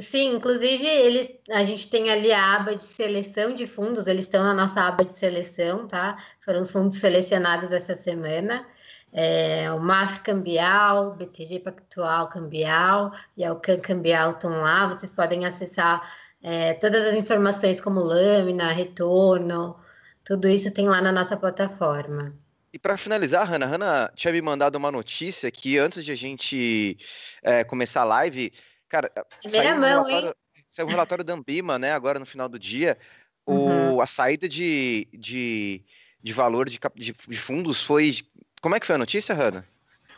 Sim, 0.00 0.36
inclusive 0.36 0.86
eles, 0.86 1.28
a 1.50 1.64
gente 1.64 1.90
tem 1.90 2.08
ali 2.08 2.32
a 2.32 2.54
aba 2.54 2.76
de 2.76 2.84
seleção 2.84 3.52
de 3.52 3.66
fundos, 3.66 4.06
eles 4.06 4.24
estão 4.24 4.44
na 4.44 4.54
nossa 4.54 4.80
aba 4.80 5.04
de 5.04 5.18
seleção, 5.18 5.88
tá? 5.88 6.16
Foram 6.44 6.60
os 6.60 6.70
fundos 6.70 6.98
selecionados 6.98 7.72
essa 7.72 7.94
semana. 7.94 8.64
É, 9.12 9.72
o 9.72 9.80
MAF 9.80 10.20
Cambial, 10.20 11.14
BTG 11.14 11.60
Pactual 11.60 12.28
Cambial 12.28 13.12
e 13.36 13.44
a 13.44 13.54
Cambial 13.54 14.32
estão 14.32 14.50
lá. 14.60 14.86
Vocês 14.86 15.10
podem 15.10 15.46
acessar 15.46 16.02
é, 16.46 16.74
todas 16.74 17.02
as 17.02 17.14
informações 17.14 17.80
como 17.80 17.98
lâmina, 17.98 18.72
retorno, 18.72 19.76
tudo 20.24 20.46
isso 20.46 20.70
tem 20.70 20.86
lá 20.86 21.02
na 21.02 21.10
nossa 21.10 21.36
plataforma. 21.36 22.32
E 22.72 22.78
para 22.78 22.96
finalizar, 22.96 23.44
Hanna, 23.48 23.66
Hanna 23.66 24.12
tinha 24.14 24.32
me 24.32 24.40
mandado 24.40 24.76
uma 24.76 24.92
notícia 24.92 25.50
que 25.50 25.76
antes 25.76 26.04
de 26.04 26.12
a 26.12 26.14
gente 26.14 26.98
é, 27.42 27.64
começar 27.64 28.02
a 28.02 28.04
live, 28.04 28.52
cara, 28.88 29.10
Primeira 29.42 29.70
saiu, 29.70 29.76
um 29.76 29.80
mão, 29.80 30.04
relatório, 30.04 30.28
hein? 30.28 30.64
saiu 30.68 30.86
um 30.86 30.90
relatório 30.90 31.24
da 31.24 31.34
Ambima, 31.34 31.80
né, 31.80 31.92
agora 31.92 32.20
no 32.20 32.26
final 32.26 32.48
do 32.48 32.60
dia, 32.60 32.96
uhum. 33.44 33.94
o, 33.94 34.00
a 34.00 34.06
saída 34.06 34.48
de, 34.48 35.08
de, 35.12 35.84
de 36.22 36.32
valor 36.32 36.68
de, 36.68 36.78
de, 36.94 37.12
de 37.12 37.38
fundos 37.38 37.82
foi... 37.82 38.20
Como 38.62 38.76
é 38.76 38.78
que 38.78 38.86
foi 38.86 38.94
a 38.94 38.98
notícia, 38.98 39.34
Hanna? 39.34 39.66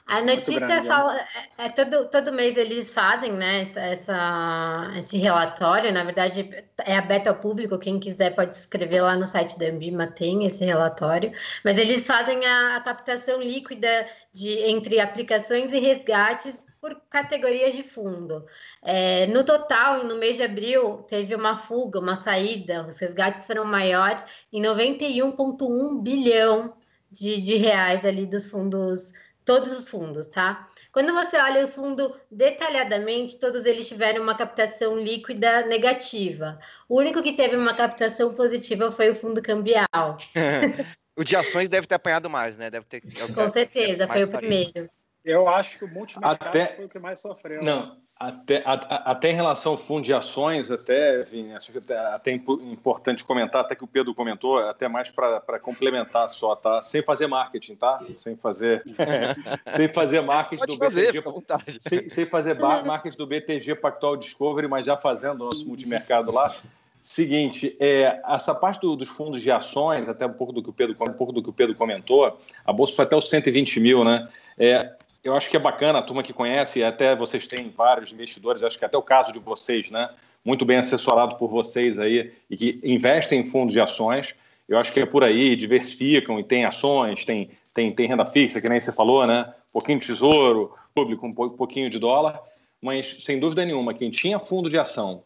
A 0.09 0.23
notícia 0.23 0.67
né? 0.67 0.83
fala, 0.85 1.21
é, 1.59 1.67
é, 1.67 1.69
todo, 1.69 2.09
todo 2.09 2.33
mês 2.33 2.57
eles 2.57 2.95
fazem, 2.95 3.31
né, 3.31 3.61
essa, 3.61 3.81
essa, 3.81 4.93
esse 4.97 5.19
relatório, 5.19 5.93
na 5.93 6.03
verdade 6.03 6.49
é 6.87 6.97
aberto 6.97 7.27
ao 7.29 7.35
público, 7.35 7.79
quem 7.79 8.01
quiser 8.01 8.35
pode 8.35 8.57
se 8.57 8.61
inscrever 8.61 9.03
lá 9.03 9.15
no 9.15 9.27
site 9.27 9.59
da 9.59 9.67
Ambima, 9.67 10.07
tem 10.07 10.47
esse 10.47 10.65
relatório, 10.65 11.31
mas 11.63 11.77
eles 11.77 12.07
fazem 12.07 12.43
a, 12.47 12.77
a 12.77 12.81
captação 12.81 13.39
líquida 13.39 14.07
de, 14.33 14.49
entre 14.71 14.99
aplicações 14.99 15.75
e 15.75 15.79
resgates 15.79 16.67
por 16.81 16.99
categorias 17.11 17.75
de 17.75 17.83
fundo. 17.83 18.47
É, 18.83 19.27
no 19.27 19.45
total, 19.45 20.05
no 20.05 20.17
mês 20.17 20.39
de 20.39 20.43
abril, 20.43 21.03
teve 21.07 21.35
uma 21.35 21.59
fuga, 21.59 21.99
uma 21.99 22.17
saída, 22.17 22.87
os 22.87 22.99
resgates 22.99 23.47
foram 23.47 23.67
maiores 23.67 24.23
em 24.51 24.63
91,1 24.63 26.01
bilhão 26.01 26.75
de, 27.11 27.41
de 27.43 27.57
reais 27.57 28.07
ali 28.07 28.27
dos 28.27 28.49
fundos 28.49 29.13
todos 29.49 29.73
os 29.73 29.89
fundos, 29.89 30.29
tá? 30.29 30.69
Quando 30.93 31.15
você 31.15 31.39
olha 31.39 31.65
o 31.65 31.69
fundo 31.69 32.15
detalhadamente, 32.31 33.39
todos 33.39 33.65
eles 33.65 33.89
tiveram 33.89 34.23
uma 34.23 34.37
captação 34.37 34.95
líquida 34.99 35.65
negativa. 35.65 36.59
O 36.87 36.99
único 36.99 37.23
que 37.23 37.33
teve 37.33 37.57
uma 37.57 37.73
captação 37.73 38.29
positiva 38.29 38.93
foi 38.93 39.09
o 39.09 39.15
fundo 39.15 39.41
cambial. 39.41 39.87
o 41.17 41.25
de 41.25 41.35
ações 41.35 41.71
deve 41.71 41.87
ter 41.87 41.95
apanhado 41.95 42.29
mais, 42.29 42.59
né? 42.59 42.69
Deve 42.69 42.85
ter. 42.85 43.03
É 43.17 43.33
Com 43.33 43.51
certeza, 43.51 44.07
foi 44.07 44.25
o 44.25 44.29
primeiro. 44.31 44.91
Eu 45.25 45.49
acho 45.49 45.79
que 45.79 45.87
o 45.87 45.89
multimercado 45.89 46.45
Até... 46.47 46.67
foi 46.67 46.85
o 46.85 46.89
que 46.91 46.99
mais 46.99 47.19
sofreu. 47.19 47.63
Não, 47.63 47.97
até, 48.19 48.63
a, 48.65 48.73
até 49.13 49.31
em 49.31 49.35
relação 49.35 49.73
ao 49.73 49.79
fundo 49.79 50.03
de 50.03 50.13
ações, 50.13 50.73
até, 50.73 51.23
Vini, 51.23 51.53
acho 51.53 51.71
que 51.71 51.79
até, 51.79 51.97
até 51.97 52.33
importante 52.33 53.23
comentar, 53.23 53.61
até 53.61 53.77
que 53.77 53.85
o 53.85 53.87
Pedro 53.87 54.13
comentou, 54.13 54.59
até 54.59 54.89
mais 54.89 55.09
para 55.11 55.61
complementar 55.61 56.29
só, 56.29 56.57
tá? 56.57 56.83
Sem 56.83 57.01
fazer 57.01 57.29
marketing, 57.29 57.77
tá? 57.77 58.03
Sem 58.15 58.37
fazer, 58.37 58.83
sem 59.69 59.87
fazer 59.89 60.21
marketing 60.21 60.59
Pode 60.59 60.73
do 60.73 60.79
fazer, 60.79 61.13
BTG. 61.13 61.79
Sem, 61.81 62.09
sem 62.09 62.27
fazer 62.27 62.59
marketing 62.59 63.17
do 63.17 63.27
BTG 63.27 63.77
Pactual 63.77 64.17
Discovery, 64.17 64.67
mas 64.67 64.85
já 64.85 64.97
fazendo 64.97 65.43
o 65.43 65.45
nosso 65.47 65.67
multimercado 65.69 66.33
lá. 66.33 66.57
Seguinte, 67.01 67.77
é, 67.79 68.21
essa 68.29 68.53
parte 68.53 68.81
do, 68.81 68.97
dos 68.97 69.09
fundos 69.09 69.41
de 69.41 69.53
ações, 69.53 70.09
até 70.09 70.27
um 70.27 70.33
pouco 70.33 70.53
do 70.53 70.61
que 70.61 70.71
o 70.71 70.73
Pedro, 70.73 70.97
um 71.09 71.13
pouco 71.13 71.33
do 71.33 71.41
que 71.41 71.51
o 71.51 71.53
Pedro 71.53 71.77
comentou, 71.77 72.37
a 72.67 72.73
bolsa 72.73 72.95
foi 72.97 73.05
até 73.05 73.15
os 73.15 73.31
120 73.31 73.79
mil, 73.79 74.03
né? 74.03 74.29
É, 74.59 74.93
eu 75.23 75.35
acho 75.35 75.51
que 75.51 75.57
é 75.57 75.61
bacana 75.61 75.99
a 75.99 76.03
turma 76.03 76.23
que 76.23 76.33
conhece, 76.33 76.83
até 76.83 77.15
vocês 77.15 77.47
têm 77.47 77.71
vários 77.71 78.13
investidores, 78.13 78.63
acho 78.63 78.79
que 78.79 78.85
até 78.85 78.97
o 78.97 79.03
caso 79.03 79.33
de 79.33 79.39
vocês, 79.39 79.91
né? 79.91 80.09
Muito 80.45 80.65
bem 80.65 80.79
assessorado 80.79 81.37
por 81.37 81.51
vocês 81.51 81.99
aí 81.99 82.33
e 82.49 82.57
que 82.57 82.81
investem 82.83 83.41
em 83.41 83.45
fundos 83.45 83.73
de 83.73 83.81
ações. 83.81 84.35
Eu 84.69 84.79
acho 84.79 84.93
que 84.93 85.01
é 85.01 85.07
por 85.07 85.25
aí, 85.25 85.57
diversificam 85.57 86.39
e 86.39 86.45
tem 86.45 86.65
ações, 86.65 87.25
tem, 87.25 87.51
tem, 87.75 87.93
tem 87.93 88.07
renda 88.07 88.25
fixa, 88.25 88.61
que 88.61 88.69
nem 88.69 88.81
você 88.81 88.93
falou, 88.93 89.27
né? 89.27 89.53
Um 89.71 89.73
pouquinho 89.73 89.99
de 89.99 90.07
tesouro, 90.07 90.75
público, 90.95 91.27
um 91.27 91.33
pouquinho 91.33 91.91
de 91.91 91.99
dólar. 91.99 92.41
Mas, 92.81 93.17
sem 93.21 93.41
dúvida 93.41 93.65
nenhuma, 93.65 93.93
quem 93.93 94.11
tinha 94.11 94.39
fundo 94.39 94.71
de 94.71 94.79
ação 94.79 95.25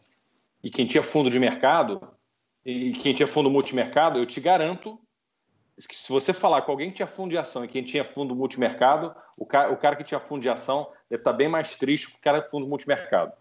e 0.63 0.69
quem 0.69 0.87
tinha 0.87 1.03
fundo 1.03 1.29
de 1.29 1.39
mercado, 1.39 2.01
e 2.65 2.93
quem 2.93 3.13
tinha 3.13 3.27
fundo 3.27 3.49
multimercado, 3.49 4.17
eu 4.17 4.25
te 4.25 4.39
garanto 4.39 4.97
se 5.77 6.11
você 6.11 6.33
falar 6.33 6.61
com 6.61 6.71
alguém 6.71 6.89
que 6.89 6.97
tinha 6.97 7.07
fundo 7.07 7.31
de 7.31 7.37
ação 7.37 7.65
e 7.65 7.67
quem 7.67 7.83
tinha 7.83 8.05
fundo 8.05 8.35
multimercado, 8.35 9.13
o 9.37 9.45
cara, 9.45 9.73
o 9.73 9.77
cara 9.77 9.95
que 9.95 10.03
tinha 10.03 10.19
fundo 10.19 10.41
de 10.41 10.49
ação 10.49 10.87
deve 11.09 11.21
estar 11.21 11.33
bem 11.33 11.47
mais 11.47 11.75
triste 11.75 12.09
que 12.11 12.17
o 12.17 12.21
cara 12.21 12.39
de 12.39 12.49
fundo 12.49 12.67
multimercado. 12.67 13.31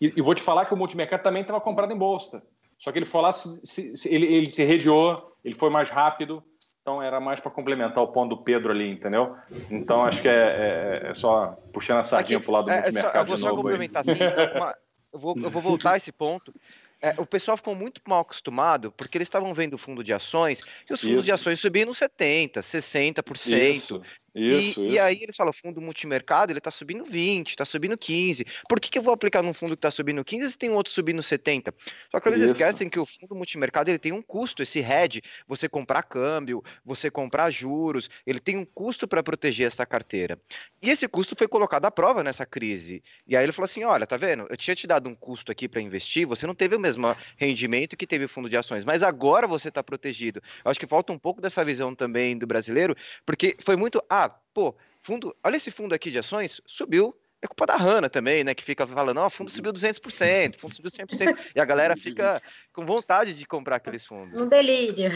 E, 0.00 0.12
e 0.16 0.22
vou 0.22 0.34
te 0.34 0.42
falar 0.42 0.66
que 0.66 0.74
o 0.74 0.76
multimercado 0.76 1.22
também 1.22 1.42
estava 1.42 1.60
comprado 1.60 1.92
em 1.92 1.96
bolsa. 1.96 2.42
Só 2.78 2.90
que 2.90 2.98
ele 2.98 3.06
foi 3.06 3.20
lá, 3.20 3.32
se, 3.32 3.60
se, 3.64 4.08
ele, 4.08 4.26
ele 4.26 4.46
se 4.46 4.64
redeou, 4.64 5.14
ele 5.44 5.54
foi 5.54 5.68
mais 5.68 5.90
rápido, 5.90 6.42
então 6.80 7.02
era 7.02 7.20
mais 7.20 7.38
para 7.38 7.50
complementar 7.50 8.02
o 8.02 8.08
ponto 8.08 8.36
do 8.36 8.42
Pedro 8.42 8.70
ali, 8.70 8.90
entendeu? 8.90 9.36
Então 9.70 10.04
acho 10.04 10.22
que 10.22 10.28
é, 10.28 11.02
é, 11.04 11.10
é 11.10 11.14
só 11.14 11.58
puxando 11.72 11.98
a 11.98 12.04
sardinha 12.04 12.40
para 12.40 12.48
o 12.48 12.52
lado 12.52 12.64
do 12.66 12.70
é, 12.70 12.80
multimercado 12.82 13.10
é 13.10 13.12
só, 13.12 13.18
eu 13.20 13.26
vou 13.26 13.36
de 13.36 13.42
novo. 13.42 13.56
Só 13.56 13.62
complementar, 13.62 14.00
assim, 14.00 14.12
uma, 14.56 14.76
eu, 15.12 15.18
vou, 15.18 15.36
eu 15.36 15.50
vou 15.50 15.60
voltar 15.60 15.94
a 15.94 15.96
esse 15.96 16.12
ponto 16.12 16.54
é, 17.02 17.14
o 17.16 17.24
pessoal 17.24 17.56
ficou 17.56 17.74
muito 17.74 18.00
mal 18.06 18.20
acostumado 18.20 18.92
porque 18.92 19.16
eles 19.16 19.26
estavam 19.26 19.54
vendo 19.54 19.74
o 19.74 19.78
fundo 19.78 20.04
de 20.04 20.12
ações 20.12 20.60
e 20.88 20.92
os 20.92 21.00
fundos 21.00 21.16
isso. 21.16 21.24
de 21.24 21.32
ações 21.32 21.60
subiam 21.60 21.86
nos 21.86 21.98
70%, 21.98 22.58
60%. 22.58 23.74
Isso, 23.74 24.02
isso, 24.34 24.54
e, 24.54 24.70
isso. 24.70 24.84
e 24.84 24.98
aí 24.98 25.22
ele 25.22 25.32
fala, 25.32 25.50
o 25.50 25.52
fundo 25.52 25.80
multimercado, 25.80 26.52
ele 26.52 26.58
está 26.58 26.70
subindo 26.70 27.04
20%, 27.04 27.48
está 27.48 27.64
subindo 27.64 27.96
15%. 27.96 28.46
Por 28.68 28.80
que, 28.80 28.90
que 28.90 28.98
eu 28.98 29.02
vou 29.02 29.12
aplicar 29.12 29.42
num 29.42 29.52
fundo 29.52 29.70
que 29.70 29.78
está 29.78 29.90
subindo 29.90 30.24
15% 30.24 30.50
se 30.50 30.58
tem 30.58 30.70
outro 30.70 30.92
subindo 30.92 31.20
70%? 31.22 31.72
Só 32.10 32.20
que 32.20 32.28
eles 32.28 32.42
isso. 32.42 32.52
esquecem 32.52 32.88
que 32.88 32.98
o 32.98 33.06
fundo 33.06 33.34
multimercado 33.34 33.90
ele 33.90 33.98
tem 33.98 34.12
um 34.12 34.22
custo, 34.22 34.62
esse 34.62 34.80
hedge, 34.80 35.22
você 35.46 35.68
comprar 35.68 36.02
câmbio, 36.02 36.62
você 36.84 37.10
comprar 37.10 37.50
juros, 37.50 38.08
ele 38.26 38.40
tem 38.40 38.56
um 38.56 38.64
custo 38.64 39.06
para 39.06 39.22
proteger 39.22 39.66
essa 39.66 39.84
carteira. 39.84 40.38
E 40.82 40.90
esse 40.90 41.06
custo 41.08 41.34
foi 41.36 41.48
colocado 41.48 41.84
à 41.84 41.90
prova 41.90 42.22
nessa 42.22 42.46
crise. 42.46 43.02
E 43.26 43.36
aí 43.36 43.44
ele 43.44 43.52
falou 43.52 43.66
assim, 43.66 43.84
olha, 43.84 44.06
tá 44.06 44.16
vendo? 44.16 44.46
Eu 44.48 44.56
tinha 44.56 44.74
te 44.74 44.86
dado 44.86 45.08
um 45.08 45.14
custo 45.14 45.52
aqui 45.52 45.68
para 45.68 45.80
investir, 45.80 46.26
você 46.26 46.46
não 46.46 46.54
teve 46.54 46.76
o 46.76 46.80
mesmo 46.80 47.14
rendimento 47.36 47.96
que 47.96 48.06
teve 48.06 48.24
o 48.24 48.28
fundo 48.28 48.48
de 48.48 48.56
ações. 48.56 48.84
Mas 48.84 49.02
agora 49.02 49.46
você 49.46 49.68
está 49.68 49.82
protegido. 49.82 50.42
Eu 50.64 50.70
acho 50.70 50.80
que 50.80 50.86
falta 50.86 51.12
um 51.12 51.18
pouco 51.18 51.40
dessa 51.40 51.64
visão 51.64 51.94
também 51.94 52.36
do 52.36 52.46
brasileiro, 52.46 52.96
porque 53.24 53.56
foi 53.60 53.76
muito, 53.76 54.02
ah, 54.08 54.19
pô, 54.28 54.74
fundo, 55.00 55.34
olha 55.42 55.56
esse 55.56 55.70
fundo 55.70 55.94
aqui 55.94 56.10
de 56.10 56.18
ações, 56.18 56.60
subiu 56.66 57.14
é 57.42 57.46
culpa 57.46 57.66
da 57.66 57.76
Hanna 57.76 58.10
também, 58.10 58.44
né? 58.44 58.54
Que 58.54 58.62
fica 58.62 58.86
falando, 58.86 59.18
ó, 59.18 59.26
oh, 59.26 59.30
fundo 59.30 59.50
subiu 59.50 59.72
200%, 59.72 60.56
fundo 60.58 60.74
subiu 60.74 60.90
100%. 60.90 61.38
E 61.56 61.60
a 61.60 61.64
galera 61.64 61.96
fica 61.96 62.40
com 62.72 62.84
vontade 62.84 63.34
de 63.34 63.46
comprar 63.46 63.76
aqueles 63.76 64.04
fundos. 64.04 64.38
Um 64.38 64.46
delírio. 64.46 65.10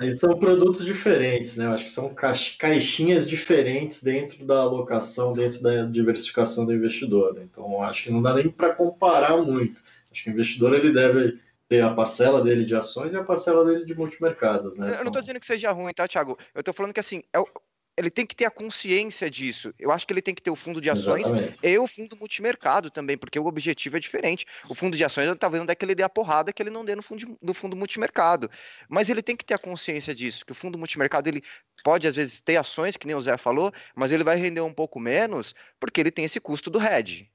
É, 0.00 0.16
são 0.16 0.38
produtos 0.38 0.84
diferentes, 0.84 1.56
né? 1.56 1.66
Eu 1.66 1.72
acho 1.72 1.84
que 1.84 1.90
são 1.90 2.14
caixinhas 2.14 3.28
diferentes 3.28 4.02
dentro 4.02 4.44
da 4.44 4.60
alocação, 4.60 5.32
dentro 5.32 5.60
da 5.62 5.84
diversificação 5.84 6.64
do 6.64 6.72
investidor. 6.72 7.38
Então, 7.42 7.82
acho 7.82 8.04
que 8.04 8.10
não 8.10 8.22
dá 8.22 8.34
nem 8.34 8.48
para 8.48 8.72
comparar 8.72 9.36
muito. 9.38 9.82
Acho 10.12 10.22
que 10.22 10.30
o 10.30 10.32
investidor 10.32 10.74
ele 10.74 10.92
deve 10.92 11.40
ter 11.68 11.82
a 11.82 11.92
parcela 11.92 12.42
dele 12.42 12.64
de 12.64 12.76
ações 12.76 13.12
e 13.12 13.16
a 13.16 13.24
parcela 13.24 13.64
dele 13.64 13.84
de 13.84 13.94
multimercados, 13.94 14.76
né? 14.78 14.90
Eu 14.90 15.00
não 15.00 15.06
estou 15.06 15.20
dizendo 15.20 15.40
que 15.40 15.46
seja 15.46 15.72
ruim, 15.72 15.92
tá, 15.92 16.06
Thiago? 16.06 16.38
Eu 16.54 16.60
estou 16.60 16.72
falando 16.72 16.92
que 16.94 17.00
assim, 17.00 17.24
é 17.32 17.40
o 17.40 17.48
ele 17.96 18.10
tem 18.10 18.26
que 18.26 18.36
ter 18.36 18.44
a 18.44 18.50
consciência 18.50 19.30
disso. 19.30 19.72
Eu 19.78 19.90
acho 19.90 20.06
que 20.06 20.12
ele 20.12 20.20
tem 20.20 20.34
que 20.34 20.42
ter 20.42 20.50
o 20.50 20.56
fundo 20.56 20.80
de 20.80 20.90
ações 20.90 21.26
Exatamente. 21.26 21.56
e 21.62 21.78
o 21.78 21.86
fundo 21.86 22.16
multimercado 22.16 22.90
também, 22.90 23.16
porque 23.16 23.38
o 23.38 23.46
objetivo 23.46 23.96
é 23.96 24.00
diferente. 24.00 24.44
O 24.68 24.74
fundo 24.74 24.96
de 24.96 25.04
ações, 25.04 25.34
talvez 25.38 25.64
não 25.64 25.70
é 25.70 25.74
que 25.74 25.84
ele 25.84 25.94
dê 25.94 26.02
a 26.02 26.08
porrada 26.08 26.52
que 26.52 26.62
ele 26.62 26.68
não 26.68 26.84
dê 26.84 26.94
no 26.94 27.02
fundo, 27.02 27.38
no 27.40 27.54
fundo 27.54 27.74
multimercado. 27.74 28.50
Mas 28.88 29.08
ele 29.08 29.22
tem 29.22 29.34
que 29.34 29.44
ter 29.44 29.54
a 29.54 29.58
consciência 29.58 30.14
disso, 30.14 30.44
que 30.44 30.52
o 30.52 30.54
fundo 30.54 30.76
multimercado 30.76 31.28
ele 31.28 31.42
pode, 31.82 32.06
às 32.06 32.14
vezes, 32.14 32.40
ter 32.40 32.56
ações, 32.56 32.96
que 32.96 33.06
nem 33.06 33.16
o 33.16 33.20
Zé 33.20 33.36
falou, 33.38 33.72
mas 33.94 34.12
ele 34.12 34.24
vai 34.24 34.36
render 34.36 34.60
um 34.60 34.74
pouco 34.74 35.00
menos, 35.00 35.54
porque 35.80 36.00
ele 36.00 36.10
tem 36.10 36.26
esse 36.26 36.38
custo 36.38 36.68
do 36.68 36.80
hedge. 36.80 37.30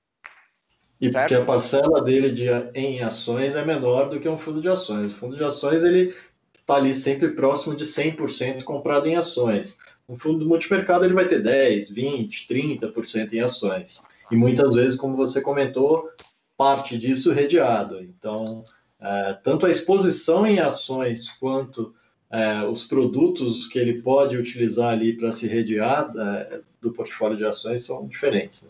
E 0.99 1.12
certo? 1.12 1.30
porque 1.30 1.41
a 1.41 1.45
parcela 1.45 2.03
dele 2.03 2.32
de, 2.32 2.47
em 2.76 3.01
ações 3.01 3.55
é 3.55 3.66
menor 3.66 4.09
do 4.09 4.20
que 4.20 4.30
um 4.30 4.38
fundo 4.38 4.62
de 4.62 4.68
ações. 4.68 5.14
O 5.14 5.18
fundo 5.18 5.36
de 5.36 5.43
ações 5.43 5.84
ele 5.84 6.14
está 6.59 6.76
ali 6.76 6.93
sempre 6.93 7.30
próximo 7.30 7.76
de 7.76 7.84
100% 7.84 8.64
comprado 8.64 9.07
em 9.07 9.16
ações. 9.16 9.80
Um 10.12 10.18
fundo 10.18 10.45
multimercado 10.45 11.05
ele 11.05 11.14
vai 11.14 11.26
ter 11.26 11.41
10, 11.41 11.89
20, 11.89 12.45
30% 12.45 13.32
em 13.32 13.39
ações. 13.39 14.03
E 14.30 14.36
muitas 14.36 14.76
vezes, 14.76 14.97
como 14.97 15.16
você 15.16 15.41
comentou, 15.41 16.09
parte 16.57 16.97
disso 16.97 17.32
redeado. 17.32 18.01
Então, 18.01 18.62
é, 18.99 19.38
tanto 19.41 19.66
a 19.66 19.72
exposição 19.72 20.45
em 20.45 20.59
ações 20.59 21.30
quanto 21.39 21.95
é, 22.30 22.62
os 22.66 22.86
produtos 22.86 23.70
que 23.70 23.80
ele 23.80 24.01
pode 24.01 24.38
utilizar 24.38 24.91
ali 24.91 25.14
para 25.14 25.32
se 25.32 25.47
redear 25.47 26.12
é, 26.18 26.59
do 26.82 26.91
portfólio 26.91 27.38
de 27.38 27.45
ações 27.45 27.86
são 27.86 28.05
diferentes. 28.05 28.64
Né? 28.64 28.70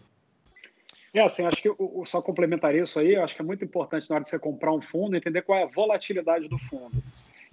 É, 1.15 1.21
assim, 1.21 1.43
acho 1.43 1.59
que 1.59 1.67
eu 1.67 2.03
só 2.05 2.21
complementaria 2.21 2.83
isso 2.83 2.99
aí, 2.99 3.15
acho 3.15 3.35
que 3.35 3.41
é 3.41 3.45
muito 3.45 3.65
importante 3.65 4.07
na 4.09 4.17
hora 4.17 4.23
de 4.23 4.29
você 4.29 4.37
comprar 4.37 4.71
um 4.71 4.81
fundo, 4.81 5.17
entender 5.17 5.41
qual 5.41 5.57
é 5.57 5.63
a 5.63 5.67
volatilidade 5.67 6.47
do 6.47 6.59
fundo. 6.59 7.03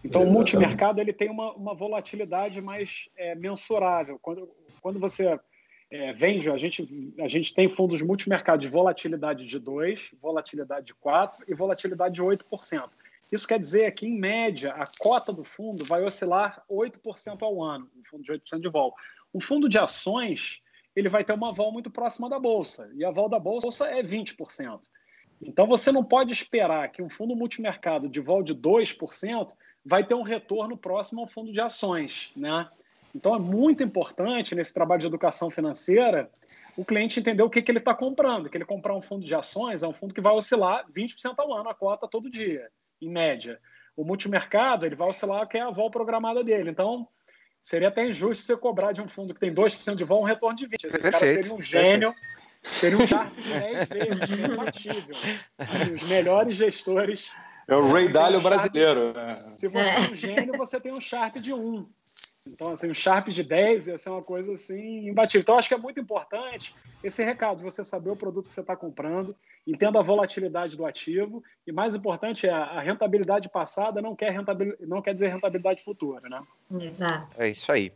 Então, 0.05 0.23
Exatamente. 0.23 0.31
o 0.31 0.33
multimercado 0.33 1.01
ele 1.01 1.13
tem 1.13 1.29
uma, 1.29 1.53
uma 1.55 1.75
volatilidade 1.75 2.61
mais 2.61 3.09
é, 3.17 3.35
mensurável. 3.35 4.19
Quando, 4.21 4.49
quando 4.81 5.01
você 5.01 5.39
é, 5.91 6.13
vende, 6.13 6.51
a 6.51 6.57
gente, 6.57 7.13
a 7.19 7.29
gente 7.29 7.55
tem 7.55 7.69
fundos 7.69 8.01
multimercado 8.03 8.61
de 8.63 8.69
volatilidade 8.69 9.47
de 9.47 9.59
2, 9.59 10.11
volatilidade 10.21 10.87
de 10.87 10.95
4 10.95 11.45
e 11.49 11.55
volatilidade 11.55 12.15
de 12.15 12.23
8%. 12.23 12.91
Isso 13.31 13.47
quer 13.47 13.59
dizer 13.59 13.93
que, 13.93 14.07
em 14.07 14.19
média, 14.19 14.73
a 14.73 14.85
cota 14.99 15.33
do 15.33 15.45
fundo 15.45 15.85
vai 15.85 16.03
oscilar 16.03 16.63
8% 16.71 17.43
ao 17.43 17.63
ano, 17.63 17.91
um 17.97 18.05
fundo 18.05 18.23
de 18.23 18.33
8% 18.33 18.61
de 18.61 18.69
vol. 18.69 18.95
Um 19.35 19.41
fundo 19.41 19.69
de 19.69 19.79
ações 19.79 20.61
ele 20.97 21.09
vai 21.09 21.23
ter 21.23 21.33
uma 21.33 21.53
vol 21.53 21.73
muito 21.73 21.91
próxima 21.91 22.29
da 22.29 22.41
bolsa, 22.41 22.91
e 22.95 23.05
a 23.05 23.11
vol 23.11 23.29
da 23.29 23.39
bolsa 23.39 23.87
é 23.87 24.03
20%. 24.03 24.81
Então 25.41 25.67
você 25.67 25.93
não 25.93 26.03
pode 26.03 26.33
esperar 26.33 26.91
que 26.91 27.01
um 27.01 27.09
fundo 27.09 27.37
multimercado 27.37 28.09
de 28.09 28.21
vol 28.21 28.43
de 28.43 28.55
2% 28.55 29.55
vai 29.89 30.05
ter 30.05 30.15
um 30.15 30.23
retorno 30.23 30.77
próximo 30.77 31.23
ao 31.23 31.27
fundo 31.27 31.51
de 31.51 31.61
ações, 31.63 32.31
né? 32.37 32.69
Então 33.15 33.35
é 33.35 33.39
muito 33.39 33.83
importante 33.83 34.55
nesse 34.55 34.73
trabalho 34.75 35.01
de 35.01 35.07
educação 35.07 35.51
financeira 35.51 36.31
o 36.77 36.85
cliente 36.85 37.19
entender 37.19 37.43
o 37.43 37.49
que, 37.49 37.63
que 37.63 37.71
ele 37.71 37.79
está 37.79 37.95
comprando. 37.95 38.51
Que 38.51 38.59
ele 38.59 38.67
comprar 38.67 38.95
um 38.95 39.01
fundo 39.01 39.25
de 39.25 39.35
ações 39.35 39.83
é 39.83 39.89
um 39.89 39.95
fundo 39.95 40.15
que 40.15 40.21
vai 40.21 40.35
oscilar 40.35 40.85
20% 40.95 41.35
ao 41.39 41.55
ano 41.55 41.71
a 41.71 41.75
cota 41.75 42.07
todo 42.07 42.31
dia, 42.31 42.69
em 43.01 43.09
média. 43.09 43.59
O 43.97 44.05
multimercado 44.05 44.85
ele 44.85 44.95
vai 44.95 45.09
oscilar 45.09 45.49
que 45.49 45.57
é 45.57 45.63
a 45.63 45.71
vol 45.71 45.91
programada 45.91 46.45
dele. 46.45 46.69
Então 46.69 47.09
seria 47.63 47.89
até 47.89 48.07
injusto 48.07 48.45
você 48.45 48.57
cobrar 48.59 48.93
de 48.93 49.01
um 49.01 49.09
fundo 49.09 49.33
que 49.33 49.41
tem 49.41 49.55
2% 49.55 49.95
de 49.95 50.05
vol 50.05 50.21
um 50.21 50.27
retorno 50.27 50.57
de 50.57 50.67
20%. 50.67 50.85
Esse 50.85 51.11
cara 51.11 51.27
seria 51.27 51.55
um 51.55 51.63
gênio, 51.63 52.15
seria 52.63 52.99
um 52.99 53.05
de 53.07 53.15
10 53.15 53.89
vezes. 53.89 54.23
Assim, 55.59 55.95
os 55.95 56.03
melhores 56.03 56.57
gestores. 56.57 57.33
É 57.69 57.77
o 57.77 57.93
Ray 57.93 58.09
Dalio 58.09 58.41
brasileiro. 58.41 59.13
Se 59.57 59.69
você 59.69 59.91
é 59.91 60.01
um 60.11 60.17
gênio, 60.17 60.57
você 60.57 60.81
tem 60.81 60.91
um 60.91 61.01
Sharp 61.01 61.37
de 61.37 61.53
1. 61.53 61.87
Então, 62.47 62.73
assim, 62.73 62.91
um 62.91 62.95
Sharp 62.95 63.29
de 63.29 63.43
10 63.43 63.89
ia 63.89 63.99
ser 63.99 64.09
uma 64.09 64.23
coisa 64.23 64.55
assim 64.55 65.07
imbatível. 65.07 65.43
Então, 65.43 65.59
acho 65.59 65.69
que 65.69 65.75
é 65.75 65.79
muito 65.79 66.01
importante 66.01 66.75
esse 67.05 67.23
recado, 67.23 67.63
você 67.63 67.85
saber 67.85 68.09
o 68.09 68.17
produto 68.17 68.49
que 68.49 68.55
você 68.55 68.63
está 68.63 68.75
comprando, 68.75 69.37
entenda 69.67 69.99
a 69.99 70.03
volatilidade 70.03 70.79
do 70.79 70.87
ativo 70.87 71.45
e, 71.67 71.71
mais 71.71 71.95
importante, 71.95 72.47
é 72.47 72.51
a 72.51 72.81
rentabilidade 72.81 73.51
passada 73.51 74.01
não 74.01 74.17
quer, 74.17 74.33
rentabilidade, 74.33 74.87
não 74.87 75.03
quer 75.03 75.13
dizer 75.13 75.29
rentabilidade 75.29 75.85
futura, 75.85 76.27
né? 76.27 76.43
Exato. 76.81 77.29
É 77.37 77.51
isso 77.51 77.71
aí. 77.71 77.93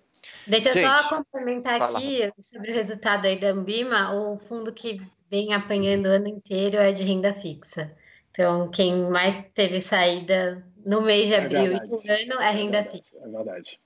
Deixa 0.47 0.69
eu 0.69 0.87
só 0.87 1.17
complementar 1.17 1.79
fala. 1.79 1.99
aqui 1.99 2.31
sobre 2.43 2.73
o 2.73 2.75
resultado 2.75 3.27
aí 3.27 3.41
da 3.41 3.49
Ambima. 3.49 4.13
O 4.15 4.37
fundo 4.37 4.71
que 4.71 5.01
vem 5.31 5.55
apanhando 5.55 6.07
o 6.07 6.11
ano 6.11 6.29
inteiro 6.29 6.77
é 6.77 6.93
de 6.93 7.03
renda 7.03 7.33
fixa. 7.33 7.91
Então, 8.33 8.71
quem 8.71 9.11
mais 9.11 9.45
teve 9.53 9.79
saída 9.79 10.67
no 10.87 11.03
mês 11.03 11.27
de 11.27 11.35
é 11.35 11.39
abril 11.39 11.77
é 11.77 12.23
e 12.23 12.27
no 12.27 12.33
ano 12.33 12.43
é 12.43 12.51
renda 12.51 12.79
é 12.79 12.85
fixa. 12.85 13.17
É 13.23 13.29
verdade. 13.29 13.79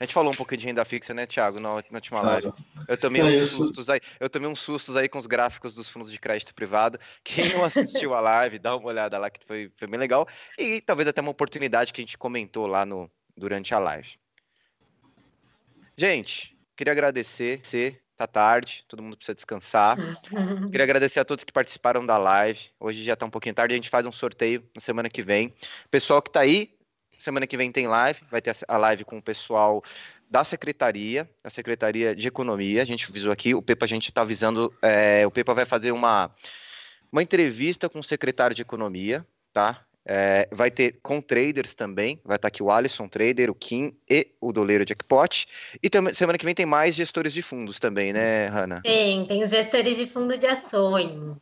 A 0.00 0.04
gente 0.04 0.14
falou 0.14 0.32
um 0.32 0.36
pouquinho 0.36 0.60
de 0.60 0.66
renda 0.66 0.84
fixa, 0.84 1.12
né, 1.12 1.26
Thiago, 1.26 1.60
na, 1.60 1.68
na 1.68 1.76
última 1.92 2.22
live. 2.22 2.52
Eu 2.88 2.96
tomei 2.96 3.20
é 3.20 3.24
uns 3.24 3.50
sustos 3.50 3.88
aí, 3.88 4.00
eu 4.18 4.28
tomei 4.28 4.48
uns 4.48 4.60
sustos 4.60 4.96
aí 4.96 5.08
com 5.08 5.18
os 5.18 5.26
gráficos 5.26 5.74
dos 5.74 5.88
fundos 5.88 6.10
de 6.10 6.18
crédito 6.18 6.54
privado. 6.54 6.98
Quem 7.22 7.48
não 7.50 7.64
assistiu 7.64 8.14
a 8.14 8.20
live, 8.20 8.58
dá 8.58 8.74
uma 8.74 8.88
olhada 8.88 9.18
lá 9.18 9.30
que 9.30 9.44
foi, 9.46 9.70
foi 9.76 9.86
bem 9.86 10.00
legal. 10.00 10.26
E 10.58 10.80
talvez 10.80 11.06
até 11.08 11.20
uma 11.20 11.30
oportunidade 11.30 11.92
que 11.92 12.00
a 12.00 12.04
gente 12.04 12.18
comentou 12.18 12.66
lá 12.66 12.84
no, 12.84 13.10
durante 13.36 13.74
a 13.74 13.78
live. 13.78 14.18
Gente, 15.96 16.56
queria 16.74 16.92
agradecer. 16.92 17.60
Tá 18.16 18.26
tarde, 18.26 18.84
todo 18.88 19.02
mundo 19.02 19.16
precisa 19.16 19.34
descansar. 19.34 19.96
Queria 20.70 20.84
agradecer 20.84 21.20
a 21.20 21.24
todos 21.24 21.44
que 21.44 21.52
participaram 21.52 22.04
da 22.04 22.16
live. 22.16 22.70
Hoje 22.80 23.04
já 23.04 23.14
tá 23.14 23.26
um 23.26 23.30
pouquinho 23.30 23.54
tarde, 23.54 23.74
a 23.74 23.76
gente 23.76 23.90
faz 23.90 24.06
um 24.06 24.12
sorteio 24.12 24.64
na 24.74 24.80
semana 24.80 25.10
que 25.10 25.22
vem. 25.22 25.52
Pessoal 25.90 26.22
que 26.22 26.30
tá 26.30 26.40
aí, 26.40 26.76
Semana 27.18 27.46
que 27.46 27.56
vem 27.56 27.72
tem 27.72 27.86
live, 27.86 28.20
vai 28.30 28.42
ter 28.42 28.54
a 28.68 28.76
live 28.76 29.04
com 29.04 29.18
o 29.18 29.22
pessoal 29.22 29.82
da 30.30 30.44
Secretaria, 30.44 31.28
da 31.42 31.48
Secretaria 31.48 32.14
de 32.14 32.28
Economia. 32.28 32.82
A 32.82 32.84
gente 32.84 33.08
avisou 33.08 33.32
aqui, 33.32 33.54
o 33.54 33.62
Pepa 33.62 33.86
a 33.86 33.88
gente 33.88 34.10
está 34.10 34.22
avisando, 34.22 34.74
é, 34.82 35.26
o 35.26 35.30
Pepa 35.30 35.54
vai 35.54 35.64
fazer 35.64 35.92
uma, 35.92 36.30
uma 37.10 37.22
entrevista 37.22 37.88
com 37.88 38.00
o 38.00 38.04
secretário 38.04 38.54
de 38.54 38.62
Economia, 38.62 39.26
tá? 39.52 39.85
É, 40.08 40.48
vai 40.52 40.70
ter 40.70 41.00
com 41.02 41.20
traders 41.20 41.74
também, 41.74 42.20
vai 42.24 42.36
estar 42.36 42.48
tá 42.48 42.48
aqui 42.48 42.62
o 42.62 42.70
Alisson 42.70 43.08
Trader, 43.08 43.50
o 43.50 43.54
Kim 43.54 43.92
e 44.08 44.28
o 44.40 44.52
Doleiro 44.52 44.84
Jackpot. 44.86 45.48
E 45.82 45.90
também, 45.90 46.14
semana 46.14 46.38
que 46.38 46.44
vem 46.44 46.54
tem 46.54 46.66
mais 46.66 46.94
gestores 46.94 47.32
de 47.32 47.42
fundos 47.42 47.80
também, 47.80 48.12
né, 48.12 48.46
Hanna? 48.46 48.80
Tem, 48.82 49.26
tem 49.26 49.42
os 49.42 49.50
gestores 49.50 49.96
de 49.96 50.06
fundo 50.06 50.38
de 50.38 50.46
ações. 50.46 51.36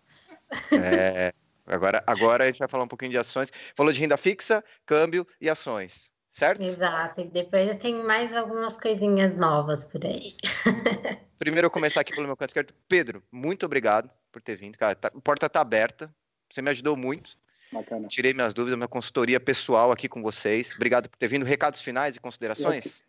É, 0.73 1.33
Agora, 1.67 2.03
agora 2.07 2.45
a 2.45 2.47
gente 2.47 2.59
vai 2.59 2.69
falar 2.69 2.85
um 2.85 2.89
pouquinho 2.89 3.11
de 3.11 3.19
ações. 3.19 3.51
Falou 3.75 3.93
de 3.93 4.01
renda 4.01 4.17
fixa, 4.17 4.62
câmbio 4.85 5.27
e 5.41 5.49
ações, 5.49 6.11
certo? 6.31 6.62
Exato. 6.62 7.23
E 7.23 7.25
depois 7.25 7.77
tem 7.79 8.05
mais 8.05 8.35
algumas 8.35 8.77
coisinhas 8.77 9.35
novas 9.35 9.87
por 9.87 10.05
aí. 10.05 10.37
Primeiro 11.39 11.67
eu 11.67 11.71
começar 11.71 12.01
aqui 12.01 12.15
pelo 12.15 12.27
meu 12.27 12.37
canto 12.37 12.51
esquerdo. 12.51 12.75
Pedro, 12.87 13.23
muito 13.33 13.65
obrigado 13.65 14.11
por 14.31 14.43
ter 14.43 14.57
vindo. 14.57 14.77
Cara, 14.77 14.95
tá, 14.95 15.09
a 15.09 15.20
porta 15.20 15.47
está 15.47 15.61
aberta. 15.61 16.15
Você 16.51 16.61
me 16.61 16.70
ajudou 16.70 16.97
muito. 16.97 17.36
Bacana. 17.75 18.07
Tirei 18.09 18.33
minhas 18.33 18.55
dúvidas, 18.55 18.79
minha 18.79 18.89
consultoria 18.89 19.41
pessoal 19.41 19.91
aqui 19.91 20.09
com 20.09 20.23
vocês. 20.23 20.73
Obrigado 20.75 21.09
por 21.09 21.19
ter 21.19 21.27
vindo. 21.27 21.45
Recados 21.45 21.83
finais 21.83 22.15
e 22.15 22.21
considerações? 22.21 23.05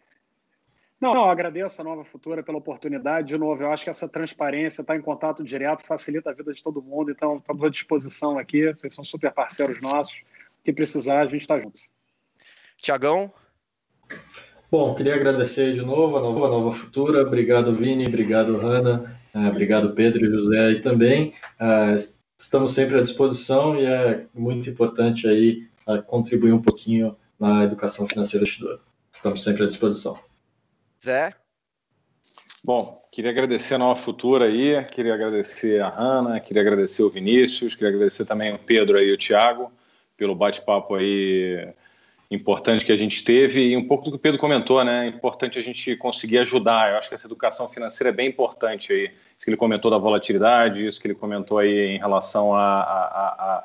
Não, 1.00 1.14
não, 1.14 1.30
agradeço 1.30 1.82
a 1.82 1.84
Nova 1.84 2.04
Futura 2.04 2.42
pela 2.42 2.58
oportunidade. 2.58 3.28
De 3.28 3.38
novo, 3.38 3.62
eu 3.62 3.72
acho 3.72 3.84
que 3.84 3.90
essa 3.90 4.10
transparência, 4.10 4.82
estar 4.82 4.94
tá 4.94 5.00
em 5.00 5.02
contato 5.02 5.44
direto, 5.44 5.86
facilita 5.86 6.32
a 6.32 6.34
vida 6.34 6.52
de 6.52 6.64
todo 6.64 6.82
mundo. 6.82 7.12
Então, 7.12 7.38
estamos 7.38 7.64
à 7.64 7.70
disposição 7.70 8.40
aqui. 8.40 8.74
Vocês 8.74 8.96
são 8.96 9.04
super 9.04 9.32
parceiros 9.32 9.82
nossos. 9.82 10.16
O 10.60 10.64
que 10.64 10.74
precisar, 10.74 11.22
a 11.22 11.28
gente 11.28 11.42
está 11.42 11.60
junto. 11.60 11.80
Tiagão? 12.78 13.32
Bom, 14.72 14.96
queria 14.96 15.16
agradecer 15.16 15.74
de 15.74 15.82
novo 15.82 16.18
a 16.18 16.22
Nova, 16.22 16.48
a 16.48 16.50
Nova 16.50 16.74
Futura. 16.74 17.22
Obrigado, 17.22 17.76
Vini. 17.76 18.08
Obrigado, 18.08 18.58
Hanna. 18.58 19.20
É, 19.36 19.48
obrigado, 19.48 19.94
Pedro 19.94 20.26
e 20.26 20.30
José 20.30 20.60
aí 20.60 20.82
também. 20.82 21.34
Estamos 22.38 22.74
sempre 22.74 22.99
à 22.99 23.03
disposição 23.03 23.78
e 23.78 23.86
é 23.86 24.26
muito 24.34 24.70
importante 24.70 25.28
aí 25.28 25.68
é, 25.88 26.02
contribuir 26.02 26.53
um 26.53 26.62
pouquinho 26.62 27.16
na 27.40 27.64
educação 27.64 28.07
financeira 28.07 28.45
estudante. 28.45 28.82
Estamos 29.12 29.44
sempre 29.44 29.64
à 29.64 29.68
disposição. 29.68 30.20
Zé? 31.03 31.34
Bom, 32.64 33.07
queria 33.12 33.32
agradecer 33.32 33.76
a 33.76 33.78
Nova 33.78 33.99
Futura 33.99 34.45
aí, 34.45 34.84
queria 34.86 35.14
agradecer 35.14 35.82
a 35.82 35.90
Hanna, 35.90 36.40
queria 36.40 36.62
agradecer 36.62 37.03
o 37.03 37.10
Vinícius, 37.10 37.76
queria 37.76 37.90
agradecer 37.90 38.26
também 38.26 38.53
o 38.53 38.60
Pedro 38.60 38.98
aí 38.98 39.10
e 39.10 39.14
o 39.14 39.18
Thiago 39.18 39.72
pelo 40.18 40.36
bate-papo 40.36 40.95
aí 40.95 41.74
importante 42.31 42.85
que 42.85 42.91
a 42.91 42.97
gente 42.97 43.23
teve 43.23 43.61
e 43.61 43.77
um 43.77 43.88
pouco 43.88 44.06
do 44.06 44.11
que 44.11 44.18
o 44.18 44.19
Pedro 44.19 44.39
comentou, 44.39 44.84
né? 44.84 45.06
É 45.06 45.10
importante 45.10 45.60
a 45.60 45.61
gente 45.61 45.95
conseguir 45.95 46.39
ajudar. 46.39 46.91
Eu 46.91 46.97
acho 46.97 47.07
que 47.07 47.15
essa 47.15 47.27
educação 47.27 47.69
financeira 47.69 48.10
é 48.10 48.14
bem 48.14 48.27
importante 48.27 48.91
aí. 48.91 49.03
Isso 49.06 49.43
que 49.43 49.49
ele 49.49 49.57
comentou 49.57 49.91
da 49.91 49.97
volatilidade, 49.97 50.85
isso 50.85 50.99
que 50.99 51.07
ele 51.07 51.15
comentou 51.15 51.60
aí 51.60 51.95
em 51.95 51.99
relação 51.99 52.53
a, 52.53 52.81
a, 52.81 53.03
a, 53.03 53.57
a 53.57 53.64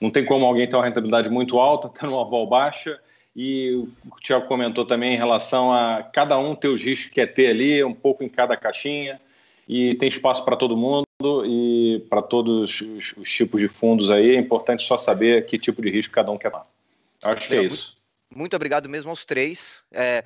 não 0.00 0.10
tem 0.10 0.24
como 0.24 0.44
alguém 0.44 0.68
ter 0.68 0.76
uma 0.76 0.84
rentabilidade 0.84 1.28
muito 1.28 1.58
alta, 1.58 1.88
tendo 1.98 2.12
uma 2.12 2.24
vol 2.24 2.46
baixa. 2.46 2.98
E 3.34 3.72
o 3.74 4.20
Tiago 4.20 4.46
comentou 4.46 4.86
também 4.86 5.14
em 5.14 5.18
relação 5.18 5.70
a 5.70 6.02
cada 6.02 6.38
um 6.38 6.54
ter 6.54 6.68
os 6.68 6.82
riscos 6.82 7.08
que 7.08 7.16
quer 7.16 7.26
ter 7.26 7.48
ali, 7.48 7.84
um 7.84 7.92
pouco 7.92 8.24
em 8.24 8.28
cada 8.30 8.56
caixinha, 8.56 9.20
e 9.68 9.94
tem 9.96 10.08
espaço 10.08 10.42
para 10.42 10.56
todo 10.56 10.76
mundo 10.76 11.04
e 11.44 12.02
para 12.08 12.22
todos 12.22 12.80
os, 12.80 13.14
os, 13.16 13.30
tipos 13.30 13.60
de 13.60 13.68
fundos 13.68 14.10
aí. 14.10 14.36
É 14.36 14.38
importante 14.38 14.82
só 14.84 14.96
saber 14.96 15.44
que 15.44 15.58
tipo 15.58 15.82
de 15.82 15.90
risco 15.90 16.14
cada 16.14 16.30
um 16.30 16.38
quer 16.38 16.50
tomar. 16.50 16.66
Acho 17.22 17.48
que 17.48 17.54
é 17.54 17.62
isso. 17.62 17.95
Muito 18.36 18.54
obrigado 18.54 18.88
mesmo 18.88 19.10
aos 19.10 19.24
três. 19.24 19.84
É, 19.90 20.22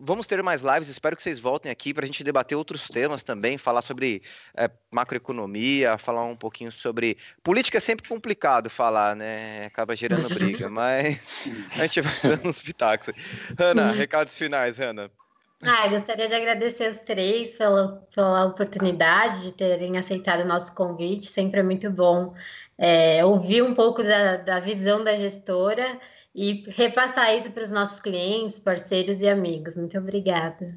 vamos 0.00 0.26
ter 0.26 0.42
mais 0.42 0.62
lives, 0.62 0.88
espero 0.88 1.14
que 1.14 1.22
vocês 1.22 1.38
voltem 1.38 1.70
aqui 1.70 1.94
para 1.94 2.04
a 2.04 2.06
gente 2.06 2.24
debater 2.24 2.58
outros 2.58 2.88
temas 2.88 3.22
também, 3.22 3.56
falar 3.56 3.82
sobre 3.82 4.22
é, 4.56 4.68
macroeconomia, 4.90 5.96
falar 5.98 6.24
um 6.24 6.36
pouquinho 6.36 6.72
sobre. 6.72 7.16
Política 7.42 7.78
é 7.78 7.80
sempre 7.80 8.08
complicado 8.08 8.68
falar, 8.68 9.14
né? 9.14 9.66
Acaba 9.66 9.94
gerando 9.94 10.28
briga, 10.34 10.68
mas 10.68 11.46
a 11.78 11.86
gente 11.86 12.00
vai 12.00 12.12
dando 12.22 12.48
uns 12.48 12.60
pitacos. 12.60 13.08
Ana, 13.56 13.92
recados 13.92 14.36
finais, 14.36 14.80
Ana. 14.80 15.10
Ah, 15.60 15.88
gostaria 15.88 16.28
de 16.28 16.34
agradecer 16.34 16.88
os 16.88 16.98
três 16.98 17.56
pela, 17.56 18.06
pela 18.14 18.44
oportunidade 18.46 19.42
de 19.42 19.52
terem 19.52 19.98
aceitado 19.98 20.42
o 20.42 20.46
nosso 20.46 20.72
convite. 20.72 21.26
Sempre 21.26 21.60
é 21.60 21.62
muito 21.64 21.90
bom 21.90 22.32
é, 22.76 23.24
ouvir 23.24 23.62
um 23.62 23.74
pouco 23.74 24.02
da, 24.04 24.36
da 24.36 24.60
visão 24.60 25.02
da 25.02 25.16
gestora 25.16 25.98
e 26.34 26.64
repassar 26.68 27.34
isso 27.34 27.50
para 27.50 27.62
os 27.62 27.70
nossos 27.70 28.00
clientes, 28.00 28.60
parceiros 28.60 29.20
e 29.20 29.28
amigos. 29.28 29.76
Muito 29.76 29.96
obrigada. 29.98 30.74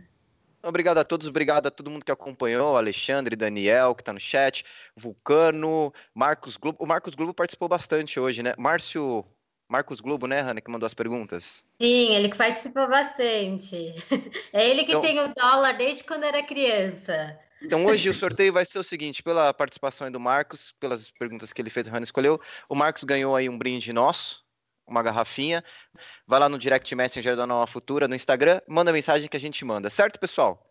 Obrigado 0.63 0.99
a 0.99 1.03
todos, 1.03 1.27
obrigado 1.27 1.65
a 1.65 1.71
todo 1.71 1.89
mundo 1.89 2.05
que 2.05 2.11
acompanhou, 2.11 2.77
Alexandre, 2.77 3.35
Daniel, 3.35 3.95
que 3.95 4.03
está 4.03 4.13
no 4.13 4.19
chat, 4.19 4.63
Vulcano, 4.95 5.91
Marcos 6.13 6.55
Globo. 6.55 6.77
O 6.79 6.85
Marcos 6.85 7.15
Globo 7.15 7.33
participou 7.33 7.67
bastante 7.67 8.19
hoje, 8.19 8.43
né? 8.43 8.53
Márcio, 8.59 9.25
Marcos 9.67 9.99
Globo, 9.99 10.27
né, 10.27 10.41
Hanna, 10.41 10.61
que 10.61 10.69
mandou 10.69 10.85
as 10.85 10.93
perguntas? 10.93 11.65
Sim, 11.81 12.13
ele 12.13 12.29
que 12.29 12.37
participou 12.37 12.87
bastante. 12.87 13.95
É 14.53 14.69
ele 14.69 14.83
que 14.83 14.91
então... 14.91 15.01
tem 15.01 15.19
o 15.19 15.33
dólar 15.33 15.73
desde 15.73 16.03
quando 16.03 16.25
era 16.25 16.43
criança. 16.43 17.39
Então 17.61 17.85
hoje 17.85 18.09
o 18.09 18.13
sorteio 18.13 18.51
vai 18.51 18.65
ser 18.65 18.79
o 18.79 18.83
seguinte, 18.83 19.23
pela 19.23 19.53
participação 19.53 20.11
do 20.11 20.19
Marcos, 20.19 20.73
pelas 20.79 21.09
perguntas 21.11 21.53
que 21.53 21.61
ele 21.61 21.69
fez, 21.69 21.87
a 21.87 21.91
Hanna 21.91 22.03
escolheu, 22.03 22.41
o 22.67 22.75
Marcos 22.75 23.03
ganhou 23.03 23.35
aí 23.35 23.47
um 23.47 23.57
brinde 23.57 23.93
nosso, 23.93 24.43
uma 24.91 25.01
garrafinha. 25.01 25.63
Vai 26.27 26.39
lá 26.39 26.47
no 26.47 26.59
direct 26.59 26.93
messenger 26.93 27.35
da 27.35 27.47
Nova 27.47 27.65
Futura, 27.65 28.07
no 28.07 28.15
Instagram, 28.15 28.61
manda 28.68 28.93
mensagem 28.93 29.27
que 29.27 29.38
a 29.38 29.39
gente 29.39 29.63
manda, 29.65 29.89
certo, 29.89 30.19
pessoal? 30.19 30.68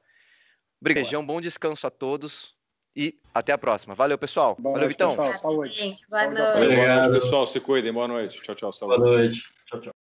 Beijão, 0.81 1.25
bom 1.25 1.41
descanso 1.41 1.87
a 1.87 1.91
todos 1.91 2.55
e 2.97 3.21
até 3.35 3.53
a 3.53 3.59
próxima. 3.59 3.95
Valeu, 3.95 4.17
pessoal. 4.17 4.57
Boa 4.59 4.75
Valeu, 4.75 4.89
noite, 4.89 4.93
Vitão. 4.93 5.09
Pessoal, 5.09 5.35
saúde. 5.35 5.75
Gente, 5.75 6.03
boa 6.09 6.25
noite. 6.25 6.57
Obrigado, 6.57 7.13
pessoal. 7.13 7.47
Se 7.47 7.61
cuidem. 7.61 7.93
Boa 7.93 8.09
noite. 8.09 8.41
Tchau, 8.43 8.55
tchau. 8.55 8.73
Saúde. 8.73 8.99
Boa 8.99 9.11
noite. 9.11 9.43
Tchau, 9.67 9.81
tchau. 9.81 10.00